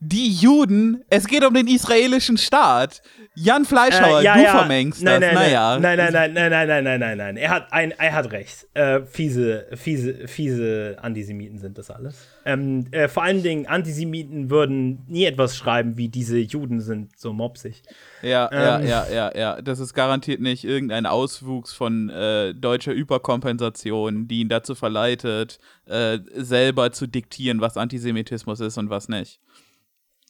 die 0.00 0.32
Juden, 0.32 1.04
es 1.08 1.26
geht 1.26 1.44
um 1.44 1.54
den 1.54 1.66
israelischen 1.66 2.36
Staat. 2.36 3.02
Jan 3.34 3.66
Fleischhauer, 3.66 4.20
äh, 4.20 4.24
ja, 4.24 4.34
du 4.34 4.42
ja. 4.42 4.58
vermengst 4.58 5.02
nein, 5.02 5.20
das, 5.20 5.34
nein, 5.34 5.42
naja. 5.42 5.78
Nein, 5.78 5.98
nein, 5.98 6.12
nein, 6.12 6.32
nein, 6.32 6.50
nein, 6.50 6.68
nein, 6.68 6.84
nein, 6.84 7.00
nein, 7.00 7.18
nein. 7.18 7.36
Er 7.36 7.50
hat, 7.50 7.72
ein, 7.72 7.90
er 7.90 8.12
hat 8.14 8.32
recht. 8.32 8.66
Äh, 8.72 9.00
fiese, 9.04 9.66
fiese, 9.74 10.26
fiese 10.26 10.96
Antisemiten 11.02 11.58
sind 11.58 11.76
das 11.76 11.90
alles. 11.90 12.16
Ähm, 12.46 12.86
äh, 12.92 13.08
vor 13.08 13.24
allen 13.24 13.42
Dingen, 13.42 13.66
Antisemiten 13.66 14.50
würden 14.50 15.04
nie 15.06 15.24
etwas 15.24 15.56
schreiben, 15.56 15.98
wie 15.98 16.08
diese 16.08 16.38
Juden 16.38 16.80
sind 16.80 17.18
so 17.18 17.34
mopsig. 17.34 17.82
Ja, 18.22 18.48
ähm, 18.50 18.86
ja, 18.86 19.06
ja, 19.06 19.06
ja, 19.12 19.36
ja. 19.36 19.62
Das 19.62 19.80
ist 19.80 19.92
garantiert 19.92 20.40
nicht 20.40 20.64
irgendein 20.64 21.04
Auswuchs 21.04 21.74
von 21.74 22.08
äh, 22.08 22.54
deutscher 22.54 22.92
Überkompensation, 22.92 24.28
die 24.28 24.40
ihn 24.40 24.48
dazu 24.48 24.74
verleitet, 24.74 25.58
äh, 25.84 26.20
selber 26.34 26.90
zu 26.92 27.06
diktieren, 27.06 27.60
was 27.60 27.76
Antisemitismus 27.76 28.60
ist 28.60 28.78
und 28.78 28.88
was 28.88 29.08
nicht. 29.08 29.40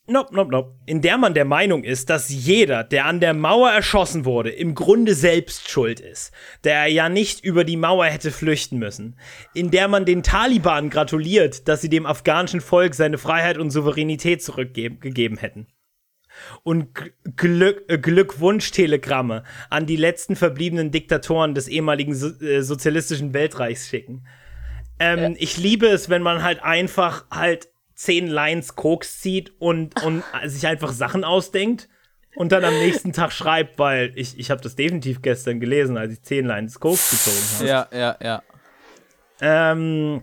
Nope, 0.09 0.35
nope, 0.35 0.53
nope. 0.53 0.75
In 0.87 1.03
der 1.03 1.19
man 1.19 1.35
der 1.35 1.45
Meinung 1.45 1.83
ist, 1.83 2.11
dass 2.11 2.29
jeder, 2.29 2.85
der 2.85 3.07
an 3.07 3.19
der 3.19 3.35
Mauer 3.35 3.71
erschossen 3.73 4.25
wurde, 4.25 4.51
im 4.51 4.77
Grunde 4.77 5.15
selbst 5.15 5.69
schuld 5.69 5.99
ist, 5.99 6.33
der 6.63 6.87
ja 6.87 7.09
nicht 7.09 7.45
über 7.45 7.65
die 7.65 7.77
Mauer 7.77 8.07
hätte 8.07 8.31
flüchten 8.31 8.79
müssen. 8.79 9.19
In 9.53 9.73
der 9.73 9.89
man 9.89 10.05
den 10.05 10.23
Taliban 10.23 10.91
gratuliert, 10.91 11.67
dass 11.67 11.81
sie 11.81 11.89
dem 11.89 12.07
afghanischen 12.07 12.61
Volk 12.61 12.95
seine 12.95 13.19
Freiheit 13.19 13.59
und 13.59 13.71
Souveränität 13.71 14.43
zurückgegeben 14.45 15.39
hätten. 15.39 15.67
Und 16.63 16.91
Glück, 17.37 17.85
äh, 17.89 17.99
Glückwunsch-Telegramme 17.99 19.43
an 19.71 19.87
die 19.87 19.97
letzten 19.97 20.37
verbliebenen 20.37 20.93
Diktatoren 20.93 21.55
des 21.55 21.67
ehemaligen 21.67 22.15
so 22.15 22.29
äh, 22.41 22.63
sozialistischen 22.63 23.35
Weltreichs 23.35 23.89
schicken. 23.89 24.27
Ähm, 24.99 25.19
ja. 25.19 25.31
Ich 25.39 25.57
liebe 25.57 25.87
es, 25.87 26.09
wenn 26.09 26.23
man 26.23 26.43
halt 26.43 26.63
einfach 26.63 27.25
halt 27.31 27.69
zehn 27.97 28.29
Lines 28.29 28.77
Koks 28.77 29.21
zieht 29.21 29.53
und, 29.59 30.01
und 30.05 30.23
sich 30.45 30.67
einfach 30.67 30.93
Sachen 30.93 31.25
ausdenkt 31.25 31.89
und 32.37 32.53
dann 32.53 32.65
am 32.65 32.75
nächsten 32.75 33.13
Tag 33.13 33.33
schreibt, 33.33 33.79
weil 33.79 34.13
ich, 34.15 34.39
ich 34.39 34.51
habe 34.51 34.61
das 34.61 34.77
definitiv 34.77 35.23
gestern 35.23 35.59
gelesen, 35.59 35.97
als 35.97 36.13
ich 36.13 36.23
zehn 36.23 36.47
Lines 36.47 36.79
Koks 36.79 37.11
gezogen 37.11 37.59
habe. 37.59 37.69
Ja, 37.69 37.89
ja, 37.93 38.17
ja. 38.23 38.43
Ähm, 39.41 40.23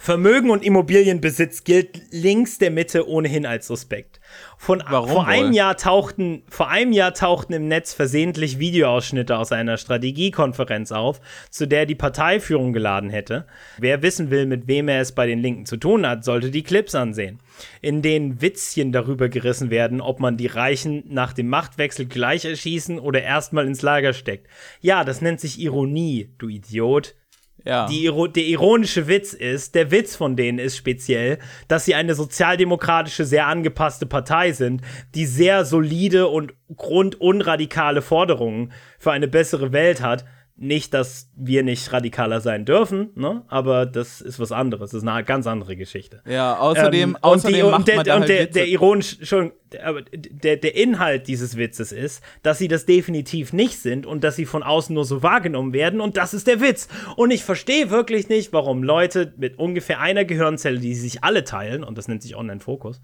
Vermögen 0.00 0.50
und 0.50 0.62
Immobilienbesitz 0.62 1.64
gilt 1.64 2.00
links 2.12 2.58
der 2.58 2.70
Mitte 2.70 3.08
ohnehin 3.08 3.44
als 3.44 3.66
suspekt. 3.66 4.20
Von, 4.56 4.80
Warum 4.88 5.10
vor, 5.10 5.26
einem 5.26 5.52
Jahr 5.52 5.76
tauchten, 5.76 6.44
vor 6.48 6.68
einem 6.68 6.92
Jahr 6.92 7.14
tauchten 7.14 7.52
im 7.52 7.66
Netz 7.66 7.94
versehentlich 7.94 8.60
Videoausschnitte 8.60 9.36
aus 9.36 9.50
einer 9.50 9.76
Strategiekonferenz 9.76 10.92
auf, 10.92 11.20
zu 11.50 11.66
der 11.66 11.84
die 11.84 11.96
Parteiführung 11.96 12.72
geladen 12.72 13.10
hätte. 13.10 13.46
Wer 13.78 14.00
wissen 14.00 14.30
will, 14.30 14.46
mit 14.46 14.68
wem 14.68 14.86
er 14.88 15.00
es 15.00 15.12
bei 15.12 15.26
den 15.26 15.40
Linken 15.40 15.66
zu 15.66 15.76
tun 15.76 16.06
hat, 16.06 16.24
sollte 16.24 16.52
die 16.52 16.62
Clips 16.62 16.94
ansehen, 16.94 17.40
in 17.82 18.00
denen 18.00 18.40
Witzchen 18.40 18.92
darüber 18.92 19.28
gerissen 19.28 19.70
werden, 19.70 20.00
ob 20.00 20.20
man 20.20 20.36
die 20.36 20.46
Reichen 20.46 21.02
nach 21.08 21.32
dem 21.32 21.48
Machtwechsel 21.48 22.06
gleich 22.06 22.44
erschießen 22.44 23.00
oder 23.00 23.22
erstmal 23.22 23.66
ins 23.66 23.82
Lager 23.82 24.12
steckt. 24.12 24.46
Ja, 24.80 25.02
das 25.02 25.22
nennt 25.22 25.40
sich 25.40 25.58
Ironie, 25.58 26.30
du 26.38 26.48
Idiot. 26.48 27.16
Ja. 27.64 27.86
Die, 27.86 28.04
der 28.04 28.44
ironische 28.44 29.08
Witz 29.08 29.32
ist, 29.32 29.74
der 29.74 29.90
Witz 29.90 30.16
von 30.16 30.36
denen 30.36 30.58
ist 30.58 30.76
speziell, 30.76 31.38
dass 31.66 31.84
sie 31.84 31.94
eine 31.94 32.14
sozialdemokratische, 32.14 33.24
sehr 33.24 33.46
angepasste 33.46 34.06
Partei 34.06 34.52
sind, 34.52 34.82
die 35.14 35.26
sehr 35.26 35.64
solide 35.64 36.28
und 36.28 36.54
grundunradikale 36.74 38.02
Forderungen 38.02 38.72
für 38.98 39.12
eine 39.12 39.28
bessere 39.28 39.72
Welt 39.72 40.02
hat 40.02 40.24
nicht, 40.60 40.92
dass 40.92 41.30
wir 41.36 41.62
nicht 41.62 41.92
radikaler 41.92 42.40
sein 42.40 42.64
dürfen, 42.64 43.10
ne? 43.14 43.44
aber 43.46 43.86
das 43.86 44.20
ist 44.20 44.40
was 44.40 44.50
anderes. 44.50 44.90
Das 44.90 45.02
ist 45.02 45.08
eine 45.08 45.24
ganz 45.24 45.46
andere 45.46 45.76
Geschichte. 45.76 46.20
Ja, 46.26 46.58
außerdem, 46.58 47.10
ähm, 47.10 47.18
außerdem 47.20 47.66
und, 47.66 47.66
die, 47.66 47.70
macht 47.70 47.78
und, 47.80 47.88
der, 48.06 48.14
und 48.14 48.20
halt 48.20 48.28
der, 48.28 48.40
Witze. 48.40 48.52
der 48.54 48.66
ironisch 48.66 49.18
schon, 49.22 49.52
der, 49.70 50.56
der 50.56 50.74
Inhalt 50.74 51.28
dieses 51.28 51.56
Witzes 51.56 51.92
ist, 51.92 52.24
dass 52.42 52.58
sie 52.58 52.66
das 52.66 52.86
definitiv 52.86 53.52
nicht 53.52 53.78
sind 53.78 54.04
und 54.04 54.24
dass 54.24 54.34
sie 54.34 54.46
von 54.46 54.64
außen 54.64 54.92
nur 54.92 55.04
so 55.04 55.22
wahrgenommen 55.22 55.72
werden 55.72 56.00
und 56.00 56.16
das 56.16 56.34
ist 56.34 56.48
der 56.48 56.60
Witz. 56.60 56.88
Und 57.14 57.30
ich 57.30 57.44
verstehe 57.44 57.90
wirklich 57.90 58.28
nicht, 58.28 58.52
warum 58.52 58.82
Leute 58.82 59.32
mit 59.36 59.58
ungefähr 59.58 60.00
einer 60.00 60.24
Gehirnzelle, 60.24 60.80
die 60.80 60.94
sich 60.94 61.22
alle 61.22 61.44
teilen, 61.44 61.84
und 61.84 61.96
das 61.96 62.08
nennt 62.08 62.22
sich 62.22 62.34
Online-Fokus, 62.34 63.00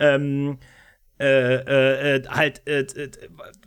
ähm, 0.00 0.58
äh, 1.20 1.54
äh, 1.54 2.16
äh, 2.16 2.22
halt, 2.28 2.62
äh, 2.66 2.80
äh, 2.80 3.10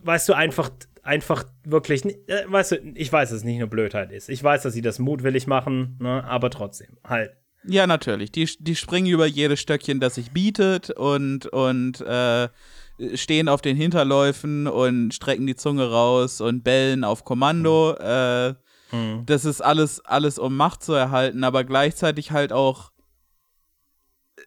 weißt 0.02 0.28
du, 0.28 0.32
einfach 0.32 0.70
einfach 1.02 1.44
wirklich, 1.64 2.04
äh, 2.04 2.44
weißt 2.46 2.72
du, 2.72 2.76
ich 2.94 3.12
weiß, 3.12 3.30
dass 3.30 3.38
es 3.38 3.44
nicht 3.44 3.58
nur 3.58 3.68
Blödheit 3.68 4.12
ist. 4.12 4.28
Ich 4.28 4.42
weiß, 4.42 4.62
dass 4.62 4.72
sie 4.72 4.82
das 4.82 4.98
mutwillig 4.98 5.46
machen, 5.46 5.98
ne, 6.00 6.24
aber 6.24 6.50
trotzdem, 6.50 6.96
halt. 7.04 7.32
Ja, 7.64 7.86
natürlich. 7.86 8.32
Die, 8.32 8.48
die 8.58 8.74
springen 8.74 9.06
über 9.06 9.26
jedes 9.26 9.60
Stöckchen, 9.60 10.00
das 10.00 10.16
sich 10.16 10.32
bietet 10.32 10.90
und, 10.90 11.46
und 11.46 12.00
äh, 12.00 12.48
stehen 13.14 13.48
auf 13.48 13.62
den 13.62 13.76
Hinterläufen 13.76 14.66
und 14.66 15.14
strecken 15.14 15.46
die 15.46 15.54
Zunge 15.54 15.88
raus 15.88 16.40
und 16.40 16.64
bellen 16.64 17.04
auf 17.04 17.24
Kommando. 17.24 17.94
Äh, 17.94 18.54
Hm. 18.92 19.24
Das 19.24 19.44
ist 19.46 19.62
alles, 19.62 20.00
alles, 20.04 20.38
um 20.38 20.54
Macht 20.54 20.82
zu 20.82 20.92
erhalten, 20.92 21.44
aber 21.44 21.64
gleichzeitig 21.64 22.30
halt 22.30 22.52
auch, 22.52 22.92
äh, 24.36 24.42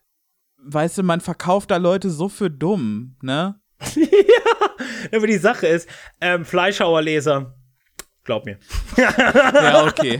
weißt 0.59 0.99
du, 0.99 1.03
man 1.03 1.19
verkauft 1.19 1.71
da 1.71 1.77
Leute 1.77 2.11
so 2.11 2.29
für 2.29 2.51
dumm, 2.51 3.17
ne? 3.21 3.59
Aber 5.13 5.27
die 5.27 5.37
Sache 5.37 5.67
ist, 5.67 5.89
ähm, 6.21 6.45
Fleischhauerleser, 6.45 7.55
glaub 8.23 8.45
mir. 8.45 8.57
Ja, 8.97 9.85
okay. 9.85 10.19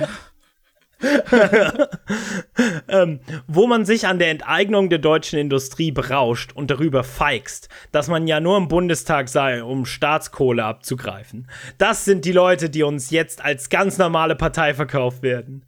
ähm, 2.87 3.19
wo 3.47 3.67
man 3.67 3.85
sich 3.85 4.07
an 4.07 4.19
der 4.19 4.29
Enteignung 4.29 4.89
der 4.89 4.99
deutschen 4.99 5.39
Industrie 5.39 5.91
berauscht 5.91 6.53
und 6.53 6.71
darüber 6.71 7.03
feigst, 7.03 7.69
dass 7.91 8.07
man 8.07 8.27
ja 8.27 8.39
nur 8.39 8.57
im 8.57 8.67
Bundestag 8.67 9.29
sei, 9.29 9.63
um 9.63 9.85
Staatskohle 9.85 10.63
abzugreifen. 10.63 11.49
Das 11.77 12.05
sind 12.05 12.25
die 12.25 12.31
Leute, 12.31 12.69
die 12.69 12.83
uns 12.83 13.09
jetzt 13.09 13.43
als 13.43 13.69
ganz 13.69 13.97
normale 13.97 14.35
Partei 14.35 14.73
verkauft 14.73 15.21
werden. 15.21 15.65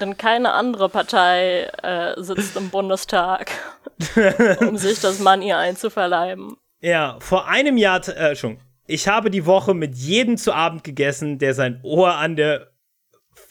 Denn 0.00 0.16
keine 0.16 0.52
andere 0.52 0.88
Partei 0.88 1.64
äh, 1.82 2.20
sitzt 2.22 2.56
im 2.56 2.70
Bundestag, 2.70 3.50
um 4.60 4.76
sich 4.76 5.00
das 5.00 5.18
Money 5.18 5.52
einzuverleiben. 5.52 6.56
Ja, 6.80 7.16
vor 7.20 7.48
einem 7.48 7.76
Jahr, 7.76 8.06
äh, 8.08 8.36
schon. 8.36 8.58
Ich 8.86 9.08
habe 9.08 9.30
die 9.30 9.46
Woche 9.46 9.74
mit 9.74 9.96
jedem 9.96 10.36
zu 10.36 10.52
Abend 10.52 10.84
gegessen, 10.84 11.38
der 11.38 11.54
sein 11.54 11.80
Ohr 11.82 12.14
an 12.14 12.36
der, 12.36 12.70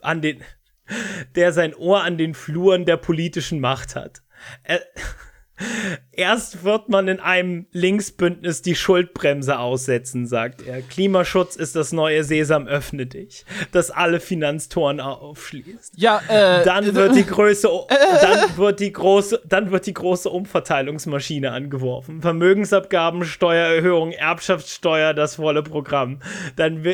an 0.01 0.21
den, 0.21 0.43
der 1.35 1.51
sein 1.51 1.75
Ohr 1.75 2.03
an 2.03 2.17
den 2.17 2.33
Fluren 2.33 2.85
der 2.85 2.97
politischen 2.97 3.59
Macht 3.59 3.95
hat. 3.95 4.21
Äh, 4.63 4.79
Erst 6.11 6.63
wird 6.63 6.89
man 6.89 7.07
in 7.07 7.19
einem 7.19 7.67
Linksbündnis 7.71 8.61
die 8.61 8.75
Schuldbremse 8.75 9.57
aussetzen, 9.57 10.27
sagt 10.27 10.65
er. 10.67 10.81
Klimaschutz 10.81 11.55
ist 11.55 11.75
das 11.75 11.93
neue 11.93 12.23
Sesam, 12.23 12.67
öffne 12.67 13.05
dich, 13.05 13.45
das 13.71 13.91
alle 13.91 14.19
Finanztoren 14.19 14.99
aufschließt. 14.99 15.93
Ja, 15.97 16.21
äh. 16.27 16.63
Dann 16.65 16.93
wird 16.95 17.15
die 17.15 17.25
Größe, 17.25 17.69
dann 18.21 18.57
wird 18.57 18.79
die 18.81 18.91
große, 18.91 19.41
dann 19.45 19.71
wird 19.71 19.85
die 19.85 19.93
große 19.93 20.29
Umverteilungsmaschine 20.29 21.51
angeworfen. 21.51 22.21
Vermögensabgaben, 22.21 23.23
Steuererhöhung, 23.23 24.11
Erbschaftssteuer, 24.11 25.13
das 25.13 25.35
volle 25.35 25.63
Programm. 25.63 26.21
Dann, 26.57 26.85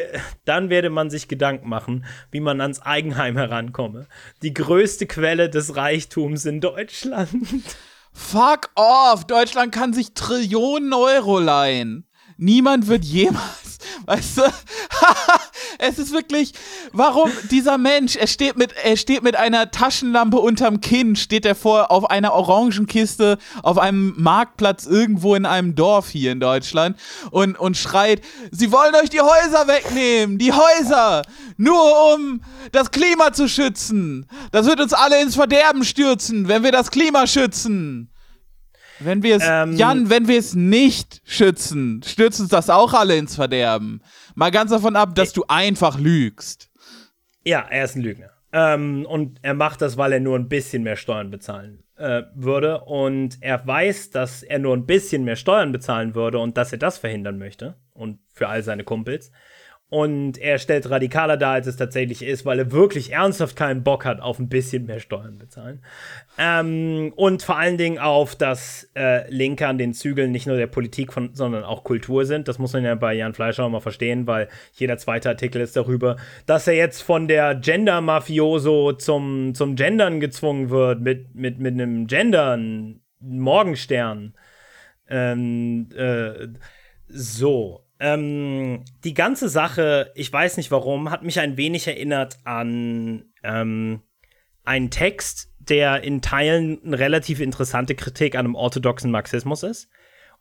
dann 0.45 0.69
werde 0.69 0.89
man 0.89 1.09
sich 1.09 1.27
Gedanken 1.27 1.69
machen, 1.69 2.05
wie 2.29 2.39
man 2.39 2.61
ans 2.61 2.81
Eigenheim 2.81 3.37
herankomme. 3.37 4.07
Die 4.43 4.53
größte 4.53 5.07
Quelle 5.07 5.49
des 5.49 5.75
Reichtums 5.75 6.45
in 6.45 6.61
Deutschland. 6.61 7.29
Fuck 8.13 8.69
off! 8.75 9.25
Deutschland 9.25 9.73
kann 9.73 9.93
sich 9.93 10.13
Trillionen 10.13 10.93
Euro 10.93 11.39
leihen. 11.39 12.05
Niemand 12.43 12.87
wird 12.87 13.05
jemals, 13.05 13.77
weißt 14.07 14.37
du? 14.39 14.41
es 15.77 15.99
ist 15.99 16.11
wirklich, 16.11 16.53
warum 16.91 17.29
dieser 17.51 17.77
Mensch, 17.77 18.15
er 18.15 18.25
steht 18.25 18.57
mit, 18.57 18.73
er 18.83 18.97
steht 18.97 19.21
mit 19.21 19.35
einer 19.35 19.69
Taschenlampe 19.69 20.37
unterm 20.37 20.81
Kinn, 20.81 21.15
steht 21.15 21.45
er 21.45 21.53
vor 21.53 21.91
auf 21.91 22.09
einer 22.09 22.33
Orangenkiste 22.33 23.37
auf 23.61 23.77
einem 23.77 24.15
Marktplatz 24.17 24.87
irgendwo 24.87 25.35
in 25.35 25.45
einem 25.45 25.75
Dorf 25.75 26.09
hier 26.09 26.31
in 26.31 26.39
Deutschland 26.39 26.97
und, 27.29 27.59
und 27.59 27.77
schreit, 27.77 28.21
sie 28.49 28.71
wollen 28.71 28.95
euch 28.95 29.11
die 29.11 29.21
Häuser 29.21 29.67
wegnehmen, 29.67 30.39
die 30.39 30.51
Häuser, 30.51 31.21
nur 31.57 32.15
um 32.15 32.41
das 32.71 32.89
Klima 32.89 33.33
zu 33.33 33.47
schützen. 33.47 34.25
Das 34.51 34.65
wird 34.65 34.81
uns 34.81 34.93
alle 34.93 35.21
ins 35.21 35.35
Verderben 35.35 35.83
stürzen, 35.83 36.47
wenn 36.47 36.63
wir 36.63 36.71
das 36.71 36.89
Klima 36.89 37.27
schützen. 37.27 38.10
Wenn 39.03 39.23
wir 39.23 39.37
es, 39.37 39.43
Ähm. 39.45 39.73
Jan, 39.73 40.09
wenn 40.09 40.27
wir 40.27 40.39
es 40.39 40.53
nicht 40.53 41.21
schützen, 41.25 42.01
stürzt 42.05 42.39
uns 42.39 42.49
das 42.49 42.69
auch 42.69 42.93
alle 42.93 43.17
ins 43.17 43.35
Verderben. 43.35 44.01
Mal 44.35 44.51
ganz 44.51 44.71
davon 44.71 44.95
ab, 44.95 45.15
dass 45.15 45.33
du 45.33 45.43
einfach 45.47 45.99
lügst. 45.99 46.69
Ja, 47.43 47.65
er 47.69 47.85
ist 47.85 47.95
ein 47.95 48.01
Lügner. 48.01 48.29
Ähm, 48.53 49.05
und 49.05 49.39
er 49.41 49.53
macht 49.53 49.81
das, 49.81 49.97
weil 49.97 50.13
er 50.13 50.19
nur 50.19 50.37
ein 50.37 50.49
bisschen 50.49 50.83
mehr 50.83 50.95
Steuern 50.95 51.31
bezahlen 51.31 51.83
äh, 51.97 52.23
würde. 52.35 52.81
Und 52.81 53.37
er 53.41 53.65
weiß, 53.65 54.09
dass 54.09 54.43
er 54.43 54.59
nur 54.59 54.75
ein 54.75 54.85
bisschen 54.85 55.23
mehr 55.23 55.35
Steuern 55.35 55.71
bezahlen 55.71 56.15
würde 56.15 56.39
und 56.39 56.57
dass 56.57 56.71
er 56.71 56.77
das 56.77 56.97
verhindern 56.97 57.37
möchte. 57.37 57.75
Und 57.93 58.19
für 58.33 58.47
all 58.47 58.63
seine 58.63 58.83
Kumpels. 58.83 59.31
Und 59.91 60.37
er 60.37 60.57
stellt 60.57 60.89
radikaler 60.89 61.35
dar, 61.35 61.51
als 61.51 61.67
es 61.67 61.75
tatsächlich 61.75 62.23
ist, 62.23 62.45
weil 62.45 62.59
er 62.59 62.71
wirklich 62.71 63.11
ernsthaft 63.11 63.57
keinen 63.57 63.83
Bock 63.83 64.05
hat 64.05 64.21
auf 64.21 64.39
ein 64.39 64.47
bisschen 64.47 64.85
mehr 64.85 65.01
Steuern 65.01 65.37
bezahlen. 65.37 65.83
Ähm, 66.37 67.11
und 67.17 67.43
vor 67.43 67.57
allen 67.57 67.77
Dingen 67.77 67.99
auf, 67.99 68.37
dass 68.37 68.89
äh, 68.95 69.29
Linke 69.29 69.67
an 69.67 69.77
den 69.77 69.93
Zügeln 69.93 70.31
nicht 70.31 70.47
nur 70.47 70.55
der 70.55 70.67
Politik, 70.67 71.11
von, 71.11 71.35
sondern 71.35 71.65
auch 71.65 71.83
Kultur 71.83 72.25
sind. 72.25 72.47
Das 72.47 72.57
muss 72.57 72.71
man 72.71 72.85
ja 72.85 72.95
bei 72.95 73.13
Jan 73.15 73.33
Fleischer 73.33 73.65
auch 73.65 73.69
mal 73.69 73.81
verstehen, 73.81 74.27
weil 74.27 74.47
jeder 74.71 74.97
zweite 74.97 75.27
Artikel 75.27 75.61
ist 75.61 75.75
darüber, 75.75 76.15
dass 76.45 76.69
er 76.69 76.75
jetzt 76.75 77.01
von 77.01 77.27
der 77.27 77.55
Gender-Mafioso 77.55 78.93
zum, 78.93 79.53
zum 79.55 79.75
Gendern 79.75 80.21
gezwungen 80.21 80.69
wird, 80.69 81.01
mit, 81.01 81.35
mit, 81.35 81.59
mit 81.59 81.73
einem 81.73 82.07
Gendern, 82.07 83.01
Morgenstern. 83.19 84.35
Ähm, 85.09 85.89
äh, 85.97 86.47
so. 87.09 87.83
Ähm, 88.03 88.83
die 89.03 89.13
ganze 89.13 89.47
Sache, 89.47 90.11
ich 90.15 90.33
weiß 90.33 90.57
nicht 90.57 90.71
warum, 90.71 91.11
hat 91.11 91.21
mich 91.21 91.39
ein 91.39 91.55
wenig 91.55 91.87
erinnert 91.87 92.39
an 92.45 93.25
ähm, 93.43 94.01
einen 94.63 94.89
Text, 94.89 95.53
der 95.59 96.03
in 96.03 96.23
Teilen 96.23 96.81
eine 96.83 96.97
relativ 96.97 97.39
interessante 97.39 97.93
Kritik 97.93 98.33
an 98.33 98.45
einem 98.45 98.55
orthodoxen 98.55 99.11
Marxismus 99.11 99.61
ist 99.61 99.87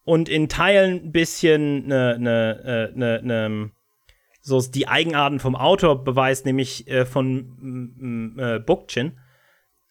und 0.05 0.31
in 0.31 0.49
Teilen 0.49 1.05
ein 1.05 1.13
bisschen 1.13 1.85
eine, 1.85 2.15
eine, 2.15 2.93
eine, 2.95 3.19
eine 3.19 3.71
so 4.41 4.59
die 4.63 4.89
Eigenarten 4.89 5.39
vom 5.39 5.55
Autor 5.55 6.03
beweist, 6.03 6.47
nämlich 6.47 6.89
äh, 6.89 7.05
von 7.05 7.35
mm, 7.59 7.95
mm, 7.99 8.39
äh, 8.39 8.59
Bookchin. 8.59 9.19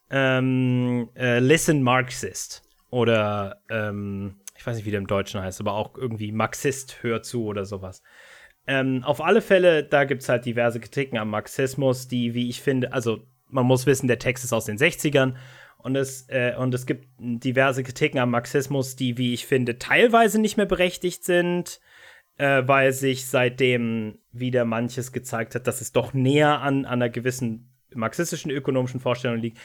Ähm, 0.09 1.09
äh, 1.15 1.37
Listen 1.37 1.83
Marxist. 1.83 2.63
Oder 2.89 3.61
ähm, 3.69 4.41
ich 4.59 4.67
weiß 4.67 4.75
nicht, 4.75 4.85
wie 4.85 4.91
der 4.91 4.99
im 4.99 5.07
Deutschen 5.07 5.41
heißt, 5.41 5.61
aber 5.61 5.73
auch 5.73 5.95
irgendwie 5.95 6.33
Marxist 6.33 7.01
hört 7.01 7.25
zu 7.25 7.45
oder 7.45 7.63
sowas. 7.63 8.03
Ähm, 8.67 9.05
auf 9.05 9.21
alle 9.23 9.41
Fälle, 9.41 9.85
da 9.85 10.03
gibt 10.03 10.21
es 10.21 10.27
halt 10.27 10.45
diverse 10.45 10.81
Kritiken 10.81 11.17
am 11.17 11.29
Marxismus, 11.29 12.09
die, 12.09 12.33
wie 12.33 12.49
ich 12.49 12.61
finde, 12.61 12.91
also 12.91 13.25
man 13.47 13.65
muss 13.65 13.85
wissen, 13.85 14.07
der 14.07 14.19
Text 14.19 14.43
ist 14.43 14.51
aus 14.51 14.65
den 14.65 14.77
60ern 14.77 15.35
und 15.77 15.95
es, 15.95 16.27
äh, 16.27 16.55
und 16.57 16.73
es 16.73 16.85
gibt 16.85 17.07
diverse 17.17 17.83
Kritiken 17.83 18.19
am 18.19 18.31
Marxismus, 18.31 18.97
die, 18.97 19.17
wie 19.17 19.33
ich 19.33 19.45
finde, 19.45 19.79
teilweise 19.79 20.41
nicht 20.41 20.57
mehr 20.57 20.65
berechtigt 20.65 21.23
sind, 21.23 21.79
äh, 22.35 22.63
weil 22.65 22.91
sich 22.91 23.27
seitdem 23.27 24.19
wieder 24.33 24.65
manches 24.65 25.13
gezeigt 25.13 25.55
hat, 25.55 25.67
dass 25.67 25.79
es 25.79 25.93
doch 25.93 26.13
näher 26.13 26.59
an, 26.59 26.83
an 26.83 27.01
einer 27.01 27.09
gewissen 27.09 27.71
marxistischen 27.95 28.51
ökonomischen 28.51 28.99
Vorstellung 28.99 29.39
liegt. 29.39 29.57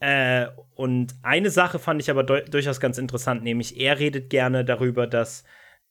Äh, 0.00 0.46
und 0.74 1.14
eine 1.22 1.50
Sache 1.50 1.78
fand 1.78 2.00
ich 2.00 2.10
aber 2.10 2.24
durchaus 2.24 2.80
ganz 2.80 2.98
interessant, 2.98 3.42
nämlich 3.42 3.80
er 3.80 3.98
redet 3.98 4.30
gerne 4.30 4.64
darüber, 4.64 5.06
dass, 5.06 5.44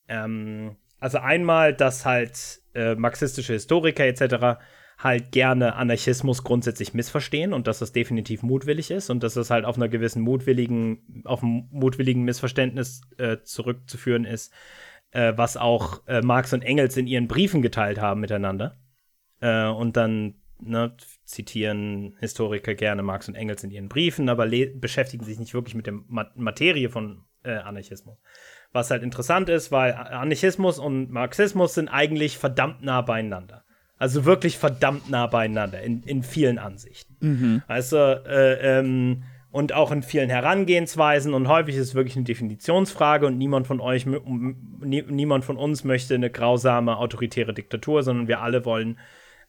ähm, 0.08 0.76
also 1.00 1.18
einmal, 1.18 1.74
dass 1.74 2.04
halt 2.04 2.60
äh, 2.74 2.94
marxistische 2.94 3.54
Historiker 3.54 4.04
etc. 4.04 4.60
halt 4.98 5.32
gerne 5.32 5.74
Anarchismus 5.74 6.44
grundsätzlich 6.44 6.94
missverstehen 6.94 7.52
und 7.52 7.66
dass 7.66 7.78
das 7.78 7.92
definitiv 7.92 8.42
mutwillig 8.42 8.90
ist 8.90 9.10
und 9.10 9.22
dass 9.22 9.34
das 9.34 9.50
halt 9.50 9.64
auf 9.64 9.76
einer 9.76 9.88
gewissen 9.88 10.22
mutwilligen, 10.22 11.22
auf 11.24 11.42
einem 11.42 11.68
mutwilligen 11.70 12.22
Missverständnis 12.22 13.00
äh, 13.18 13.38
zurückzuführen 13.42 14.24
ist, 14.24 14.52
äh, 15.10 15.32
was 15.36 15.56
auch 15.56 16.06
äh, 16.06 16.20
Marx 16.20 16.52
und 16.52 16.62
Engels 16.62 16.96
in 16.96 17.06
ihren 17.06 17.28
Briefen 17.28 17.62
geteilt 17.62 18.00
haben 18.00 18.20
miteinander. 18.20 18.76
Und 19.40 19.98
dann 19.98 20.36
ne, 20.66 20.96
zitieren 21.24 22.16
Historiker 22.20 22.74
gerne 22.74 23.02
Marx 23.02 23.28
und 23.28 23.34
Engels 23.34 23.64
in 23.64 23.70
ihren 23.70 23.88
Briefen, 23.88 24.28
aber 24.28 24.48
beschäftigen 24.74 25.24
sich 25.24 25.38
nicht 25.38 25.54
wirklich 25.54 25.74
mit 25.74 25.86
der 25.86 25.94
Materie 26.34 26.88
von 26.88 27.24
äh, 27.44 27.54
Anarchismus. 27.54 28.18
Was 28.72 28.90
halt 28.90 29.02
interessant 29.02 29.48
ist, 29.48 29.70
weil 29.70 29.92
Anarchismus 29.92 30.78
und 30.78 31.10
Marxismus 31.10 31.74
sind 31.74 31.88
eigentlich 31.88 32.38
verdammt 32.38 32.82
nah 32.82 33.02
beieinander. 33.02 33.64
Also 33.96 34.24
wirklich 34.24 34.58
verdammt 34.58 35.08
nah 35.08 35.26
beieinander 35.26 35.80
in, 35.80 36.02
in 36.02 36.22
vielen 36.22 36.58
Ansichten. 36.58 37.16
Mhm. 37.20 37.62
Also, 37.68 37.96
äh, 37.96 38.78
ähm, 38.78 39.22
und 39.54 39.72
auch 39.72 39.92
in 39.92 40.02
vielen 40.02 40.30
Herangehensweisen 40.30 41.32
und 41.32 41.46
häufig 41.46 41.76
ist 41.76 41.82
es 41.82 41.94
wirklich 41.94 42.16
eine 42.16 42.24
Definitionsfrage 42.24 43.24
und 43.24 43.38
niemand 43.38 43.68
von 43.68 43.80
euch, 43.80 44.04
niemand 44.04 45.44
von 45.44 45.56
uns 45.56 45.84
möchte 45.84 46.16
eine 46.16 46.28
grausame 46.28 46.96
autoritäre 46.96 47.54
Diktatur, 47.54 48.02
sondern 48.02 48.26
wir 48.26 48.40
alle 48.40 48.64
wollen 48.64 48.98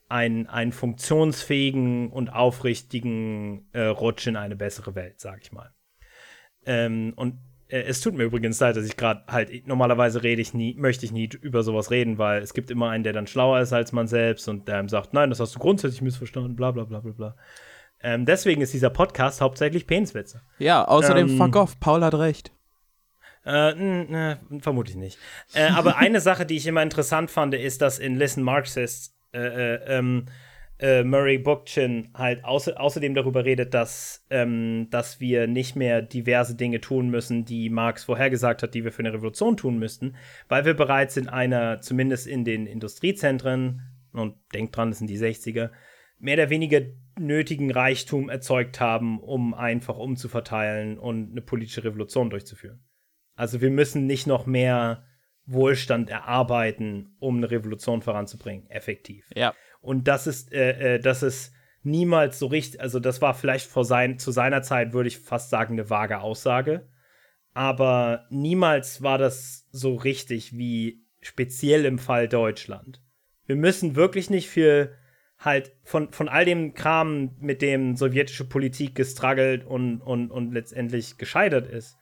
einen, 0.07 0.47
einen 0.47 0.71
funktionsfähigen 0.71 2.11
und 2.11 2.29
aufrichtigen 2.29 3.67
äh, 3.73 3.85
Rutsch 3.85 4.27
in 4.27 4.35
eine 4.35 4.55
bessere 4.55 4.95
Welt, 4.95 5.19
sag 5.19 5.41
ich 5.41 5.51
mal. 5.51 5.71
Ähm, 6.65 7.13
und 7.15 7.39
äh, 7.67 7.81
es 7.81 8.01
tut 8.01 8.13
mir 8.13 8.23
übrigens 8.23 8.59
leid, 8.59 8.75
dass 8.75 8.85
ich 8.85 8.97
gerade 8.97 9.23
halt, 9.27 9.67
normalerweise 9.67 10.23
rede 10.23 10.41
ich 10.41 10.53
nie, 10.53 10.75
möchte 10.75 11.05
ich 11.05 11.11
nie 11.11 11.29
über 11.41 11.63
sowas 11.63 11.91
reden, 11.91 12.17
weil 12.17 12.41
es 12.41 12.53
gibt 12.53 12.69
immer 12.69 12.89
einen, 12.89 13.03
der 13.03 13.13
dann 13.13 13.27
schlauer 13.27 13.59
ist 13.59 13.73
als 13.73 13.91
man 13.91 14.07
selbst 14.07 14.47
und 14.47 14.67
der 14.67 14.79
ihm 14.79 14.89
sagt, 14.89 15.13
nein, 15.13 15.29
das 15.29 15.39
hast 15.39 15.55
du 15.55 15.59
grundsätzlich 15.59 16.01
missverstanden, 16.01 16.55
bla 16.55 16.71
bla 16.71 16.83
bla 16.83 16.99
bla 16.99 17.11
bla. 17.11 17.35
Ähm, 18.01 18.25
deswegen 18.25 18.61
ist 18.61 18.73
dieser 18.73 18.89
Podcast 18.91 19.41
hauptsächlich 19.41 19.87
Peniswitze. 19.87 20.41
Ja, 20.59 20.85
außerdem 20.85 21.29
ähm, 21.29 21.37
fuck 21.37 21.55
off, 21.55 21.79
Paul 21.79 22.03
hat 22.03 22.13
recht. 22.13 22.51
Äh, 23.45 23.75
ne, 23.75 24.39
vermutlich 24.59 24.95
nicht. 24.95 25.19
Äh, 25.53 25.69
aber 25.69 25.97
eine 25.97 26.19
Sache, 26.19 26.47
die 26.47 26.57
ich 26.57 26.65
immer 26.65 26.81
interessant 26.81 27.29
fand, 27.29 27.53
ist, 27.53 27.81
dass 27.81 27.99
in 27.99 28.15
Listen 28.15 28.41
Marxists 28.41 29.14
äh, 29.35 29.75
äh, 29.75 29.97
ähm, 29.97 30.25
äh, 30.77 31.03
Murray 31.03 31.37
Bookchin 31.37 32.09
halt 32.13 32.43
außer, 32.43 32.79
außerdem 32.79 33.15
darüber 33.15 33.45
redet, 33.45 33.73
dass, 33.73 34.25
ähm, 34.29 34.87
dass 34.89 35.19
wir 35.19 35.47
nicht 35.47 35.75
mehr 35.75 36.01
diverse 36.01 36.55
Dinge 36.55 36.81
tun 36.81 37.09
müssen, 37.09 37.45
die 37.45 37.69
Marx 37.69 38.03
vorhergesagt 38.03 38.61
hat, 38.61 38.73
die 38.73 38.83
wir 38.83 38.91
für 38.91 38.99
eine 38.99 39.13
Revolution 39.13 39.55
tun 39.55 39.79
müssten, 39.79 40.15
weil 40.49 40.65
wir 40.65 40.73
bereits 40.73 41.15
in 41.15 41.29
einer, 41.29 41.81
zumindest 41.81 42.27
in 42.27 42.43
den 42.43 42.67
Industriezentren, 42.67 43.81
und 44.11 44.35
denkt 44.53 44.75
dran, 44.75 44.89
das 44.89 44.99
sind 44.99 45.09
die 45.09 45.19
60er, 45.19 45.71
mehr 46.19 46.35
oder 46.35 46.49
weniger 46.49 46.81
nötigen 47.19 47.71
Reichtum 47.71 48.29
erzeugt 48.29 48.79
haben, 48.79 49.19
um 49.19 49.53
einfach 49.53 49.97
umzuverteilen 49.97 50.97
und 50.97 51.31
eine 51.31 51.41
politische 51.41 51.83
Revolution 51.83 52.29
durchzuführen. 52.29 52.83
Also 53.35 53.61
wir 53.61 53.69
müssen 53.69 54.05
nicht 54.05 54.27
noch 54.27 54.45
mehr 54.45 55.05
Wohlstand 55.45 56.09
erarbeiten, 56.09 57.15
um 57.19 57.37
eine 57.37 57.51
Revolution 57.51 58.01
voranzubringen, 58.01 58.69
effektiv. 58.69 59.29
Ja. 59.35 59.53
Und 59.81 60.07
das 60.07 60.27
ist, 60.27 60.51
äh, 60.51 60.95
äh, 60.95 60.99
das 60.99 61.23
ist 61.23 61.53
niemals 61.83 62.39
so 62.39 62.47
richtig, 62.47 62.81
also 62.81 62.99
das 62.99 63.21
war 63.21 63.33
vielleicht 63.33 63.67
vor 63.67 63.85
sein, 63.85 64.17
zu 64.17 64.31
seiner 64.31 64.63
Zeit, 64.63 64.93
würde 64.93 65.07
ich 65.07 65.19
fast 65.19 65.49
sagen, 65.49 65.73
eine 65.73 65.89
vage 65.89 66.19
Aussage. 66.19 66.89
Aber 67.53 68.25
niemals 68.29 69.01
war 69.01 69.17
das 69.17 69.67
so 69.71 69.95
richtig 69.95 70.57
wie 70.57 71.05
speziell 71.21 71.85
im 71.85 71.99
Fall 71.99 72.27
Deutschland. 72.27 73.01
Wir 73.45 73.55
müssen 73.55 73.95
wirklich 73.95 74.29
nicht 74.29 74.49
für 74.49 74.91
halt 75.37 75.73
von, 75.83 76.11
von 76.11 76.27
all 76.27 76.45
dem 76.45 76.73
Kram, 76.73 77.35
mit 77.39 77.61
dem 77.61 77.95
sowjetische 77.95 78.45
Politik 78.45 78.95
gestruggelt 78.95 79.63
und, 79.63 80.01
und, 80.01 80.31
und 80.31 80.51
letztendlich 80.51 81.17
gescheitert 81.17 81.67
ist, 81.67 81.97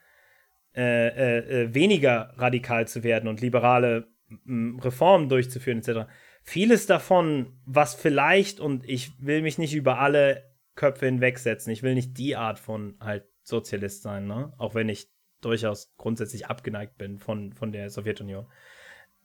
äh, 0.76 1.08
äh, 1.08 1.64
äh 1.64 1.74
weniger 1.74 2.34
radikal 2.38 2.88
zu 2.88 3.04
werden 3.04 3.28
und 3.28 3.42
liberale 3.42 4.08
Reformen 4.48 5.30
durchzuführen, 5.30 5.80
etc. 5.80 6.10
Vieles 6.42 6.86
davon, 6.86 7.54
was 7.66 7.96
vielleicht, 7.96 8.60
und 8.60 8.88
ich 8.90 9.12
will 9.20 9.42
mich 9.42 9.58
nicht 9.58 9.76
über 9.76 10.00
alle 10.00 10.44
Köpfe 10.76 11.06
hinwegsetzen, 11.06 11.72
ich 11.72 11.84
will 11.84 11.94
nicht 11.94 12.18
die 12.18 12.36
Art 12.36 12.60
von 12.60 12.96
halt 13.00 13.26
Sozialist 13.44 14.02
sein, 14.02 14.26
ne? 14.26 14.54
Auch 14.58 14.74
wenn 14.74 14.90
ich 14.90 15.08
durchaus 15.42 15.94
grundsätzlich 15.98 16.48
abgeneigt 16.48 16.98
bin 16.98 17.20
von, 17.20 17.54
von 17.54 17.72
der 17.72 17.90
Sowjetunion. 17.90 18.48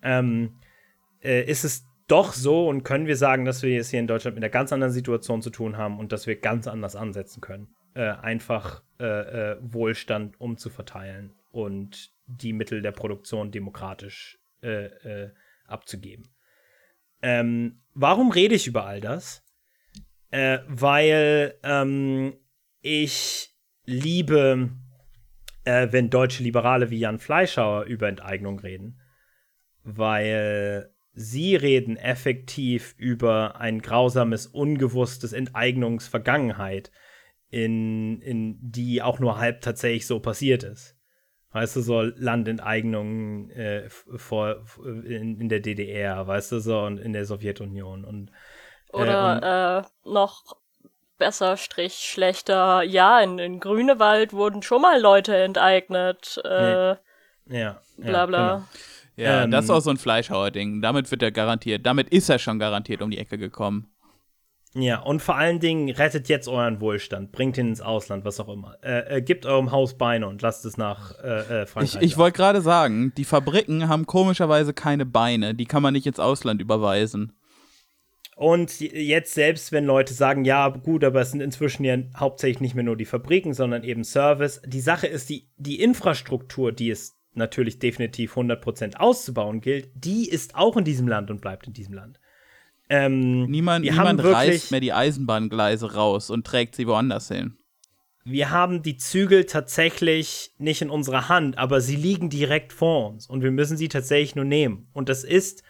Ähm, 0.02 0.58
äh, 1.22 1.44
ist 1.44 1.64
es 1.64 1.86
doch 2.08 2.32
so 2.32 2.68
und 2.68 2.82
können 2.82 3.06
wir 3.06 3.16
sagen, 3.16 3.44
dass 3.44 3.62
wir 3.62 3.78
es 3.80 3.90
hier 3.90 4.00
in 4.00 4.06
Deutschland 4.06 4.34
mit 4.34 4.42
einer 4.42 4.50
ganz 4.50 4.72
anderen 4.72 4.92
Situation 4.92 5.42
zu 5.42 5.50
tun 5.50 5.76
haben 5.76 5.98
und 5.98 6.10
dass 6.12 6.26
wir 6.26 6.36
ganz 6.36 6.66
anders 6.66 6.96
ansetzen 6.96 7.40
können. 7.40 7.68
Äh, 7.94 8.10
einfach 8.10 8.82
äh, 8.98 9.04
äh, 9.52 9.56
Wohlstand 9.60 10.40
umzuverteilen 10.40 11.38
und 11.50 12.12
die 12.26 12.52
Mittel 12.52 12.82
der 12.82 12.92
Produktion 12.92 13.50
demokratisch 13.50 14.38
äh, 14.62 14.86
äh, 14.86 15.30
abzugeben. 15.66 16.28
Ähm, 17.22 17.80
warum 17.94 18.30
rede 18.30 18.54
ich 18.54 18.66
über 18.66 18.86
all 18.86 19.00
das? 19.00 19.44
Äh, 20.30 20.58
weil 20.66 21.54
ähm, 21.62 22.34
ich 22.80 23.54
liebe, 23.84 24.70
wenn 25.64 26.08
deutsche 26.08 26.42
Liberale 26.42 26.88
wie 26.88 27.00
Jan 27.00 27.18
Fleischhauer 27.18 27.84
über 27.84 28.08
Enteignung 28.08 28.58
reden, 28.58 29.00
weil 29.82 30.90
sie 31.12 31.56
reden 31.56 31.96
effektiv 31.96 32.94
über 32.96 33.60
ein 33.60 33.82
grausames, 33.82 34.46
ungewusstes 34.46 35.32
Enteignungsvergangenheit, 35.32 36.90
in, 37.50 38.20
in 38.20 38.58
die 38.60 39.02
auch 39.02 39.18
nur 39.18 39.38
halb 39.38 39.60
tatsächlich 39.60 40.06
so 40.06 40.20
passiert 40.20 40.62
ist. 40.62 40.97
Weißt 41.50 41.76
du, 41.76 41.80
so 41.80 42.02
Landenteignungen 42.02 43.50
äh, 43.50 43.88
vor, 43.88 44.64
in, 44.84 45.40
in, 45.40 45.48
der 45.48 45.60
DDR, 45.60 46.26
weißt 46.26 46.52
du, 46.52 46.60
so 46.60 46.80
und 46.80 46.98
in 46.98 47.14
der 47.14 47.24
Sowjetunion 47.24 48.04
und 48.04 48.30
äh, 48.92 48.96
oder 48.96 49.32
und, 49.32 49.42
äh, 49.42 50.10
noch 50.10 50.56
besser, 51.16 51.56
Strich, 51.56 51.94
schlechter, 51.94 52.82
ja, 52.82 53.20
in, 53.20 53.38
in 53.38 53.60
Grünewald 53.60 54.32
wurden 54.32 54.62
schon 54.62 54.82
mal 54.82 55.00
Leute 55.00 55.36
enteignet. 55.36 56.40
Äh, 56.44 56.96
nee. 57.46 57.60
Ja. 57.60 57.80
Bla 57.96 58.26
bla. 58.26 58.54
Genau. 58.54 58.68
Ja, 59.16 59.42
ähm, 59.42 59.50
das 59.50 59.64
ist 59.64 59.70
auch 59.70 59.80
so 59.80 59.90
ein 59.90 59.96
Fleischhauer-Ding. 59.96 60.80
Damit 60.80 61.10
wird 61.10 61.22
er 61.22 61.32
garantiert, 61.32 61.84
damit 61.84 62.10
ist 62.10 62.28
er 62.28 62.38
schon 62.38 62.58
garantiert 62.60 63.02
um 63.02 63.10
die 63.10 63.18
Ecke 63.18 63.36
gekommen. 63.36 63.90
Ja, 64.74 65.01
und 65.01 65.23
vor 65.23 65.36
allen 65.36 65.61
Dingen 65.61 65.90
rettet 65.90 66.28
jetzt 66.28 66.47
euren 66.47 66.81
Wohlstand, 66.81 67.32
bringt 67.32 67.57
ihn 67.57 67.69
ins 67.69 67.81
Ausland, 67.81 68.24
was 68.24 68.39
auch 68.39 68.49
immer. 68.49 68.77
Äh, 68.82 69.16
äh, 69.16 69.23
gebt 69.23 69.47
eurem 69.47 69.70
Haus 69.70 69.97
Beine 69.97 70.28
und 70.28 70.43
lasst 70.43 70.65
es 70.66 70.77
nach 70.77 71.19
äh, 71.23 71.62
äh 71.62 71.66
Frankreich. 71.66 71.97
Ich, 71.97 72.12
ich 72.12 72.16
wollte 72.19 72.36
gerade 72.36 72.61
sagen, 72.61 73.12
die 73.16 73.24
Fabriken 73.24 73.89
haben 73.89 74.07
komischerweise 74.07 74.74
keine 74.74 75.07
Beine, 75.07 75.55
die 75.55 75.65
kann 75.65 75.82
man 75.82 75.95
nicht 75.95 76.07
ins 76.07 76.20
Ausland 76.20 76.61
überweisen. 76.61 77.32
Und 78.36 78.78
jetzt 78.78 79.35
selbst, 79.35 79.73
wenn 79.73 79.85
Leute 79.85 80.15
sagen, 80.15 80.45
ja, 80.45 80.69
gut, 80.69 81.03
aber 81.03 81.23
es 81.23 81.32
sind 81.32 81.40
inzwischen 81.40 81.82
ja 81.82 81.97
hauptsächlich 82.16 82.61
nicht 82.61 82.74
mehr 82.77 82.85
nur 82.85 82.97
die 82.97 83.05
Fabriken, 83.05 83.53
sondern 83.53 83.82
eben 83.82 84.05
Service. 84.05 84.62
Die 84.65 84.81
Sache 84.81 85.09
ist, 85.09 85.28
die, 85.28 85.51
die 85.57 85.81
Infrastruktur, 85.81 86.70
die 86.70 86.90
es 86.90 87.19
natürlich 87.35 87.81
definitiv 87.81 88.36
100% 88.36 88.95
auszubauen 88.95 89.61
gilt, 89.61 89.90
die 89.95 90.28
ist 90.28 90.55
auch 90.55 90.77
in 90.77 90.85
diesem 90.85 91.09
Land 91.09 91.32
und 91.32 91.40
bleibt 91.40 91.66
in 91.66 91.73
diesem 91.73 91.95
Land. 91.95 92.20
Ähm, 92.90 93.47
niemand 93.51 93.85
niemand 93.85 94.24
reißt 94.24 94.70
mehr 94.70 94.81
die 94.81 94.93
Eisenbahngleise 94.93 95.94
raus 95.94 96.31
und 96.31 96.47
trägt 96.47 96.74
sie 96.74 96.86
woanders 96.86 97.28
hin. 97.28 97.59
Wir 98.24 98.51
haben 98.51 98.82
die 98.82 98.97
Zügel 98.97 99.44
tatsächlich 99.44 100.52
nicht 100.59 100.82
in 100.82 100.90
unserer 100.90 101.28
Hand, 101.28 101.56
aber 101.56 101.81
sie 101.81 101.97
liegen 101.97 102.28
direkt 102.28 102.73
vor 102.73 103.10
uns 103.10 103.27
und 103.27 103.43
wir 103.43 103.51
müssen 103.51 103.77
sie 103.77 103.89
tatsächlich 103.89 104.36
nur 104.36 104.44
nehmen. 104.44 104.89
Und 104.93 105.09
das 105.09 105.24
ist, 105.24 105.62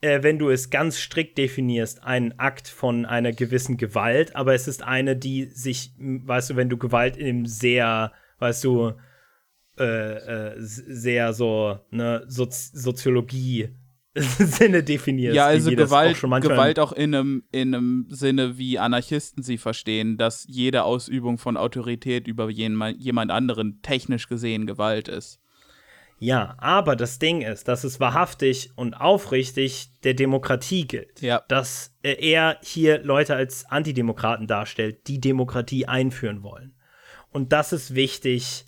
äh, 0.00 0.22
wenn 0.22 0.38
du 0.38 0.50
es 0.50 0.70
ganz 0.70 0.98
strikt 0.98 1.38
definierst, 1.38 2.02
ein 2.02 2.38
Akt 2.38 2.68
von 2.68 3.06
einer 3.06 3.32
gewissen 3.32 3.76
Gewalt, 3.76 4.34
aber 4.34 4.54
es 4.54 4.66
ist 4.66 4.82
eine, 4.82 5.16
die 5.16 5.44
sich, 5.44 5.92
weißt 5.98 6.50
du, 6.50 6.56
wenn 6.56 6.68
du 6.68 6.78
Gewalt 6.78 7.16
in 7.16 7.28
einem 7.28 7.46
sehr, 7.46 8.12
weißt 8.40 8.64
du, 8.64 8.94
äh, 9.78 9.84
äh, 9.84 10.54
sehr 10.58 11.32
so 11.32 11.78
ne, 11.90 12.24
Sozi 12.28 12.70
Soziologie 12.76 13.70
Sinne 14.38 14.84
definiert. 14.84 15.34
Ja, 15.34 15.46
also 15.46 15.70
Gewalt, 15.70 16.22
auch 16.24 16.40
Gewalt 16.40 16.78
auch 16.78 16.92
in 16.92 17.14
einem, 17.14 17.42
in 17.50 17.74
einem 17.74 18.06
Sinne, 18.10 18.56
wie 18.58 18.78
Anarchisten 18.78 19.42
sie 19.42 19.58
verstehen, 19.58 20.16
dass 20.16 20.46
jede 20.48 20.84
Ausübung 20.84 21.36
von 21.38 21.56
Autorität 21.56 22.28
über 22.28 22.48
jemand, 22.48 23.00
jemand 23.00 23.32
anderen 23.32 23.82
technisch 23.82 24.28
gesehen 24.28 24.66
Gewalt 24.66 25.08
ist. 25.08 25.40
Ja, 26.20 26.54
aber 26.58 26.94
das 26.94 27.18
Ding 27.18 27.42
ist, 27.42 27.66
dass 27.66 27.82
es 27.82 27.98
wahrhaftig 27.98 28.70
und 28.76 28.94
aufrichtig 28.94 29.90
der 30.04 30.14
Demokratie 30.14 30.86
gilt. 30.86 31.20
Ja. 31.20 31.42
Dass 31.48 31.92
er 32.02 32.58
hier 32.62 33.02
Leute 33.02 33.34
als 33.34 33.66
Antidemokraten 33.66 34.46
darstellt, 34.46 35.08
die 35.08 35.20
Demokratie 35.20 35.86
einführen 35.86 36.44
wollen. 36.44 36.74
Und 37.32 37.52
das 37.52 37.72
ist 37.72 37.96
wichtig, 37.96 38.64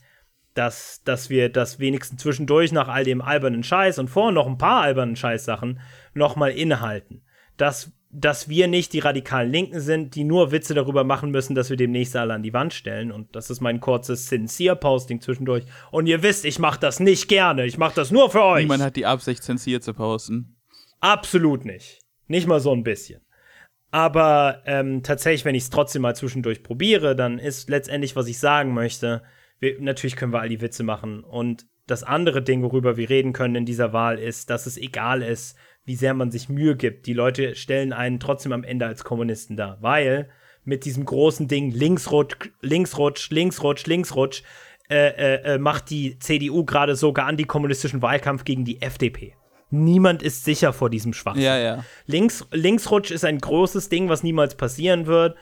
dass, 0.57 1.03
dass 1.05 1.29
wir 1.29 1.51
das 1.51 1.79
wenigstens 1.79 2.23
zwischendurch 2.23 2.73
nach 2.73 2.89
all 2.89 3.05
dem 3.05 3.21
albernen 3.21 3.63
Scheiß 3.63 3.99
und 3.99 4.09
vor 4.09 4.33
noch 4.33 4.47
ein 4.47 4.59
paar 4.59 4.83
albernen 4.83 5.17
Scheißsachen 5.17 5.81
nochmal 6.15 6.53
innehalten. 6.53 7.23
Dass, 7.57 7.93
dass 8.11 8.49
wir 8.49 8.67
nicht 8.67 8.93
die 8.93 9.01
radikalen 9.01 9.53
Linken 9.53 9.81
sind, 9.81 10.15
die 10.15 10.25
nur 10.25 10.53
Witze 10.53 10.73
darüber 10.73 11.05
machen 11.05 11.31
müssen, 11.31 11.55
dass 11.55 11.69
wir 11.69 11.77
demnächst 11.77 12.17
alle 12.17 12.35
an 12.35 12.43
die 12.43 12.55
Wand 12.55 12.73
stellen. 12.73 13.13
Und 13.13 13.37
das 13.37 13.51
ist 13.51 13.61
mein 13.61 13.81
kurzes 13.81 14.29
Sincere-Posting 14.29 15.21
zwischendurch. 15.21 15.65
Und 15.91 16.07
ihr 16.07 16.23
wisst, 16.23 16.45
ich 16.45 16.59
mache 16.59 16.81
das 16.81 17.01
nicht 17.01 17.29
gerne. 17.29 17.67
Ich 17.67 17.77
mache 17.77 17.95
das 17.95 18.11
nur 18.11 18.31
für 18.31 18.43
euch. 18.43 18.63
Niemand 18.63 18.83
hat 18.83 18.97
die 18.97 19.07
Absicht, 19.07 19.43
Sincere 19.43 19.81
zu 19.81 19.93
posten. 19.93 20.57
Absolut 21.01 21.65
nicht. 21.67 22.01
Nicht 22.29 22.47
mal 22.47 22.61
so 22.61 22.73
ein 22.73 22.83
bisschen. 22.83 23.21
Aber 23.91 24.63
ähm, 24.67 25.03
tatsächlich, 25.03 25.45
wenn 25.45 25.55
ich 25.55 25.65
es 25.65 25.71
trotzdem 25.71 26.03
mal 26.03 26.17
zwischendurch 26.17 26.63
probiere, 26.63 27.15
dann 27.15 27.39
ist 27.39 27.69
letztendlich, 27.69 28.17
was 28.17 28.27
ich 28.27 28.39
sagen 28.39 28.75
möchte, 28.75 29.23
wir, 29.59 29.81
natürlich 29.81 30.17
können 30.17 30.33
wir 30.33 30.41
all 30.41 30.49
die 30.49 30.61
Witze 30.61 30.83
machen. 30.83 31.25
Und 31.25 31.67
das 31.87 32.03
andere 32.03 32.43
Ding, 32.43 32.63
worüber 32.63 32.97
wir 32.97 33.09
reden 33.09 33.33
können 33.33 33.55
in 33.55 33.65
dieser 33.65 33.93
Wahl, 33.93 34.19
ist, 34.19 34.51
dass 34.51 34.67
es 34.67 34.77
egal 34.77 35.23
ist, 35.23 35.57
wie 35.85 35.95
sehr 35.95 36.15
man 36.15 36.31
sich 36.31 36.49
Mühe 36.49 36.77
gibt. 36.77 37.07
Die 37.07 37.13
Leute 37.13 37.55
stellen 37.55 37.93
einen 37.93 38.21
trotzdem 38.21 38.53
am 38.53 38.65
Ende 38.65 38.87
als 38.87 39.05
Kommunisten 39.05 39.57
dar, 39.57 39.79
weil 39.81 40.29
mit 40.65 40.85
diesem 40.85 41.05
großen 41.05 41.47
Ding 41.47 41.71
Linksrutsch, 41.71 42.51
Linksrutsch, 42.61 43.31
Linksrutsch, 43.31 43.87
Linksrutsch 43.87 44.43
äh, 44.89 45.09
äh, 45.09 45.55
äh, 45.55 45.59
macht 45.59 45.91
die 45.91 46.19
CDU 46.19 46.65
gerade 46.65 46.97
sogar 46.97 47.27
antikommunistischen 47.27 48.03
Wahlkampf 48.03 48.45
gegen 48.45 48.65
die 48.65 48.83
FDP. 48.83 49.35
Niemand 49.71 50.23
ist 50.23 50.45
sicher 50.45 50.73
vor 50.73 50.91
diesem 50.91 51.13
Schwachsinn. 51.13 51.43
Ja, 51.43 51.59
ja. 51.59 51.85
Links, 52.07 52.47
Linksrutsch 52.53 53.11
ist 53.11 53.25
ein 53.25 53.39
großes 53.39 53.89
Ding, 53.89 54.09
was 54.09 54.23
niemals 54.23 54.55
passieren 54.57 55.07
wird, 55.07 55.37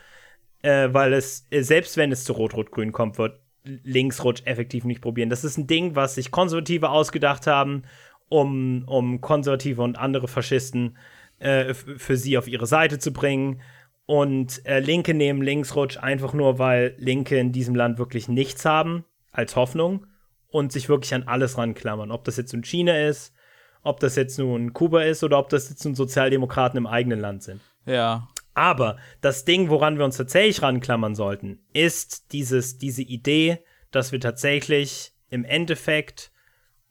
äh, 0.62 0.88
weil 0.92 1.12
es, 1.12 1.46
äh, 1.50 1.62
selbst 1.62 1.96
wenn 1.96 2.12
es 2.12 2.24
zu 2.24 2.32
Rot-Rot-Grün 2.32 2.92
kommt, 2.92 3.18
wird 3.18 3.40
Linksrutsch 3.64 4.42
effektiv 4.44 4.84
nicht 4.84 5.00
probieren. 5.00 5.30
Das 5.30 5.44
ist 5.44 5.56
ein 5.56 5.66
Ding, 5.66 5.96
was 5.96 6.14
sich 6.14 6.30
Konservative 6.30 6.90
ausgedacht 6.90 7.46
haben, 7.46 7.82
um, 8.28 8.84
um 8.86 9.20
Konservative 9.20 9.82
und 9.82 9.98
andere 9.98 10.28
Faschisten 10.28 10.96
äh, 11.38 11.74
für 11.74 12.16
sie 12.16 12.38
auf 12.38 12.48
ihre 12.48 12.66
Seite 12.66 12.98
zu 12.98 13.12
bringen. 13.12 13.60
Und 14.06 14.64
äh, 14.66 14.80
Linke 14.80 15.14
nehmen 15.14 15.42
Linksrutsch 15.42 15.96
einfach 15.96 16.34
nur, 16.34 16.58
weil 16.58 16.94
Linke 16.98 17.38
in 17.38 17.52
diesem 17.52 17.74
Land 17.74 17.98
wirklich 17.98 18.28
nichts 18.28 18.64
haben 18.64 19.04
als 19.32 19.56
Hoffnung 19.56 20.06
und 20.48 20.72
sich 20.72 20.88
wirklich 20.88 21.14
an 21.14 21.24
alles 21.24 21.56
ranklammern. 21.56 22.10
Ob 22.10 22.24
das 22.24 22.36
jetzt 22.36 22.52
nun 22.52 22.64
China 22.64 22.96
ist, 22.98 23.34
ob 23.82 24.00
das 24.00 24.16
jetzt 24.16 24.38
nun 24.38 24.72
Kuba 24.72 25.02
ist 25.02 25.24
oder 25.24 25.38
ob 25.38 25.48
das 25.48 25.70
jetzt 25.70 25.84
nun 25.84 25.94
Sozialdemokraten 25.94 26.76
im 26.76 26.86
eigenen 26.86 27.20
Land 27.20 27.42
sind. 27.42 27.60
Ja. 27.86 28.28
Aber 28.54 28.96
das 29.20 29.44
Ding, 29.44 29.68
woran 29.68 29.98
wir 29.98 30.04
uns 30.04 30.16
tatsächlich 30.16 30.62
ranklammern 30.62 31.14
sollten, 31.14 31.60
ist 31.72 32.32
dieses, 32.32 32.78
diese 32.78 33.02
Idee, 33.02 33.58
dass 33.90 34.12
wir 34.12 34.20
tatsächlich 34.20 35.12
im 35.28 35.44
Endeffekt 35.44 36.30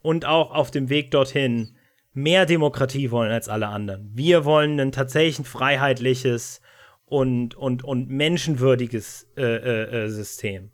und 0.01 0.25
auch 0.25 0.51
auf 0.51 0.71
dem 0.71 0.89
Weg 0.89 1.11
dorthin 1.11 1.77
mehr 2.13 2.45
Demokratie 2.45 3.11
wollen 3.11 3.31
als 3.31 3.49
alle 3.49 3.67
anderen. 3.67 4.11
Wir 4.13 4.45
wollen 4.45 4.79
ein 4.79 4.91
tatsächlich 4.91 5.47
freiheitliches 5.47 6.61
und, 7.05 7.55
und, 7.55 7.83
und 7.83 8.09
menschenwürdiges 8.09 9.29
äh, 9.37 9.41
äh, 9.41 10.03
äh, 10.05 10.09
System 10.09 10.71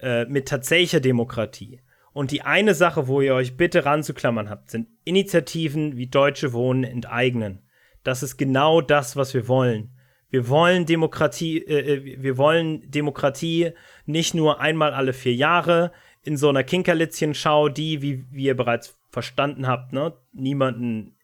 äh, 0.00 0.24
mit 0.26 0.48
tatsächlicher 0.48 1.00
Demokratie. 1.00 1.80
Und 2.12 2.30
die 2.30 2.42
eine 2.42 2.74
Sache, 2.74 3.08
wo 3.08 3.20
ihr 3.20 3.34
euch 3.34 3.56
bitte 3.56 3.84
ranzuklammern 3.84 4.50
habt, 4.50 4.70
sind 4.70 4.88
Initiativen 5.04 5.96
wie 5.96 6.06
Deutsche 6.06 6.52
Wohnen 6.52 6.84
enteignen. 6.84 7.62
Das 8.04 8.22
ist 8.22 8.36
genau 8.36 8.80
das, 8.80 9.16
was 9.16 9.32
wir 9.32 9.48
wollen. 9.48 9.96
Wir 10.32 10.48
wollen 10.48 10.86
Demokratie, 10.86 11.58
äh, 11.58 11.96
äh, 11.96 12.22
wir 12.22 12.38
wollen 12.38 12.90
Demokratie 12.90 13.72
nicht 14.06 14.32
nur 14.32 14.60
einmal 14.60 14.94
alle 14.94 15.12
vier 15.12 15.34
Jahre 15.34 15.92
in 16.22 16.38
so 16.38 16.48
einer 16.48 16.64
Kinkerlitzchen-Schau, 16.64 17.68
die, 17.68 18.00
wie, 18.00 18.24
wie 18.30 18.44
ihr 18.44 18.56
bereits 18.56 18.96
verstanden 19.10 19.66
habt, 19.66 19.92
ne, 19.92 20.14
niemanden 20.32 21.14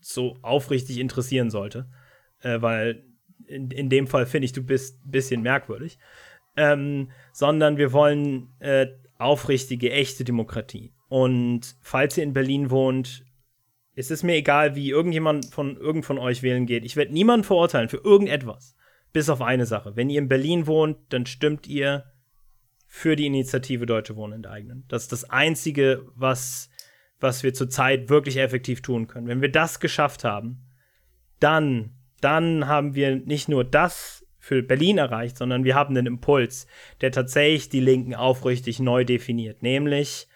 so 0.00 0.38
aufrichtig 0.40 0.98
interessieren 1.00 1.50
sollte. 1.50 1.86
Äh, 2.40 2.62
weil 2.62 3.04
in, 3.46 3.70
in 3.70 3.90
dem 3.90 4.06
Fall 4.06 4.24
finde 4.24 4.46
ich, 4.46 4.54
du 4.54 4.62
bist 4.62 5.04
ein 5.04 5.10
bisschen 5.10 5.42
merkwürdig. 5.42 5.98
Ähm, 6.56 7.10
sondern 7.34 7.76
wir 7.76 7.92
wollen 7.92 8.48
äh, 8.60 8.86
aufrichtige, 9.18 9.92
echte 9.92 10.24
Demokratie. 10.24 10.94
Und 11.10 11.76
falls 11.82 12.16
ihr 12.16 12.24
in 12.24 12.32
Berlin 12.32 12.70
wohnt, 12.70 13.25
es 13.96 14.10
ist 14.10 14.22
mir 14.22 14.34
egal, 14.34 14.76
wie 14.76 14.90
irgendjemand 14.90 15.46
von 15.46 15.76
irgend 15.76 16.04
von 16.04 16.18
euch 16.18 16.42
wählen 16.42 16.66
geht. 16.66 16.84
Ich 16.84 16.96
werde 16.96 17.14
niemanden 17.14 17.44
verurteilen 17.44 17.88
für 17.88 17.96
irgendetwas. 17.96 18.76
Bis 19.12 19.30
auf 19.30 19.40
eine 19.40 19.64
Sache. 19.64 19.96
Wenn 19.96 20.10
ihr 20.10 20.20
in 20.20 20.28
Berlin 20.28 20.66
wohnt, 20.66 20.98
dann 21.08 21.24
stimmt 21.24 21.66
ihr 21.66 22.04
für 22.86 23.16
die 23.16 23.26
Initiative 23.26 23.86
Deutsche 23.86 24.14
Wohnen 24.14 24.34
enteignen. 24.34 24.84
Das 24.88 25.04
ist 25.04 25.12
das 25.12 25.24
Einzige, 25.30 26.04
was, 26.14 26.68
was 27.20 27.42
wir 27.42 27.54
zurzeit 27.54 28.10
wirklich 28.10 28.36
effektiv 28.36 28.82
tun 28.82 29.06
können. 29.06 29.28
Wenn 29.28 29.40
wir 29.40 29.50
das 29.50 29.80
geschafft 29.80 30.24
haben, 30.24 30.66
dann, 31.40 31.94
dann 32.20 32.66
haben 32.66 32.94
wir 32.94 33.16
nicht 33.16 33.48
nur 33.48 33.64
das 33.64 34.26
für 34.38 34.62
Berlin 34.62 34.98
erreicht, 34.98 35.38
sondern 35.38 35.64
wir 35.64 35.74
haben 35.74 35.96
einen 35.96 36.06
Impuls, 36.06 36.66
der 37.00 37.12
tatsächlich 37.12 37.70
die 37.70 37.80
Linken 37.80 38.14
aufrichtig 38.14 38.78
neu 38.78 39.04
definiert. 39.04 39.62
Nämlich, 39.62 40.28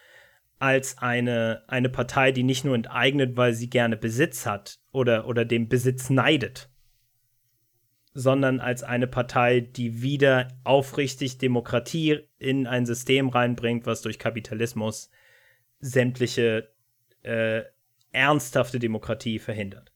als 0.61 0.99
eine, 0.99 1.65
eine 1.69 1.89
Partei, 1.89 2.33
die 2.33 2.43
nicht 2.43 2.65
nur 2.65 2.75
enteignet, 2.75 3.37
weil 3.37 3.55
sie 3.55 3.71
gerne 3.71 3.97
Besitz 3.97 4.47
hat 4.47 4.79
oder, 4.93 5.27
oder 5.27 5.45
dem 5.45 5.69
Besitz 5.69 6.11
neidet, 6.11 6.71
sondern 8.13 8.61
als 8.61 8.83
eine 8.83 9.07
Partei, 9.07 9.61
die 9.61 10.03
wieder 10.03 10.49
aufrichtig 10.63 11.39
Demokratie 11.39 12.21
in 12.39 12.67
ein 12.67 12.85
System 12.85 13.31
reinbringt, 13.31 13.87
was 13.87 14.03
durch 14.03 14.19
Kapitalismus 14.19 15.11
sämtliche 15.81 16.71
äh, 17.23 17.63
ernsthafte 18.13 18.79
Demokratie 18.79 19.39
verhindert. 19.39 19.93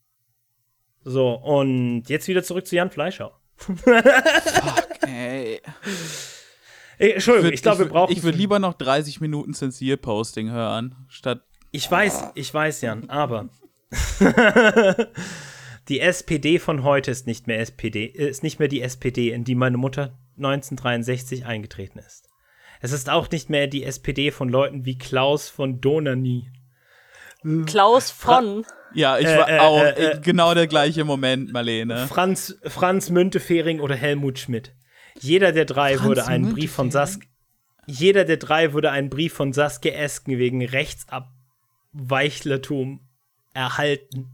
So, 1.02 1.34
und 1.34 2.04
jetzt 2.08 2.26
wieder 2.26 2.42
zurück 2.42 2.66
zu 2.66 2.76
Jan 2.76 2.90
Fleischhauer. 2.90 3.38
Fuck, 3.56 4.88
ey. 5.06 5.60
Entschuldigung, 6.98 7.48
ich, 7.48 7.54
ich 7.54 7.62
glaube, 7.62 7.80
wir 7.80 7.86
brauchen. 7.86 8.12
Ich 8.12 8.22
würde 8.22 8.38
lieber 8.38 8.58
noch 8.58 8.74
30 8.74 9.20
Minuten 9.20 9.54
Zensier-Posting 9.54 10.50
hören, 10.50 10.94
statt. 11.08 11.42
Ich 11.70 11.90
weiß, 11.90 12.30
ich 12.34 12.52
weiß, 12.52 12.82
Jan, 12.82 13.10
aber. 13.10 13.48
die 15.88 16.00
SPD 16.00 16.58
von 16.58 16.82
heute 16.84 17.10
ist 17.10 17.26
nicht 17.26 17.46
mehr 17.46 17.60
SPD, 17.60 18.06
ist 18.06 18.42
nicht 18.42 18.58
mehr 18.58 18.68
die 18.68 18.80
SPD, 18.80 19.30
in 19.30 19.44
die 19.44 19.54
meine 19.54 19.76
Mutter 19.76 20.18
1963 20.36 21.46
eingetreten 21.46 21.98
ist. 21.98 22.28
Es 22.80 22.92
ist 22.92 23.08
auch 23.08 23.30
nicht 23.30 23.50
mehr 23.50 23.66
die 23.66 23.84
SPD 23.84 24.30
von 24.30 24.48
Leuten 24.48 24.84
wie 24.84 24.98
Klaus 24.98 25.48
von 25.48 25.80
Donani. 25.80 26.50
Klaus 27.66 28.10
von. 28.10 28.64
Ja, 28.94 29.18
ich 29.18 29.26
war 29.26 29.48
äh, 29.48 29.56
äh, 29.56 29.58
auch 29.60 29.82
äh, 29.82 29.90
äh, 29.90 30.20
genau 30.20 30.54
der 30.54 30.66
gleiche 30.66 31.04
Moment, 31.04 31.52
Marlene. 31.52 32.06
Franz, 32.06 32.58
Franz 32.64 33.10
Müntefering 33.10 33.80
oder 33.80 33.94
Helmut 33.94 34.38
Schmidt. 34.38 34.72
Jeder 35.20 35.52
der 35.52 35.64
drei 35.64 35.96
Franz 35.96 36.08
würde 36.08 36.26
einen 36.26 36.52
Brief 36.52 36.72
von 36.72 36.90
Saskia. 36.90 37.28
Jeder 37.86 38.24
der 38.24 38.38
drei 38.38 38.72
würde 38.72 38.90
einen 38.90 39.10
Brief 39.10 39.34
von 39.34 39.52
Saskia 39.52 39.92
Esken 39.92 40.38
wegen 40.38 40.64
Rechtsabweichlertum 40.64 43.00
erhalten. 43.52 44.30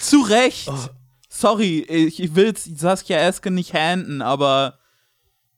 Zu 0.00 0.20
Recht. 0.22 0.68
Oh. 0.68 0.88
Sorry, 1.28 1.80
ich 1.80 2.34
will 2.36 2.56
Saskia 2.56 3.18
Esken 3.18 3.54
nicht 3.54 3.74
handen, 3.74 4.22
aber 4.22 4.78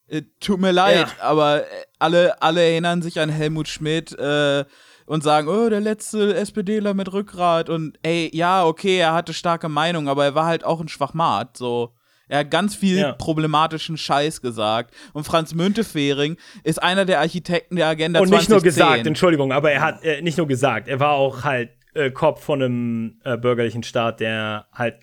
äh, 0.08 0.22
tut 0.40 0.60
mir 0.60 0.72
leid, 0.72 1.14
ja. 1.18 1.24
aber 1.24 1.64
äh, 1.64 1.66
alle, 1.98 2.40
alle 2.40 2.62
erinnern 2.62 3.02
sich 3.02 3.20
an 3.20 3.28
Helmut 3.28 3.68
Schmidt 3.68 4.18
äh, 4.18 4.64
und 5.04 5.22
sagen, 5.22 5.48
oh, 5.48 5.68
der 5.68 5.80
letzte 5.80 6.34
SPDler 6.34 6.94
mit 6.94 7.12
Rückgrat 7.12 7.68
und 7.68 7.98
ey, 8.02 8.30
ja, 8.32 8.64
okay, 8.64 8.98
er 8.98 9.12
hatte 9.12 9.34
starke 9.34 9.68
Meinung, 9.68 10.08
aber 10.08 10.24
er 10.24 10.34
war 10.34 10.46
halt 10.46 10.64
auch 10.64 10.80
ein 10.80 10.88
Schwachmat, 10.88 11.56
so. 11.56 11.95
Er 12.28 12.40
hat 12.40 12.50
ganz 12.50 12.74
viel 12.74 12.98
ja. 12.98 13.12
problematischen 13.12 13.96
Scheiß 13.96 14.40
gesagt. 14.40 14.94
Und 15.12 15.24
Franz 15.24 15.54
Müntefering 15.54 16.36
ist 16.64 16.82
einer 16.82 17.04
der 17.04 17.20
Architekten 17.20 17.76
der 17.76 17.86
Agenda 17.86 18.20
Und 18.20 18.30
nicht 18.30 18.46
2010. 18.46 18.54
nur 18.54 18.62
gesagt, 18.62 19.06
Entschuldigung, 19.06 19.52
aber 19.52 19.70
er 19.70 19.80
hat 19.80 20.04
äh, 20.04 20.22
nicht 20.22 20.38
nur 20.38 20.46
gesagt, 20.46 20.88
er 20.88 21.00
war 21.00 21.12
auch 21.12 21.44
halt 21.44 21.70
äh, 21.94 22.10
Kopf 22.10 22.42
von 22.42 22.62
einem 22.62 23.20
äh, 23.24 23.36
bürgerlichen 23.36 23.82
Staat, 23.82 24.20
der 24.20 24.66
halt 24.72 24.96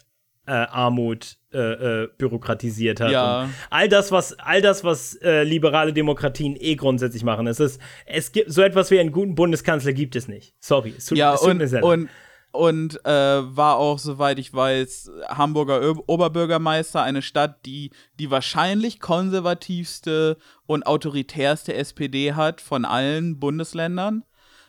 äh, 0.46 0.52
Armut 0.52 1.38
äh, 1.54 1.58
äh, 2.04 2.10
bürokratisiert 2.18 3.00
hat. 3.00 3.12
Ja. 3.12 3.50
all 3.70 3.88
das, 3.88 4.12
was, 4.12 4.38
all 4.40 4.62
das, 4.62 4.84
was 4.84 5.18
liberale 5.22 5.94
Demokratien 5.94 6.58
eh 6.60 6.76
grundsätzlich 6.76 7.24
machen. 7.24 7.48
Es 7.48 7.62
ist, 7.62 7.80
es 8.06 8.32
gibt 8.34 8.52
so 8.52 8.62
etwas 8.62 8.92
wie 8.92 9.00
einen 9.00 9.14
guten 9.14 9.36
Bundeskanzler 9.36 9.94
gibt 9.94 10.18
es 10.18 10.28
nicht. 10.28 10.54
Sorry, 10.60 10.96
es 10.98 11.06
tut, 11.06 11.18
ja, 11.18 11.34
es 11.34 11.40
tut 11.40 11.52
und, 11.52 11.58
mir 11.60 11.68
sehr 11.68 11.82
leid. 11.82 11.90
Und 11.90 12.10
und 12.54 13.04
äh, 13.04 13.10
war 13.10 13.78
auch, 13.78 13.98
soweit 13.98 14.38
ich 14.38 14.54
weiß, 14.54 15.12
Hamburger 15.28 15.82
Ö 15.82 15.96
Oberbürgermeister, 16.06 17.02
eine 17.02 17.24
Stadt, 17.24 17.66
die 17.66 17.90
die 18.20 18.30
wahrscheinlich 18.30 19.00
konservativste 19.00 20.38
und 20.68 20.86
autoritärste 20.86 21.74
SPD 21.74 22.34
hat 22.34 22.62
von 22.62 22.86
allen 22.86 23.40
Bundesländern. 23.40 24.24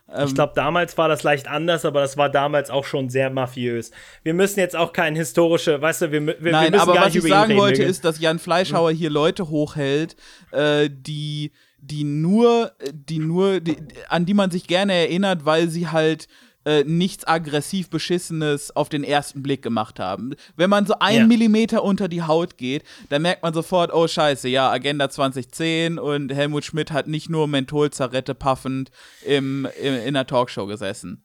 Ähm, 0.08 0.26
ich 0.26 0.34
glaube, 0.34 0.54
damals 0.56 0.96
war 0.96 1.08
das 1.08 1.22
leicht 1.24 1.46
anders, 1.46 1.84
aber 1.84 2.00
das 2.00 2.16
war 2.16 2.30
damals 2.30 2.70
auch 2.70 2.84
schon 2.84 3.10
sehr 3.10 3.28
mafiös. 3.28 3.90
Wir 4.22 4.32
müssen 4.32 4.60
jetzt 4.60 4.76
auch 4.76 4.94
kein 4.94 5.14
historische, 5.14 5.80
weißt 5.80 6.02
du, 6.02 6.12
wir, 6.12 6.26
wir, 6.26 6.52
Nein, 6.52 6.72
wir 6.72 6.80
aber 6.80 6.94
was 6.94 7.14
ich 7.14 7.22
sagen 7.22 7.56
wollte, 7.56 7.82
ist, 7.82 8.06
dass 8.06 8.18
Jan 8.18 8.38
Fleischhauer 8.38 8.92
hier 8.92 9.10
Leute 9.10 9.50
hochhält, 9.50 10.16
äh, 10.52 10.88
die 10.90 11.52
die 11.86 12.04
nur, 12.04 12.72
die 12.92 13.18
nur, 13.18 13.60
die, 13.60 13.76
an 14.08 14.24
die 14.24 14.32
man 14.32 14.50
sich 14.50 14.66
gerne 14.66 14.94
erinnert, 14.94 15.44
weil 15.44 15.68
sie 15.68 15.88
halt 15.88 16.28
äh, 16.64 16.84
nichts 16.84 17.26
aggressiv 17.26 17.90
Beschissenes 17.90 18.74
auf 18.74 18.88
den 18.88 19.04
ersten 19.04 19.42
Blick 19.42 19.62
gemacht 19.62 20.00
haben. 20.00 20.34
Wenn 20.56 20.70
man 20.70 20.86
so 20.86 20.94
einen 20.98 21.18
ja. 21.18 21.26
Millimeter 21.26 21.82
unter 21.82 22.08
die 22.08 22.22
Haut 22.22 22.56
geht, 22.56 22.84
dann 23.08 23.22
merkt 23.22 23.42
man 23.42 23.54
sofort, 23.54 23.92
oh 23.92 24.06
scheiße, 24.06 24.48
ja, 24.48 24.70
Agenda 24.70 25.08
2010 25.10 25.98
und 25.98 26.32
Helmut 26.32 26.64
Schmidt 26.64 26.92
hat 26.92 27.06
nicht 27.06 27.28
nur 27.28 27.48
Mentholzarette 27.48 28.34
paffend 28.34 28.90
im, 29.26 29.66
im, 29.82 29.94
in 29.94 30.14
der 30.14 30.26
Talkshow 30.26 30.66
gesessen. 30.66 31.24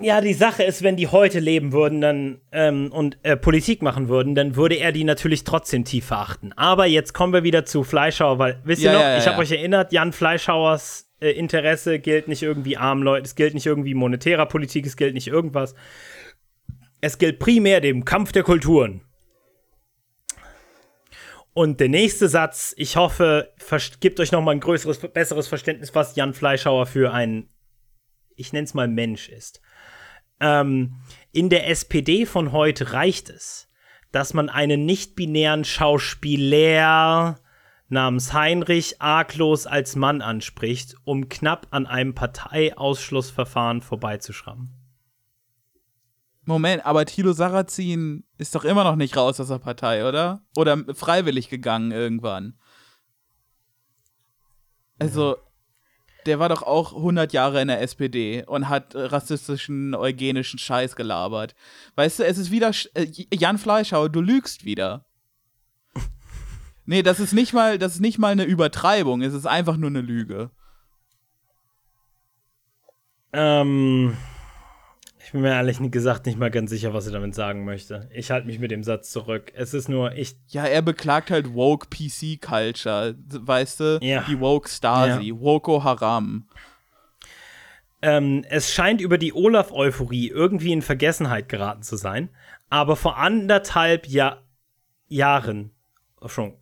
Ja, 0.00 0.20
die 0.20 0.34
Sache 0.34 0.62
ist, 0.62 0.82
wenn 0.82 0.96
die 0.96 1.08
heute 1.08 1.40
leben 1.40 1.72
würden 1.72 2.00
dann 2.00 2.40
ähm, 2.52 2.92
und 2.92 3.18
äh, 3.24 3.36
Politik 3.36 3.82
machen 3.82 4.08
würden, 4.08 4.36
dann 4.36 4.54
würde 4.54 4.76
er 4.76 4.92
die 4.92 5.02
natürlich 5.02 5.42
trotzdem 5.42 5.84
tief 5.84 6.06
verachten. 6.06 6.52
Aber 6.56 6.86
jetzt 6.86 7.14
kommen 7.14 7.32
wir 7.32 7.42
wieder 7.42 7.64
zu 7.64 7.82
Fleischhauer, 7.82 8.38
weil, 8.38 8.60
wisst 8.64 8.82
ihr 8.82 8.92
Ja, 8.92 8.92
noch, 8.92 9.00
ja, 9.00 9.10
ja, 9.10 9.18
ich 9.18 9.26
habe 9.26 9.38
euch 9.38 9.50
erinnert, 9.50 9.92
Jan 9.92 10.12
Fleischhauers 10.12 11.07
äh, 11.20 11.30
Interesse 11.30 11.98
gilt 11.98 12.28
nicht 12.28 12.42
irgendwie 12.42 12.76
armen 12.76 13.02
Leuten, 13.02 13.24
es 13.24 13.34
gilt 13.34 13.54
nicht 13.54 13.66
irgendwie 13.66 13.94
monetärer 13.94 14.46
Politik, 14.46 14.86
es 14.86 14.96
gilt 14.96 15.14
nicht 15.14 15.28
irgendwas. 15.28 15.74
Es 17.00 17.18
gilt 17.18 17.38
primär 17.38 17.80
dem 17.80 18.04
Kampf 18.04 18.32
der 18.32 18.42
Kulturen. 18.42 19.02
Und 21.54 21.80
der 21.80 21.88
nächste 21.88 22.28
Satz, 22.28 22.72
ich 22.76 22.96
hoffe, 22.96 23.52
gibt 24.00 24.20
euch 24.20 24.30
noch 24.30 24.42
mal 24.42 24.52
ein 24.52 24.60
größeres, 24.60 24.98
besseres 24.98 25.48
Verständnis, 25.48 25.94
was 25.94 26.14
Jan 26.14 26.34
Fleischhauer 26.34 26.86
für 26.86 27.12
ein, 27.12 27.48
ich 28.36 28.52
nenne 28.52 28.64
es 28.64 28.74
mal 28.74 28.86
Mensch 28.86 29.28
ist. 29.28 29.60
Ähm, 30.40 31.00
in 31.32 31.48
der 31.48 31.68
SPD 31.68 32.26
von 32.26 32.52
heute 32.52 32.92
reicht 32.92 33.28
es, 33.28 33.68
dass 34.12 34.34
man 34.34 34.48
einen 34.48 34.86
nicht-binären 34.86 35.64
Schauspieler 35.64 37.40
namens 37.88 38.32
Heinrich 38.32 39.00
arglos 39.00 39.66
als 39.66 39.96
Mann 39.96 40.22
anspricht, 40.22 40.94
um 41.04 41.28
knapp 41.28 41.66
an 41.70 41.86
einem 41.86 42.14
Parteiausschlussverfahren 42.14 43.82
vorbeizuschrammen. 43.82 44.74
Moment, 46.44 46.86
aber 46.86 47.04
Thilo 47.04 47.32
Sarrazin 47.32 48.24
ist 48.38 48.54
doch 48.54 48.64
immer 48.64 48.84
noch 48.84 48.96
nicht 48.96 49.16
raus 49.16 49.38
aus 49.38 49.48
der 49.48 49.58
Partei, 49.58 50.08
oder? 50.08 50.40
Oder 50.56 50.82
freiwillig 50.94 51.50
gegangen 51.50 51.92
irgendwann. 51.92 52.58
Also, 54.98 55.36
der 56.24 56.38
war 56.38 56.48
doch 56.48 56.62
auch 56.62 56.94
100 56.94 57.32
Jahre 57.32 57.60
in 57.60 57.68
der 57.68 57.82
SPD 57.82 58.44
und 58.46 58.68
hat 58.68 58.94
rassistischen, 58.94 59.94
eugenischen 59.94 60.58
Scheiß 60.58 60.96
gelabert. 60.96 61.54
Weißt 61.96 62.18
du, 62.18 62.24
es 62.24 62.38
ist 62.38 62.50
wieder 62.50 62.70
äh, 62.94 63.06
Jan 63.32 63.58
Fleischhauer, 63.58 64.08
du 64.08 64.20
lügst 64.20 64.64
wieder. 64.64 65.04
Nee, 66.88 67.02
das 67.02 67.20
ist 67.20 67.34
nicht 67.34 67.52
mal, 67.52 67.76
das 67.76 67.96
ist 67.96 68.00
nicht 68.00 68.18
mal 68.18 68.32
eine 68.32 68.44
Übertreibung, 68.44 69.20
es 69.20 69.34
ist 69.34 69.44
einfach 69.44 69.76
nur 69.76 69.90
eine 69.90 70.00
Lüge. 70.00 70.50
Ähm, 73.30 74.16
ich 75.22 75.32
bin 75.32 75.42
mir 75.42 75.50
ehrlich 75.50 75.78
gesagt 75.90 76.24
nicht 76.24 76.38
mal 76.38 76.50
ganz 76.50 76.70
sicher, 76.70 76.94
was 76.94 77.04
er 77.04 77.12
damit 77.12 77.34
sagen 77.34 77.66
möchte. 77.66 78.08
Ich 78.14 78.30
halte 78.30 78.46
mich 78.46 78.58
mit 78.58 78.70
dem 78.70 78.82
Satz 78.82 79.10
zurück. 79.10 79.52
Es 79.54 79.74
ist 79.74 79.90
nur, 79.90 80.12
ich, 80.12 80.36
Ja, 80.46 80.64
er 80.64 80.80
beklagt 80.80 81.30
halt 81.30 81.52
woke 81.52 81.88
PC 81.90 82.40
Culture, 82.40 83.14
weißt 83.18 83.80
du? 83.80 83.98
Ja. 84.00 84.24
Die 84.26 84.40
woke 84.40 84.70
Stasi, 84.70 85.34
Woko 85.38 85.84
Haram. 85.84 86.48
Ähm, 88.00 88.46
es 88.48 88.72
scheint 88.72 89.02
über 89.02 89.18
die 89.18 89.34
Olaf-Euphorie 89.34 90.30
irgendwie 90.30 90.72
in 90.72 90.80
Vergessenheit 90.80 91.50
geraten 91.50 91.82
zu 91.82 91.96
sein, 91.96 92.30
aber 92.70 92.96
vor 92.96 93.18
anderthalb 93.18 94.06
ja 94.06 94.40
Jahren, 95.08 95.72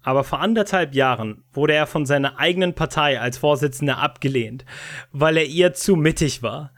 aber 0.02 0.24
vor 0.24 0.40
anderthalb 0.40 0.94
Jahren 0.94 1.44
wurde 1.52 1.74
er 1.74 1.86
von 1.86 2.06
seiner 2.06 2.38
eigenen 2.38 2.74
Partei 2.74 3.20
als 3.20 3.38
Vorsitzender 3.38 3.98
abgelehnt, 3.98 4.64
weil 5.12 5.36
er 5.36 5.46
ihr 5.46 5.72
zu 5.72 5.96
mittig 5.96 6.42
war. 6.42 6.72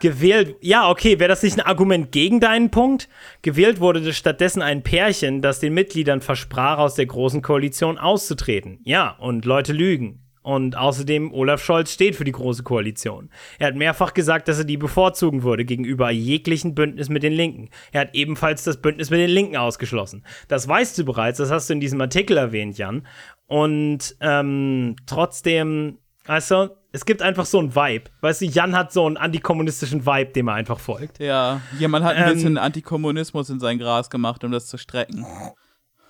Gewählt, 0.00 0.56
ja, 0.60 0.90
okay, 0.90 1.18
wäre 1.18 1.28
das 1.28 1.42
nicht 1.42 1.58
ein 1.58 1.66
Argument 1.66 2.12
gegen 2.12 2.40
deinen 2.40 2.70
Punkt? 2.70 3.08
Gewählt 3.42 3.80
wurde 3.80 4.12
stattdessen 4.12 4.60
ein 4.60 4.82
Pärchen, 4.82 5.40
das 5.40 5.60
den 5.60 5.72
Mitgliedern 5.72 6.20
versprach, 6.20 6.78
aus 6.78 6.94
der 6.94 7.06
Großen 7.06 7.42
Koalition 7.42 7.96
auszutreten. 7.96 8.80
Ja, 8.84 9.10
und 9.18 9.44
Leute 9.44 9.72
lügen. 9.72 10.23
Und 10.44 10.76
außerdem, 10.76 11.32
Olaf 11.32 11.64
Scholz 11.64 11.90
steht 11.90 12.16
für 12.16 12.24
die 12.24 12.30
Große 12.32 12.62
Koalition. 12.62 13.30
Er 13.58 13.68
hat 13.68 13.76
mehrfach 13.76 14.12
gesagt, 14.12 14.46
dass 14.46 14.58
er 14.58 14.64
die 14.64 14.76
bevorzugen 14.76 15.42
würde 15.42 15.64
gegenüber 15.64 16.10
jeglichen 16.10 16.74
Bündnis 16.74 17.08
mit 17.08 17.22
den 17.22 17.32
Linken. 17.32 17.70
Er 17.92 18.02
hat 18.02 18.10
ebenfalls 18.14 18.62
das 18.62 18.76
Bündnis 18.82 19.08
mit 19.08 19.20
den 19.20 19.30
Linken 19.30 19.56
ausgeschlossen. 19.56 20.22
Das 20.48 20.68
weißt 20.68 20.98
du 20.98 21.04
bereits, 21.06 21.38
das 21.38 21.50
hast 21.50 21.70
du 21.70 21.72
in 21.72 21.80
diesem 21.80 21.98
Artikel 22.00 22.36
erwähnt, 22.36 22.76
Jan. 22.76 23.06
Und 23.46 24.14
ähm, 24.20 24.96
trotzdem, 25.06 25.96
weißt 26.26 26.50
du, 26.50 26.76
es 26.92 27.06
gibt 27.06 27.22
einfach 27.22 27.46
so 27.46 27.58
einen 27.58 27.74
Vibe. 27.74 28.10
Weißt 28.20 28.42
du, 28.42 28.44
Jan 28.44 28.76
hat 28.76 28.92
so 28.92 29.06
einen 29.06 29.16
antikommunistischen 29.16 30.04
Vibe, 30.04 30.32
dem 30.32 30.48
er 30.48 30.54
einfach 30.54 30.78
folgt. 30.78 31.20
Ja, 31.20 31.62
jemand 31.78 32.04
hat 32.04 32.16
ein 32.16 32.28
Ähm, 32.28 32.34
bisschen 32.34 32.58
Antikommunismus 32.58 33.48
in 33.48 33.60
sein 33.60 33.78
Gras 33.78 34.10
gemacht, 34.10 34.44
um 34.44 34.52
das 34.52 34.66
zu 34.66 34.76
strecken. 34.76 35.24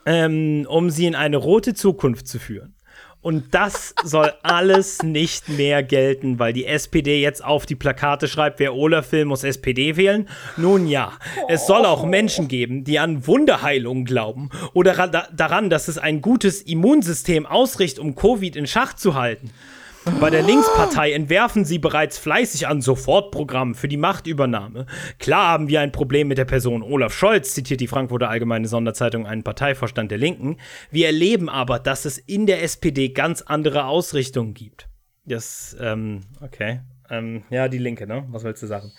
ähm, 0.06 0.66
um 0.68 0.90
sie 0.90 1.06
in 1.06 1.14
eine 1.14 1.36
rote 1.36 1.72
Zukunft 1.72 2.26
zu 2.28 2.38
führen. 2.38 2.74
Und 3.24 3.54
das 3.54 3.94
soll 4.04 4.32
alles 4.42 5.02
nicht 5.02 5.48
mehr 5.48 5.82
gelten, 5.82 6.38
weil 6.38 6.52
die 6.52 6.66
SPD 6.66 7.22
jetzt 7.22 7.42
auf 7.42 7.64
die 7.64 7.74
Plakate 7.74 8.28
schreibt, 8.28 8.60
wer 8.60 8.74
Olaf 8.74 9.12
will, 9.12 9.24
muss 9.24 9.44
SPD 9.44 9.96
wählen. 9.96 10.28
Nun 10.58 10.86
ja, 10.86 11.10
es 11.48 11.66
soll 11.66 11.86
auch 11.86 12.04
Menschen 12.04 12.48
geben, 12.48 12.84
die 12.84 12.98
an 12.98 13.26
Wunderheilung 13.26 14.04
glauben 14.04 14.50
oder 14.74 14.98
ra- 14.98 15.06
da 15.06 15.26
daran, 15.34 15.70
dass 15.70 15.88
es 15.88 15.96
ein 15.96 16.20
gutes 16.20 16.60
Immunsystem 16.60 17.46
ausrichtet, 17.46 17.98
um 17.98 18.14
Covid 18.14 18.56
in 18.56 18.66
Schach 18.66 18.92
zu 18.92 19.14
halten. 19.14 19.50
Bei 20.20 20.28
der 20.28 20.42
Linkspartei 20.42 21.12
entwerfen 21.12 21.64
sie 21.64 21.78
bereits 21.78 22.18
fleißig 22.18 22.68
an 22.68 22.82
Sofortprogrammen 22.82 23.74
für 23.74 23.88
die 23.88 23.96
Machtübernahme. 23.96 24.84
Klar 25.18 25.48
haben 25.48 25.68
wir 25.68 25.80
ein 25.80 25.92
Problem 25.92 26.28
mit 26.28 26.36
der 26.36 26.44
Person 26.44 26.82
Olaf 26.82 27.14
Scholz, 27.14 27.54
zitiert 27.54 27.80
die 27.80 27.86
Frankfurter 27.86 28.28
Allgemeine 28.28 28.68
Sonderzeitung 28.68 29.26
einen 29.26 29.42
Parteivorstand 29.42 30.10
der 30.10 30.18
Linken. 30.18 30.58
Wir 30.90 31.06
erleben 31.06 31.48
aber, 31.48 31.78
dass 31.78 32.04
es 32.04 32.18
in 32.18 32.44
der 32.46 32.62
SPD 32.62 33.08
ganz 33.10 33.40
andere 33.40 33.86
Ausrichtungen 33.86 34.52
gibt. 34.52 34.88
Das, 35.24 35.74
ähm, 35.80 36.20
okay. 36.42 36.80
Ähm, 37.08 37.44
ja, 37.48 37.68
die 37.68 37.78
Linke, 37.78 38.06
ne? 38.06 38.26
Was 38.28 38.44
willst 38.44 38.62
du 38.62 38.66
sagen? 38.66 38.92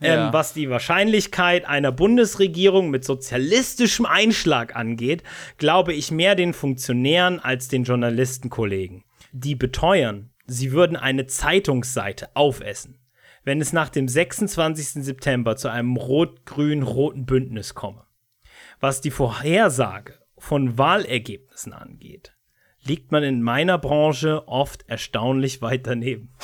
Ja. 0.00 0.28
Ähm, 0.28 0.32
was 0.32 0.54
die 0.54 0.70
Wahrscheinlichkeit 0.70 1.66
einer 1.66 1.92
Bundesregierung 1.92 2.88
mit 2.88 3.04
sozialistischem 3.04 4.06
Einschlag 4.06 4.74
angeht, 4.74 5.22
glaube 5.58 5.92
ich 5.92 6.10
mehr 6.10 6.34
den 6.34 6.54
Funktionären 6.54 7.40
als 7.40 7.68
den 7.68 7.84
Journalistenkollegen. 7.84 9.04
Die 9.32 9.54
beteuern, 9.54 10.30
sie 10.46 10.72
würden 10.72 10.96
eine 10.96 11.26
Zeitungsseite 11.26 12.34
aufessen, 12.34 12.98
wenn 13.44 13.60
es 13.60 13.72
nach 13.72 13.88
dem 13.88 14.08
26. 14.08 15.04
September 15.04 15.56
zu 15.56 15.68
einem 15.68 15.96
rot-grün-roten 15.96 17.26
Bündnis 17.26 17.74
komme. 17.74 18.04
Was 18.80 19.00
die 19.00 19.10
Vorhersage 19.10 20.14
von 20.38 20.76
Wahlergebnissen 20.78 21.72
angeht, 21.72 22.36
liegt 22.82 23.12
man 23.12 23.22
in 23.22 23.42
meiner 23.42 23.78
Branche 23.78 24.46
oft 24.46 24.88
erstaunlich 24.88 25.62
weit 25.62 25.86
daneben. 25.86 26.34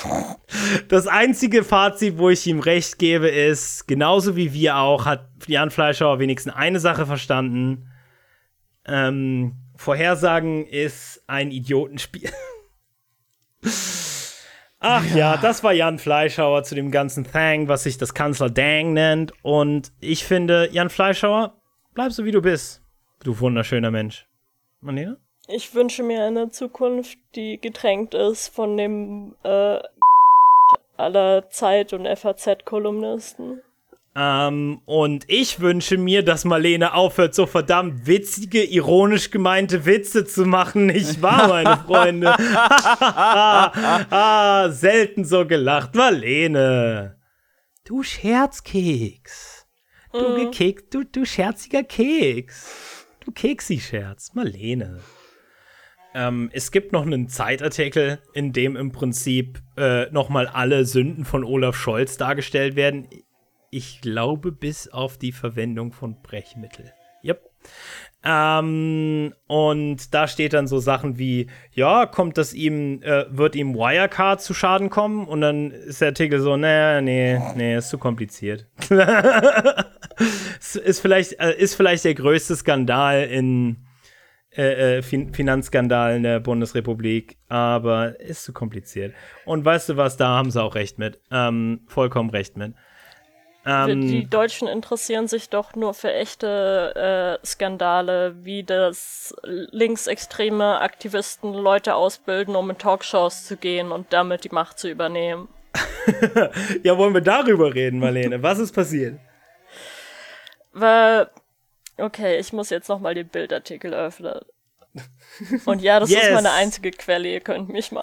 Das 0.89 1.07
einzige 1.07 1.65
Fazit, 1.65 2.19
wo 2.19 2.31
ich 2.31 2.47
ihm 2.47 2.61
recht 2.61 2.99
gebe, 2.99 3.29
ist, 3.29 3.87
genauso 3.87 4.37
wie 4.37 4.53
wir 4.53 4.77
auch, 4.77 5.07
hat 5.07 5.29
Jan 5.47 5.70
Fleischhauer 5.70 6.19
wenigstens 6.19 6.55
eine 6.55 6.81
Sache 6.81 7.07
verstanden. 7.07 7.91
Ähm, 8.87 9.57
Vorhersagen 9.77 10.66
ist 10.66 11.23
ein 11.27 11.51
Idiotenspiel. 11.51 12.31
Ach 14.80 15.05
ja. 15.14 15.36
das 15.36 15.62
war 15.62 15.72
Jan 15.72 15.98
Fleischhauer 15.98 16.64
zu 16.64 16.74
dem 16.74 16.90
ganzen 16.90 17.24
Thang, 17.24 17.68
was 17.68 17.84
sich 17.84 17.98
das 17.98 18.14
Kanzler 18.14 18.51
Dang 18.51 18.93
nennt. 18.93 19.32
Und 19.43 19.93
ich 20.01 20.24
finde, 20.24 20.68
Jan 20.72 20.90
Fleischhauer, 20.90 21.56
bleib 21.94 22.12
so 22.12 22.24
wie 22.24 22.32
du 22.32 22.43
bist. 22.43 22.82
Du 23.22 23.39
wunderschöner 23.39 23.93
Mensch. 23.93 24.26
Marlene? 24.80 25.18
Ich 25.48 25.74
wünsche 25.74 26.02
mir 26.02 26.24
eine 26.24 26.51
Zukunft, 26.51 27.18
die 27.36 27.60
getränkt 27.60 28.14
ist 28.14 28.48
von 28.48 28.76
dem 28.76 29.36
äh, 29.44 29.78
aller 30.97 31.48
Zeit- 31.51 31.93
und 31.93 32.06
FAZ-Kolumnisten. 32.06 33.62
Ähm, 34.14 34.82
und 34.84 35.24
ich 35.28 35.60
wünsche 35.60 35.97
mir, 35.97 36.22
dass 36.22 36.44
Marlene 36.44 36.93
aufhört, 36.93 37.34
so 37.34 37.47
verdammt 37.47 38.06
witzige, 38.06 38.62
ironisch 38.62 39.30
gemeinte 39.30 39.86
Witze 39.86 40.26
zu 40.26 40.44
machen. 40.44 40.86
Nicht 40.86 41.22
wahr, 41.22 41.48
meine 41.48 41.78
Freunde? 41.78 42.34
ah, 44.10 44.68
selten 44.70 45.24
so 45.24 45.47
gelacht. 45.47 45.94
Marlene. 45.94 47.16
Du 47.84 48.02
Scherzkeks. 48.02 49.66
Du 50.12 50.36
gekeks, 50.36 50.82
du, 50.90 51.05
du 51.05 51.24
scherziger 51.24 51.82
Keks. 51.82 53.06
Du 53.24 53.32
Keksi-Scherz. 53.32 54.34
Marlene. 54.34 55.01
Ähm, 56.14 56.51
es 56.52 56.70
gibt 56.70 56.93
noch 56.93 57.06
einen 57.06 57.28
Zeitartikel, 57.28 58.18
in 58.34 58.52
dem 58.52 58.76
im 58.76 58.93
Prinzip 58.93 59.62
äh, 59.78 60.10
nochmal 60.10 60.48
alle 60.48 60.84
Sünden 60.84 61.24
von 61.24 61.44
Olaf 61.44 61.76
Scholz 61.76 62.18
dargestellt 62.18 62.76
werden. 62.76 63.09
Ich 63.74 64.03
glaube, 64.03 64.53
bis 64.53 64.86
auf 64.89 65.16
die 65.16 65.32
Verwendung 65.32 65.93
von 65.93 66.20
Brechmittel. 66.20 66.93
Yep. 67.24 67.40
Ähm, 68.23 69.32
und 69.47 70.12
da 70.12 70.28
steht 70.28 70.53
dann 70.53 70.66
so 70.66 70.78
Sachen 70.78 71.19
wie, 71.19 71.47
ja, 71.73 72.05
kommt 72.05 72.36
das 72.36 72.53
ihm, 72.53 73.01
äh, 73.03 73.24
wird 73.31 73.57
ihm 73.57 73.74
Wirecard 73.74 74.43
zu 74.43 74.53
Schaden 74.53 74.90
kommen? 74.90 75.27
Und 75.27 75.40
dann 75.40 75.70
ist 75.70 76.03
der 76.03 76.09
Artikel 76.09 76.39
so, 76.40 76.59
nee, 76.59 77.01
nee, 77.01 77.40
nee, 77.57 77.77
ist 77.78 77.89
zu 77.89 77.97
kompliziert. 77.97 78.69
Ist 80.85 81.01
vielleicht, 81.01 81.40
äh, 81.40 81.57
ist 81.59 81.74
vielleicht 81.74 82.05
der 82.05 82.15
größte 82.15 82.55
Skandal 82.55 83.24
in 83.24 83.85
äh, 84.55 84.99
äh, 84.99 85.03
fin 85.03 85.32
Finanzskandal 85.32 86.16
in 86.16 86.23
der 86.23 86.39
Bundesrepublik, 86.39 87.39
aber 87.49 88.20
ist 88.20 88.44
zu 88.44 88.53
kompliziert. 88.53 89.15
Und 89.47 89.65
weißt 89.65 89.89
du 89.89 89.97
was, 89.97 90.19
da 90.19 90.28
haben 90.28 90.51
sie 90.51 90.62
auch 90.62 90.74
recht 90.74 90.99
mit. 90.99 91.20
Ähm, 91.31 91.81
vollkommen 91.86 92.31
recht 92.31 92.57
mit. 92.59 92.74
Ähm, 93.64 94.01
die 94.01 94.28
Deutschen 94.28 94.66
interessieren 94.66 95.28
sich 95.28 95.48
doch 95.48 95.76
nur 95.76 95.94
für 95.94 96.12
echte 96.12 97.39
äh, 97.43 97.47
Skandale, 97.47 98.34
wie 98.44 98.64
das 98.64 99.34
linksextreme 99.43 100.80
Aktivisten 100.80 101.55
Leute 101.55 101.94
ausbilden, 101.94 102.56
um 102.56 102.70
in 102.70 102.78
Talkshows 102.78 103.47
zu 103.47 103.56
gehen 103.56 103.93
und 103.93 104.12
damit 104.12 104.44
die 104.44 104.48
Macht 104.51 104.78
zu 104.80 104.89
übernehmen. 104.89 105.48
ja, 106.82 106.98
wollen 106.98 107.14
wir 107.14 107.20
darüber 107.20 107.72
reden, 107.72 108.01
Marlene? 108.01 108.43
Was 108.43 108.59
ist 108.59 108.72
passiert? 108.72 109.20
Weil, 110.72 111.28
okay, 111.98 112.39
ich 112.39 112.52
muss 112.52 112.70
jetzt 112.70 112.89
nochmal 112.89 113.14
den 113.14 113.28
Bildartikel 113.28 113.94
öffnen. 113.94 114.40
Und 115.64 115.80
ja, 115.82 116.01
das 116.01 116.10
yes. 116.10 116.24
ist 116.28 116.34
meine 116.34 116.51
einzige 116.51 116.90
Quelle, 116.90 117.28
ihr 117.28 117.40
könnt 117.40 117.68
mich 117.68 117.93
mal. 117.93 118.02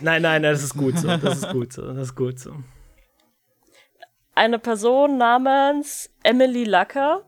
Nein, 0.00 0.22
nein, 0.22 0.44
das 0.44 0.62
ist 0.62 0.74
gut 0.74 0.96
so. 0.98 1.08
Das 1.16 1.38
ist 1.38 1.48
gut 1.52 1.72
so. 1.72 1.82
Das 1.92 2.08
ist 2.08 2.14
gut 2.14 2.38
so 2.38 2.54
eine 4.34 4.58
Person 4.58 5.18
namens 5.18 6.10
Emily 6.22 6.64
Lacker, 6.64 7.22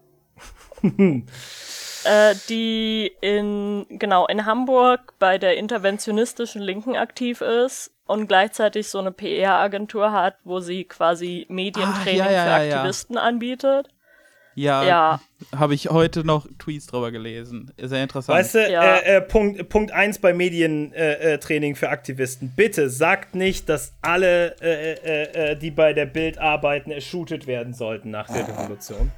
äh, 0.82 2.34
die 2.48 3.12
in, 3.20 3.86
genau, 3.90 4.26
in 4.26 4.46
Hamburg 4.46 5.14
bei 5.18 5.38
der 5.38 5.56
interventionistischen 5.56 6.62
Linken 6.62 6.96
aktiv 6.96 7.40
ist 7.40 7.92
und 8.06 8.26
gleichzeitig 8.26 8.88
so 8.88 8.98
eine 8.98 9.12
PR-Agentur 9.12 10.12
hat, 10.12 10.36
wo 10.44 10.60
sie 10.60 10.84
quasi 10.84 11.46
Medientraining 11.48 12.20
ah, 12.20 12.30
ja, 12.30 12.32
ja, 12.32 12.44
für 12.44 12.74
Aktivisten 12.74 13.16
ja. 13.16 13.22
anbietet. 13.22 13.88
Ja, 14.54 14.82
ja. 14.84 15.20
Habe 15.54 15.74
ich 15.74 15.90
heute 15.90 16.24
noch 16.24 16.46
Tweets 16.58 16.86
drüber 16.86 17.10
gelesen. 17.10 17.72
Sehr 17.76 18.02
interessant. 18.02 18.38
Weißt 18.38 18.54
du, 18.54 18.70
ja. 18.70 18.96
äh, 18.96 19.16
äh, 19.16 19.20
Punkt, 19.20 19.68
Punkt 19.68 19.92
1 19.92 20.18
bei 20.18 20.32
Medientraining 20.32 21.70
äh, 21.70 21.74
äh 21.74 21.76
für 21.76 21.88
Aktivisten. 21.88 22.52
Bitte 22.54 22.90
sagt 22.90 23.34
nicht, 23.34 23.68
dass 23.68 23.94
alle, 24.02 24.56
äh, 24.60 25.52
äh, 25.52 25.56
die 25.56 25.70
bei 25.70 25.92
der 25.92 26.06
Bild 26.06 26.38
arbeiten, 26.38 26.90
ershootet 26.90 27.46
werden 27.46 27.74
sollten 27.74 28.10
nach 28.10 28.28
der 28.28 28.48
Revolution. 28.48 29.12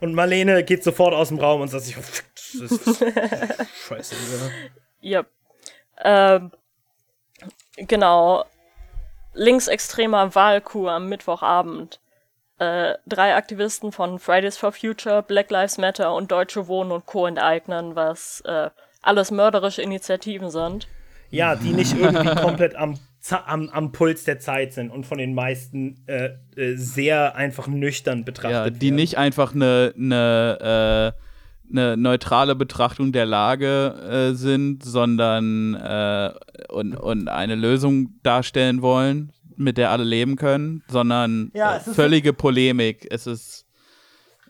Und 0.00 0.14
Marlene 0.14 0.62
geht 0.64 0.84
sofort 0.84 1.14
aus 1.14 1.28
dem 1.28 1.38
Raum 1.38 1.60
und 1.60 1.68
sagt 1.68 1.84
sich, 1.84 1.96
oh, 1.96 2.00
das 2.00 2.70
ist 2.70 2.98
scheiße. 3.88 4.14
Ja. 5.00 5.24
Ähm, 6.02 6.52
genau. 7.76 8.44
Linksextremer 9.34 10.34
Wahlkur 10.34 10.92
am 10.92 11.08
Mittwochabend 11.08 12.00
äh, 12.58 12.94
drei 13.06 13.36
Aktivisten 13.36 13.92
von 13.92 14.18
Fridays 14.18 14.56
for 14.56 14.72
Future, 14.72 15.22
Black 15.22 15.50
Lives 15.50 15.78
Matter 15.78 16.14
und 16.14 16.30
Deutsche 16.32 16.66
Wohnen 16.66 16.90
und 16.90 17.06
Co. 17.06 17.26
enteignen, 17.26 17.94
was 17.94 18.42
äh, 18.44 18.70
alles 19.00 19.30
mörderische 19.30 19.82
Initiativen 19.82 20.50
sind. 20.50 20.88
Ja, 21.30 21.54
die 21.56 21.72
nicht 21.72 21.96
irgendwie 21.96 22.34
komplett 22.40 22.74
am, 22.74 22.98
am, 23.46 23.68
am 23.68 23.92
Puls 23.92 24.24
der 24.24 24.40
Zeit 24.40 24.72
sind 24.72 24.90
und 24.90 25.06
von 25.06 25.18
den 25.18 25.34
meisten 25.34 26.02
äh, 26.06 26.30
äh 26.56 26.74
sehr 26.74 27.36
einfach 27.36 27.68
nüchtern 27.68 28.24
betrachtet 28.24 28.50
ja, 28.50 28.70
die 28.70 28.86
werden. 28.86 28.96
nicht 28.96 29.18
einfach 29.18 29.54
eine, 29.54 29.92
eine, 29.96 31.14
äh, 31.14 31.70
eine 31.70 31.96
neutrale 31.96 32.56
Betrachtung 32.56 33.12
der 33.12 33.26
Lage 33.26 34.30
äh, 34.32 34.34
sind, 34.34 34.82
sondern 34.82 35.74
und, 36.70 36.96
und 36.96 37.28
eine 37.28 37.54
Lösung 37.54 38.14
darstellen 38.22 38.82
wollen, 38.82 39.32
mit 39.58 39.78
der 39.78 39.90
alle 39.90 40.04
leben 40.04 40.36
können, 40.36 40.82
sondern 40.88 41.50
ja, 41.54 41.80
völlige 41.80 42.32
Polemik. 42.32 43.06
Es 43.10 43.26
ist 43.26 43.66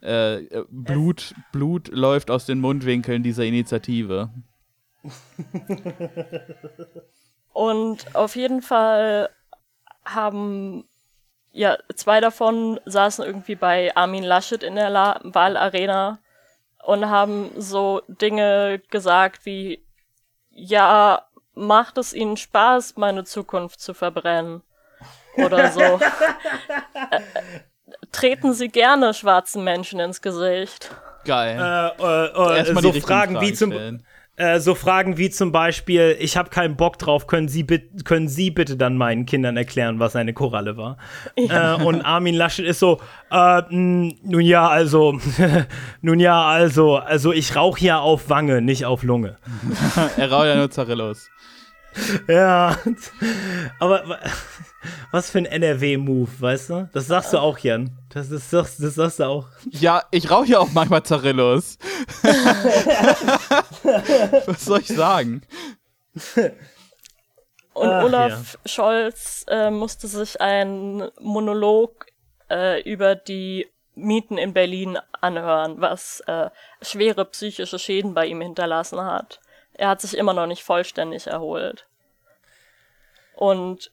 äh, 0.02 0.62
Blut, 0.70 1.34
Blut 1.52 1.88
läuft 1.88 2.30
aus 2.30 2.46
den 2.46 2.60
Mundwinkeln 2.60 3.22
dieser 3.22 3.44
Initiative. 3.44 4.30
Und 7.52 8.14
auf 8.14 8.36
jeden 8.36 8.62
Fall 8.62 9.30
haben 10.04 10.84
ja 11.52 11.76
zwei 11.94 12.20
davon 12.20 12.78
saßen 12.84 13.24
irgendwie 13.24 13.56
bei 13.56 13.94
Armin 13.96 14.22
Laschet 14.22 14.62
in 14.62 14.76
der 14.76 14.90
La 14.90 15.20
Wahlarena 15.24 16.20
und 16.84 17.08
haben 17.08 17.50
so 17.56 18.02
Dinge 18.06 18.80
gesagt 18.90 19.44
wie 19.44 19.82
ja, 20.50 21.24
macht 21.54 21.98
es 21.98 22.12
ihnen 22.12 22.36
Spaß, 22.36 22.96
meine 22.96 23.24
Zukunft 23.24 23.80
zu 23.80 23.94
verbrennen? 23.94 24.62
Oder 25.38 25.70
so. 25.70 25.80
äh, 27.10 27.20
treten 28.12 28.52
Sie 28.54 28.68
gerne 28.68 29.14
schwarzen 29.14 29.64
Menschen 29.64 30.00
ins 30.00 30.20
Gesicht. 30.20 30.90
Geil. 31.24 31.58
Äh, 31.58 32.02
äh, 32.02 32.60
äh 32.60 32.80
so 32.80 32.92
Fragen 32.92 33.40
wie 33.40 33.52
zum 33.52 33.72
äh, 34.38 34.60
so 34.60 34.76
Fragen 34.76 35.18
wie 35.18 35.30
zum 35.30 35.50
Beispiel, 35.50 36.16
ich 36.20 36.36
habe 36.36 36.48
keinen 36.48 36.76
Bock 36.76 36.96
drauf, 36.96 37.26
können 37.26 37.48
Sie, 37.48 37.66
können 38.04 38.28
Sie 38.28 38.52
bitte 38.52 38.76
dann 38.76 38.96
meinen 38.96 39.26
Kindern 39.26 39.56
erklären, 39.56 39.98
was 39.98 40.14
eine 40.14 40.32
Koralle 40.32 40.76
war? 40.76 40.96
Ja. 41.36 41.74
Äh, 41.74 41.84
und 41.84 42.02
Armin 42.02 42.36
Laschet 42.36 42.64
ist 42.64 42.78
so, 42.78 43.00
äh, 43.32 43.62
mh, 43.68 44.14
nun 44.22 44.40
ja, 44.40 44.68
also, 44.68 45.18
nun 46.02 46.20
ja, 46.20 46.44
also, 46.44 46.96
also 46.98 47.32
ich 47.32 47.56
rauche 47.56 47.84
ja 47.84 47.98
auf 47.98 48.30
Wange, 48.30 48.62
nicht 48.62 48.86
auf 48.86 49.02
Lunge. 49.02 49.38
er 50.16 50.30
raucht 50.30 50.46
ja 50.46 50.54
nur 50.54 50.70
Zarillos. 50.70 51.28
ja, 52.28 52.76
aber 53.78 54.20
was 55.10 55.30
für 55.30 55.38
ein 55.38 55.46
NRW-Move, 55.46 56.30
weißt 56.38 56.70
du? 56.70 56.88
Das 56.92 57.06
sagst 57.06 57.32
du 57.32 57.38
auch, 57.38 57.58
Jan. 57.58 57.96
Das, 58.10 58.28
das, 58.28 58.50
das, 58.50 58.76
das 58.76 58.94
sagst 58.94 59.20
du 59.20 59.24
auch. 59.24 59.46
Ja, 59.70 60.02
ich 60.10 60.30
rauche 60.30 60.46
ja 60.46 60.58
auch 60.58 60.70
manchmal 60.72 61.02
Zarillos. 61.02 61.78
was 64.46 64.64
soll 64.64 64.80
ich 64.80 64.88
sagen? 64.88 65.42
Und 67.74 67.88
Ach, 67.88 68.04
Olaf 68.04 68.54
ja. 68.54 68.70
Scholz 68.70 69.44
äh, 69.48 69.70
musste 69.70 70.08
sich 70.08 70.40
einen 70.40 71.10
Monolog 71.20 72.06
äh, 72.50 72.82
über 72.82 73.14
die 73.14 73.66
Mieten 73.94 74.38
in 74.38 74.52
Berlin 74.52 74.98
anhören, 75.20 75.80
was 75.80 76.20
äh, 76.26 76.50
schwere 76.82 77.24
psychische 77.26 77.78
Schäden 77.78 78.14
bei 78.14 78.26
ihm 78.26 78.40
hinterlassen 78.40 79.00
hat. 79.00 79.40
Er 79.74 79.88
hat 79.88 80.00
sich 80.00 80.16
immer 80.16 80.32
noch 80.32 80.46
nicht 80.46 80.62
vollständig 80.62 81.26
erholt. 81.26 81.87
Und 83.38 83.92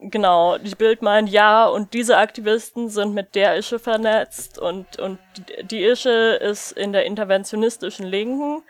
genau, 0.00 0.56
die 0.56 0.74
Bild 0.74 1.02
meint, 1.02 1.28
ja, 1.28 1.66
und 1.66 1.92
diese 1.92 2.16
Aktivisten 2.16 2.88
sind 2.88 3.12
mit 3.12 3.34
der 3.34 3.58
Ische 3.58 3.78
vernetzt 3.78 4.58
und, 4.58 4.98
und 4.98 5.18
die 5.70 5.84
Ische 5.84 6.38
ist 6.40 6.72
in 6.72 6.94
der 6.94 7.04
interventionistischen 7.04 8.06
Linken, 8.06 8.62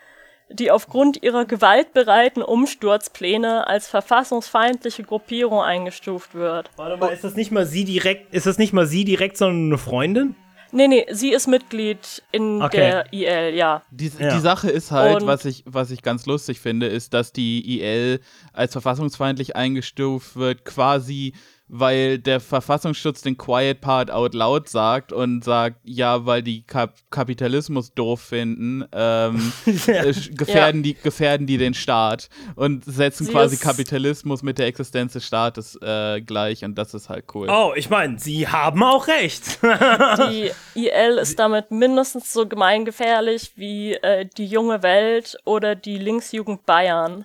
die 0.49 0.73
aufgrund 0.73 1.23
ihrer 1.23 1.45
gewaltbereiten 1.45 2.43
Umsturzpläne 2.43 3.69
als 3.69 3.87
verfassungsfeindliche 3.87 5.05
Gruppierung 5.05 5.61
eingestuft 5.61 6.35
wird. 6.35 6.69
Warte 6.74 6.97
mal, 6.97 7.12
ist 7.12 7.23
das 7.23 7.37
nicht 7.37 7.53
mal 7.53 7.65
sie 7.65 7.85
direkt, 7.85 8.35
ist 8.35 8.47
das 8.47 8.59
nicht 8.59 8.73
mal 8.73 8.87
sie 8.87 9.05
direkt, 9.05 9.37
sondern 9.37 9.66
eine 9.66 9.78
Freundin? 9.78 10.35
Nee, 10.77 10.89
nee, 10.89 11.07
sie 11.11 11.32
ist 11.32 11.47
Mitglied 11.47 12.23
in 12.32 12.61
okay. 12.61 12.77
der 12.77 13.12
IL, 13.12 13.55
ja. 13.55 13.82
Die, 13.90 14.12
ja. 14.19 14.35
die 14.35 14.40
Sache 14.40 14.69
ist 14.69 14.90
halt, 14.90 15.24
was 15.24 15.47
ich, 15.47 15.65
was 15.65 15.90
ich 15.90 16.03
ganz 16.03 16.27
lustig 16.27 16.61
finde, 16.61 16.86
ist, 16.86 17.15
dass 17.15 17.32
die 17.32 17.81
IL 17.81 18.20
als 18.53 18.73
verfassungsfeindlich 18.73 19.57
eingestuft 19.57 20.36
wird, 20.36 20.66
quasi 20.66 21.32
weil 21.69 22.19
der 22.19 22.41
Verfassungsschutz 22.41 23.23
den 23.23 23.37
Quiet 23.37 23.81
Part 23.81 24.11
out 24.11 24.35
loud 24.35 24.69
sagt 24.69 25.13
und 25.13 25.43
sagt, 25.43 25.81
ja, 25.85 26.25
weil 26.25 26.43
die 26.43 26.63
Kap 26.63 26.95
Kapitalismus 27.11 27.93
doof 27.93 28.21
finden, 28.21 28.85
ähm, 28.93 29.53
ja. 29.87 30.05
äh, 30.05 30.13
gefährden, 30.31 30.85
ja. 30.85 30.93
die, 30.93 30.95
gefährden 30.95 31.47
die 31.47 31.59
den 31.59 31.75
Staat 31.75 32.29
und 32.55 32.85
setzen 32.85 33.27
sie 33.27 33.33
quasi 33.33 33.57
Kapitalismus 33.57 34.43
mit 34.43 34.59
der 34.59 34.67
Existenz 34.67 35.15
des 35.15 35.27
Staates 35.27 35.77
äh, 35.83 36.21
gleich 36.21 36.65
und 36.65 36.77
das 36.77 36.95
ist 36.95 37.09
halt 37.09 37.25
cool. 37.35 37.49
Oh, 37.51 37.73
ich 37.75 37.91
meine, 37.91 38.19
sie 38.19 38.47
haben 38.47 38.83
auch 38.83 39.09
recht. 39.09 39.59
die 39.63 40.51
IL 40.75 41.19
ist 41.19 41.39
damit 41.39 41.71
mindestens 41.71 42.33
so 42.33 42.47
gemeingefährlich 42.47 43.53
wie 43.57 43.95
äh, 43.95 44.27
die 44.37 44.47
junge 44.47 44.83
Welt 44.83 45.37
oder 45.45 45.75
die 45.75 45.99
Linksjugend 45.99 46.65
Bayern. 46.65 47.25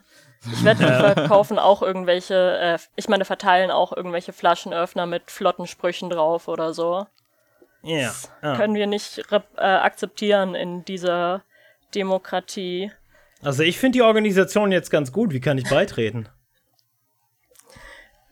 Ich 0.49 0.63
wette, 0.63 0.85
die 0.85 1.13
verkaufen 1.13 1.59
auch 1.59 1.81
irgendwelche, 1.81 2.57
äh, 2.59 2.79
ich 2.95 3.07
meine, 3.07 3.25
verteilen 3.25 3.69
auch 3.69 3.95
irgendwelche 3.95 4.33
Flaschenöffner 4.33 5.05
mit 5.05 5.29
flotten 5.29 5.67
Sprüchen 5.67 6.09
drauf 6.09 6.47
oder 6.47 6.73
so. 6.73 7.05
Ja. 7.83 7.97
Yeah. 7.97 8.13
Oh. 8.41 8.57
Können 8.57 8.75
wir 8.75 8.87
nicht 8.87 9.21
äh, 9.29 9.61
akzeptieren 9.61 10.55
in 10.55 10.83
dieser 10.85 11.43
Demokratie. 11.93 12.91
Also 13.43 13.63
ich 13.63 13.79
finde 13.79 13.97
die 13.97 14.01
Organisation 14.03 14.71
jetzt 14.71 14.89
ganz 14.89 15.11
gut. 15.11 15.31
Wie 15.31 15.41
kann 15.41 15.57
ich 15.57 15.69
beitreten? 15.69 16.29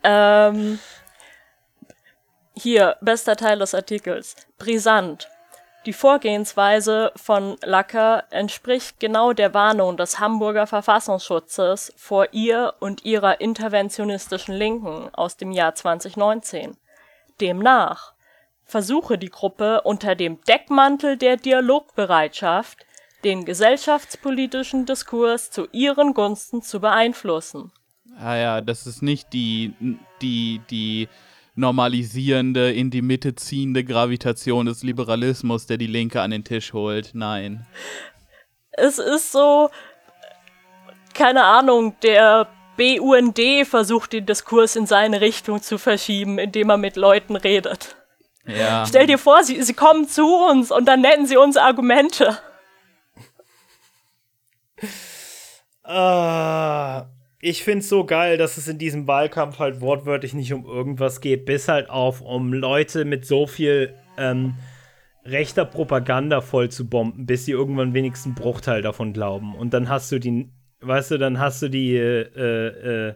ähm, 0.04 0.80
hier, 2.56 2.98
bester 3.02 3.36
Teil 3.36 3.60
des 3.60 3.74
Artikels. 3.74 4.36
Brisant. 4.58 5.30
Die 5.90 5.94
Vorgehensweise 5.94 7.12
von 7.16 7.58
Lacker 7.64 8.26
entspricht 8.30 9.00
genau 9.00 9.34
der 9.34 9.56
Warnung 9.56 9.98
des 9.98 10.20
Hamburger 10.20 10.68
Verfassungsschutzes 10.68 11.92
vor 11.98 12.28
ihr 12.32 12.76
und 12.80 13.06
ihrer 13.06 13.42
interventionistischen 13.42 14.54
Linken 14.54 15.10
aus 15.16 15.36
dem 15.36 15.52
Jahr 15.52 15.74
2019. 15.74 16.78
Demnach 17.42 18.14
versuche 18.66 19.18
die 19.18 19.32
Gruppe 19.32 19.82
unter 19.82 20.14
dem 20.14 20.40
Deckmantel 20.42 21.18
der 21.18 21.38
Dialogbereitschaft 21.38 22.86
den 23.24 23.44
gesellschaftspolitischen 23.44 24.86
Diskurs 24.86 25.50
zu 25.50 25.70
ihren 25.72 26.14
Gunsten 26.14 26.62
zu 26.62 26.80
beeinflussen. 26.82 27.72
Ah 28.20 28.36
ja, 28.36 28.62
das 28.62 28.86
ist 28.86 29.02
nicht 29.02 29.34
die, 29.34 29.74
die, 30.22 30.62
die 30.70 31.10
normalisierende, 31.60 32.72
in 32.72 32.90
die 32.90 33.02
Mitte 33.02 33.36
ziehende 33.36 33.84
Gravitation 33.84 34.66
des 34.66 34.84
Liberalismus, 34.84 35.68
der 35.68 35.78
die 35.78 35.88
Linke 35.88 36.22
an 36.22 36.32
den 36.32 36.44
Tisch 36.44 36.74
holt. 36.74 37.12
Nein. 37.14 37.68
Es 38.72 38.98
ist 38.98 39.32
so, 39.32 39.70
keine 41.14 41.44
Ahnung, 41.44 41.96
der 42.02 42.48
BUND 42.78 43.40
versucht 43.66 44.14
den 44.14 44.26
Diskurs 44.26 44.76
in 44.76 44.88
seine 44.88 45.20
Richtung 45.20 45.62
zu 45.62 45.78
verschieben, 45.78 46.40
indem 46.40 46.70
er 46.70 46.78
mit 46.78 46.96
Leuten 46.96 47.36
redet. 47.36 47.98
Ja. 48.46 48.86
Stell 48.88 49.06
dir 49.06 49.18
vor, 49.18 49.44
sie, 49.44 49.62
sie 49.62 49.74
kommen 49.74 50.08
zu 50.08 50.26
uns 50.26 50.72
und 50.72 50.86
dann 50.86 51.02
nennen 51.02 51.28
sie 51.28 51.38
uns 51.38 51.58
Argumente. 51.58 52.40
Ah, 55.84 57.08
ich 57.42 57.64
find's 57.64 57.88
so 57.88 58.06
geil, 58.06 58.38
dass 58.38 58.58
es 58.58 58.68
in 58.68 58.78
diesem 58.78 59.08
Wahlkampf 59.08 59.60
halt 59.60 59.82
wortwörtlich 59.82 60.34
nicht 60.34 60.52
um 60.54 60.66
irgendwas 60.66 61.22
geht, 61.22 61.46
bis 61.46 61.68
halt 61.68 61.90
auf 61.90 62.22
um 62.22 62.54
Leute 62.54 63.06
mit 63.06 63.26
so 63.26 63.48
viel 63.48 63.94
ähm, 64.18 64.56
rechter 65.24 65.66
Propaganda 65.66 66.42
voll 66.42 66.70
zu 66.70 66.90
bomben, 66.90 67.26
bis 67.26 67.46
sie 67.46 67.52
irgendwann 67.52 67.94
wenigstens 67.94 68.26
einen 68.26 68.36
Bruchteil 68.36 68.82
davon 68.82 69.14
glauben. 69.14 69.56
Und 69.56 69.74
dann 69.74 69.88
hast 69.88 70.12
du 70.12 70.20
die, 70.20 70.52
weißt 70.82 71.12
du, 71.12 71.18
dann 71.18 71.40
hast 71.40 71.62
du 71.62 71.70
die 71.70 71.96
äh, 71.96 72.22
äh, 72.22 73.16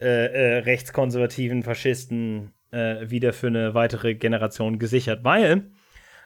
äh, 0.00 0.04
äh 0.04 0.58
rechtskonservativen 0.60 1.62
Faschisten 1.62 2.52
äh, 2.70 3.10
wieder 3.10 3.34
für 3.34 3.48
eine 3.48 3.74
weitere 3.74 4.14
Generation 4.14 4.78
gesichert, 4.78 5.22
weil 5.24 5.70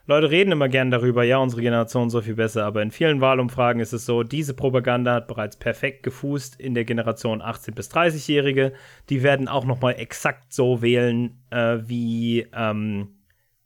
Leute 0.06 0.30
reden 0.30 0.50
immer 0.50 0.68
gern 0.68 0.90
darüber, 0.90 1.22
ja, 1.22 1.38
unsere 1.38 1.62
Generation 1.62 2.10
so 2.10 2.20
viel 2.20 2.34
besser, 2.34 2.64
aber 2.64 2.82
in 2.82 2.90
vielen 2.90 3.20
Wahlumfragen 3.20 3.80
ist 3.80 3.92
es 3.92 4.04
so, 4.04 4.24
diese 4.24 4.52
Propaganda 4.52 5.14
hat 5.14 5.28
bereits 5.28 5.56
perfekt 5.56 6.02
gefußt 6.02 6.58
in 6.58 6.74
der 6.74 6.84
Generation 6.84 7.40
18- 7.40 7.74
bis 7.74 7.90
30-Jährige. 7.90 8.72
Die 9.10 9.22
werden 9.22 9.46
auch 9.46 9.64
noch 9.64 9.80
mal 9.80 9.92
exakt 9.92 10.52
so 10.52 10.82
wählen 10.82 11.40
äh, 11.50 11.78
wie 11.86 12.48
ähm, 12.52 13.10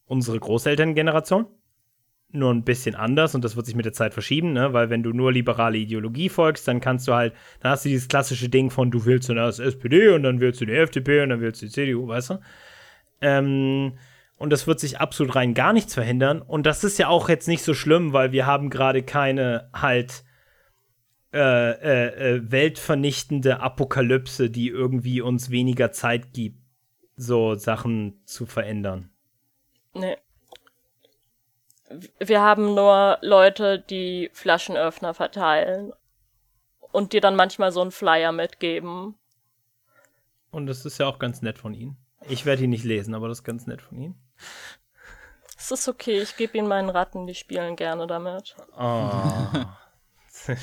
unsere 0.04 0.38
Großelterngeneration. 0.38 1.46
Nur 2.32 2.52
ein 2.52 2.64
bisschen 2.64 2.96
anders 2.96 3.34
und 3.34 3.42
das 3.42 3.56
wird 3.56 3.64
sich 3.64 3.76
mit 3.76 3.86
der 3.86 3.94
Zeit 3.94 4.12
verschieben, 4.12 4.52
ne? 4.52 4.74
weil 4.74 4.90
wenn 4.90 5.02
du 5.02 5.12
nur 5.12 5.32
liberale 5.32 5.78
Ideologie 5.78 6.28
folgst, 6.28 6.68
dann 6.68 6.80
kannst 6.80 7.08
du 7.08 7.14
halt, 7.14 7.32
dann 7.60 7.70
hast 7.70 7.86
du 7.86 7.88
dieses 7.88 8.08
klassische 8.08 8.50
Ding 8.50 8.68
von, 8.68 8.90
du 8.90 9.06
willst 9.06 9.30
dann 9.30 9.38
erst 9.38 9.60
SPD 9.60 10.08
und 10.08 10.22
dann 10.22 10.40
willst 10.40 10.60
du 10.60 10.66
die 10.66 10.74
FDP 10.74 11.22
und 11.22 11.30
dann 11.30 11.40
willst 11.40 11.62
du 11.62 11.66
die 11.66 11.72
CDU, 11.72 12.08
weißt 12.08 12.30
du? 12.30 12.40
Ähm, 13.22 13.92
und 14.38 14.50
das 14.50 14.66
wird 14.66 14.80
sich 14.80 15.00
absolut 15.00 15.34
rein 15.34 15.54
gar 15.54 15.72
nichts 15.72 15.94
verhindern. 15.94 16.42
Und 16.42 16.66
das 16.66 16.84
ist 16.84 16.98
ja 16.98 17.08
auch 17.08 17.28
jetzt 17.28 17.48
nicht 17.48 17.62
so 17.62 17.74
schlimm, 17.74 18.12
weil 18.12 18.32
wir 18.32 18.46
haben 18.46 18.68
gerade 18.70 19.02
keine 19.02 19.70
halt 19.72 20.24
äh, 21.32 21.38
äh, 21.38 22.36
äh, 22.36 22.50
weltvernichtende 22.50 23.60
Apokalypse, 23.60 24.50
die 24.50 24.68
irgendwie 24.68 25.20
uns 25.20 25.50
weniger 25.50 25.90
Zeit 25.90 26.32
gibt, 26.32 26.58
so 27.16 27.54
Sachen 27.54 28.20
zu 28.24 28.46
verändern. 28.46 29.10
Nee. 29.94 30.16
Wir 32.18 32.42
haben 32.42 32.74
nur 32.74 33.18
Leute, 33.22 33.78
die 33.78 34.30
Flaschenöffner 34.32 35.14
verteilen 35.14 35.92
und 36.92 37.12
dir 37.12 37.20
dann 37.20 37.36
manchmal 37.36 37.70
so 37.72 37.80
einen 37.80 37.90
Flyer 37.90 38.32
mitgeben. 38.32 39.14
Und 40.50 40.66
das 40.66 40.84
ist 40.84 40.98
ja 40.98 41.06
auch 41.06 41.18
ganz 41.18 41.42
nett 41.42 41.58
von 41.58 41.74
ihnen. 41.74 41.96
Ich 42.28 42.46
werde 42.46 42.64
ihn 42.64 42.70
nicht 42.70 42.84
lesen, 42.84 43.14
aber 43.14 43.28
das 43.28 43.38
ist 43.38 43.44
ganz 43.44 43.66
nett 43.66 43.82
von 43.82 43.98
ihnen. 43.98 44.25
Es 45.58 45.70
ist 45.70 45.88
okay, 45.88 46.20
ich 46.20 46.36
gebe 46.36 46.58
ihnen 46.58 46.68
meinen 46.68 46.90
Ratten, 46.90 47.26
die 47.26 47.34
spielen 47.34 47.76
gerne 47.76 48.06
damit. 48.06 48.54
Oh. 48.78 49.64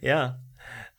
ja. 0.00 0.40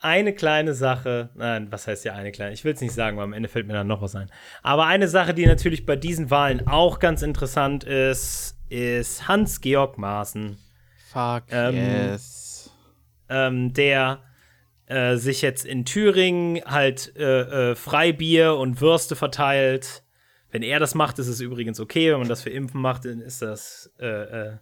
Eine 0.01 0.33
kleine 0.33 0.73
Sache, 0.73 1.29
nein, 1.35 1.69
was 1.73 1.85
heißt 1.85 2.05
ja 2.05 2.13
eine 2.13 2.31
kleine? 2.31 2.53
Ich 2.53 2.63
will 2.63 2.73
es 2.73 2.79
nicht 2.79 2.93
sagen, 2.93 3.17
weil 3.17 3.25
am 3.25 3.33
Ende 3.33 3.49
fällt 3.49 3.67
mir 3.67 3.73
dann 3.73 3.87
noch 3.87 4.01
was 4.01 4.15
ein. 4.15 4.31
Aber 4.63 4.85
eine 4.85 5.09
Sache, 5.09 5.33
die 5.33 5.45
natürlich 5.45 5.85
bei 5.85 5.97
diesen 5.97 6.31
Wahlen 6.31 6.65
auch 6.67 6.99
ganz 6.99 7.21
interessant 7.21 7.83
ist, 7.83 8.57
ist 8.69 9.27
Hans-Georg 9.27 9.97
Maaßen. 9.97 10.57
Fuck 11.11 11.43
Ähm, 11.49 11.75
yes. 11.75 12.71
ähm, 13.27 13.73
der 13.73 14.23
äh, 14.89 15.15
sich 15.15 15.41
jetzt 15.41 15.65
in 15.65 15.85
Thüringen 15.85 16.61
halt 16.65 17.15
äh, 17.15 17.71
äh, 17.71 17.75
Freibier 17.75 18.57
und 18.57 18.81
Würste 18.81 19.15
verteilt. 19.15 20.03
Wenn 20.51 20.63
er 20.63 20.79
das 20.79 20.95
macht, 20.95 21.19
ist 21.19 21.27
es 21.27 21.39
übrigens 21.39 21.79
okay. 21.79 22.11
Wenn 22.11 22.19
man 22.19 22.27
das 22.27 22.41
für 22.41 22.49
Impfen 22.49 22.81
macht, 22.81 23.05
dann 23.05 23.21
ist 23.21 23.41
das, 23.41 23.91
äh, 23.99 24.55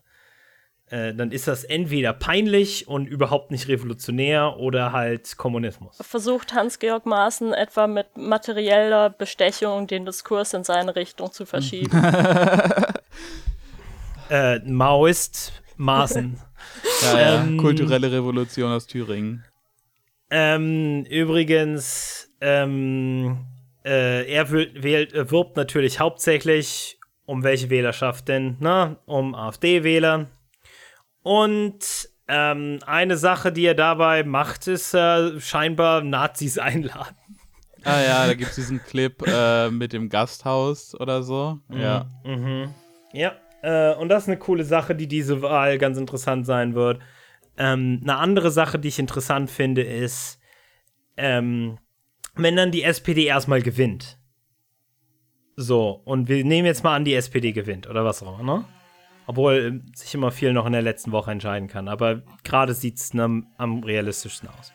äh, 0.90 1.14
dann 1.16 1.32
ist 1.32 1.48
das 1.48 1.64
entweder 1.64 2.14
peinlich 2.14 2.88
und 2.88 3.08
überhaupt 3.08 3.52
nicht 3.52 3.70
revolutionär 3.70 4.58
oder 4.58 4.92
halt 4.92 5.38
Kommunismus. 5.38 5.98
Versucht 6.02 6.54
Hans-Georg 6.54 7.06
Maaßen 7.06 7.54
etwa 7.54 7.88
mit 7.88 8.18
materieller 8.18 9.10
Bestechung 9.10 9.88
den 9.88 10.06
Diskurs 10.06 10.54
in 10.54 10.64
seine 10.64 10.96
Richtung 10.96 11.32
zu 11.32 11.46
verschieben. 11.46 11.92
Äh, 14.30 14.60
Maoist 14.60 15.54
Maaßen. 15.78 16.38
Ja, 17.02 17.20
ja. 17.20 17.44
ähm, 17.44 17.58
Kulturelle 17.58 18.12
Revolution 18.12 18.72
aus 18.72 18.88
Thüringen. 18.88 19.46
Ähm, 20.30 21.06
übrigens, 21.06 22.30
ähm, 22.42 23.46
äh, 23.86 24.30
er 24.30 24.52
wählt, 24.52 25.14
äh, 25.14 25.32
wirbt 25.32 25.56
natürlich 25.56 26.00
hauptsächlich 26.00 27.00
um 27.26 27.44
welche 27.44 27.70
Wählerschaft 27.70 28.28
denn? 28.28 28.58
Na, 28.60 28.98
um 29.06 29.36
AfD-Wähler. 29.36 30.28
Und 31.24 32.10
ähm, 32.28 32.80
eine 32.86 33.18
Sache, 33.18 33.52
die 33.52 33.66
er 33.66 33.76
dabei 33.76 34.24
macht, 34.24 34.68
ist 34.68 34.94
äh, 34.94 35.40
scheinbar 35.40 36.02
Nazis 36.02 36.58
einladen. 36.58 37.16
Ah 37.84 38.02
ja, 38.02 38.28
da 38.28 38.34
gibt 38.34 38.50
es 38.50 38.56
diesen 38.56 38.84
Clip 38.84 39.22
äh, 39.28 39.70
mit 39.70 39.94
dem 39.94 40.10
Gasthaus 40.10 41.00
oder 41.00 41.24
so. 41.24 41.60
Ja. 41.70 42.08
Mhm. 42.26 42.74
Ja, 43.14 43.34
äh, 43.62 43.94
und 43.96 44.10
das 44.10 44.24
ist 44.24 44.30
eine 44.30 44.38
coole 44.38 44.66
Sache, 44.66 44.96
die 44.96 45.08
diese 45.08 45.42
Wahl 45.42 45.78
ganz 45.78 45.98
interessant 45.98 46.46
sein 46.46 46.76
wird. 46.76 47.00
Ähm, 47.58 48.00
eine 48.04 48.18
andere 48.18 48.52
Sache, 48.52 48.80
die 48.80 48.90
ich 48.90 49.00
interessant 49.00 49.50
finde, 49.50 49.82
ist, 49.82 50.40
ähm, 51.18 51.78
wenn 52.36 52.56
dann 52.56 52.72
die 52.72 52.84
SPD 52.84 53.26
erstmal 53.26 53.62
gewinnt. 53.62 54.20
So, 55.56 56.02
und 56.06 56.30
wir 56.30 56.44
nehmen 56.46 56.68
jetzt 56.68 56.84
mal 56.84 56.96
an, 56.96 57.04
die 57.04 57.16
SPD 57.16 57.52
gewinnt 57.52 57.88
oder 57.88 58.06
was 58.06 58.22
auch 58.22 58.40
immer, 58.40 58.58
ne? 58.58 58.66
Obwohl 59.26 59.58
ähm, 59.58 59.92
sich 59.96 60.14
immer 60.14 60.32
viel 60.32 60.54
noch 60.54 60.68
in 60.68 60.74
der 60.74 60.84
letzten 60.84 61.12
Woche 61.12 61.32
entscheiden 61.32 61.68
kann. 61.68 61.88
Aber 61.88 62.22
gerade 62.44 62.74
sieht 62.74 62.98
es 62.98 63.12
am, 63.18 63.48
am 63.58 63.84
realistischsten 63.84 64.48
aus. 64.50 64.72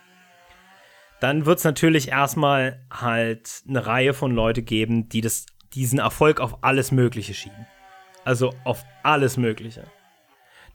Dann 1.20 1.46
wird 1.46 1.58
es 1.58 1.64
natürlich 1.64 2.08
erstmal 2.08 2.84
halt 2.90 3.62
eine 3.68 3.86
Reihe 3.86 4.12
von 4.12 4.34
Leute 4.34 4.62
geben, 4.62 5.08
die 5.08 5.20
das, 5.20 5.46
diesen 5.72 6.00
Erfolg 6.00 6.40
auf 6.40 6.64
alles 6.64 6.90
Mögliche 6.90 7.32
schieben. 7.32 7.66
Also 8.24 8.52
auf 8.64 8.84
alles 9.04 9.36
Mögliche. 9.36 9.84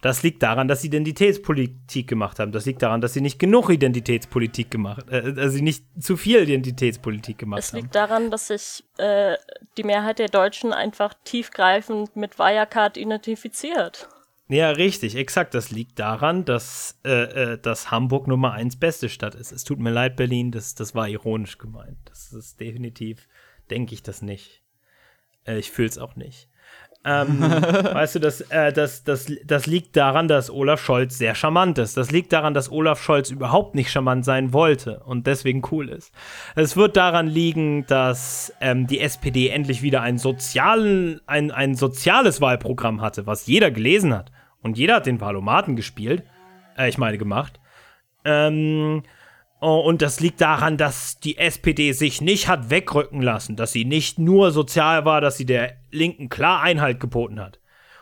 Das 0.02 0.22
liegt 0.22 0.44
daran, 0.44 0.68
dass 0.68 0.82
sie 0.82 0.88
Identitätspolitik 0.88 2.08
gemacht 2.08 2.40
haben. 2.40 2.52
Das 2.52 2.66
liegt 2.66 2.82
daran, 2.84 3.02
dass 3.02 3.14
sie 3.14 3.22
nicht 3.22 3.40
genug 3.40 3.70
Identitätspolitik 3.70 4.70
gemacht, 4.70 5.06
äh, 5.10 5.34
also 5.38 5.50
sie 5.50 5.62
nicht 5.62 5.86
zu 6.00 6.18
viel 6.18 6.44
Identitätspolitik 6.44 7.38
gemacht 7.40 7.60
Es 7.60 7.74
haben. 7.74 7.82
liegt 7.82 7.96
daran, 7.96 8.30
dass 8.30 8.48
sich 8.48 8.84
äh, 8.98 9.36
die 9.78 9.84
Mehrheit 9.84 10.20
der 10.20 10.28
Deutschen 10.30 10.72
einfach 10.72 11.14
tiefgreifend 11.24 12.16
mit 12.16 12.38
Wirecard 12.38 12.98
identifiziert. 12.98 14.08
Ja, 14.50 14.70
richtig, 14.70 15.16
exakt. 15.16 15.54
Das 15.54 15.72
liegt 15.72 16.00
daran, 16.00 16.46
dass, 16.46 16.98
äh, 17.04 17.54
äh, 17.54 17.58
dass 17.58 17.92
Hamburg 17.92 18.28
Nummer 18.28 18.54
eins 18.54 18.78
beste 18.80 19.10
Stadt 19.10 19.36
ist. 19.36 19.52
Es 19.52 19.66
tut 19.66 19.80
mir 19.80 19.92
leid, 19.92 20.16
Berlin, 20.16 20.52
das, 20.52 20.74
das 20.74 20.96
war 20.96 21.10
ironisch 21.10 21.58
gemeint. 21.58 21.98
Das 22.06 22.32
ist 22.32 22.60
definitiv, 22.60 23.28
denke 23.70 23.94
ich 23.94 24.04
das 24.04 24.22
nicht. 24.22 24.62
Äh, 25.46 25.58
ich 25.58 25.72
fühle 25.72 25.90
es 25.90 25.98
auch 25.98 26.16
nicht. 26.16 26.48
Ähm, 27.08 27.40
weißt 27.42 28.16
du, 28.16 28.20
das, 28.20 28.42
äh, 28.42 28.74
das, 28.74 29.06
das, 29.06 29.32
das 29.46 29.66
liegt 29.66 29.96
daran, 29.96 30.28
dass 30.28 30.50
Olaf 30.50 30.82
Scholz 30.84 31.18
sehr 31.18 31.36
charmant 31.36 31.78
ist. 31.78 31.96
Das 31.96 32.12
liegt 32.12 32.34
daran, 32.34 32.54
dass 32.54 32.70
Olaf 32.70 33.02
Scholz 33.02 33.32
überhaupt 33.32 33.76
nicht 33.76 33.90
charmant 33.90 34.26
sein 34.26 34.52
wollte 34.52 35.00
und 35.06 35.26
deswegen 35.26 35.62
cool 35.72 35.88
ist. 35.88 36.12
Es 36.56 36.76
wird 36.76 36.98
daran 36.98 37.28
liegen, 37.28 37.86
dass 37.88 38.54
ähm, 38.60 38.88
die 38.88 39.00
SPD 39.00 39.48
endlich 39.48 39.82
wieder 39.82 40.02
ein, 40.02 40.18
sozialen, 40.18 41.22
ein, 41.28 41.52
ein 41.52 41.76
soziales 41.76 42.42
Wahlprogramm 42.42 43.00
hatte, 43.00 43.26
was 43.26 43.48
jeder 43.48 43.72
gelesen 43.72 44.14
hat. 44.14 44.32
Und 44.62 44.78
jeder 44.78 44.96
hat 44.96 45.06
den 45.06 45.22
Wahlomaten 45.22 45.78
gespielt. 45.78 46.24
Äh, 46.78 46.90
ich 46.90 46.98
meine, 46.98 47.18
gemacht. 47.18 47.62
Ähm, 48.26 49.04
Oh, 49.60 49.80
und 49.80 50.04
das 50.04 50.20
liegt 50.20 50.40
daran, 50.40 50.78
dass 50.78 51.20
die 51.20 51.38
SPD 51.38 51.92
sich 51.92 52.22
nicht 52.22 52.48
hat 52.48 52.70
wegrücken 52.70 53.22
lassen, 53.22 53.56
dass 53.56 53.72
sie 53.72 53.86
nicht 53.86 54.20
nur 54.20 54.52
sozial 54.52 55.04
war, 55.06 55.20
dass 55.20 55.38
sie 55.38 55.48
der 55.48 55.78
Linken 55.90 56.30
klar 56.30 56.62
Einhalt 56.62 57.00
geboten 57.00 57.40
hat. 57.40 57.60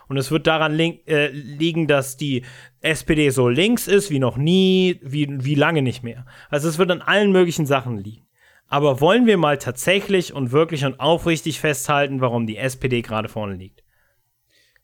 Und 0.08 0.18
es 0.18 0.30
wird 0.30 0.46
daran 0.46 0.78
äh, 0.78 1.28
liegen, 1.28 1.86
dass 1.86 2.16
die 2.16 2.44
SPD 2.80 3.30
so 3.30 3.48
links 3.48 3.88
ist 3.88 4.10
wie 4.10 4.18
noch 4.18 4.36
nie, 4.36 5.00
wie, 5.02 5.44
wie 5.44 5.54
lange 5.54 5.82
nicht 5.82 6.02
mehr. 6.02 6.26
Also 6.50 6.68
es 6.68 6.78
wird 6.78 6.90
an 6.90 7.02
allen 7.02 7.32
möglichen 7.32 7.66
Sachen 7.66 7.98
liegen. 7.98 8.26
Aber 8.68 9.00
wollen 9.00 9.26
wir 9.26 9.36
mal 9.36 9.58
tatsächlich 9.58 10.32
und 10.32 10.52
wirklich 10.52 10.84
und 10.84 11.00
aufrichtig 11.00 11.60
festhalten, 11.60 12.20
warum 12.20 12.46
die 12.46 12.56
SPD 12.56 13.02
gerade 13.02 13.28
vorne 13.28 13.54
liegt? 13.54 13.82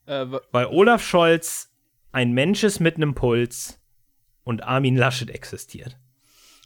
Äh, 0.07 0.27
Weil 0.51 0.67
Olaf 0.67 1.05
Scholz 1.05 1.71
ein 2.13 2.33
Mensch 2.33 2.65
ist 2.65 2.81
mit 2.81 2.97
einem 2.97 3.15
Puls 3.15 3.81
und 4.45 4.63
Armin 4.63 4.97
Laschet 4.97 5.31
existiert. 5.31 5.99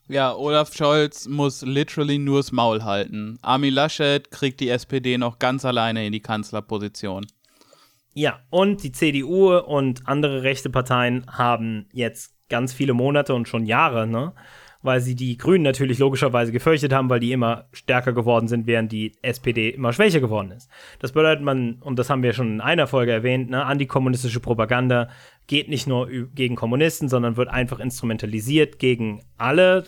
Ja, 0.09 0.35
Olaf 0.37 0.73
Scholz 0.73 1.27
muss 1.27 1.63
literally 1.63 2.19
nur 2.19 2.39
das 2.39 2.53
Maul 2.53 2.85
halten. 2.85 3.39
Armin 3.43 3.75
Laschet 3.75 4.31
kriegt 4.31 4.61
die 4.61 4.69
SPD 4.69 5.19
noch 5.19 5.41
ganz 5.41 5.65
alleine 5.65 6.07
in 6.07 6.13
die 6.13 6.21
Kanzlerposition. 6.21 7.27
Ja, 8.15 8.39
und 8.49 8.85
die 8.85 8.93
CDU 8.93 9.57
und 9.59 10.07
andere 10.07 10.45
rechte 10.45 10.71
Parteien 10.71 11.27
haben 11.27 11.89
jetzt 11.93 12.35
ganz 12.49 12.73
viele 12.73 12.95
Monate 12.95 13.35
und 13.35 13.49
schon 13.49 13.67
Jahre, 13.67 14.07
ne? 14.07 14.33
Weil 14.81 15.01
sie 15.01 15.17
die 15.17 15.37
Grünen 15.37 15.65
natürlich 15.65 15.99
logischerweise 15.99 16.53
gefürchtet 16.53 16.93
haben, 16.93 17.11
weil 17.11 17.19
die 17.19 17.33
immer 17.33 17.69
stärker 17.73 18.13
geworden 18.13 18.47
sind, 18.47 18.69
während 18.69 18.93
die 18.93 19.17
SPD 19.23 19.71
immer 19.71 19.93
schwächer 19.93 20.21
geworden 20.21 20.53
ist. 20.53 20.71
Das 21.01 21.11
bedeutet, 21.11 21.43
man, 21.43 21.83
und 21.83 21.99
das 21.99 22.09
haben 22.09 22.23
wir 22.23 22.33
schon 22.33 22.55
in 22.55 22.61
einer 22.61 22.87
Folge 22.87 23.11
erwähnt, 23.11 23.51
ne, 23.51 23.65
antikommunistische 23.65 24.39
Propaganda 24.39 25.09
geht 25.49 25.69
nicht 25.69 25.89
nur 25.89 26.09
gegen 26.09 26.55
Kommunisten, 26.55 27.09
sondern 27.09 27.37
wird 27.37 27.49
einfach 27.49 27.81
instrumentalisiert 27.81 28.79
gegen 28.79 29.25
alle 29.37 29.85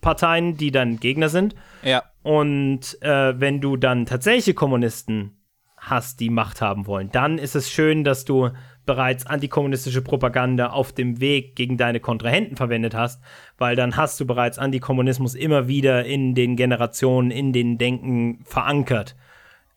Parteien, 0.00 0.56
die 0.56 0.70
dann 0.70 1.00
Gegner 1.00 1.28
sind. 1.28 1.54
Ja. 1.82 2.04
Und 2.22 3.00
äh, 3.02 3.38
wenn 3.40 3.60
du 3.60 3.76
dann 3.76 4.06
tatsächliche 4.06 4.54
Kommunisten 4.54 5.36
hast, 5.76 6.20
die 6.20 6.30
Macht 6.30 6.60
haben 6.60 6.86
wollen, 6.86 7.10
dann 7.12 7.38
ist 7.38 7.54
es 7.54 7.70
schön, 7.70 8.04
dass 8.04 8.24
du 8.24 8.50
bereits 8.84 9.26
antikommunistische 9.26 10.02
Propaganda 10.02 10.70
auf 10.70 10.92
dem 10.92 11.20
Weg 11.20 11.56
gegen 11.56 11.76
deine 11.76 12.00
Kontrahenten 12.00 12.56
verwendet 12.56 12.94
hast, 12.94 13.22
weil 13.58 13.76
dann 13.76 13.96
hast 13.96 14.18
du 14.18 14.26
bereits 14.26 14.58
Antikommunismus 14.58 15.34
immer 15.34 15.68
wieder 15.68 16.06
in 16.06 16.34
den 16.34 16.56
Generationen, 16.56 17.30
in 17.30 17.52
den 17.52 17.76
Denken 17.76 18.40
verankert. 18.44 19.14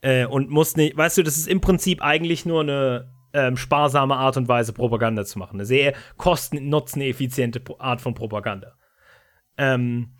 Äh, 0.00 0.26
und 0.26 0.50
musst 0.50 0.76
nicht, 0.76 0.96
weißt 0.96 1.18
du, 1.18 1.22
das 1.22 1.36
ist 1.36 1.46
im 1.46 1.60
Prinzip 1.60 2.02
eigentlich 2.02 2.46
nur 2.46 2.62
eine 2.62 3.12
ähm, 3.34 3.56
sparsame 3.56 4.16
Art 4.16 4.36
und 4.36 4.48
Weise, 4.48 4.72
Propaganda 4.72 5.24
zu 5.24 5.38
machen. 5.38 5.56
Eine 5.56 5.66
sehr 5.66 5.94
kosten-nutzen-effiziente 6.16 7.62
Art 7.78 8.00
von 8.00 8.14
Propaganda. 8.14 8.74
Ähm, 9.62 10.14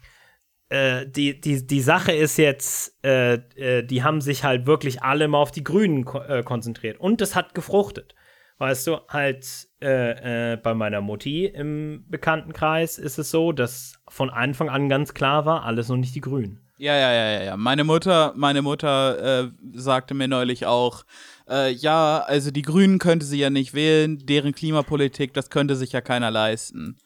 äh, 0.68 1.06
die, 1.06 1.38
die, 1.38 1.66
die 1.66 1.80
Sache 1.80 2.12
ist 2.12 2.38
jetzt, 2.38 2.96
äh, 3.04 3.34
äh, 3.56 3.82
die 3.82 4.02
haben 4.02 4.20
sich 4.20 4.44
halt 4.44 4.66
wirklich 4.66 5.02
alle 5.02 5.28
mal 5.28 5.38
auf 5.38 5.50
die 5.50 5.64
Grünen 5.64 6.04
ko 6.04 6.20
äh, 6.20 6.42
konzentriert. 6.42 6.98
Und 6.98 7.20
das 7.20 7.34
hat 7.34 7.54
gefruchtet. 7.54 8.14
Weißt 8.58 8.86
du, 8.86 8.98
halt 9.08 9.44
äh, 9.82 10.52
äh, 10.52 10.56
bei 10.56 10.72
meiner 10.72 11.00
Mutti 11.00 11.46
im 11.46 12.04
Bekanntenkreis 12.08 12.96
ist 12.96 13.18
es 13.18 13.30
so, 13.30 13.52
dass 13.52 13.98
von 14.08 14.30
Anfang 14.30 14.68
an 14.68 14.88
ganz 14.88 15.12
klar 15.12 15.44
war, 15.44 15.64
alles 15.64 15.88
noch 15.88 15.96
nicht 15.96 16.14
die 16.14 16.20
Grünen. 16.20 16.60
Ja, 16.78 16.94
ja, 16.96 17.12
ja, 17.12 17.30
ja, 17.32 17.42
ja. 17.42 17.56
Meine 17.56 17.84
Mutter, 17.84 18.32
meine 18.36 18.62
Mutter 18.62 19.52
sagte 19.72 20.14
mir 20.14 20.26
neulich 20.26 20.66
auch, 20.66 21.04
ja, 21.46 22.24
also 22.26 22.50
die 22.50 22.62
Grünen 22.62 22.98
könnte 22.98 23.24
sie 23.24 23.38
ja 23.38 23.50
nicht 23.50 23.72
wählen, 23.72 24.18
deren 24.26 24.52
Klimapolitik, 24.52 25.32
das 25.32 25.48
könnte 25.48 25.76
sich 25.76 25.92
ja 25.92 26.00
keiner 26.00 26.32
leisten. 26.32 26.96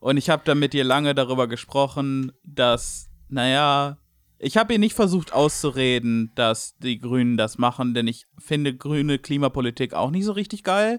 Und 0.00 0.16
ich 0.16 0.30
habe 0.30 0.42
dann 0.44 0.58
mit 0.58 0.74
ihr 0.74 0.84
lange 0.84 1.14
darüber 1.14 1.46
gesprochen, 1.46 2.32
dass, 2.42 3.10
naja, 3.28 3.98
ich 4.42 4.56
habe 4.56 4.72
ihr 4.72 4.78
nicht 4.78 4.94
versucht 4.94 5.34
auszureden, 5.34 6.32
dass 6.34 6.74
die 6.78 6.98
Grünen 6.98 7.36
das 7.36 7.58
machen, 7.58 7.92
denn 7.92 8.06
ich 8.06 8.24
finde 8.38 8.74
grüne 8.74 9.18
Klimapolitik 9.18 9.92
auch 9.92 10.10
nicht 10.10 10.24
so 10.24 10.32
richtig 10.32 10.64
geil. 10.64 10.98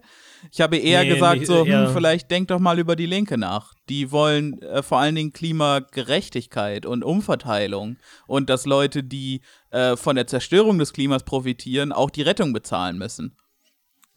Ich 0.51 0.61
habe 0.61 0.77
eher 0.77 1.03
nee, 1.03 1.09
gesagt, 1.09 1.39
nicht, 1.39 1.47
so, 1.47 1.65
hm, 1.65 1.89
vielleicht 1.91 2.29
denk 2.29 2.49
doch 2.49 2.59
mal 2.59 2.77
über 2.77 2.95
die 2.95 3.07
Linke 3.07 3.39
nach. 3.39 3.73
Die 3.89 4.11
wollen 4.11 4.61
äh, 4.61 4.83
vor 4.83 4.99
allen 4.99 5.15
Dingen 5.15 5.33
Klimagerechtigkeit 5.33 6.85
und 6.85 7.03
Umverteilung 7.03 7.97
und 8.27 8.51
dass 8.51 8.67
Leute, 8.67 9.03
die 9.03 9.41
äh, 9.71 9.97
von 9.97 10.15
der 10.15 10.27
Zerstörung 10.27 10.77
des 10.77 10.93
Klimas 10.93 11.23
profitieren, 11.23 11.91
auch 11.91 12.11
die 12.11 12.21
Rettung 12.21 12.53
bezahlen 12.53 12.99
müssen. 12.99 13.35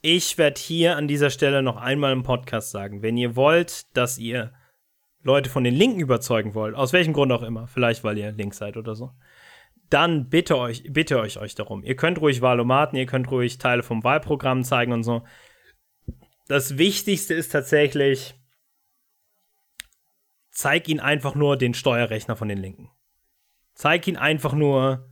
Ich 0.02 0.36
werde 0.36 0.60
hier 0.60 0.98
an 0.98 1.08
dieser 1.08 1.30
Stelle 1.30 1.62
noch 1.62 1.76
einmal 1.76 2.12
im 2.12 2.24
Podcast 2.24 2.72
sagen, 2.72 3.00
wenn 3.00 3.16
ihr 3.16 3.36
wollt, 3.36 3.84
dass 3.96 4.18
ihr 4.18 4.52
Leute 5.24 5.50
von 5.50 5.64
den 5.64 5.74
Linken 5.74 6.00
überzeugen 6.00 6.54
wollt, 6.54 6.76
aus 6.76 6.92
welchem 6.92 7.14
Grund 7.14 7.32
auch 7.32 7.42
immer, 7.42 7.66
vielleicht 7.66 8.04
weil 8.04 8.16
ihr 8.18 8.30
links 8.30 8.58
seid 8.58 8.76
oder 8.76 8.94
so, 8.94 9.12
dann 9.90 10.28
bitte 10.28 10.58
euch, 10.58 10.84
bitte 10.90 11.18
euch 11.18 11.38
euch 11.38 11.54
darum. 11.54 11.82
Ihr 11.82 11.96
könnt 11.96 12.20
ruhig 12.20 12.42
Wahlomaten, 12.42 12.96
ihr 12.96 13.06
könnt 13.06 13.30
ruhig 13.30 13.58
Teile 13.58 13.82
vom 13.82 14.04
Wahlprogramm 14.04 14.64
zeigen 14.64 14.92
und 14.92 15.02
so. 15.02 15.24
Das 16.46 16.76
Wichtigste 16.76 17.32
ist 17.32 17.50
tatsächlich, 17.50 18.34
zeig 20.50 20.88
ihnen 20.88 21.00
einfach 21.00 21.34
nur 21.34 21.56
den 21.56 21.72
Steuerrechner 21.72 22.36
von 22.36 22.48
den 22.48 22.58
Linken. 22.58 22.90
Zeig 23.74 24.06
ihnen 24.06 24.18
einfach 24.18 24.52
nur, 24.52 25.08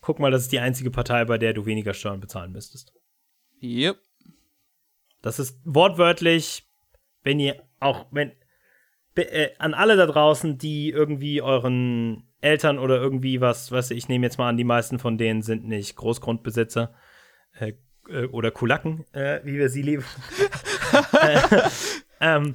guck 0.00 0.18
mal, 0.18 0.32
das 0.32 0.42
ist 0.42 0.52
die 0.52 0.58
einzige 0.58 0.90
Partei, 0.90 1.24
bei 1.24 1.38
der 1.38 1.54
du 1.54 1.64
weniger 1.64 1.94
Steuern 1.94 2.20
bezahlen 2.20 2.52
müsstest. 2.52 2.92
Yep. 3.62 3.98
Das 5.22 5.38
ist 5.38 5.60
wortwörtlich, 5.64 6.68
wenn 7.22 7.40
ihr 7.40 7.62
auch, 7.80 8.06
wenn, 8.10 8.32
äh, 9.22 9.50
an 9.58 9.74
alle 9.74 9.96
da 9.96 10.06
draußen, 10.06 10.58
die 10.58 10.90
irgendwie 10.90 11.42
euren 11.42 12.24
Eltern 12.40 12.78
oder 12.78 12.96
irgendwie 12.96 13.40
was, 13.40 13.72
was 13.72 13.90
ich 13.90 14.08
nehme 14.08 14.26
jetzt 14.26 14.38
mal 14.38 14.48
an, 14.48 14.56
die 14.56 14.64
meisten 14.64 14.98
von 14.98 15.18
denen 15.18 15.42
sind 15.42 15.66
nicht 15.66 15.96
Großgrundbesitzer 15.96 16.94
äh, 17.58 17.72
äh, 18.08 18.26
oder 18.26 18.50
Kulaken, 18.50 19.04
äh, 19.12 19.40
wie 19.44 19.58
wir 19.58 19.68
sie 19.68 19.82
lieben. 19.82 20.04
Äh, 21.20 21.68
ähm, 22.20 22.54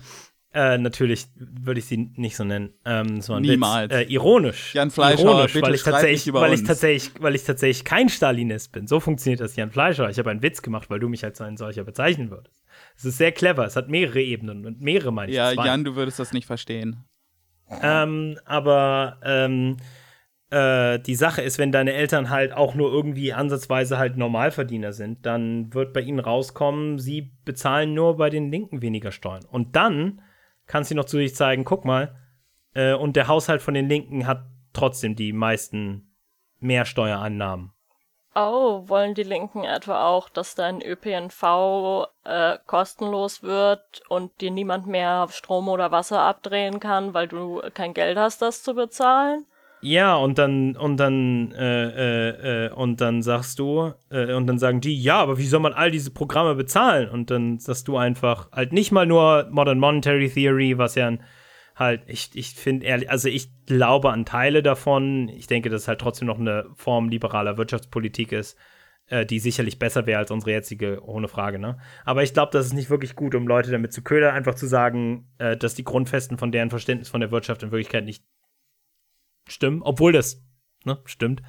äh, 0.54 0.78
natürlich 0.78 1.28
würde 1.36 1.80
ich 1.80 1.86
sie 1.86 2.12
nicht 2.16 2.36
so 2.36 2.44
nennen. 2.44 2.74
Ähm, 2.86 3.22
so 3.22 3.40
Niemals. 3.40 3.92
Witz. 3.92 4.00
Äh, 4.00 4.12
ironisch. 4.12 4.74
Jan 4.74 4.92
Fleischer, 4.92 5.24
ironisch, 5.24 5.62
weil 5.62 5.76
ich 5.76 5.84
tatsächlich, 5.84 6.34
weil 6.34 6.54
ich 6.54 6.64
tatsächlich, 6.64 7.22
weil 7.22 7.36
ich 7.36 7.44
tatsächlich 7.44 7.86
kein 7.86 8.10
Stalinist 8.10 8.72
bin. 8.72 8.88
So 8.88 9.00
funktioniert 9.00 9.40
das, 9.40 9.56
Jan 9.56 9.72
Fleischer. 9.72 10.10
Ich 10.10 10.18
habe 10.18 10.32
einen 10.32 10.42
Witz 10.42 10.62
gemacht, 10.62 10.90
weil 10.90 11.00
du 11.00 11.10
mich 11.10 11.24
als 11.24 11.42
ein 11.42 11.58
solcher 11.58 11.84
bezeichnen 11.84 12.32
würdest. 12.32 12.63
Es 12.96 13.06
ist 13.06 13.18
sehr 13.18 13.32
clever. 13.32 13.66
Es 13.66 13.76
hat 13.76 13.90
mehrere 13.90 14.22
Ebenen 14.22 14.66
und 14.66 14.82
mehrere 14.82 15.12
meine 15.12 15.32
ich. 15.32 15.38
Ja, 15.38 15.54
zwei. 15.54 15.66
Jan, 15.66 15.84
du 15.84 15.96
würdest 15.96 16.20
das 16.20 16.34
nicht 16.34 16.46
verstehen. 16.46 17.04
Ähm, 17.82 18.38
aber 18.46 19.20
ähm, 19.24 19.78
äh, 20.54 21.00
die 21.00 21.16
Sache 21.16 21.42
ist, 21.42 21.58
wenn 21.58 21.72
deine 21.72 21.94
Eltern 21.94 22.30
halt 22.30 22.54
auch 22.54 22.76
nur 22.76 22.92
irgendwie 22.92 23.34
ansatzweise 23.34 23.98
halt 23.98 24.18
Normalverdiener 24.18 24.94
sind, 24.94 25.26
dann 25.26 25.74
wird 25.74 25.94
bei 25.94 26.02
ihnen 26.02 26.20
rauskommen, 26.20 27.00
sie 27.00 27.34
bezahlen 27.44 27.94
nur 27.94 28.18
bei 28.18 28.30
den 28.30 28.52
Linken 28.52 28.82
weniger 28.82 29.12
Steuern. 29.12 29.46
Und 29.46 29.76
dann 29.76 30.22
kannst 30.68 30.92
du 30.92 30.96
noch 30.96 31.06
zu 31.06 31.18
sich 31.18 31.36
zeigen, 31.36 31.64
guck 31.64 31.86
mal, 31.86 32.16
äh, 32.76 32.94
und 32.94 33.16
der 33.16 33.28
Haushalt 33.28 33.62
von 33.62 33.74
den 33.74 33.90
Linken 33.90 34.28
hat 34.28 34.46
trotzdem 34.74 35.16
die 35.16 35.34
meisten 35.34 36.14
Mehrsteuerannahmen. 36.60 37.72
Oh, 38.36 38.84
wollen 38.88 39.14
die 39.14 39.24
Linken 39.24 39.64
etwa 39.64 40.08
auch, 40.08 40.28
dass 40.28 40.56
dein 40.56 40.82
ÖPNV 40.82 42.08
äh, 42.24 42.58
kostenlos 42.66 43.44
wird 43.44 44.02
und 44.10 44.42
dir 44.42 44.50
niemand 44.50 44.88
mehr 44.88 45.28
Strom 45.30 45.70
oder 45.70 45.92
Wasser 45.92 46.22
abdrehen 46.22 46.80
kann, 46.80 47.14
weil 47.14 47.28
du 47.28 47.62
kein 47.76 47.94
Geld 47.94 48.18
hast, 48.18 48.42
das 48.42 48.64
zu 48.64 48.74
bezahlen? 48.74 49.46
Ja, 49.82 50.16
und 50.16 50.38
dann 50.38 50.78
und 50.78 50.96
dann 50.98 51.52
äh, 51.52 51.90
äh, 51.90 52.68
äh, 52.68 52.72
und 52.72 53.02
dann 53.02 53.22
sagst 53.22 53.60
du 53.60 53.94
äh, 54.10 54.34
und 54.34 54.48
dann 54.48 54.58
sagen 54.58 54.80
die, 54.80 55.00
ja, 55.00 55.18
aber 55.18 55.38
wie 55.38 55.46
soll 55.46 55.60
man 55.60 55.74
all 55.74 55.92
diese 55.92 56.10
Programme 56.10 56.56
bezahlen? 56.56 57.10
Und 57.10 57.30
dann 57.30 57.60
sagst 57.60 57.90
du 57.90 57.98
einfach 57.98 58.50
halt 58.52 58.72
nicht 58.72 58.94
mal 58.94 59.06
nur 59.06 59.50
Modern 59.52 59.80
Monetary 59.80 60.30
Theory, 60.30 60.78
was 60.78 60.96
ja 60.96 61.08
ein 61.08 61.22
halt, 61.76 62.04
ich, 62.08 62.32
ich 62.34 62.52
finde 62.52 62.86
ehrlich, 62.86 63.10
also 63.10 63.30
ich 63.30 63.50
glaube 63.66 64.12
an 64.12 64.26
Teile 64.26 64.62
davon. 64.62 65.30
Ich 65.30 65.48
denke, 65.48 65.70
dass 65.70 65.84
es 65.84 65.88
halt 65.88 66.00
trotzdem 66.00 66.28
noch 66.28 66.40
eine 66.40 66.66
Form 66.76 67.10
liberaler 67.10 67.58
Wirtschaftspolitik 67.58 68.32
ist, 68.32 68.58
äh, 69.08 69.26
die 69.26 69.40
sicherlich 69.40 69.80
besser 69.80 70.06
wäre 70.06 70.20
als 70.20 70.32
unsere 70.32 70.52
jetzige, 70.52 71.04
ohne 71.04 71.28
Frage, 71.28 71.60
ne? 71.60 71.80
Aber 72.06 72.24
ich 72.24 72.34
glaube, 72.34 72.52
das 72.52 72.68
ist 72.68 72.74
nicht 72.74 72.90
wirklich 72.90 73.16
gut, 73.16 73.36
um 73.36 73.48
Leute 73.48 73.72
damit 73.72 73.94
zu 73.94 74.04
ködern, 74.04 74.36
einfach 74.36 74.56
zu 74.56 74.68
sagen, 74.68 75.30
äh, 75.40 75.58
dass 75.58 75.76
die 75.76 75.84
Grundfesten 75.84 76.38
von 76.38 76.52
deren 76.52 76.70
Verständnis 76.70 77.10
von 77.10 77.22
der 77.22 77.32
Wirtschaft 77.32 77.64
in 77.64 77.72
Wirklichkeit 77.72 78.06
nicht 78.06 78.24
stimmen, 79.48 79.82
obwohl 79.82 80.12
das 80.12 80.44
ne, 80.86 81.00
stimmt 81.06 81.42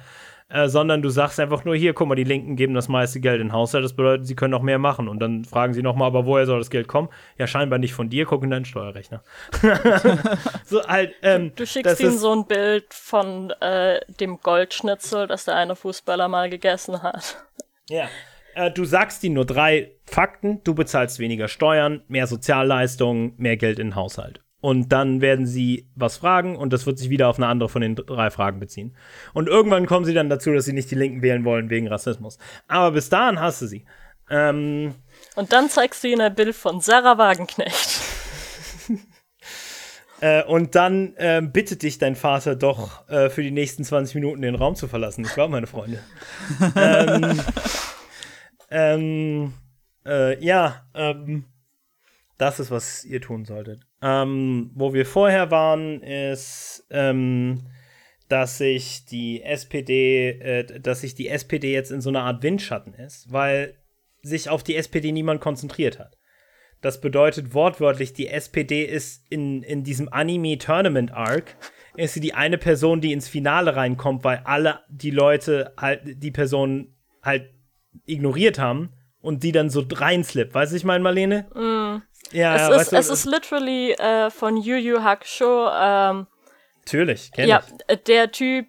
äh, 0.47 0.67
sondern 0.67 1.01
du 1.01 1.09
sagst 1.09 1.39
einfach 1.39 1.65
nur, 1.65 1.75
hier, 1.75 1.93
guck 1.93 2.07
mal, 2.07 2.15
die 2.15 2.23
Linken 2.23 2.55
geben 2.55 2.75
das 2.75 2.87
meiste 2.87 3.19
Geld 3.19 3.41
in 3.41 3.47
den 3.47 3.53
Haushalt, 3.53 3.83
das 3.83 3.95
bedeutet, 3.95 4.27
sie 4.27 4.35
können 4.35 4.51
noch 4.51 4.61
mehr 4.61 4.77
machen. 4.77 5.07
Und 5.07 5.19
dann 5.19 5.43
fragen 5.43 5.73
sie 5.73 5.81
nochmal, 5.81 6.07
aber 6.07 6.25
woher 6.25 6.45
soll 6.45 6.59
das 6.59 6.69
Geld 6.69 6.87
kommen? 6.87 7.09
Ja, 7.37 7.47
scheinbar 7.47 7.79
nicht 7.79 7.93
von 7.93 8.09
dir, 8.09 8.25
guck 8.25 8.43
in 8.43 8.51
deinen 8.51 8.65
Steuerrechner. 8.65 9.23
so 10.65 10.85
halt, 10.87 11.15
ähm, 11.23 11.49
du, 11.49 11.63
du 11.63 11.65
schickst 11.65 11.99
ihm 11.99 12.11
so 12.11 12.31
ein 12.31 12.45
Bild 12.45 12.93
von 12.93 13.51
äh, 13.59 13.99
dem 14.19 14.39
Goldschnitzel, 14.39 15.27
das 15.27 15.45
der 15.45 15.55
eine 15.55 15.75
Fußballer 15.75 16.27
mal 16.27 16.49
gegessen 16.49 17.01
hat. 17.01 17.43
Ja. 17.89 18.07
Äh, 18.53 18.71
du 18.71 18.85
sagst 18.85 19.23
ihnen 19.23 19.35
nur 19.35 19.45
drei 19.45 19.91
Fakten, 20.05 20.61
du 20.63 20.75
bezahlst 20.75 21.17
weniger 21.17 21.47
Steuern, 21.47 22.03
mehr 22.07 22.27
Sozialleistungen, 22.27 23.33
mehr 23.37 23.57
Geld 23.57 23.79
in 23.79 23.87
den 23.87 23.95
Haushalt 23.95 24.44
und 24.65 24.91
dann 24.91 25.21
werden 25.21 25.45
sie 25.45 25.87
was 25.93 26.17
fragen 26.17 26.55
und 26.55 26.73
das 26.73 26.87
wird 26.87 26.97
sich 26.97 27.11
wieder 27.11 27.27
auf 27.27 27.37
eine 27.37 27.45
andere 27.45 27.69
von 27.69 27.83
den 27.83 27.95
drei 27.95 28.31
Fragen 28.31 28.59
beziehen. 28.59 28.97
Und 29.31 29.47
irgendwann 29.47 29.85
kommen 29.85 30.05
sie 30.05 30.13
dann 30.15 30.27
dazu, 30.27 30.51
dass 30.51 30.65
sie 30.65 30.73
nicht 30.73 30.89
die 30.89 30.95
Linken 30.95 31.21
wählen 31.21 31.45
wollen 31.45 31.69
wegen 31.69 31.87
Rassismus. 31.87 32.39
Aber 32.67 32.89
bis 32.89 33.09
dahin 33.09 33.39
hast 33.39 33.61
du 33.61 33.67
sie. 33.67 33.85
Ähm, 34.27 34.95
und 35.35 35.53
dann 35.53 35.69
zeigst 35.69 36.03
du 36.03 36.07
ihnen 36.07 36.21
ein 36.21 36.33
Bild 36.33 36.55
von 36.55 36.81
Sarah 36.81 37.19
Wagenknecht. 37.19 38.01
äh, 40.21 40.43
und 40.45 40.73
dann 40.73 41.13
äh, 41.17 41.43
bittet 41.43 41.83
dich 41.83 41.99
dein 41.99 42.15
Vater 42.15 42.55
doch 42.55 43.07
äh, 43.07 43.29
für 43.29 43.43
die 43.43 43.51
nächsten 43.51 43.83
20 43.83 44.15
Minuten 44.15 44.41
den 44.41 44.55
Raum 44.55 44.73
zu 44.73 44.87
verlassen. 44.87 45.25
Ich 45.25 45.33
glaube, 45.35 45.51
meine 45.51 45.67
Freunde. 45.67 45.99
ähm, 46.75 47.39
ähm, 48.71 49.53
äh, 50.07 50.43
ja, 50.43 50.87
ähm, 50.95 51.45
Das 52.39 52.59
ist, 52.59 52.71
was 52.71 53.05
ihr 53.05 53.21
tun 53.21 53.45
solltet. 53.45 53.85
Ähm, 54.05 54.69
wo 54.75 54.93
wir 54.93 55.03
vorher 55.03 55.49
waren, 55.49 56.03
ist, 56.03 56.85
ähm, 56.91 57.65
dass 58.29 58.59
sich 58.59 59.05
die 59.05 59.41
SPD, 59.41 60.29
äh, 60.29 60.79
dass 60.79 61.01
sich 61.01 61.15
die 61.15 61.27
SPD 61.27 61.73
jetzt 61.73 61.89
in 61.89 62.01
so 62.01 62.09
einer 62.09 62.21
Art 62.21 62.43
Windschatten 62.43 62.93
ist, 62.93 63.31
weil 63.31 63.73
sich 64.21 64.47
auf 64.47 64.61
die 64.61 64.75
SPD 64.75 65.11
niemand 65.11 65.41
konzentriert 65.41 65.97
hat. 65.97 66.19
Das 66.81 67.01
bedeutet 67.01 67.55
wortwörtlich, 67.55 68.13
die 68.13 68.27
SPD 68.27 68.83
ist 68.83 69.25
in, 69.31 69.63
in 69.63 69.83
diesem 69.83 70.07
Anime-Tournament-Arc, 70.13 71.55
ist 71.95 72.13
sie 72.13 72.19
die 72.19 72.35
eine 72.35 72.59
Person, 72.59 73.01
die 73.01 73.11
ins 73.11 73.27
Finale 73.27 73.75
reinkommt, 73.75 74.23
weil 74.23 74.41
alle 74.43 74.81
die 74.87 75.09
Leute 75.09 75.73
halt 75.77 76.01
die 76.05 76.29
Person 76.29 76.93
halt 77.23 77.49
ignoriert 78.05 78.59
haben 78.59 78.91
und 79.19 79.41
die 79.41 79.51
dann 79.51 79.71
so 79.71 79.83
reinslippt. 79.91 80.53
Weißt 80.53 80.73
du, 80.73 80.77
ich 80.77 80.83
meine, 80.83 81.03
Marlene? 81.03 81.47
Mm. 81.55 82.03
Ja, 82.31 82.55
es, 82.55 82.81
ist, 82.81 82.91
du, 82.91 82.97
es 82.97 83.09
ist 83.09 83.25
literally 83.25 83.91
äh, 83.93 84.29
von 84.29 84.57
Yu 84.57 84.75
Yu 84.75 85.03
Hakusho. 85.03 85.69
Ähm, 85.71 86.27
Natürlich, 86.79 87.31
kenn 87.31 87.47
Ja, 87.47 87.61
ich. 87.65 87.83
Äh, 87.87 87.97
der 87.97 88.31
Typ, 88.31 88.67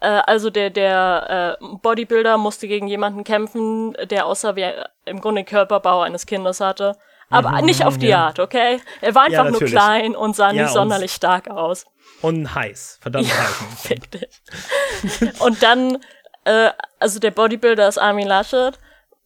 äh, 0.00 0.06
also 0.26 0.50
der, 0.50 0.70
der 0.70 1.58
äh, 1.60 1.64
Bodybuilder 1.82 2.38
musste 2.38 2.68
gegen 2.68 2.88
jemanden 2.88 3.24
kämpfen, 3.24 3.94
der 4.10 4.26
außer 4.26 4.56
wie 4.56 4.66
im 5.04 5.20
Grunde 5.20 5.44
Körperbau 5.44 6.00
eines 6.02 6.26
Kindes 6.26 6.60
hatte. 6.60 6.96
Aber 7.30 7.50
mhm, 7.52 7.64
nicht 7.64 7.84
auf 7.84 7.96
die 7.96 8.08
ja. 8.08 8.26
Art, 8.26 8.38
okay? 8.38 8.80
Er 9.00 9.14
war 9.14 9.22
einfach 9.22 9.46
ja, 9.46 9.50
nur 9.50 9.60
klein 9.60 10.14
und 10.14 10.36
sah 10.36 10.52
ja, 10.52 10.62
nicht 10.64 10.72
sonderlich 10.72 11.12
stark 11.12 11.48
aus. 11.48 11.86
Und 12.20 12.54
heiß, 12.54 12.98
verdammt 13.00 13.26
heiß. 13.26 13.94
Und 15.40 15.62
dann, 15.62 15.98
äh, 16.44 16.70
also 17.00 17.18
der 17.18 17.30
Bodybuilder 17.30 17.88
ist 17.88 17.98
Armin 17.98 18.28
Laschet. 18.28 18.78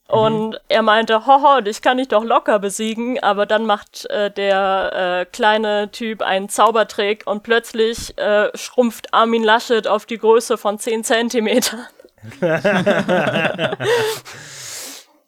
Und 0.08 0.50
mhm. 0.50 0.56
er 0.68 0.82
meinte, 0.82 1.26
hoho, 1.26 1.60
dich 1.60 1.82
kann 1.82 1.98
ich 1.98 2.06
doch 2.08 2.22
locker 2.22 2.60
besiegen, 2.60 3.20
aber 3.20 3.44
dann 3.44 3.66
macht 3.66 4.08
äh, 4.10 4.30
der 4.30 5.24
äh, 5.24 5.26
kleine 5.32 5.90
Typ 5.90 6.22
einen 6.22 6.48
Zaubertrick 6.48 7.26
und 7.26 7.42
plötzlich 7.42 8.16
äh, 8.16 8.56
schrumpft 8.56 9.12
Armin 9.12 9.42
Laschet 9.42 9.88
auf 9.88 10.06
die 10.06 10.18
Größe 10.18 10.58
von 10.58 10.78
10 10.78 11.02
Zentimetern. 11.02 11.80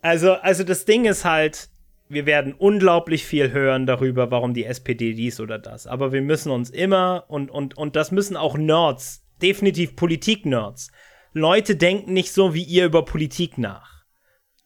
also, 0.02 0.32
also 0.34 0.64
das 0.64 0.84
Ding 0.84 1.06
ist 1.06 1.24
halt, 1.24 1.68
wir 2.08 2.26
werden 2.26 2.54
unglaublich 2.54 3.26
viel 3.26 3.50
hören 3.50 3.84
darüber, 3.86 4.30
warum 4.30 4.54
die 4.54 4.64
SPD 4.64 5.12
dies 5.12 5.40
oder 5.40 5.58
das. 5.58 5.88
Aber 5.88 6.12
wir 6.12 6.22
müssen 6.22 6.52
uns 6.52 6.70
immer, 6.70 7.24
und, 7.26 7.50
und, 7.50 7.76
und 7.76 7.96
das 7.96 8.12
müssen 8.12 8.36
auch 8.36 8.56
Nerds, 8.56 9.24
definitiv 9.42 9.96
Politik-Nerds. 9.96 10.92
Leute 11.32 11.74
denken 11.74 12.12
nicht 12.12 12.32
so 12.32 12.54
wie 12.54 12.62
ihr 12.62 12.86
über 12.86 13.04
Politik 13.04 13.58
nach. 13.58 13.97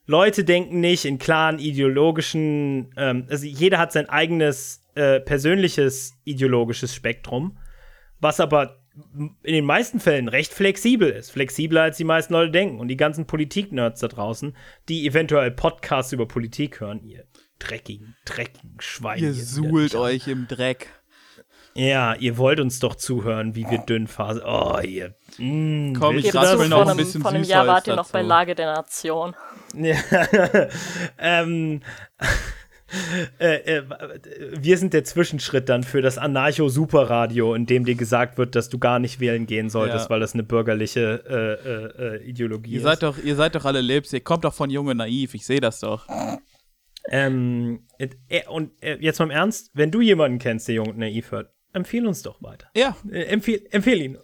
Leute 0.06 0.44
denken 0.44 0.80
nicht 0.80 1.04
in 1.04 1.18
klaren 1.18 1.58
ideologischen, 1.58 2.92
ähm, 2.96 3.26
also 3.30 3.46
jeder 3.46 3.78
hat 3.78 3.92
sein 3.92 4.08
eigenes 4.08 4.84
äh, 4.94 5.20
persönliches 5.20 6.14
ideologisches 6.24 6.94
Spektrum, 6.94 7.58
was 8.20 8.40
aber 8.40 8.82
in 9.42 9.54
den 9.54 9.64
meisten 9.64 10.00
Fällen 10.00 10.28
recht 10.28 10.52
flexibel 10.52 11.08
ist. 11.08 11.30
Flexibler 11.30 11.82
als 11.82 11.96
die 11.96 12.04
meisten 12.04 12.34
Leute 12.34 12.50
denken. 12.50 12.78
Und 12.78 12.88
die 12.88 12.96
ganzen 12.96 13.26
Politik-Nerds 13.26 14.00
da 14.00 14.08
draußen, 14.08 14.54
die 14.88 15.06
eventuell 15.06 15.50
Podcasts 15.50 16.12
über 16.12 16.28
Politik 16.28 16.80
hören, 16.80 17.02
ihr 17.02 17.24
dreckigen, 17.58 18.16
dreckigen 18.24 18.76
Schweine. 18.80 19.22
Ihr 19.22 19.34
suhlt 19.34 19.94
euch 19.94 20.28
im 20.28 20.46
Dreck. 20.46 20.88
Ja, 21.74 22.15
ihr 22.15 22.36
wollt 22.36 22.61
uns 22.61 22.78
doch 22.78 22.94
zuhören, 22.94 23.55
wie 23.55 23.69
wir 23.69 23.78
dünn 23.78 24.07
fasen. 24.07 24.43
Oh, 24.44 24.78
ihr. 24.81 25.15
Mm, 25.39 25.94
Komm, 25.94 26.19
ich 26.19 26.35
raspel 26.35 26.69
noch 26.69 26.86
ein 26.86 26.97
bisschen 26.97 27.23
Von 27.23 27.35
einem 27.35 27.44
Jahr 27.44 27.66
wart 27.66 27.86
ihr 27.86 27.97
noch 27.97 28.11
bei 28.11 28.23
Lage 28.23 28.55
der 28.55 28.74
Nation. 28.74 29.35
Ja, 29.74 29.97
ähm, 31.19 31.81
äh, 33.39 33.78
äh, 33.78 33.82
wir 34.55 34.77
sind 34.77 34.93
der 34.93 35.05
Zwischenschritt 35.05 35.69
dann 35.69 35.82
für 35.82 36.03
das 36.03 36.19
Anarcho-Superradio, 36.19 37.55
in 37.55 37.65
dem 37.65 37.86
dir 37.86 37.94
gesagt 37.94 38.36
wird, 38.36 38.55
dass 38.55 38.69
du 38.69 38.78
gar 38.78 38.99
nicht 38.99 39.19
wählen 39.19 39.47
gehen 39.47 39.70
solltest, 39.70 40.05
ja. 40.05 40.11
weil 40.11 40.20
das 40.20 40.35
eine 40.35 40.43
bürgerliche 40.43 41.24
äh, 41.27 41.69
äh, 41.69 42.16
äh 42.16 42.24
Ideologie 42.24 42.73
ihr 42.73 42.77
ist. 42.78 42.82
Seid 42.82 43.03
doch, 43.03 43.16
ihr 43.19 43.35
seid 43.35 43.55
doch 43.55 43.65
alle 43.65 43.81
Lebs, 43.81 44.12
ihr 44.12 44.20
kommt 44.20 44.44
doch 44.44 44.53
von 44.53 44.69
Junge 44.69 44.94
Naiv, 44.94 45.35
ich 45.35 45.47
sehe 45.47 45.61
das 45.61 45.81
doch. 45.81 46.07
Ähm, 47.09 47.86
und 48.49 48.73
jetzt 49.01 49.19
mal 49.19 49.24
im 49.24 49.31
Ernst, 49.31 49.70
wenn 49.73 49.90
du 49.90 50.01
jemanden 50.01 50.39
kennst, 50.39 50.69
der 50.69 50.77
Jung 50.77 50.97
Naiv 50.99 51.32
hört, 51.32 51.51
empfehl 51.73 52.07
uns 52.07 52.23
doch 52.23 52.43
weiter. 52.43 52.66
Ja. 52.74 52.97
Äh, 53.11 53.24
empfehl, 53.24 53.66
empfehl 53.70 54.01
ihn. 54.01 54.19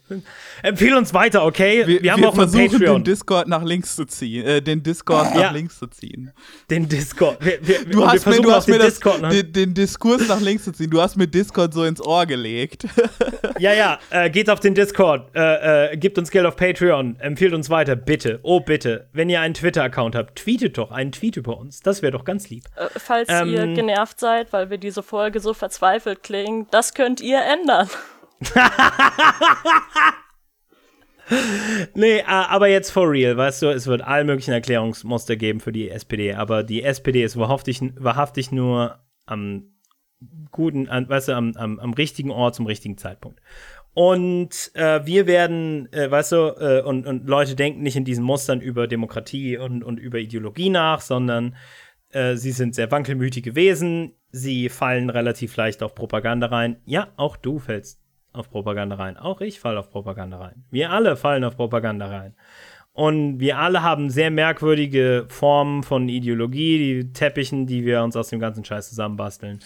Empfehl 0.63 0.95
uns 0.95 1.15
weiter, 1.15 1.45
okay? 1.45 1.87
Wir, 1.87 2.03
wir 2.03 2.13
haben 2.13 2.23
wir 2.23 2.29
auch 2.29 2.35
versuchen, 2.35 2.71
Patreon. 2.71 2.97
den 2.97 3.05
Discord 3.05 3.49
nach 3.49 3.63
links 3.63 3.97
zu 3.97 4.05
ziehen. 4.05 4.47
Äh, 4.47 4.63
den 4.63 4.83
Discord 4.83 5.35
nach 5.35 5.41
ja. 5.41 5.51
links 5.51 5.79
zu 5.79 5.87
ziehen. 5.87 6.33
Den 6.71 6.89
Discord. 6.89 7.45
Wir, 7.45 7.59
wir, 7.67 7.85
du 7.85 8.07
hast 8.07 8.27
mir, 8.27 8.41
du 8.41 8.53
hast 8.53 8.69
mir 8.69 8.79
das, 8.79 8.99
den, 8.99 9.53
den, 9.53 9.75
Diskurs 9.75 10.29
nach 10.29 10.41
links 10.41 10.65
zu 10.65 10.73
ziehen. 10.73 10.91
Du 10.91 11.01
hast 11.01 11.17
mir 11.17 11.27
Discord 11.27 11.73
so 11.73 11.85
ins 11.85 12.05
Ohr 12.05 12.27
gelegt. 12.27 12.87
ja, 13.59 13.73
ja. 13.73 13.99
Äh, 14.11 14.31
geht 14.31 14.51
auf 14.51 14.61
den 14.61 14.75
Discord. 14.75 15.35
Äh, 15.35 15.93
äh, 15.93 15.97
gebt 15.97 16.19
uns 16.19 16.31
Geld 16.31 16.47
auf 16.47 16.57
Patreon. 16.57 17.17
Empfehlt 17.21 17.55
uns 17.55 17.71
weiter, 17.71 17.97
bitte. 17.97 18.41
Oh, 18.43 18.61
bitte. 18.61 19.09
Wenn 19.13 19.29
ihr 19.31 19.41
einen 19.41 19.55
Twitter-Account 19.55 20.15
habt, 20.15 20.37
tweetet 20.37 20.79
doch 20.79 20.91
einen 20.91 21.13
Tweet 21.13 21.37
über 21.37 21.59
uns. 21.59 21.81
Das 21.81 22.03
wäre 22.03 22.13
doch 22.13 22.25
ganz 22.25 22.51
lieb. 22.51 22.65
Äh, 22.77 22.87
falls 22.97 23.29
ähm, 23.31 23.49
ihr 23.49 23.67
genervt 23.75 24.21
seid, 24.21 24.53
weil 24.53 24.71
wir 24.71 24.79
diese 24.79 25.03
Folge 25.03 25.41
so 25.41 25.55
verzweifelt 25.55 26.23
klingen, 26.23 26.67
das 26.71 26.95
könnt 26.95 27.21
ihr 27.21 27.38
ändern. 27.45 27.89
nee, 31.95 32.23
aber 32.23 32.69
jetzt 32.69 32.91
for 32.91 33.11
real, 33.11 33.37
weißt 33.37 33.63
du, 33.63 33.69
es 33.69 33.87
wird 33.87 34.03
all 34.03 34.25
möglichen 34.25 34.53
Erklärungsmuster 34.53 35.37
geben 35.37 35.61
für 35.61 35.73
die 35.73 35.91
SPD, 35.91 36.35
aber 36.35 36.63
die 36.63 36.83
SPD 36.83 37.23
ist 37.23 37.39
wahrhaftig, 37.39 37.81
wahrhaftig 37.97 38.53
nur 38.53 38.99
am 39.27 39.73
guten, 40.51 40.89
an, 40.89 41.09
weißt 41.09 41.29
du, 41.29 41.33
am, 41.33 41.53
am, 41.57 41.79
am, 41.79 41.95
richtigen 41.95 42.31
Ort 42.31 42.55
zum 42.55 42.67
richtigen 42.67 42.99
Zeitpunkt. 42.99 43.41
Und 43.95 44.71
äh, 44.75 45.05
wir 45.05 45.27
werden, 45.27 45.93
äh, 45.93 46.11
weißt 46.11 46.33
du, 46.33 46.37
äh, 46.59 46.83
und, 46.83 47.07
und 47.07 47.29
Leute 47.29 47.57
denken 47.57 47.83
nicht 47.83 47.97
in 47.97 48.05
diesen 48.05 48.25
Mustern 48.25 48.61
über 48.61 48.87
Demokratie 48.87 49.59
und, 49.59 49.83
und 49.83 49.99
über 49.99 50.19
Ideologie 50.19 50.71
nach, 50.71 51.01
sondern 51.01 51.57
äh, 52.11 52.37
sie 52.37 52.53
sind 52.53 52.75
sehr 52.75 52.91
wankelmütige 52.91 53.55
Wesen. 53.55 54.13
Sie 54.31 54.69
fallen 54.69 55.11
relativ 55.11 55.57
leicht 55.57 55.83
auf 55.83 55.95
Propaganda 55.95 56.49
rein. 56.49 56.77
Ja, 56.85 57.09
auch 57.17 57.37
du 57.37 57.59
fällst 57.59 58.01
auf 58.33 58.51
Propaganda 58.51 58.97
rein. 58.97 59.17
Auch 59.17 59.41
ich 59.41 59.61
falle 59.61 59.81
auf 59.81 59.91
Propaganda 59.91 60.39
rein. 60.39 60.65
Wir 60.71 60.91
alle 60.91 61.17
fallen 61.17 61.45
auf 61.45 61.57
Propaganda 61.57 62.07
rein. 62.07 62.35
Und 62.93 63.39
wir 63.39 63.59
alle 63.59 63.83
haben 63.83 64.11
sehr 64.11 64.31
merkwürdige 64.31 65.27
Formen 65.29 65.83
von 65.83 66.09
Ideologie, 66.09 66.79
die 66.79 67.13
Teppichen, 67.13 67.67
die 67.67 67.85
wir 67.85 68.03
uns 68.03 68.17
aus 68.17 68.29
dem 68.29 68.41
ganzen 68.41 68.65
Scheiß 68.65 68.89
zusammenbasteln. 68.89 69.61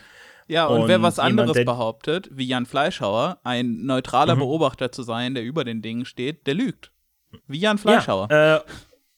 Ja, 0.48 0.66
und, 0.66 0.82
und 0.82 0.89
wer 0.89 1.01
was 1.01 1.19
anderes 1.19 1.56
jemand, 1.56 1.66
behauptet, 1.66 2.28
wie 2.31 2.47
Jan 2.47 2.66
Fleischhauer, 2.66 3.39
ein 3.43 3.86
neutraler 3.86 4.35
mhm. 4.35 4.40
Beobachter 4.40 4.93
zu 4.93 5.02
sein, 5.02 5.35
der 5.35 5.44
über 5.44 5.64
den 5.64 5.81
Dingen 5.81 6.05
steht, 6.05 6.47
der 6.47 6.55
lügt. 6.55 6.93
Wie 7.47 7.59
Jan 7.59 7.78
Fleischhauer. 7.78 8.28
Ja, 8.31 8.56
äh, 8.56 8.60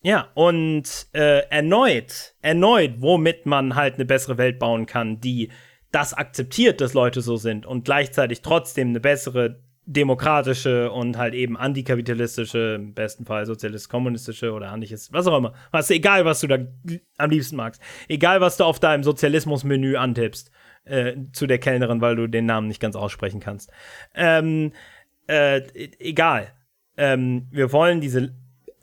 ja, 0.05 0.29
und 0.35 1.07
äh, 1.15 1.49
erneut, 1.49 2.35
erneut, 2.43 2.97
womit 2.99 3.47
man 3.47 3.75
halt 3.75 3.95
eine 3.95 4.05
bessere 4.05 4.37
Welt 4.37 4.59
bauen 4.59 4.85
kann, 4.85 5.19
die 5.19 5.51
das 5.93 6.13
akzeptiert, 6.13 6.83
dass 6.83 6.93
Leute 6.93 7.23
so 7.23 7.37
sind 7.37 7.65
und 7.65 7.87
gleichzeitig 7.87 8.43
trotzdem 8.43 8.89
eine 8.89 9.01
bessere 9.01 9.63
demokratische 9.87 10.93
und 10.93 11.17
halt 11.17 11.33
eben 11.33 11.57
antikapitalistische, 11.57 12.75
im 12.75 12.93
besten 12.93 13.25
Fall 13.25 13.47
sozialistisch-kommunistische 13.47 14.53
oder 14.53 14.73
anderes, 14.73 15.11
was 15.11 15.27
auch 15.27 15.39
immer. 15.39 15.55
Was, 15.71 15.91
egal, 15.91 16.27
was 16.27 16.41
du 16.41 16.49
da 16.49 16.59
am 17.17 17.31
liebsten 17.31 17.57
magst. 17.57 17.81
Egal, 18.07 18.43
was 18.43 18.59
du 18.59 18.65
auf 18.65 18.81
deinem 18.81 19.05
Sozialismus-Menü 19.05 19.97
antippst 19.97 20.51
äh, 20.85 21.15
zu 21.33 21.47
der 21.47 21.59
Kellnerin, 21.59 22.03
weil 22.03 22.17
du 22.17 22.27
den 22.27 22.45
Namen 22.45 22.69
nicht 22.69 22.81
ganz 22.81 22.95
aussprechen 22.95 23.41
kannst. 23.41 23.71
Ähm, 24.15 24.73
äh, 25.29 25.63
egal. 25.99 26.53
Ähm, 26.99 27.49
wir 27.51 27.73
wollen 27.73 28.03
diese 28.03 28.35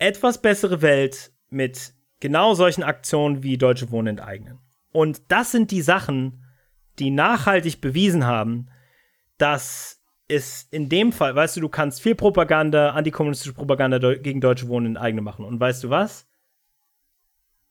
etwas 0.02 0.42
bessere 0.42 0.82
Welt 0.82 1.32
mit 1.48 1.94
genau 2.18 2.54
solchen 2.54 2.82
Aktionen 2.82 3.42
wie 3.42 3.56
Deutsche 3.56 3.90
Wohnen 3.92 4.18
enteignen. 4.18 4.58
Und 4.90 5.22
das 5.28 5.52
sind 5.52 5.70
die 5.70 5.80
Sachen, 5.80 6.44
die 6.98 7.10
nachhaltig 7.10 7.80
bewiesen 7.80 8.26
haben, 8.26 8.68
dass 9.38 10.02
es 10.26 10.66
in 10.70 10.88
dem 10.88 11.12
Fall, 11.12 11.36
weißt 11.36 11.56
du, 11.56 11.60
du 11.60 11.68
kannst 11.68 12.02
viel 12.02 12.16
Propaganda, 12.16 12.90
antikommunistische 12.90 13.54
Propaganda 13.54 13.98
gegen 14.14 14.40
Deutsche 14.40 14.68
Wohnen 14.68 14.96
enteignen 14.96 15.24
machen. 15.24 15.44
Und 15.44 15.60
weißt 15.60 15.84
du 15.84 15.90
was? 15.90 16.26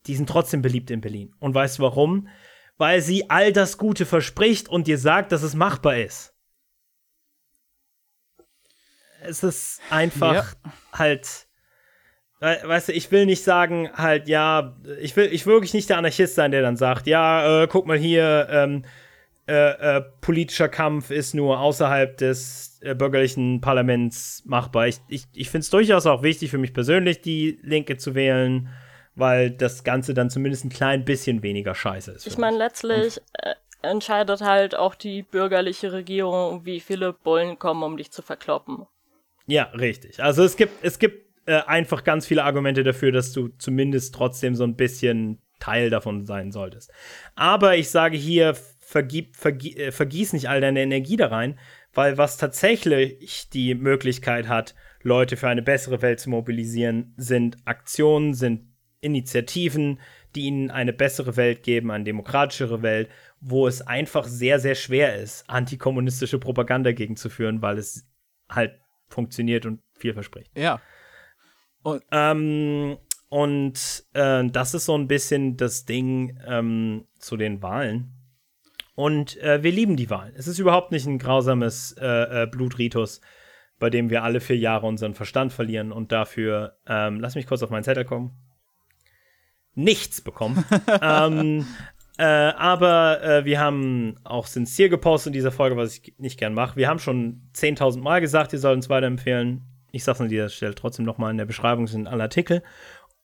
Die 0.06 0.16
sind 0.16 0.28
trotzdem 0.28 0.62
beliebt 0.62 0.90
in 0.90 1.02
Berlin. 1.02 1.34
Und 1.38 1.54
weißt 1.54 1.78
du 1.78 1.82
warum? 1.82 2.28
Weil 2.78 3.02
sie 3.02 3.28
all 3.30 3.52
das 3.52 3.76
Gute 3.76 4.06
verspricht 4.06 4.68
und 4.68 4.86
dir 4.86 4.98
sagt, 4.98 5.32
dass 5.32 5.42
es 5.42 5.54
machbar 5.54 5.98
ist. 5.98 6.34
Es 9.20 9.42
ist 9.44 9.80
einfach 9.90 10.34
ja. 10.34 10.72
halt 10.92 11.46
weißt 12.42 12.88
du, 12.88 12.92
ich 12.92 13.10
will 13.12 13.26
nicht 13.26 13.44
sagen, 13.44 13.90
halt, 13.94 14.28
ja, 14.28 14.76
ich 15.00 15.14
will, 15.16 15.28
ich 15.32 15.46
will 15.46 15.54
wirklich 15.54 15.74
nicht 15.74 15.88
der 15.88 15.98
Anarchist 15.98 16.34
sein, 16.34 16.50
der 16.50 16.62
dann 16.62 16.76
sagt, 16.76 17.06
ja, 17.06 17.62
äh, 17.62 17.68
guck 17.68 17.86
mal 17.86 17.96
hier, 17.96 18.48
ähm, 18.50 18.84
äh, 19.46 19.96
äh, 19.96 20.02
politischer 20.20 20.68
Kampf 20.68 21.10
ist 21.10 21.34
nur 21.34 21.60
außerhalb 21.60 22.16
des 22.16 22.80
äh, 22.82 22.94
bürgerlichen 22.94 23.60
Parlaments 23.60 24.42
machbar. 24.44 24.88
Ich, 24.88 24.98
ich, 25.08 25.24
ich 25.32 25.50
finde 25.50 25.62
es 25.62 25.70
durchaus 25.70 26.06
auch 26.06 26.22
wichtig 26.22 26.50
für 26.50 26.58
mich 26.58 26.72
persönlich, 26.72 27.20
die 27.20 27.58
Linke 27.62 27.96
zu 27.96 28.14
wählen, 28.14 28.68
weil 29.14 29.50
das 29.50 29.84
Ganze 29.84 30.14
dann 30.14 30.30
zumindest 30.30 30.64
ein 30.64 30.70
klein 30.70 31.04
bisschen 31.04 31.42
weniger 31.42 31.74
scheiße 31.74 32.12
ist. 32.12 32.26
Ich 32.26 32.38
meine, 32.38 32.56
letztlich, 32.56 33.20
äh, 33.34 33.54
entscheidet 33.82 34.40
halt 34.40 34.76
auch 34.76 34.94
die 34.94 35.22
bürgerliche 35.22 35.92
Regierung, 35.92 36.64
wie 36.64 36.80
viele 36.80 37.12
Bullen 37.12 37.58
kommen, 37.58 37.82
um 37.82 37.96
dich 37.96 38.10
zu 38.10 38.22
verkloppen. 38.22 38.86
Ja, 39.46 39.64
richtig. 39.74 40.22
Also 40.22 40.44
es 40.44 40.56
gibt, 40.56 40.84
es 40.84 40.98
gibt 40.98 41.31
äh, 41.46 41.60
einfach 41.66 42.04
ganz 42.04 42.26
viele 42.26 42.44
Argumente 42.44 42.82
dafür, 42.82 43.12
dass 43.12 43.32
du 43.32 43.48
zumindest 43.58 44.14
trotzdem 44.14 44.54
so 44.54 44.64
ein 44.64 44.76
bisschen 44.76 45.40
Teil 45.58 45.90
davon 45.90 46.24
sein 46.24 46.50
solltest. 46.50 46.92
Aber 47.34 47.76
ich 47.76 47.90
sage 47.90 48.16
hier, 48.16 48.56
vergib, 48.78 49.36
vergi 49.36 49.76
äh, 49.76 49.92
vergieß 49.92 50.32
nicht 50.32 50.48
all 50.48 50.60
deine 50.60 50.82
Energie 50.82 51.16
da 51.16 51.28
rein, 51.28 51.58
weil 51.94 52.18
was 52.18 52.36
tatsächlich 52.36 53.48
die 53.50 53.74
Möglichkeit 53.74 54.48
hat, 54.48 54.74
Leute 55.02 55.36
für 55.36 55.48
eine 55.48 55.62
bessere 55.62 56.02
Welt 56.02 56.20
zu 56.20 56.30
mobilisieren, 56.30 57.14
sind 57.16 57.56
Aktionen, 57.64 58.34
sind 58.34 58.72
Initiativen, 59.00 60.00
die 60.34 60.42
ihnen 60.42 60.70
eine 60.70 60.92
bessere 60.92 61.36
Welt 61.36 61.62
geben, 61.62 61.90
eine 61.90 62.04
demokratischere 62.04 62.82
Welt, 62.82 63.08
wo 63.40 63.66
es 63.66 63.82
einfach 63.82 64.24
sehr, 64.24 64.60
sehr 64.60 64.74
schwer 64.74 65.16
ist, 65.16 65.48
antikommunistische 65.48 66.38
Propaganda 66.38 66.92
gegenzuführen, 66.92 67.62
weil 67.62 67.78
es 67.78 68.08
halt 68.48 68.78
funktioniert 69.08 69.66
und 69.66 69.80
viel 69.92 70.14
verspricht. 70.14 70.50
Ja. 70.56 70.80
Und, 71.82 72.02
ähm, 72.10 72.98
und 73.28 74.04
äh, 74.12 74.44
das 74.48 74.74
ist 74.74 74.84
so 74.84 74.96
ein 74.96 75.08
bisschen 75.08 75.56
das 75.56 75.84
Ding 75.84 76.38
ähm, 76.46 77.06
zu 77.18 77.36
den 77.36 77.62
Wahlen. 77.62 78.12
Und 78.94 79.36
äh, 79.38 79.62
wir 79.62 79.72
lieben 79.72 79.96
die 79.96 80.10
Wahlen. 80.10 80.34
Es 80.36 80.46
ist 80.46 80.58
überhaupt 80.58 80.92
nicht 80.92 81.06
ein 81.06 81.18
grausames 81.18 81.92
äh, 81.98 82.42
äh 82.42 82.46
Blutritus, 82.46 83.20
bei 83.78 83.90
dem 83.90 84.10
wir 84.10 84.22
alle 84.22 84.40
vier 84.40 84.58
Jahre 84.58 84.86
unseren 84.86 85.14
Verstand 85.14 85.52
verlieren 85.52 85.92
und 85.92 86.12
dafür, 86.12 86.76
ähm, 86.86 87.20
lass 87.20 87.34
mich 87.34 87.46
kurz 87.46 87.62
auf 87.62 87.70
meinen 87.70 87.84
Zettel 87.84 88.04
kommen, 88.04 88.36
nichts 89.74 90.20
bekommen. 90.20 90.64
ähm, 91.02 91.66
äh, 92.18 92.24
aber 92.24 93.22
äh, 93.22 93.44
wir 93.44 93.58
haben 93.58 94.16
auch 94.24 94.46
sincere 94.46 94.90
gepostet 94.90 95.28
in 95.28 95.32
dieser 95.32 95.52
Folge, 95.52 95.76
was 95.76 95.96
ich 95.96 96.14
nicht 96.18 96.38
gern 96.38 96.54
mache. 96.54 96.76
Wir 96.76 96.88
haben 96.88 96.98
schon 96.98 97.48
10.000 97.54 98.00
Mal 98.00 98.20
gesagt, 98.20 98.52
ihr 98.52 98.58
sollt 98.58 98.76
uns 98.76 98.90
weiterempfehlen. 98.90 99.62
Ich 99.92 100.04
sage 100.04 100.16
es 100.16 100.20
an 100.22 100.28
dieser 100.28 100.48
Stelle 100.48 100.74
trotzdem 100.74 101.04
nochmal 101.04 101.30
in 101.30 101.36
der 101.36 101.44
Beschreibung 101.44 101.86
sind 101.86 102.08
alle 102.08 102.24
Artikel. 102.24 102.62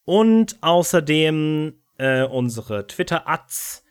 Und 0.05 0.59
außerdem 0.61 1.75
äh, 1.97 2.23
unsere 2.23 2.87
Twitter-Ads 2.87 3.85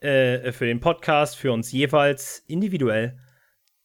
äh, 0.00 0.52
für 0.52 0.66
den 0.66 0.80
Podcast, 0.80 1.36
für 1.36 1.52
uns 1.52 1.72
jeweils 1.72 2.42
individuell. 2.46 3.18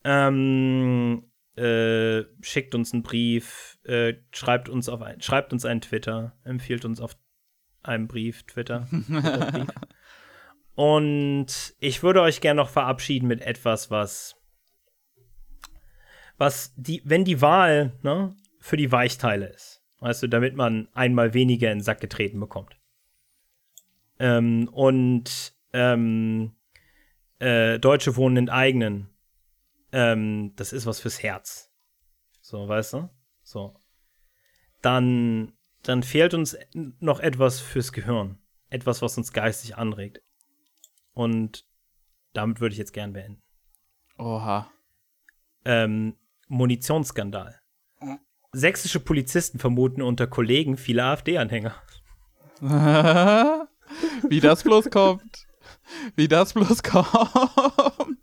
Ähm, 0.04 1.30
äh, 1.56 2.24
schickt 2.42 2.74
uns 2.74 2.94
einen 2.94 3.04
Brief, 3.04 3.78
äh, 3.84 4.14
schreibt 4.32 4.70
uns 4.70 4.90
auf 4.90 5.02
ein, 5.02 5.22
schreibt 5.22 5.54
uns 5.54 5.66
einen 5.66 5.82
Twitter, 5.82 6.34
empfiehlt 6.44 6.86
uns 6.86 7.02
auf 7.02 7.18
einem 7.84 8.08
Brief, 8.08 8.44
Twitter. 8.44 8.88
Brief. 8.90 9.68
Und 10.76 11.76
ich 11.80 12.02
würde 12.02 12.22
euch 12.22 12.42
gerne 12.42 12.62
noch 12.62 12.70
verabschieden 12.70 13.28
mit 13.28 13.42
etwas, 13.42 13.92
was, 13.92 14.41
was 16.38 16.74
die, 16.76 17.02
wenn 17.06 17.26
die 17.26 17.42
Wahl 17.42 17.98
ne, 18.02 18.36
für 18.60 18.78
die 18.78 18.92
Weichteile 18.92 19.48
ist, 19.48 19.84
weißt 20.00 20.24
du, 20.24 20.28
damit 20.28 20.56
man 20.56 20.88
einmal 20.94 21.34
weniger 21.34 21.72
in 21.72 21.80
den 21.80 21.84
Sack 21.84 22.02
getreten 22.02 22.40
bekommt. 22.40 22.78
Ähm, 24.20 24.70
und 24.72 25.54
ähm, 25.74 26.56
äh, 27.40 27.80
Deutsche 27.80 28.16
wohnen 28.16 28.38
in 28.38 28.50
eigenen. 28.50 29.10
Ähm, 29.92 30.54
das 30.56 30.74
ist 30.74 30.86
was 30.86 31.00
fürs 31.00 31.24
Herz. 31.24 31.72
So, 32.42 32.68
weißt 32.68 32.94
du? 32.94 33.10
So. 33.42 33.76
Dann, 34.82 35.54
dann 35.84 36.04
fehlt 36.04 36.34
uns 36.34 36.58
noch 36.74 37.20
etwas 37.20 37.60
fürs 37.60 37.92
Gehirn. 37.92 38.38
Etwas, 38.70 39.02
was 39.02 39.18
uns 39.18 39.34
geistig 39.34 39.76
anregt. 39.76 40.22
Und 41.14 41.66
damit 42.34 42.62
würde 42.62 42.74
ich 42.74 42.80
jetzt 42.80 42.94
gern 42.94 43.14
beenden. 43.14 43.42
Oha. 44.18 44.72
Ähm, 45.66 46.16
Munitionsskandal. 46.52 47.60
Sächsische 48.52 49.00
Polizisten 49.00 49.58
vermuten 49.58 50.02
unter 50.02 50.28
Kollegen 50.28 50.76
viele 50.78 51.06
AfD-Anhänger. 51.06 51.74
Wie 54.28 54.42
das 54.42 54.64
bloß 54.64 54.90
kommt. 54.90 55.48
Wie 56.16 56.28
das 56.28 56.54
bloß 56.54 56.84
kommt. 56.84 58.18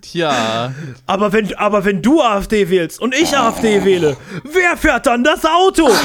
Tja. 0.00 0.72
Aber 1.06 1.32
wenn, 1.32 1.52
aber 1.56 1.84
wenn 1.84 2.00
du 2.00 2.22
AfD 2.22 2.70
wählst 2.70 3.00
und 3.00 3.14
ich 3.14 3.36
AfD 3.36 3.84
wähle, 3.84 4.16
wer 4.44 4.76
fährt 4.76 5.06
dann 5.06 5.24
das 5.24 5.44
Auto? 5.44 5.90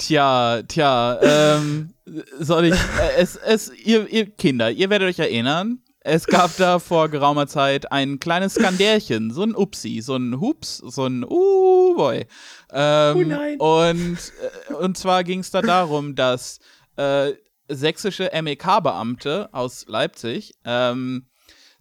Tja, 0.00 0.62
tja, 0.66 1.18
ähm, 1.20 1.92
soll 2.38 2.66
ich, 2.66 2.74
äh, 2.74 3.16
es, 3.16 3.36
es, 3.36 3.72
ihr, 3.84 4.08
ihr 4.08 4.30
Kinder, 4.30 4.70
ihr 4.70 4.90
werdet 4.90 5.08
euch 5.08 5.18
erinnern, 5.18 5.82
es 6.02 6.26
gab 6.26 6.56
da 6.56 6.78
vor 6.78 7.10
geraumer 7.10 7.46
Zeit 7.46 7.92
ein 7.92 8.18
kleines 8.18 8.54
Skandärchen, 8.54 9.30
so 9.30 9.42
ein 9.42 9.54
Upsi, 9.54 10.00
so 10.00 10.16
ein 10.16 10.40
Hups, 10.40 10.78
so 10.78 11.04
ein 11.04 11.24
Uh 11.24 11.94
boy. 11.94 12.26
Ähm, 12.72 13.16
oh 13.16 13.22
nein. 13.22 13.60
Und, 13.60 14.18
äh, 14.68 14.74
und 14.74 14.96
zwar 14.96 15.24
ging 15.24 15.40
es 15.40 15.50
da 15.50 15.60
darum, 15.60 16.14
dass 16.14 16.58
äh, 16.96 17.32
sächsische 17.68 18.30
MEK-Beamte 18.32 19.50
aus 19.52 19.84
Leipzig 19.88 20.54
ähm, 20.64 21.26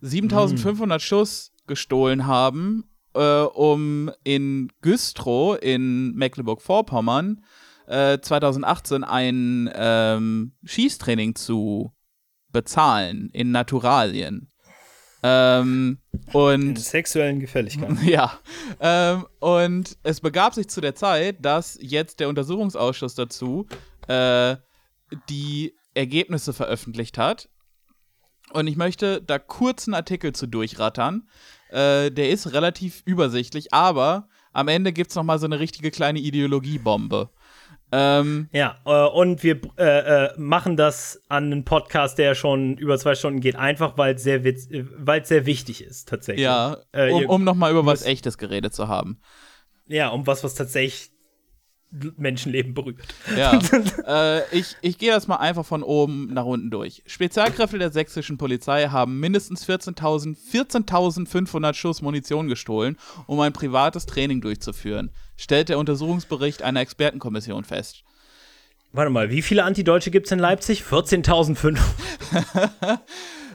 7500 0.01 0.99
mm. 0.99 1.01
Schuss 1.01 1.51
gestohlen 1.67 2.27
haben, 2.27 2.89
äh, 3.13 3.41
um 3.41 4.11
in 4.23 4.69
Güstrow 4.81 5.57
in 5.61 6.13
Mecklenburg-Vorpommern 6.15 7.43
2018 7.89 9.03
äh, 9.03 9.05
ein 9.05 9.69
ähm, 9.73 10.53
Schießtraining 10.63 11.35
zu 11.35 11.91
bezahlen 12.51 13.29
in 13.33 13.51
Naturalien. 13.51 14.51
Ähm, 15.21 15.99
und 16.31 16.61
in 16.61 16.75
sexuellen 16.75 17.39
Gefälligkeiten. 17.39 17.99
Ja. 18.05 18.39
Ähm, 18.79 19.25
und 19.39 19.97
es 20.03 20.21
begab 20.21 20.53
sich 20.53 20.69
zu 20.69 20.81
der 20.81 20.95
Zeit, 20.95 21.43
dass 21.43 21.77
jetzt 21.81 22.19
der 22.19 22.29
Untersuchungsausschuss 22.29 23.15
dazu 23.15 23.67
äh, 24.07 24.55
die 25.29 25.75
Ergebnisse 25.93 26.53
veröffentlicht 26.53 27.17
hat. 27.17 27.49
Und 28.53 28.67
ich 28.67 28.77
möchte 28.77 29.21
da 29.21 29.37
kurz 29.37 29.87
einen 29.87 29.95
Artikel 29.95 30.33
zu 30.33 30.47
durchrattern. 30.47 31.27
Äh, 31.69 32.11
der 32.11 32.29
ist 32.29 32.53
relativ 32.53 33.01
übersichtlich, 33.05 33.73
aber 33.73 34.29
am 34.53 34.67
Ende 34.67 34.93
gibt 34.93 35.11
es 35.11 35.15
nochmal 35.15 35.39
so 35.39 35.45
eine 35.45 35.59
richtige 35.59 35.91
kleine 35.91 36.19
Ideologiebombe. 36.19 37.29
Ähm, 37.91 38.49
ja, 38.51 38.77
äh, 38.85 39.07
und 39.07 39.43
wir 39.43 39.59
äh, 39.77 40.25
äh, 40.25 40.29
machen 40.37 40.77
das 40.77 41.21
an 41.27 41.45
einem 41.45 41.65
Podcast, 41.65 42.17
der 42.17 42.35
schon 42.35 42.77
über 42.77 42.97
zwei 42.97 43.15
Stunden 43.15 43.39
geht, 43.39 43.55
einfach 43.55 43.97
weil 43.97 44.15
es 44.15 44.23
sehr, 44.23 44.45
äh, 44.45 45.21
sehr 45.23 45.45
wichtig 45.45 45.83
ist, 45.83 46.07
tatsächlich. 46.07 46.43
Ja, 46.43 46.77
äh, 46.91 47.11
um, 47.11 47.25
um 47.25 47.43
nochmal 47.43 47.71
über 47.71 47.85
was 47.85 48.03
Echtes 48.03 48.37
geredet 48.37 48.73
zu 48.73 48.87
haben. 48.87 49.19
Ja, 49.87 50.09
um 50.09 50.27
was, 50.27 50.43
was 50.43 50.53
tatsächlich 50.53 51.11
Menschenleben 51.91 52.75
berührt. 52.75 53.15
Ja, 53.35 53.59
äh, 54.07 54.57
ich, 54.57 54.75
ich 54.81 54.99
gehe 54.99 55.11
das 55.11 55.27
mal 55.27 55.37
einfach 55.37 55.65
von 55.65 55.81
oben 55.81 56.31
nach 56.31 56.45
unten 56.45 56.69
durch. 56.69 57.01
Spezialkräfte 57.07 57.79
der 57.79 57.91
sächsischen 57.91 58.37
Polizei 58.37 58.87
haben 58.89 59.19
mindestens 59.19 59.67
14.500 59.67 60.35
14 60.35 61.73
Schuss 61.73 62.03
Munition 62.03 62.47
gestohlen, 62.47 62.97
um 63.25 63.39
ein 63.39 63.53
privates 63.53 64.05
Training 64.05 64.41
durchzuführen, 64.41 65.11
stellt 65.39 65.69
der 65.69 65.79
Untersuchungsbericht 65.79 66.61
einer 66.61 66.81
Expertenkommission 66.81 67.63
fest. 67.63 68.03
Warte 68.91 69.09
mal, 69.09 69.29
wie 69.29 69.41
viele 69.41 69.63
Antideutsche 69.63 70.11
gibt 70.11 70.25
es 70.25 70.31
in 70.31 70.39
Leipzig? 70.39 70.81
14.500. 70.81 71.79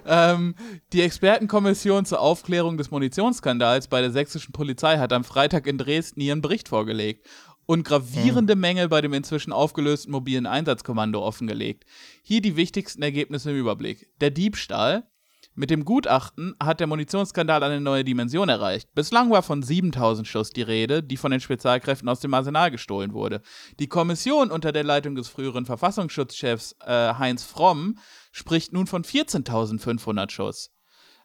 ähm, 0.06 0.54
die 0.92 1.02
Expertenkommission 1.02 2.06
zur 2.06 2.20
Aufklärung 2.20 2.78
des 2.78 2.90
Munitionsskandals 2.90 3.88
bei 3.88 4.00
der 4.00 4.12
sächsischen 4.12 4.52
Polizei 4.52 4.98
hat 4.98 5.12
am 5.12 5.24
Freitag 5.24 5.66
in 5.66 5.76
Dresden 5.76 6.20
ihren 6.20 6.40
Bericht 6.40 6.68
vorgelegt 6.68 7.26
und 7.66 7.84
gravierende 7.84 8.54
mhm. 8.54 8.60
Mängel 8.60 8.88
bei 8.88 9.00
dem 9.00 9.12
inzwischen 9.12 9.52
aufgelösten 9.52 10.12
mobilen 10.12 10.46
Einsatzkommando 10.46 11.20
offengelegt. 11.22 11.84
Hier 12.22 12.40
die 12.40 12.56
wichtigsten 12.56 13.02
Ergebnisse 13.02 13.50
im 13.50 13.58
Überblick. 13.58 14.08
Der 14.20 14.30
Diebstahl. 14.30 15.08
Mit 15.56 15.70
dem 15.70 15.84
Gutachten 15.84 16.56
hat 16.60 16.80
der 16.80 16.88
Munitionsskandal 16.88 17.62
eine 17.62 17.80
neue 17.80 18.02
Dimension 18.02 18.48
erreicht. 18.48 18.92
Bislang 18.94 19.30
war 19.30 19.42
von 19.42 19.62
7000 19.62 20.26
Schuss 20.26 20.50
die 20.50 20.62
Rede, 20.62 21.00
die 21.00 21.16
von 21.16 21.30
den 21.30 21.38
Spezialkräften 21.38 22.08
aus 22.08 22.18
dem 22.18 22.34
Arsenal 22.34 22.72
gestohlen 22.72 23.12
wurde. 23.12 23.40
Die 23.78 23.86
Kommission 23.86 24.50
unter 24.50 24.72
der 24.72 24.82
Leitung 24.82 25.14
des 25.14 25.28
früheren 25.28 25.64
Verfassungsschutzchefs 25.64 26.74
äh, 26.84 27.14
Heinz 27.14 27.44
Fromm 27.44 27.98
spricht 28.32 28.72
nun 28.72 28.88
von 28.88 29.04
14.500 29.04 30.30
Schuss. 30.30 30.72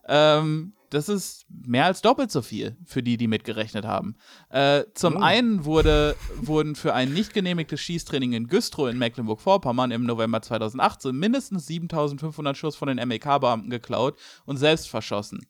Ähm, 0.08 0.74
das 0.90 1.10
ist 1.10 1.46
mehr 1.50 1.86
als 1.86 2.02
doppelt 2.02 2.32
so 2.32 2.42
viel 2.42 2.78
für 2.86 3.04
die, 3.04 3.18
die 3.18 3.28
mitgerechnet 3.28 3.86
haben. 3.86 4.16
Äh, 4.50 4.84
zum 4.94 5.16
oh. 5.16 5.20
einen 5.20 5.66
wurde, 5.66 6.16
wurden 6.36 6.76
für 6.76 6.94
ein 6.94 7.14
nicht 7.14 7.34
genehmigtes 7.34 7.80
Schießtraining 7.82 8.34
in 8.34 8.48
Güstrow 8.48 8.90
in 8.90 8.98
Mecklenburg-Vorpommern 8.98 9.92
im 9.92 10.04
November 10.04 10.42
2018 10.42 11.16
mindestens 11.16 11.68
7500 11.68 12.58
Schuss 12.58 12.76
von 12.76 12.88
den 12.88 13.08
MEK-Beamten 13.08 13.70
geklaut 13.70 14.18
und 14.46 14.58
selbst 14.58 14.90
verschossen. 14.90 15.46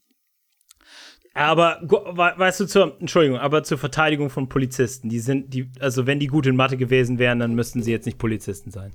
Aber 1.33 1.79
weißt 1.81 2.59
du 2.59 2.65
zur 2.65 2.99
Entschuldigung, 2.99 3.37
aber 3.39 3.63
zur 3.63 3.77
Verteidigung 3.77 4.29
von 4.29 4.49
Polizisten, 4.49 5.09
die 5.09 5.19
sind 5.19 5.53
die 5.53 5.71
also 5.79 6.05
wenn 6.07 6.19
die 6.19 6.27
gut 6.27 6.47
in 6.47 6.55
Mathe 6.55 6.75
gewesen 6.75 7.19
wären, 7.19 7.39
dann 7.39 7.55
müssten 7.55 7.83
sie 7.83 7.91
jetzt 7.91 8.05
nicht 8.05 8.17
Polizisten 8.17 8.71
sein. 8.71 8.91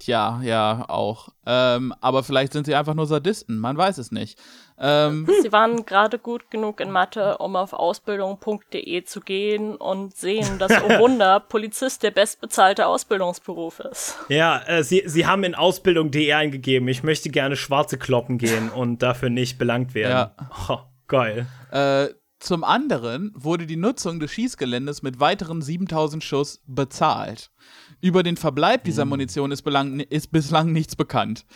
Tja, 0.00 0.40
ja, 0.42 0.86
auch. 0.88 1.28
Ähm, 1.44 1.92
aber 2.00 2.22
vielleicht 2.22 2.54
sind 2.54 2.64
sie 2.64 2.74
einfach 2.74 2.94
nur 2.94 3.04
Sadisten, 3.04 3.58
man 3.58 3.76
weiß 3.76 3.98
es 3.98 4.10
nicht. 4.10 4.38
Ähm, 4.78 5.28
sie 5.42 5.52
waren 5.52 5.84
gerade 5.84 6.18
gut 6.18 6.50
genug 6.50 6.80
in 6.80 6.90
Mathe, 6.90 7.36
um 7.36 7.54
auf 7.54 7.74
ausbildung.de 7.74 9.04
zu 9.04 9.20
gehen 9.20 9.76
und 9.76 10.16
sehen, 10.16 10.58
dass, 10.58 10.72
oh 10.72 10.88
Wunder, 10.98 11.38
Polizist 11.38 12.02
der 12.02 12.12
bestbezahlte 12.12 12.86
Ausbildungsberuf 12.86 13.80
ist. 13.80 14.16
Ja, 14.30 14.62
äh, 14.66 14.82
sie, 14.82 15.02
sie 15.04 15.26
haben 15.26 15.44
in 15.44 15.54
Ausbildung.de 15.54 16.32
eingegeben, 16.32 16.88
ich 16.88 17.02
möchte 17.02 17.28
gerne 17.28 17.56
schwarze 17.56 17.98
Kloppen 17.98 18.38
gehen 18.38 18.70
und 18.70 19.02
dafür 19.02 19.28
nicht 19.28 19.58
belangt 19.58 19.94
werden. 19.94 20.32
Ja. 20.38 20.50
Oh, 20.70 20.78
geil. 21.08 21.46
Äh, 21.72 22.08
zum 22.38 22.64
anderen 22.64 23.32
wurde 23.34 23.66
die 23.66 23.76
Nutzung 23.76 24.18
des 24.18 24.30
Schießgeländes 24.32 25.02
mit 25.02 25.20
weiteren 25.20 25.60
7000 25.60 26.24
Schuss 26.24 26.62
bezahlt. 26.66 27.50
Über 28.00 28.22
den 28.22 28.36
Verbleib 28.36 28.84
dieser 28.84 29.02
hm. 29.02 29.10
Munition 29.10 29.52
ist, 29.52 29.62
belang, 29.62 30.00
ist 30.00 30.32
bislang 30.32 30.72
nichts 30.72 30.96
bekannt. 30.96 31.44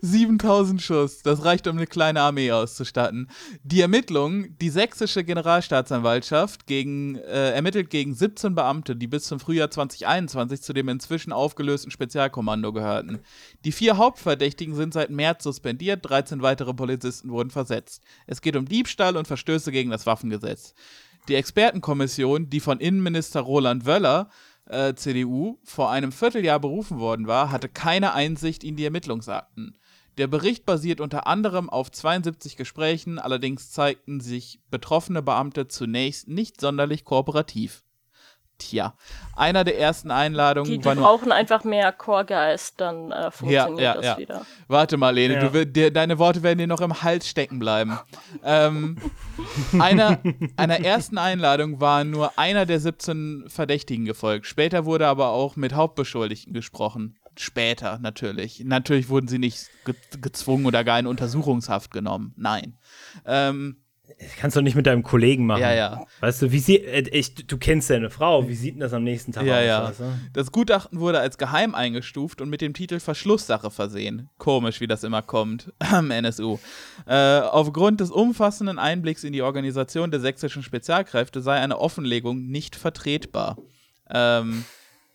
7000 0.00 0.80
Schuss, 0.80 1.22
das 1.22 1.44
reicht, 1.44 1.66
um 1.66 1.76
eine 1.76 1.86
kleine 1.86 2.20
Armee 2.20 2.52
auszustatten. 2.52 3.28
Die 3.62 3.80
Ermittlungen, 3.80 4.56
die 4.60 4.70
sächsische 4.70 5.24
Generalstaatsanwaltschaft 5.24 6.66
gegen, 6.66 7.16
äh, 7.16 7.52
ermittelt 7.52 7.90
gegen 7.90 8.14
17 8.14 8.54
Beamte, 8.54 8.96
die 8.96 9.06
bis 9.06 9.24
zum 9.24 9.40
Frühjahr 9.40 9.70
2021 9.70 10.62
zu 10.62 10.72
dem 10.72 10.88
inzwischen 10.88 11.32
aufgelösten 11.32 11.90
Spezialkommando 11.90 12.72
gehörten. 12.72 13.20
Die 13.64 13.72
vier 13.72 13.96
Hauptverdächtigen 13.96 14.74
sind 14.74 14.94
seit 14.94 15.10
März 15.10 15.44
suspendiert, 15.44 16.08
13 16.08 16.42
weitere 16.42 16.74
Polizisten 16.74 17.30
wurden 17.30 17.50
versetzt. 17.50 18.02
Es 18.26 18.40
geht 18.40 18.56
um 18.56 18.66
Diebstahl 18.66 19.16
und 19.16 19.26
Verstöße 19.26 19.72
gegen 19.72 19.90
das 19.90 20.06
Waffengesetz. 20.06 20.74
Die 21.28 21.34
Expertenkommission, 21.34 22.48
die 22.48 22.60
von 22.60 22.80
Innenminister 22.80 23.40
Roland 23.40 23.84
Wöller 23.84 24.30
äh, 24.64 24.94
CDU 24.94 25.58
vor 25.62 25.90
einem 25.90 26.10
Vierteljahr 26.10 26.58
berufen 26.58 26.98
worden 26.98 27.26
war, 27.26 27.50
hatte 27.50 27.68
keine 27.68 28.14
Einsicht 28.14 28.64
in 28.64 28.76
die 28.76 28.84
Ermittlungsakten. 28.84 29.76
Der 30.16 30.26
Bericht 30.26 30.64
basiert 30.64 31.00
unter 31.00 31.26
anderem 31.26 31.68
auf 31.68 31.92
72 31.92 32.56
Gesprächen, 32.56 33.18
allerdings 33.18 33.70
zeigten 33.70 34.20
sich 34.20 34.60
betroffene 34.70 35.22
Beamte 35.22 35.68
zunächst 35.68 36.28
nicht 36.28 36.60
sonderlich 36.60 37.04
kooperativ. 37.04 37.84
Tja, 38.58 38.94
einer 39.36 39.62
der 39.62 39.78
ersten 39.78 40.10
Einladungen 40.10 40.70
die, 40.70 40.78
die 40.78 40.84
war 40.84 40.96
nur. 40.96 41.04
brauchen 41.04 41.30
einfach 41.30 41.62
mehr 41.62 41.92
Chorgeist, 41.92 42.80
dann 42.80 43.12
äh, 43.12 43.30
funktioniert 43.30 43.78
ja, 43.78 43.84
ja, 43.84 43.94
das 43.94 44.04
ja. 44.04 44.18
wieder. 44.18 44.46
Warte 44.66 44.96
mal, 44.96 45.14
Lene, 45.14 45.34
ja. 45.34 45.48
du, 45.48 45.64
dir, 45.64 45.92
deine 45.92 46.18
Worte 46.18 46.42
werden 46.42 46.58
dir 46.58 46.66
noch 46.66 46.80
im 46.80 47.02
Hals 47.02 47.28
stecken 47.28 47.60
bleiben. 47.60 47.98
ähm, 48.44 48.98
einer, 49.78 50.18
einer 50.56 50.80
ersten 50.80 51.18
Einladung 51.18 51.80
war 51.80 52.02
nur 52.02 52.36
einer 52.36 52.66
der 52.66 52.80
17 52.80 53.44
Verdächtigen 53.46 54.04
gefolgt. 54.04 54.46
Später 54.46 54.84
wurde 54.84 55.06
aber 55.06 55.28
auch 55.28 55.54
mit 55.54 55.74
Hauptbeschuldigten 55.74 56.52
gesprochen. 56.52 57.16
Später 57.36 58.00
natürlich. 58.00 58.64
Natürlich 58.64 59.08
wurden 59.08 59.28
sie 59.28 59.38
nicht 59.38 59.70
ge 59.84 59.94
gezwungen 60.20 60.66
oder 60.66 60.82
gar 60.82 60.98
in 60.98 61.06
Untersuchungshaft 61.06 61.92
genommen. 61.92 62.34
Nein. 62.36 62.76
Ähm, 63.24 63.76
das 64.18 64.36
kannst 64.36 64.56
du 64.56 64.62
nicht 64.62 64.74
mit 64.74 64.86
deinem 64.86 65.02
Kollegen 65.02 65.46
machen. 65.46 65.60
Ja, 65.60 65.72
ja. 65.72 66.06
Weißt 66.20 66.42
du, 66.42 66.52
wie 66.52 66.58
sie, 66.58 66.76
äh, 66.76 67.08
ich, 67.10 67.34
du 67.34 67.58
kennst 67.58 67.90
deine 67.90 68.10
Frau, 68.10 68.48
wie 68.48 68.54
sieht 68.54 68.74
denn 68.74 68.80
das 68.80 68.92
am 68.92 69.04
nächsten 69.04 69.32
Tag 69.32 69.44
ja, 69.44 69.58
aus? 69.58 69.64
Ja. 69.64 69.88
Weißt 69.88 70.00
du? 70.00 70.04
Das 70.32 70.52
Gutachten 70.52 71.00
wurde 71.00 71.20
als 71.20 71.38
geheim 71.38 71.74
eingestuft 71.74 72.40
und 72.40 72.48
mit 72.48 72.60
dem 72.60 72.74
Titel 72.74 73.00
Verschlusssache 73.00 73.70
versehen. 73.70 74.28
Komisch, 74.38 74.80
wie 74.80 74.86
das 74.86 75.04
immer 75.04 75.22
kommt 75.22 75.72
am 75.78 76.10
NSU. 76.10 76.58
Äh, 77.06 77.40
aufgrund 77.40 78.00
des 78.00 78.10
umfassenden 78.10 78.78
Einblicks 78.78 79.24
in 79.24 79.32
die 79.32 79.42
Organisation 79.42 80.10
der 80.10 80.20
sächsischen 80.20 80.62
Spezialkräfte 80.62 81.40
sei 81.40 81.60
eine 81.60 81.78
Offenlegung 81.78 82.46
nicht 82.46 82.76
vertretbar. 82.76 83.58
Ähm, 84.10 84.64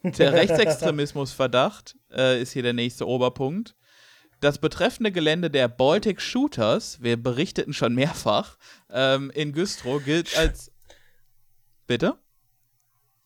der 0.03 0.33
Rechtsextremismusverdacht 0.33 1.95
äh, 2.15 2.41
ist 2.41 2.53
hier 2.53 2.63
der 2.63 2.73
nächste 2.73 3.07
Oberpunkt. 3.07 3.75
Das 4.43 4.57
betreffende 4.57 5.13
Gelände 5.13 5.49
der 5.49 5.69
Baltic 5.69 6.19
Shooters, 6.19 7.01
wir 7.01 7.15
berichteten 7.15 7.71
schon 7.71 7.95
mehrfach, 7.95 8.57
ähm, 8.91 9.31
in 9.33 9.53
Güstrow 9.53 10.03
gilt 10.03 10.37
als. 10.37 10.69
Bitte? 11.87 12.17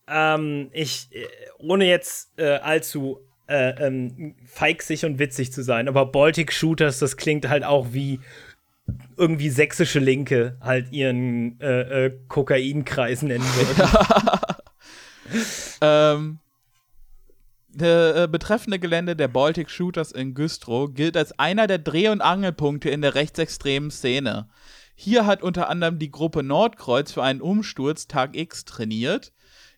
Ähm, 0.07 0.69
ich, 0.73 1.09
äh, 1.11 1.25
ohne 1.57 1.85
jetzt 1.85 2.37
äh, 2.37 2.57
allzu 2.57 3.19
äh, 3.47 3.87
ähm, 3.87 4.35
feixig 4.45 5.05
und 5.05 5.17
witzig 5.17 5.51
zu 5.51 5.63
sein, 5.63 5.87
aber 5.87 6.05
Baltic 6.05 6.53
Shooters, 6.53 6.99
das 6.99 7.17
klingt 7.17 7.49
halt 7.49 7.63
auch 7.63 7.93
wie 7.93 8.19
irgendwie 9.15 9.49
sächsische 9.49 9.97
Linke 9.97 10.57
halt 10.61 10.91
ihren 10.91 11.59
äh, 11.61 12.05
äh, 12.05 12.19
Kokainkreis 12.27 13.23
nennen 13.23 13.43
würden. 13.43 13.89
ähm, 15.81 16.39
äh, 17.81 18.27
betreffende 18.27 18.79
Gelände 18.79 19.15
der 19.15 19.27
Baltic 19.27 19.69
Shooters 19.69 20.11
in 20.11 20.33
Güstrow 20.33 20.93
gilt 20.93 21.17
als 21.17 21.37
einer 21.37 21.67
der 21.67 21.79
Dreh- 21.79 22.09
und 22.09 22.21
Angelpunkte 22.21 22.89
in 22.89 23.01
der 23.01 23.15
rechtsextremen 23.15 23.91
Szene. 23.91 24.49
Hier 24.95 25.25
hat 25.25 25.43
unter 25.43 25.69
anderem 25.69 25.99
die 25.99 26.09
Gruppe 26.09 26.41
Nordkreuz 26.43 27.11
für 27.11 27.23
einen 27.23 27.41
Umsturz 27.41 28.07
Tag 28.07 28.35
X 28.35 28.65
trainiert. 28.65 29.31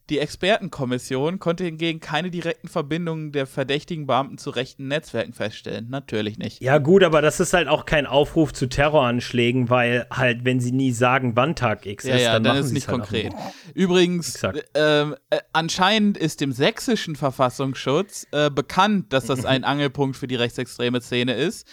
Die 0.10 0.18
Expertenkommission 0.18 1.38
konnte 1.38 1.64
hingegen 1.65 1.99
keine 1.99 2.31
direkten 2.31 2.68
Verbindungen 2.68 3.31
der 3.31 3.45
verdächtigen 3.45 4.07
Beamten 4.07 4.40
zu 4.40 4.49
rechten 4.49 4.88
Netzwerken 4.88 5.34
feststellen. 5.34 5.88
Natürlich 5.90 6.40
nicht. 6.40 6.61
Ja, 6.61 6.80
gut, 6.80 7.03
aber 7.03 7.22
das 7.22 7.40
ist 7.40 7.53
halt 7.53 7.68
auch 7.68 7.86
kein 7.86 8.07
Aufruf 8.07 8.52
zu 8.52 8.68
Terroranschlägen, 8.68 9.69
weil 9.69 10.07
halt, 10.10 10.45
wenn 10.45 10.60
sie 10.60 10.72
nie 10.72 10.91
sagen, 10.91 11.36
wann 11.36 11.56
Tag 11.56 11.86
X 11.86 12.06
ja, 12.06 12.15
ist, 12.15 12.23
ja, 12.23 12.34
dann, 12.34 12.44
dann 12.44 12.57
ist 12.57 12.68
es 12.68 12.72
nicht 12.72 12.88
halt 12.88 12.99
konkret. 12.99 13.34
Übrigens, 13.76 14.41
äh, 14.44 14.53
äh, 14.73 15.15
anscheinend 15.53 16.18
ist 16.18 16.41
dem 16.41 16.53
sächsischen 16.53 17.15
Verfassungsschutz 17.15 18.26
äh, 18.31 18.49
bekannt, 18.49 19.14
dass 19.14 19.26
das 19.26 19.45
ein 19.45 19.64
Angelpunkt 19.69 20.18
für 20.18 20.27
die 20.27 20.36
rechtsextreme 20.36 21.02
Szene 21.02 21.34
ist 21.34 21.68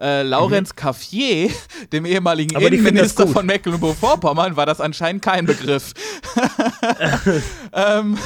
äh, 0.00 0.22
Laurenz 0.22 0.70
mhm. 0.70 0.76
Caffier, 0.76 1.50
dem 1.92 2.06
ehemaligen 2.06 2.56
Aber 2.56 2.66
Innenminister 2.66 3.26
von 3.26 3.46
Mecklenburg-Vorpommern, 3.46 4.56
war 4.56 4.66
das 4.66 4.80
anscheinend 4.80 5.22
kein 5.22 5.46
Begriff. 5.46 5.92
ähm, 7.72 8.18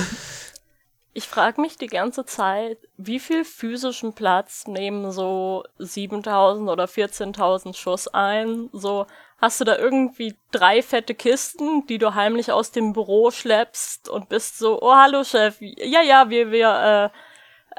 ich 1.12 1.28
frage 1.28 1.60
mich 1.60 1.76
die 1.76 1.86
ganze 1.86 2.24
Zeit, 2.26 2.78
wie 2.96 3.20
viel 3.20 3.44
physischen 3.44 4.14
Platz 4.14 4.66
nehmen 4.66 5.12
so 5.12 5.64
7000 5.78 6.68
oder 6.68 6.84
14.000 6.84 7.74
Schuss 7.76 8.08
ein? 8.08 8.68
So, 8.72 9.06
hast 9.38 9.60
du 9.60 9.64
da 9.64 9.76
irgendwie 9.76 10.36
drei 10.50 10.82
fette 10.82 11.14
Kisten, 11.14 11.86
die 11.86 11.98
du 11.98 12.14
heimlich 12.14 12.50
aus 12.50 12.72
dem 12.72 12.92
Büro 12.92 13.30
schleppst 13.30 14.08
und 14.08 14.28
bist 14.28 14.58
so, 14.58 14.82
oh, 14.82 14.94
hallo 14.94 15.22
Chef, 15.22 15.56
ja, 15.60 16.02
ja, 16.02 16.30
wir, 16.30 16.50
wir, 16.50 17.12
äh, 17.12 17.18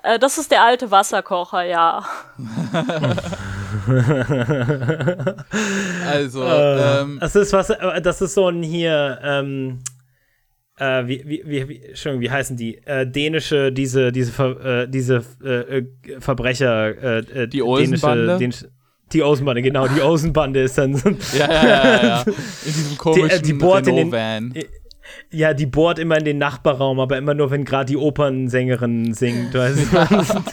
äh 0.06 0.20
das 0.20 0.38
ist 0.38 0.52
der 0.52 0.64
alte 0.64 0.92
Wasserkocher, 0.92 1.64
ja. 1.64 2.06
also, 6.08 6.44
äh, 6.44 7.02
ähm, 7.02 7.18
das 7.20 7.36
ist 7.36 7.54
was, 7.54 7.70
äh, 7.70 8.02
das 8.02 8.22
ist 8.22 8.34
so 8.34 8.48
ein 8.48 8.64
hier, 8.64 9.20
ähm, 9.24 9.80
äh, 10.78 11.08
wie, 11.08 11.24
wie, 11.26 11.70
wie, 11.70 11.96
schon, 11.96 12.20
wie 12.20 12.30
heißen 12.30 12.58
die? 12.58 12.78
Äh, 12.86 13.08
dänische, 13.08 13.72
diese, 13.72 14.12
diese, 14.12 14.32
Ver, 14.32 14.84
äh, 14.84 14.90
diese 14.90 15.24
Verbrecher, 16.20 17.18
äh, 17.18 17.48
die 17.48 17.62
Olsenbande? 17.62 18.38
Dänisch, 18.38 18.66
die 19.14 19.24
Außenbande, 19.24 19.62
genau, 19.62 19.88
die 19.88 20.02
Außenbande 20.02 20.62
ist 20.62 20.78
dann 20.78 20.96
so. 20.96 21.10
ja, 21.38 21.52
ja, 21.52 21.64
ja, 21.64 22.04
ja. 22.04 22.22
In 22.22 22.74
diesem 22.74 22.98
komischen 22.98 23.44
die, 23.44 23.44
die 23.44 23.54
bohrt 23.54 23.88
in 23.88 23.96
den, 23.96 24.54
Ja, 25.32 25.54
die 25.54 25.66
bohrt 25.66 26.00
immer 26.00 26.18
in 26.18 26.26
den 26.26 26.38
Nachbarraum, 26.38 27.00
aber 27.00 27.18
immer 27.18 27.34
nur, 27.34 27.52
wenn 27.52 27.66
gerade 27.66 27.86
die 27.86 27.98
Opernsängerin 27.98 29.14
singt. 29.14 29.54
Weißt 29.54 29.78
du? 29.92 30.44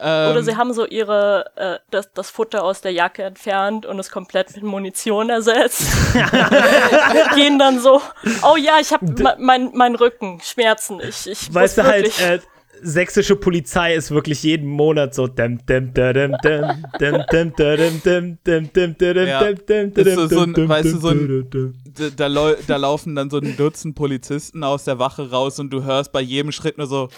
Ähm, 0.00 0.30
Oder 0.30 0.42
sie 0.42 0.56
haben 0.56 0.72
so 0.72 0.86
ihre, 0.86 1.50
äh, 1.56 1.78
das, 1.90 2.12
das 2.12 2.30
Futter 2.30 2.64
aus 2.64 2.80
der 2.80 2.92
Jacke 2.92 3.22
entfernt 3.22 3.86
und 3.86 3.98
es 3.98 4.10
komplett 4.10 4.54
mit 4.54 4.64
Munition 4.64 5.30
ersetzt. 5.30 5.86
Gehen 7.34 7.58
dann 7.58 7.78
so, 7.80 8.00
oh 8.42 8.56
ja, 8.56 8.78
ich 8.80 8.92
habe 8.92 9.36
mein, 9.38 9.70
mein 9.74 9.94
Rücken, 9.94 10.40
Schmerzen. 10.42 11.00
Ich, 11.00 11.28
ich 11.28 11.52
weißt 11.52 11.78
du 11.78 11.84
halt, 11.84 12.20
äh, 12.20 12.40
sächsische 12.84 13.34
Polizei 13.34 13.94
ist 13.94 14.10
wirklich 14.10 14.42
jeden 14.42 14.68
Monat 14.68 15.14
so 15.14 15.26
dem 15.26 15.64
dem 15.66 15.94
dem 15.94 16.12
dem 16.22 16.36
dem 16.42 16.66
dem 17.00 17.24
dem 17.30 17.56
dem 17.56 18.02
dem 18.02 18.38
dem 18.42 18.72
dem 18.74 18.96
dem 18.96 19.94
dem 19.94 19.94
dem 19.94 20.68
weißt 20.68 20.92
du 20.92 20.98
so 20.98 21.08
ein, 21.08 21.72
da, 22.16 22.28
da 22.66 22.76
laufen 22.76 23.14
dann 23.14 23.30
so 23.30 23.38
ein 23.38 23.56
Dutzend 23.56 23.94
Polizisten 23.94 24.62
aus 24.62 24.84
der 24.84 24.98
Wache 24.98 25.30
raus 25.30 25.58
und 25.58 25.70
du 25.70 25.82
hörst 25.84 26.12
bei 26.12 26.20
jedem 26.20 26.52
Schritt 26.52 26.76
nur 26.78 26.86
so 26.86 27.08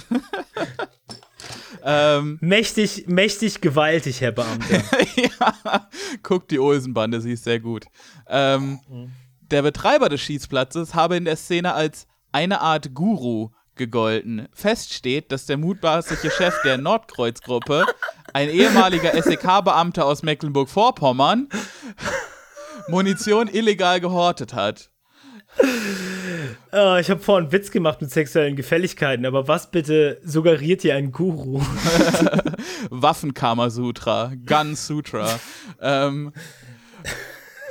ähm, 1.84 2.38
mächtig, 2.40 3.04
mächtig 3.08 3.60
gewaltig, 3.60 4.20
Herr 4.20 4.32
Beamter. 4.32 4.82
ja, 5.16 5.88
guck 6.22 6.48
die 6.48 6.58
Olsenbande, 6.58 7.20
sie 7.20 7.32
ist 7.32 7.44
sehr 7.44 7.60
gut. 7.60 7.84
Ähm, 8.28 8.80
mhm. 8.88 9.12
Der 9.52 9.60
Betreiber 9.60 10.08
des 10.08 10.22
Schießplatzes 10.22 10.94
habe 10.94 11.16
in 11.16 11.26
der 11.26 11.36
Szene 11.36 11.74
als 11.74 12.06
eine 12.32 12.62
Art 12.62 12.94
Guru 12.94 13.50
gegolten. 13.74 14.48
Fest 14.54 14.94
steht, 14.94 15.30
dass 15.30 15.44
der 15.44 15.58
mutmaßliche 15.58 16.30
Chef 16.30 16.54
der 16.64 16.78
Nordkreuzgruppe 16.78 17.84
ein 18.32 18.48
ehemaliger 18.48 19.12
SEK-Beamter 19.22 20.06
aus 20.06 20.22
Mecklenburg-Vorpommern 20.22 21.50
Munition 22.88 23.46
illegal 23.46 24.00
gehortet 24.00 24.54
hat. 24.54 24.90
Oh, 26.72 26.96
ich 26.98 27.10
habe 27.10 27.20
vorhin 27.20 27.44
einen 27.44 27.52
Witz 27.52 27.70
gemacht 27.70 28.00
mit 28.00 28.10
sexuellen 28.10 28.56
Gefälligkeiten, 28.56 29.26
aber 29.26 29.48
was 29.48 29.70
bitte 29.70 30.18
suggeriert 30.24 30.80
hier 30.80 30.94
ein 30.94 31.12
Guru? 31.12 31.60
Waffenkamasutra, 32.88 34.32
Gun 34.46 34.74
Sutra. 34.76 35.38
ähm, 35.78 36.32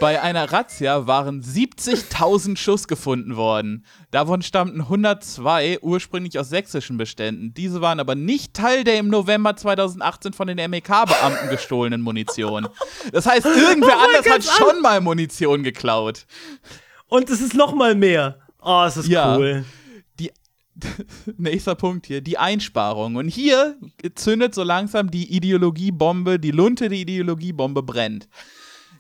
bei 0.02 0.20
einer 0.20 0.52
Razzia 0.52 1.06
waren 1.06 1.44
70.000 1.44 2.58
Schuss 2.58 2.88
gefunden 2.88 3.36
worden. 3.36 3.86
Davon 4.10 4.42
stammten 4.42 4.82
102 4.82 5.78
ursprünglich 5.84 6.40
aus 6.40 6.50
sächsischen 6.50 6.98
Beständen. 6.98 7.54
Diese 7.54 7.82
waren 7.82 8.00
aber 8.00 8.16
nicht 8.16 8.56
Teil 8.56 8.84
der 8.84 8.98
im 8.98 9.10
November 9.10 9.56
2018 9.56 10.34
von 10.34 10.48
den 10.48 10.58
MEK-Beamten 10.58 11.50
gestohlenen 11.50 12.02
Munition. 12.02 12.68
Das 13.12 13.28
heißt, 13.28 13.46
irgendwer 13.56 13.96
oh 13.96 14.08
anders 14.08 14.28
hat 14.28 14.44
schon 14.44 14.82
mal 14.82 15.02
Munition 15.02 15.62
geklaut. 15.62 16.26
Und 17.08 17.30
es 17.30 17.40
ist 17.40 17.54
noch 17.54 17.76
mal 17.76 17.94
mehr. 17.94 18.40
Oh, 18.60 18.84
es 18.88 18.98
ist 18.98 19.08
ja. 19.08 19.38
cool. 19.38 19.66
Die, 20.20 20.32
nächster 21.38 21.76
Punkt 21.76 22.08
hier, 22.08 22.22
die 22.22 22.40
Einsparung. 22.40 23.18
Und 23.18 23.28
hier 23.28 23.78
zündet 24.16 24.56
so 24.56 24.64
langsam 24.64 25.12
die 25.12 25.32
Ideologiebombe, 25.36 26.40
die 26.40 26.52
Lunte 26.52 26.90
der 26.90 26.98
Ideologiebombe 26.98 27.84
brennt. 27.84 28.28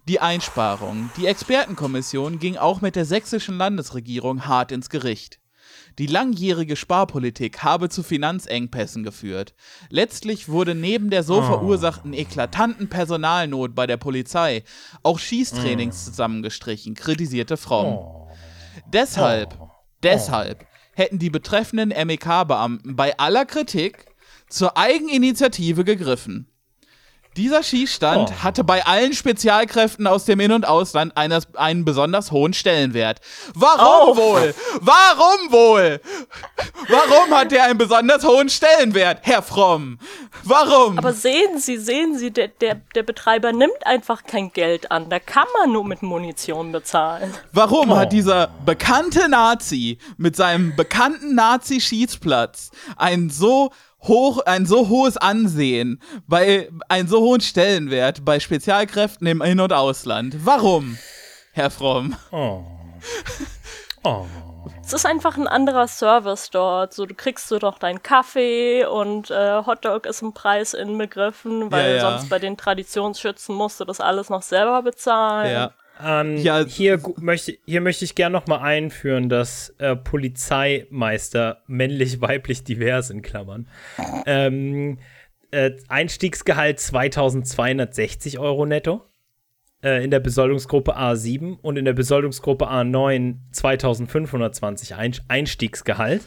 Die 0.07 0.19
Einsparung. 0.19 1.11
Die 1.17 1.27
Expertenkommission 1.27 2.39
ging 2.39 2.57
auch 2.57 2.81
mit 2.81 2.95
der 2.95 3.05
sächsischen 3.05 3.57
Landesregierung 3.57 4.47
hart 4.47 4.71
ins 4.71 4.89
Gericht. 4.89 5.39
Die 5.99 6.07
langjährige 6.07 6.75
Sparpolitik 6.75 7.63
habe 7.63 7.89
zu 7.89 8.01
Finanzengpässen 8.01 9.03
geführt. 9.03 9.53
Letztlich 9.89 10.49
wurde 10.49 10.73
neben 10.73 11.11
der 11.11 11.21
so 11.21 11.39
oh. 11.39 11.43
verursachten 11.43 12.13
eklatanten 12.13 12.89
Personalnot 12.89 13.75
bei 13.75 13.85
der 13.85 13.97
Polizei 13.97 14.63
auch 15.03 15.19
Schießtrainings 15.19 16.05
oh. 16.07 16.09
zusammengestrichen, 16.11 16.95
kritisierte 16.95 17.57
Fromm. 17.57 17.93
Oh. 17.93 18.27
Deshalb, 18.91 19.55
oh. 19.59 19.69
deshalb 20.01 20.65
hätten 20.93 21.19
die 21.19 21.29
betreffenden 21.29 21.89
MEK-Beamten 21.89 22.95
bei 22.95 23.17
aller 23.19 23.45
Kritik 23.45 24.05
zur 24.49 24.77
Eigeninitiative 24.77 25.83
gegriffen. 25.83 26.50
Dieser 27.37 27.63
Schießstand 27.63 28.29
oh. 28.29 28.43
hatte 28.43 28.65
bei 28.65 28.85
allen 28.85 29.13
Spezialkräften 29.13 30.05
aus 30.05 30.25
dem 30.25 30.41
In- 30.41 30.51
und 30.51 30.67
Ausland 30.67 31.15
eines, 31.15 31.47
einen 31.55 31.85
besonders 31.85 32.31
hohen 32.31 32.53
Stellenwert. 32.53 33.21
Warum 33.55 34.09
oh. 34.09 34.17
wohl? 34.17 34.55
Warum 34.81 35.51
wohl? 35.51 36.01
Warum 36.89 37.33
hat 37.33 37.51
der 37.51 37.63
einen 37.63 37.77
besonders 37.77 38.25
hohen 38.25 38.49
Stellenwert, 38.49 39.19
Herr 39.21 39.41
Fromm? 39.41 39.97
Warum? 40.43 40.97
Aber 40.97 41.13
sehen 41.13 41.57
Sie, 41.57 41.77
sehen 41.77 42.17
Sie, 42.17 42.31
der, 42.31 42.49
der, 42.49 42.81
der 42.95 43.03
Betreiber 43.03 43.53
nimmt 43.53 43.85
einfach 43.85 44.23
kein 44.23 44.51
Geld 44.51 44.91
an. 44.91 45.09
Da 45.09 45.19
kann 45.19 45.47
man 45.57 45.71
nur 45.71 45.85
mit 45.85 46.01
Munition 46.01 46.73
bezahlen. 46.73 47.33
Warum 47.53 47.91
oh. 47.91 47.95
hat 47.95 48.11
dieser 48.11 48.47
bekannte 48.65 49.29
Nazi 49.29 49.99
mit 50.17 50.35
seinem 50.35 50.75
bekannten 50.75 51.33
Nazi-Schießplatz 51.35 52.71
einen 52.97 53.29
so 53.29 53.71
hoch, 54.03 54.39
ein 54.45 54.65
so 54.65 54.89
hohes 54.89 55.17
Ansehen, 55.17 56.01
bei 56.27 56.69
einen 56.89 57.07
so 57.07 57.21
hohen 57.21 57.41
Stellenwert 57.41 58.25
bei 58.25 58.39
Spezialkräften 58.39 59.27
im 59.27 59.41
In- 59.41 59.59
und 59.59 59.73
Ausland. 59.73 60.45
Warum, 60.45 60.97
Herr 61.53 61.71
Fromm? 61.71 62.15
Oh. 62.31 62.63
Oh. 64.03 64.25
Es 64.83 64.93
ist 64.93 65.05
einfach 65.05 65.37
ein 65.37 65.47
anderer 65.47 65.87
Service 65.87 66.49
dort. 66.49 66.93
So, 66.93 67.05
du 67.05 67.13
kriegst 67.13 67.47
so 67.47 67.59
doch 67.59 67.77
deinen 67.77 68.01
Kaffee 68.01 68.83
und 68.83 69.29
äh, 69.29 69.63
Hotdog 69.65 70.05
ist 70.05 70.21
im 70.21 70.33
Preis 70.33 70.73
inbegriffen, 70.73 71.71
weil 71.71 71.91
ja, 71.91 71.95
ja. 71.97 72.01
sonst 72.01 72.29
bei 72.29 72.39
den 72.39 72.57
Traditionsschützen 72.57 73.55
musst 73.55 73.79
du 73.79 73.85
das 73.85 73.99
alles 73.99 74.29
noch 74.29 74.41
selber 74.41 74.81
bezahlen. 74.81 75.51
Ja. 75.51 75.71
Ähm, 76.03 76.37
ja. 76.37 76.65
hier, 76.65 76.99
möchte, 77.17 77.57
hier 77.65 77.81
möchte 77.81 78.05
ich 78.05 78.15
gerne 78.15 78.33
noch 78.33 78.47
mal 78.47 78.61
einführen, 78.61 79.29
dass 79.29 79.75
äh, 79.77 79.95
Polizeimeister 79.95 81.63
männlich-weiblich 81.67 82.63
divers 82.63 83.09
in 83.09 83.21
Klammern. 83.21 83.67
Ähm, 84.25 84.99
äh, 85.51 85.71
Einstiegsgehalt 85.87 86.79
2260 86.79 88.39
Euro 88.39 88.65
netto. 88.65 89.05
Äh, 89.83 90.03
in 90.03 90.11
der 90.11 90.19
Besoldungsgruppe 90.19 90.95
A7 90.95 91.57
und 91.59 91.77
in 91.77 91.85
der 91.85 91.93
Besoldungsgruppe 91.93 92.69
A9 92.69 93.37
2520 93.51 94.95
Einstiegsgehalt. 95.27 96.21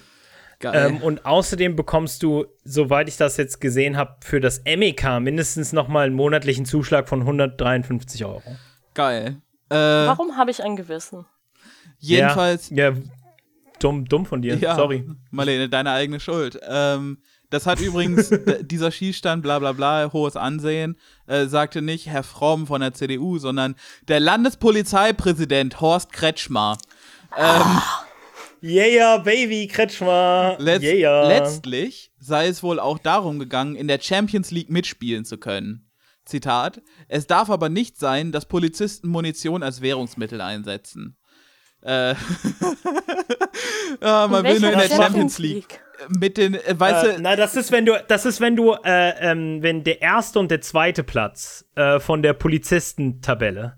Ähm, 0.62 1.02
und 1.02 1.26
außerdem 1.26 1.76
bekommst 1.76 2.22
du, 2.22 2.46
soweit 2.64 3.08
ich 3.08 3.16
das 3.16 3.36
jetzt 3.36 3.60
gesehen 3.60 3.96
habe, 3.96 4.16
für 4.20 4.40
das 4.40 4.62
MEK 4.64 5.20
mindestens 5.20 5.72
noch 5.72 5.88
mal 5.88 6.06
einen 6.06 6.14
monatlichen 6.14 6.64
Zuschlag 6.64 7.08
von 7.08 7.20
153 7.20 8.24
Euro. 8.24 8.42
Geil. 8.94 9.36
Äh, 9.74 10.06
Warum 10.06 10.36
habe 10.36 10.50
ich 10.50 10.62
ein 10.62 10.76
Gewissen? 10.76 11.26
Jedenfalls. 11.98 12.70
Ja, 12.70 12.90
ja, 12.90 12.96
dumm, 13.78 14.04
dumm 14.04 14.26
von 14.26 14.42
dir. 14.42 14.56
Ja, 14.56 14.76
Sorry. 14.76 15.04
Marlene, 15.30 15.68
deine 15.68 15.90
eigene 15.92 16.20
Schuld. 16.20 16.58
Ähm, 16.68 17.18
das 17.50 17.66
hat 17.66 17.80
übrigens 17.80 18.30
dieser 18.62 18.90
Schießstand, 18.90 19.42
bla 19.42 19.58
bla 19.58 19.72
bla, 19.72 20.12
hohes 20.12 20.36
Ansehen, 20.36 20.96
äh, 21.26 21.46
sagte 21.46 21.82
nicht 21.82 22.06
Herr 22.06 22.22
Fromm 22.22 22.66
von 22.66 22.80
der 22.80 22.94
CDU, 22.94 23.38
sondern 23.38 23.74
der 24.08 24.20
Landespolizeipräsident 24.20 25.80
Horst 25.80 26.12
Kretschmer. 26.12 26.78
Ähm, 27.36 27.80
Yeah, 28.62 29.18
Baby, 29.18 29.66
Kretschmer. 29.66 30.56
Letzt 30.58 30.84
yeah. 30.84 31.28
Letztlich 31.28 32.12
sei 32.18 32.46
es 32.46 32.62
wohl 32.62 32.80
auch 32.80 32.98
darum 32.98 33.38
gegangen, 33.38 33.76
in 33.76 33.88
der 33.88 34.00
Champions 34.00 34.50
League 34.50 34.70
mitspielen 34.70 35.26
zu 35.26 35.36
können. 35.36 35.90
Zitat, 36.24 36.80
es 37.08 37.26
darf 37.26 37.50
aber 37.50 37.68
nicht 37.68 37.98
sein, 37.98 38.32
dass 38.32 38.46
Polizisten 38.46 39.08
Munition 39.08 39.62
als 39.62 39.82
Währungsmittel 39.82 40.40
einsetzen. 40.40 41.16
Äh, 41.82 42.14
ja, 44.00 44.26
man 44.28 44.44
will 44.44 44.58
nur 44.60 44.72
in 44.72 44.78
der 44.78 44.88
Champions 44.88 45.38
League. 45.38 45.80
Mit 46.08 46.38
den, 46.38 46.54
äh, 46.54 46.74
weißt 46.78 47.04
äh, 47.04 47.16
du. 47.16 47.22
Na, 47.22 47.36
das 47.36 47.56
ist, 47.56 47.70
wenn 47.72 47.84
du, 47.84 48.02
das 48.08 48.24
ist, 48.24 48.40
wenn 48.40 48.56
du, 48.56 48.72
äh, 48.72 49.10
ähm, 49.20 49.62
wenn 49.62 49.84
der 49.84 50.00
erste 50.00 50.38
und 50.38 50.50
der 50.50 50.62
zweite 50.62 51.04
Platz 51.04 51.66
äh, 51.74 52.00
von 52.00 52.22
der 52.22 52.32
Polizistentabelle, 52.32 53.76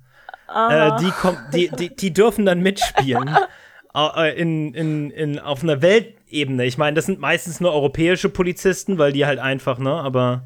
äh, 0.55 0.91
die, 1.01 1.11
kommt, 1.11 1.39
die, 1.53 1.69
die, 1.69 1.95
die 1.95 2.13
dürfen 2.13 2.47
dann 2.47 2.61
mitspielen. 2.61 3.37
In, 4.37 4.75
in, 4.75 5.11
in, 5.11 5.39
auf 5.39 5.63
einer 5.63 5.81
Weltebene. 5.81 6.67
Ich 6.67 6.77
meine, 6.77 6.97
das 6.97 7.07
sind 7.07 7.19
meistens 7.19 7.61
nur 7.61 7.73
europäische 7.73 8.29
Polizisten, 8.29 8.99
weil 8.99 9.11
die 9.13 9.25
halt 9.25 9.39
einfach, 9.39 9.79
ne, 9.79 9.91
aber 9.91 10.45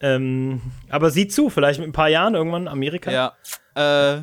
ähm, 0.00 0.60
aber 0.88 1.10
sieh 1.10 1.28
zu, 1.28 1.50
vielleicht 1.50 1.80
mit 1.80 1.88
ein 1.88 1.92
paar 1.92 2.08
Jahren 2.08 2.34
irgendwann 2.34 2.68
Amerika. 2.68 3.10
Ja. 3.10 3.34
Äh, 3.74 4.22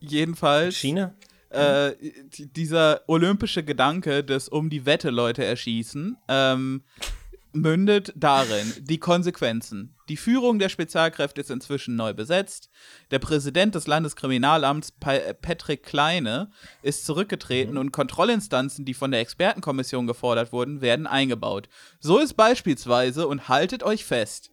jedenfalls. 0.00 0.76
China. 0.76 1.14
Äh, 1.50 1.96
dieser 2.30 3.02
olympische 3.08 3.64
Gedanke 3.64 4.22
des 4.22 4.48
um 4.48 4.70
die 4.70 4.86
Wette 4.86 5.10
Leute 5.10 5.44
erschießen, 5.44 6.16
ähm, 6.28 6.84
mündet 7.52 8.12
darin 8.16 8.72
die 8.80 8.98
Konsequenzen. 8.98 9.96
Die 10.08 10.16
Führung 10.16 10.58
der 10.58 10.68
Spezialkräfte 10.68 11.40
ist 11.40 11.50
inzwischen 11.50 11.96
neu 11.96 12.14
besetzt. 12.14 12.70
Der 13.10 13.18
Präsident 13.18 13.74
des 13.74 13.86
Landeskriminalamts, 13.86 14.92
Patrick 14.92 15.82
Kleine, 15.82 16.50
ist 16.82 17.06
zurückgetreten 17.06 17.74
mhm. 17.74 17.80
und 17.80 17.92
Kontrollinstanzen, 17.92 18.84
die 18.84 18.94
von 18.94 19.10
der 19.10 19.20
Expertenkommission 19.20 20.06
gefordert 20.06 20.52
wurden, 20.52 20.80
werden 20.80 21.06
eingebaut. 21.06 21.68
So 22.00 22.18
ist 22.18 22.34
beispielsweise, 22.34 23.26
und 23.28 23.48
haltet 23.48 23.82
euch 23.82 24.04
fest, 24.04 24.50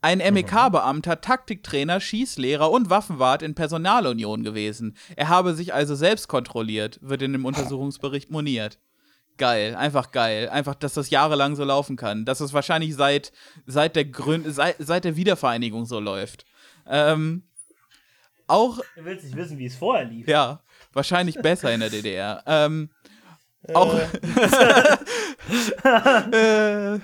ein 0.00 0.18
MEK-Beamter, 0.18 1.22
Taktiktrainer, 1.22 1.98
Schießlehrer 1.98 2.70
und 2.70 2.90
Waffenwart 2.90 3.42
in 3.42 3.54
Personalunion 3.54 4.44
gewesen. 4.44 4.96
Er 5.16 5.30
habe 5.30 5.54
sich 5.54 5.72
also 5.72 5.94
selbst 5.94 6.28
kontrolliert, 6.28 6.98
wird 7.00 7.22
in 7.22 7.32
dem 7.32 7.46
Untersuchungsbericht 7.46 8.30
moniert 8.30 8.78
geil, 9.36 9.74
einfach 9.76 10.12
geil. 10.12 10.48
Einfach, 10.48 10.74
dass 10.74 10.94
das 10.94 11.10
jahrelang 11.10 11.56
so 11.56 11.64
laufen 11.64 11.96
kann. 11.96 12.24
Dass 12.24 12.40
es 12.40 12.52
wahrscheinlich 12.52 12.94
seit, 12.94 13.32
seit, 13.66 13.96
der, 13.96 14.04
Gründ 14.04 14.46
seit, 14.48 14.76
seit 14.78 15.04
der 15.04 15.16
Wiedervereinigung 15.16 15.86
so 15.86 16.00
läuft. 16.00 16.44
Ähm, 16.88 17.44
auch. 18.46 18.78
Du 18.96 19.04
willst 19.04 19.24
nicht 19.24 19.36
wissen, 19.36 19.58
wie 19.58 19.66
es 19.66 19.76
vorher 19.76 20.04
lief. 20.04 20.28
Ja, 20.28 20.60
wahrscheinlich 20.92 21.36
besser 21.36 21.72
in 21.72 21.80
der 21.80 21.90
DDR. 21.90 22.42
Ähm, 22.46 22.90
auch. 23.72 23.94
Äh. 23.94 24.06
äh, 26.32 26.94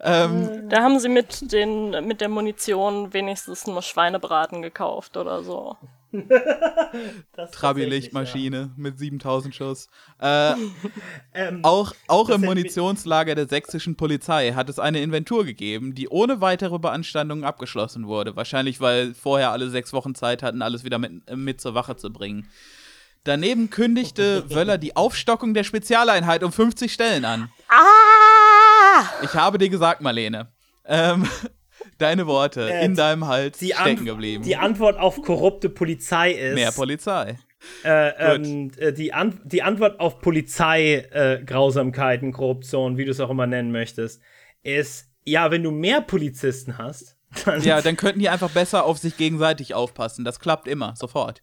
ähm, 0.00 0.68
da 0.68 0.82
haben 0.82 0.98
sie 0.98 1.08
mit, 1.08 1.52
den, 1.52 1.90
mit 2.06 2.20
der 2.20 2.28
Munition 2.28 3.12
wenigstens 3.12 3.66
nur 3.66 3.82
Schweinebraten 3.82 4.62
gekauft 4.62 5.16
oder 5.16 5.42
so. 5.42 5.76
Trabi-Lichtmaschine 7.52 8.56
ja. 8.56 8.70
mit 8.76 8.98
7000 8.98 9.54
Schuss. 9.54 9.88
Äh, 10.20 10.52
ähm, 11.34 11.60
auch 11.62 11.92
auch 12.08 12.28
im 12.30 12.42
Munitionslager 12.42 13.34
der 13.34 13.48
sächsischen 13.48 13.96
Polizei 13.96 14.52
hat 14.52 14.68
es 14.68 14.78
eine 14.78 15.00
Inventur 15.00 15.44
gegeben, 15.44 15.94
die 15.94 16.08
ohne 16.08 16.40
weitere 16.40 16.78
Beanstandungen 16.78 17.44
abgeschlossen 17.44 18.06
wurde. 18.06 18.36
Wahrscheinlich, 18.36 18.80
weil 18.80 19.14
vorher 19.14 19.52
alle 19.52 19.70
sechs 19.70 19.92
Wochen 19.92 20.14
Zeit 20.14 20.42
hatten, 20.42 20.62
alles 20.62 20.84
wieder 20.84 20.98
mit, 20.98 21.30
mit 21.36 21.60
zur 21.60 21.74
Wache 21.74 21.96
zu 21.96 22.12
bringen. 22.12 22.48
Daneben 23.24 23.70
kündigte 23.70 24.48
Wöller 24.54 24.78
die 24.78 24.96
Aufstockung 24.96 25.52
der 25.52 25.64
Spezialeinheit 25.64 26.44
um 26.44 26.52
50 26.52 26.92
Stellen 26.92 27.24
an. 27.24 27.50
Ah! 27.68 29.04
Ich 29.22 29.34
habe 29.34 29.58
dir 29.58 29.68
gesagt, 29.68 30.00
Marlene. 30.00 30.48
Ähm, 30.84 31.28
Deine 31.98 32.26
Worte 32.26 32.70
Äh, 32.70 32.84
in 32.84 32.94
deinem 32.94 33.26
Hals 33.26 33.58
Die, 33.58 33.72
stecken 33.72 34.04
geblieben. 34.04 34.44
die 34.44 34.56
Antwort 34.56 34.98
auf 34.98 35.20
korrupte 35.22 35.68
Polizei 35.68 36.32
ist. 36.32 36.54
Mehr 36.54 36.72
Polizei. 36.72 37.38
äh, 37.84 38.34
ähm, 38.34 38.70
äh, 38.76 38.92
die, 38.92 39.12
An 39.12 39.40
die 39.44 39.62
Antwort 39.62 39.98
auf 40.00 40.20
Polizei-Grausamkeiten, 40.20 42.28
äh, 42.28 42.32
Korruption, 42.32 42.96
wie 42.98 43.04
du 43.04 43.10
es 43.10 43.20
auch 43.20 43.30
immer 43.30 43.46
nennen 43.46 43.72
möchtest, 43.72 44.20
ist, 44.62 45.08
ja, 45.24 45.50
wenn 45.50 45.62
du 45.62 45.70
mehr 45.70 46.00
Polizisten 46.00 46.78
hast, 46.78 47.16
dann. 47.44 47.62
Ja, 47.62 47.80
dann 47.82 47.96
könnten 47.96 48.20
die 48.20 48.28
einfach 48.28 48.50
besser 48.50 48.84
auf 48.84 48.98
sich 48.98 49.16
gegenseitig 49.16 49.74
aufpassen. 49.74 50.24
Das 50.24 50.40
klappt 50.40 50.68
immer, 50.68 50.94
sofort. 50.96 51.42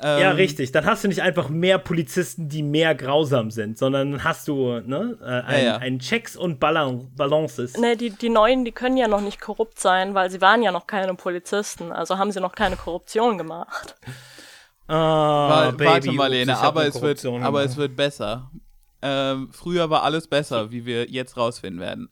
Ähm, 0.00 0.20
Ja, 0.20 0.30
richtig. 0.32 0.72
Dann 0.72 0.84
hast 0.84 1.04
du 1.04 1.08
nicht 1.08 1.22
einfach 1.22 1.48
mehr 1.48 1.78
Polizisten, 1.78 2.48
die 2.48 2.62
mehr 2.62 2.94
grausam 2.94 3.50
sind, 3.50 3.78
sondern 3.78 4.12
dann 4.12 4.24
hast 4.24 4.46
du 4.48 4.80
ne, 4.80 5.18
äh, 5.22 5.24
ein, 5.24 5.64
ja. 5.64 5.76
ein 5.78 5.98
Checks 5.98 6.36
und 6.36 6.60
Balan 6.60 7.10
Balances. 7.16 7.76
Ne, 7.78 7.96
die, 7.96 8.10
die 8.10 8.28
Neuen, 8.28 8.64
die 8.64 8.72
können 8.72 8.96
ja 8.96 9.08
noch 9.08 9.20
nicht 9.22 9.40
korrupt 9.40 9.78
sein, 9.80 10.14
weil 10.14 10.30
sie 10.30 10.40
waren 10.40 10.62
ja 10.62 10.72
noch 10.72 10.86
keine 10.86 11.14
Polizisten. 11.14 11.92
Also 11.92 12.18
haben 12.18 12.30
sie 12.32 12.40
noch 12.40 12.54
keine 12.54 12.76
Korruption 12.76 13.38
gemacht. 13.38 13.96
Ah, 14.88 15.48
Wa- 15.48 15.70
Baby, 15.72 16.16
Warte, 16.16 16.60
hab 16.60 16.64
aber 16.64 16.86
es, 16.86 17.00
wird, 17.02 17.24
aber 17.24 17.64
es 17.64 17.76
wird 17.76 17.96
besser. 17.96 18.52
Ähm, 19.02 19.48
früher 19.52 19.90
war 19.90 20.04
alles 20.04 20.28
besser, 20.28 20.70
wie 20.70 20.86
wir 20.86 21.10
jetzt 21.10 21.36
rausfinden 21.36 21.80
werden. 21.80 22.08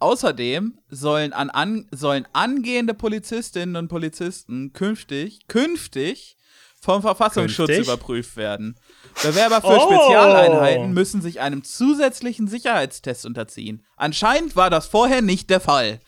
Außerdem 0.00 0.78
sollen, 0.88 1.32
an, 1.32 1.50
an, 1.50 1.86
sollen 1.92 2.26
angehende 2.32 2.92
Polizistinnen 2.92 3.76
und 3.76 3.88
Polizisten 3.88 4.72
künftig, 4.74 5.46
künftig 5.48 6.36
vom 6.80 7.02
Verfassungsschutz 7.02 7.68
Künftig? 7.68 7.86
überprüft 7.86 8.36
werden. 8.36 8.74
Bewerber 9.22 9.60
für 9.60 9.66
Oh! 9.68 9.80
Spezialeinheiten 9.90 10.92
müssen 10.92 11.20
sich 11.20 11.40
einem 11.40 11.62
zusätzlichen 11.62 12.48
Sicherheitstest 12.48 13.26
unterziehen. 13.26 13.84
Anscheinend 13.96 14.56
war 14.56 14.70
das 14.70 14.86
vorher 14.86 15.20
nicht 15.22 15.50
der 15.50 15.60
Fall. 15.60 16.00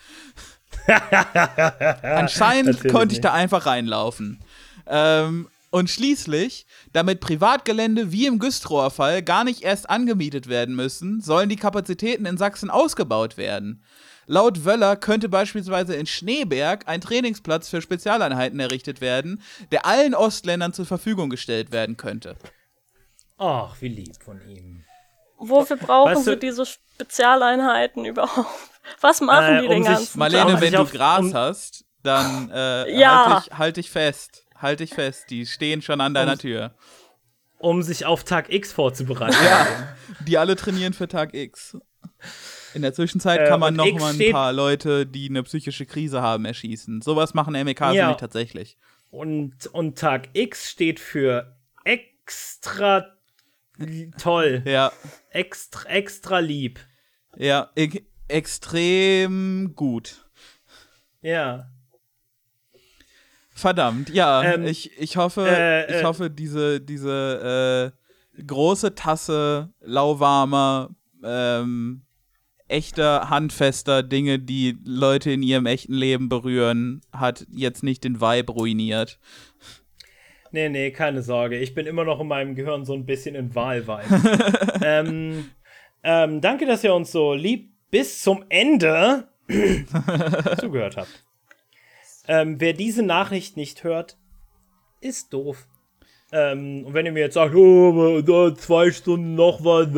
Anscheinend 2.03 2.67
Natürlich 2.75 2.93
konnte 2.93 3.13
ich 3.13 3.19
nicht. 3.19 3.25
da 3.25 3.33
einfach 3.33 3.67
reinlaufen. 3.67 4.41
Ähm, 4.87 5.49
und 5.71 5.89
schließlich, 5.91 6.67
damit 6.93 7.21
Privatgelände 7.21 8.13
wie 8.13 8.27
im 8.27 8.39
Güstrower 8.39 8.91
Fall 8.91 9.23
gar 9.23 9.45
nicht 9.45 9.63
erst 9.63 9.89
angemietet 9.89 10.49
werden 10.49 10.75
müssen, 10.75 11.21
sollen 11.21 11.49
die 11.49 11.57
Kapazitäten 11.57 12.27
in 12.27 12.37
Sachsen 12.37 12.69
ausgebaut 12.71 13.37
werden. 13.37 13.83
Laut 14.27 14.65
Wöller 14.65 14.97
könnte 14.97 15.29
beispielsweise 15.29 15.95
in 15.97 16.07
Schneeberg 16.07 16.87
ein 16.87 17.01
Trainingsplatz 17.01 17.69
für 17.69 17.83
Spezialeinheiten 17.83 18.61
errichtet 18.61 19.01
werden, 19.01 19.43
der 19.73 19.85
allen 19.87 20.15
Ostländern 20.15 20.73
zur 20.73 20.87
Verfügung 20.87 21.29
gestellt 21.31 21.73
werden 21.73 21.97
könnte. 21.97 22.37
Ach, 23.39 23.75
wie 23.81 23.89
lieb 23.89 24.23
von 24.23 24.41
ihm. 24.49 24.85
Wofür 25.39 25.77
brauchen 25.77 26.15
Weißt 26.15 26.27
du- 26.27 26.31
sie 26.33 26.39
diese 26.39 26.65
Spezialeinheiten 26.65 28.05
überhaupt? 28.05 28.49
Was 29.01 29.21
machen 29.21 29.57
Äh, 29.57 29.61
die 29.63 29.67
um 29.67 29.73
den 29.73 29.83
sich- 29.85 29.93
ganzen 29.93 30.19
Marlene, 30.19 30.61
wenn 30.61 30.73
du 30.73 30.85
Gras 30.87 31.21
um- 31.21 31.35
hast, 31.35 31.85
dann 32.03 32.51
äh, 32.53 32.97
Ja. 32.99 33.27
halt, 33.35 33.47
dich, 33.47 33.59
halt 33.59 33.77
dich 33.79 33.91
fest. 33.91 34.45
Halt 34.57 34.81
dich 34.81 34.95
fest. 34.95 35.25
Die 35.31 35.47
stehen 35.47 35.83
schon 35.83 36.01
an 36.01 36.15
deiner 36.15 36.33
Um- 36.33 36.39
Tür. 36.39 36.75
Um 37.59 37.83
sich 37.83 38.07
auf 38.07 38.25
Tag 38.25 38.53
X 38.53 38.73
vorzubereiten. 38.73 39.37
Ja, 39.45 39.67
die 40.27 40.37
alle 40.39 40.57
trainieren 40.57 40.93
für 40.93 41.07
Tag 41.09 41.33
X. 41.35 41.77
In 42.75 42.83
der 42.83 42.93
Zwischenzeit 42.95 43.41
Äh, 43.41 43.49
kann 43.49 43.61
man 43.61 43.75
noch 43.75 43.87
X 43.87 44.01
mal 44.01 44.15
ein 44.19 44.33
paar 44.33 44.53
Leute, 44.53 45.07
die 45.07 45.29
eine 45.29 45.43
psychische 45.43 45.87
Krise 45.87 46.23
haben, 46.23 46.45
erschießen. 46.45 47.03
Sowas 47.03 47.35
machen 47.35 47.53
MEKs 47.55 47.81
Ja. 47.95 48.03
nämlich 48.05 48.17
tatsächlich. 48.19 48.77
Und, 49.11 49.67
und 49.69 49.99
Tag 49.99 50.29
X 50.33 50.71
steht 50.71 50.99
für 51.01 51.57
extra 51.85 53.07
toll. 54.19 54.63
Ja, 54.65 54.93
Extra, 55.31 55.89
extra 55.89 56.39
lieb. 56.39 56.79
ja, 57.37 57.71
e 57.75 57.91
extrem 58.29 59.73
gut. 59.75 60.25
Ja. 61.21 61.69
Verdammt, 63.55 64.09
ja, 64.11 64.43
Ähm, 64.43 64.65
ich, 64.65 64.99
ich 64.99 65.17
hoffe, 65.19 65.47
äh, 65.47 65.91
ich 65.91 66.01
äh, 66.01 66.05
hoffe, 66.05 66.31
diese, 66.31 66.81
diese 66.81 67.93
äh, 68.39 68.43
große 68.43 68.95
Tasse 68.95 69.73
lauwarmer, 69.81 70.89
ähm, 71.23 72.03
echter, 72.73 73.31
handfester 73.31 74.03
Dinge, 74.03 74.39
die 74.39 74.79
Leute 74.85 75.31
in 75.31 75.43
ihrem 75.43 75.67
echten 75.67 75.95
Leben 75.95 76.29
berühren, 76.29 77.03
hat 77.13 77.47
jetzt 77.53 77.83
nicht 77.83 78.05
den 78.05 78.21
Vibe 78.21 78.53
ruiniert. 78.53 79.19
Nee, 80.51 80.69
nee, 80.69 80.91
keine 80.91 81.23
Sorge. 81.23 81.59
Ich 81.59 81.75
bin 81.75 81.87
immer 81.87 82.05
noch 82.05 82.21
in 82.21 82.29
meinem 82.29 82.55
Gehirn 82.55 82.85
so 82.85 82.93
ein 82.95 83.07
bisschen 83.07 83.35
in 83.35 83.55
Wahlwein. 83.55 84.05
ähm, 84.83 85.51
ähm, 86.03 86.41
danke, 86.41 86.67
dass 86.67 86.85
ihr 86.85 86.95
uns 86.95 87.13
so 87.13 87.33
lieb 87.33 87.71
bis 87.91 88.23
zum 88.23 88.45
Ende 88.49 89.29
zugehört 90.61 90.97
habt. 90.97 91.25
Ähm, 92.29 92.61
wer 92.61 92.73
diese 92.73 93.03
Nachricht 93.03 93.57
nicht 93.57 93.85
hört, 93.85 94.17
ist 95.01 95.33
doof. 95.33 95.67
Ähm, 96.33 96.85
und 96.87 96.95
wenn 96.95 97.07
ihr 97.07 97.13
mir 97.13 97.21
jetzt 97.21 97.35
sagt, 97.35 97.55
oh, 97.55 98.51
zwei 98.53 98.91
Stunden 98.91 99.35
noch 99.35 99.65
was, 99.65 99.89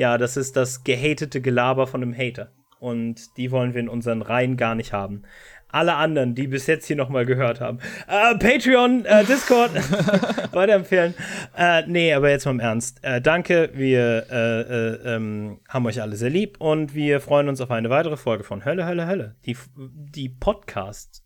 ja, 0.00 0.16
das 0.16 0.38
ist 0.38 0.56
das 0.56 0.82
gehatete 0.82 1.42
Gelaber 1.42 1.86
von 1.86 2.02
einem 2.02 2.16
Hater. 2.16 2.50
Und 2.78 3.36
die 3.36 3.50
wollen 3.50 3.74
wir 3.74 3.80
in 3.80 3.88
unseren 3.90 4.22
Reihen 4.22 4.56
gar 4.56 4.74
nicht 4.74 4.94
haben. 4.94 5.24
Alle 5.68 5.96
anderen, 5.96 6.34
die 6.34 6.46
bis 6.46 6.66
jetzt 6.66 6.86
hier 6.86 6.96
nochmal 6.96 7.26
gehört 7.26 7.60
haben, 7.60 7.80
äh, 8.08 8.34
Patreon, 8.38 9.04
äh, 9.04 9.26
Discord, 9.26 9.70
weiterempfehlen. 10.54 11.12
Äh, 11.54 11.82
nee, 11.86 12.14
aber 12.14 12.30
jetzt 12.30 12.46
mal 12.46 12.52
im 12.52 12.60
Ernst. 12.60 13.04
Äh, 13.04 13.20
danke, 13.20 13.72
wir 13.74 14.24
äh, 14.30 14.60
äh, 14.62 15.16
ähm, 15.16 15.60
haben 15.68 15.84
euch 15.84 16.00
alle 16.00 16.16
sehr 16.16 16.30
lieb 16.30 16.58
und 16.58 16.94
wir 16.94 17.20
freuen 17.20 17.50
uns 17.50 17.60
auf 17.60 17.70
eine 17.70 17.90
weitere 17.90 18.16
Folge 18.16 18.42
von 18.42 18.64
Hölle, 18.64 18.86
Hölle, 18.86 19.06
Hölle. 19.06 19.36
Die, 19.44 19.56
die 19.76 20.30
Podcast, 20.30 21.22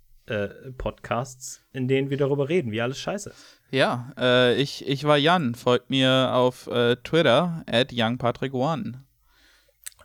Podcasts, 0.79 1.65
in 1.75 1.87
denen 1.87 2.09
wir 2.09 2.17
darüber 2.17 2.49
reden, 2.49 2.73
wie 2.73 2.81
alles 2.81 2.99
scheiße 2.99 3.29
ist. 3.29 3.61
Ja, 3.75 4.13
äh, 4.17 4.55
ich, 4.55 4.87
ich 4.87 5.03
war 5.03 5.17
Jan. 5.17 5.57
Folgt 5.57 5.91
mir 5.91 6.31
auf 6.33 6.69
äh, 6.69 6.95
Twitter 6.95 7.65
at 7.67 7.91
youngpatrick1. 7.91 8.95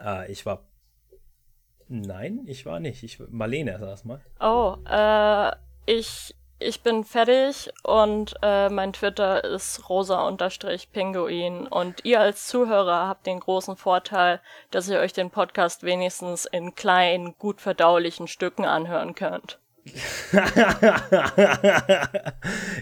Äh, 0.03 0.31
ich 0.31 0.43
war. 0.43 0.63
Nein, 1.87 2.45
ich 2.47 2.65
war 2.65 2.79
nicht. 2.79 3.03
Ich, 3.03 3.19
Marlene 3.29 3.77
saß 3.77 4.05
mal. 4.05 4.21
Oh, 4.39 4.75
äh, 4.89 5.51
ich, 5.85 6.35
ich 6.57 6.81
bin 6.81 7.03
fertig 7.03 7.71
und 7.83 8.33
äh, 8.41 8.69
mein 8.69 8.91
Twitter 8.91 9.43
ist 9.43 9.87
rosa-pinguin 9.87 11.67
und 11.67 12.03
ihr 12.05 12.21
als 12.21 12.47
Zuhörer 12.47 13.07
habt 13.07 13.27
den 13.27 13.39
großen 13.39 13.75
Vorteil, 13.75 14.41
dass 14.71 14.89
ihr 14.89 14.97
euch 14.97 15.13
den 15.13 15.29
Podcast 15.29 15.83
wenigstens 15.83 16.45
in 16.45 16.73
kleinen, 16.73 17.37
gut 17.37 17.61
verdaulichen 17.61 18.27
Stücken 18.27 18.65
anhören 18.65 19.13
könnt. 19.13 19.59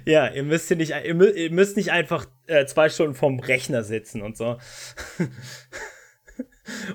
Ja, 0.06 0.27
ihr 0.27 0.44
müsst, 0.44 0.68
hier 0.68 0.77
nicht, 0.77 0.94
ihr, 1.06 1.16
mü 1.16 1.30
ihr 1.30 1.52
müsst 1.52 1.77
nicht 1.77 1.92
einfach 1.92 2.26
äh, 2.48 2.66
zwei 2.66 2.90
Stunden 2.90 3.16
vorm 3.16 3.40
Rechner 3.40 3.84
sitzen 3.84 4.22
und 4.22 4.38
so. 4.38 4.58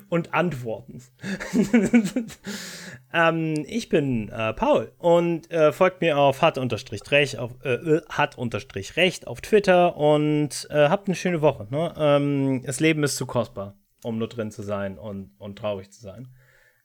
und 0.08 0.34
antworten. 0.34 1.02
ähm, 3.12 3.65
ich 3.66 3.89
bin 3.89 4.28
äh, 4.28 4.52
Paul 4.52 4.92
und 4.99 5.50
äh, 5.50 5.73
folgt 5.73 6.00
mir 6.00 6.18
auf 6.18 6.42
hat-recht 6.42 7.39
auf, 7.39 7.52
äh, 7.65 7.74
äh, 7.74 8.02
hat-recht 8.08 9.26
auf 9.26 9.41
Twitter 9.41 9.97
und 9.97 10.66
äh, 10.70 10.89
habt 10.89 11.08
eine 11.08 11.15
schöne 11.15 11.41
Woche. 11.41 11.66
Ne? 11.70 11.94
Ähm, 11.97 12.62
das 12.65 12.81
Leben 12.81 13.02
ist 13.02 13.16
zu 13.16 13.26
kostbar, 13.26 13.74
um 14.02 14.18
nur 14.18 14.28
drin 14.28 14.50
zu 14.50 14.62
sein 14.62 14.99
und, 14.99 15.34
und 15.39 15.58
traurig 15.58 15.91
zu 15.91 16.00
sein. 16.00 16.28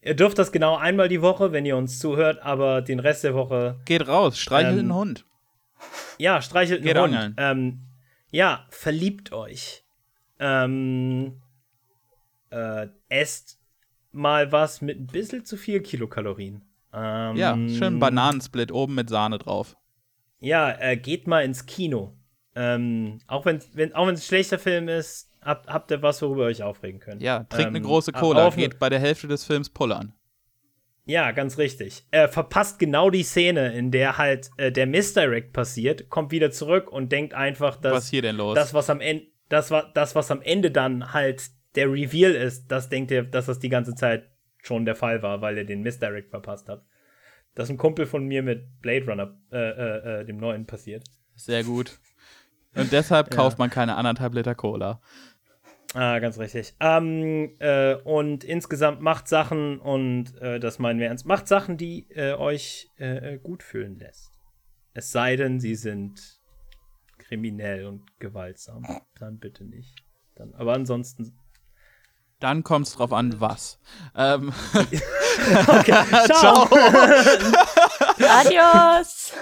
Ihr 0.02 0.16
dürft 0.16 0.38
das 0.38 0.52
genau 0.52 0.76
einmal 0.78 1.10
die 1.10 1.22
Woche, 1.22 1.52
wenn 1.52 1.66
ihr 1.66 1.76
uns 1.78 2.00
zuhört, 2.00 2.42
aber 2.42 2.82
den 2.82 3.00
Rest 3.00 3.24
der 3.24 3.34
Woche 3.34 3.80
Geht 3.86 4.08
raus, 4.08 4.38
streichelt 4.38 4.74
Ähm, 4.74 4.80
einen 4.80 4.94
Hund. 4.96 5.26
ja, 6.18 6.42
streichelt 6.42 6.84
Geht 6.84 6.96
einen 6.98 7.14
Hund. 7.14 7.16
angeln. 7.16 7.36
Ähm, 7.38 7.80
ja, 8.32 8.66
verliebt 8.70 9.32
euch. 9.32 9.84
Ähm, 10.40 11.42
äh, 12.52 12.88
esst 13.10 13.60
mal 14.12 14.52
was 14.52 14.82
mit 14.82 15.00
ein 15.00 15.08
bisschen 15.08 15.46
zu 15.46 15.58
viel 15.58 15.82
Kilokalorien. 15.82 16.62
Ähm, 16.94 17.36
Ja, 17.36 17.56
schön 17.70 18.00
Bananensplit 18.00 18.72
oben 18.72 18.96
mit 18.96 19.10
Sahne 19.10 19.38
drauf. 19.40 19.76
Ja, 20.40 20.72
äh, 20.80 20.96
geht 20.98 21.28
mal 21.28 21.44
ins 21.44 21.66
Kino. 21.66 22.14
Ähm, 22.56 23.20
auch 23.28 23.46
wenn 23.46 23.62
wenn 23.74 23.94
auch 23.94 24.08
wenn 24.08 24.16
es 24.16 24.22
ein 24.22 24.28
schlechter 24.28 24.58
Film 24.60 24.88
ist, 24.88 25.32
habt, 25.48 25.68
habt 25.68 25.90
ihr 25.92 26.02
was, 26.04 26.22
worüber 26.22 26.44
ihr 26.44 26.48
euch 26.50 26.64
aufregen 26.64 27.00
könnt. 27.00 27.22
Ja, 27.22 27.44
trinkt 27.46 27.70
eine 27.70 27.78
Ähm, 27.78 27.84
große 27.84 28.12
Cola, 28.12 28.46
auf 28.46 28.56
ne- 28.56 28.64
geht 28.68 28.80
bei 28.80 28.90
der 28.90 29.00
Hälfte 29.00 29.28
des 29.28 29.44
Films 29.46 29.70
pullern. 29.70 30.14
Ja, 31.06 31.32
ganz 31.32 31.58
richtig. 31.58 32.06
Er 32.12 32.28
verpasst 32.28 32.80
genau 32.80 33.10
die 33.10 33.24
Szene, 33.24 33.74
in 33.74 33.92
der 33.92 34.18
halt 34.18 34.50
äh, 34.58 34.72
der 34.74 34.88
Misdirect 34.88 35.54
passiert, 35.54 36.10
kommt 36.10 36.32
wieder 36.32 36.52
zurück 36.52 36.92
und 36.92 37.12
denkt 37.14 37.34
einfach, 37.34 37.78
dass 37.78 37.94
Was 37.94 38.10
hier 38.10 38.22
denn 38.22 38.36
los? 38.36 38.56
das, 38.56 38.74
was 38.74 38.90
am 38.90 39.00
Ende, 39.00 39.26
das, 39.48 39.74
das, 39.94 40.16
was 40.16 40.30
am 40.32 40.42
Ende 40.42 40.70
dann 40.70 41.14
halt 41.14 41.44
der 41.76 41.90
Reveal 41.92 42.32
ist, 42.34 42.68
das 42.68 42.90
denkt 42.90 43.12
er, 43.12 43.24
dass 43.24 43.46
das 43.46 43.60
die 43.60 43.70
ganze 43.70 43.96
Zeit 43.96 44.30
schon 44.62 44.84
der 44.84 44.96
Fall 44.96 45.22
war, 45.24 45.40
weil 45.42 45.58
er 45.58 45.64
den 45.64 45.82
Misdirect 45.82 46.30
verpasst 46.30 46.68
hat. 46.68 46.84
Das 47.56 47.66
ist 47.66 47.72
ein 47.72 47.78
Kumpel 47.78 48.06
von 48.06 48.26
mir 48.26 48.44
mit 48.44 48.82
Blade 48.82 49.06
Runner, 49.06 49.34
äh, 49.52 49.58
äh, 49.58 50.22
äh, 50.22 50.26
dem 50.26 50.38
neuen, 50.38 50.66
passiert. 50.66 51.06
Sehr 51.36 51.64
gut. 51.64 52.00
Und 52.76 52.92
deshalb 52.92 53.32
kauft 53.32 53.58
man 53.60 53.70
keine 53.70 53.96
anderthalb 53.96 54.34
Liter 54.34 54.56
Cola. 54.56 55.02
Ah, 55.94 56.20
ganz 56.20 56.38
richtig. 56.38 56.76
Ähm, 56.80 57.56
äh, 57.60 57.96
und 57.96 58.44
insgesamt 58.44 59.02
macht 59.02 59.28
Sachen, 59.28 59.80
und 59.80 60.36
äh, 60.42 60.60
das 60.60 60.80
meinen 60.80 61.00
wir 61.00 61.08
ernst, 61.08 61.26
macht 61.26 61.48
Sachen, 61.48 61.78
die 61.78 62.08
äh, 62.12 62.34
euch 62.34 62.92
äh, 63.00 63.36
äh, 63.36 63.38
gut 63.38 63.64
fühlen 63.64 63.98
lässt. 63.98 64.32
Es 64.94 65.12
sei 65.12 65.36
denn, 65.36 65.60
sie 65.60 65.76
sind 65.76 66.40
kriminell 67.18 67.86
und 67.86 68.20
gewaltsam. 68.20 68.86
Dann 69.20 69.38
bitte 69.40 69.64
nicht. 69.64 69.96
Dann, 70.36 70.54
aber 70.56 70.74
ansonsten. 70.74 71.38
Dann 72.40 72.64
kommt 72.64 72.88
es 72.88 72.94
drauf 72.94 73.14
an, 73.14 73.40
was. 73.40 73.80
Ähm. 74.16 74.54
okay, 74.74 76.04
ciao. 76.26 76.68
ciao. 76.68 76.70
Adios. 78.20 79.34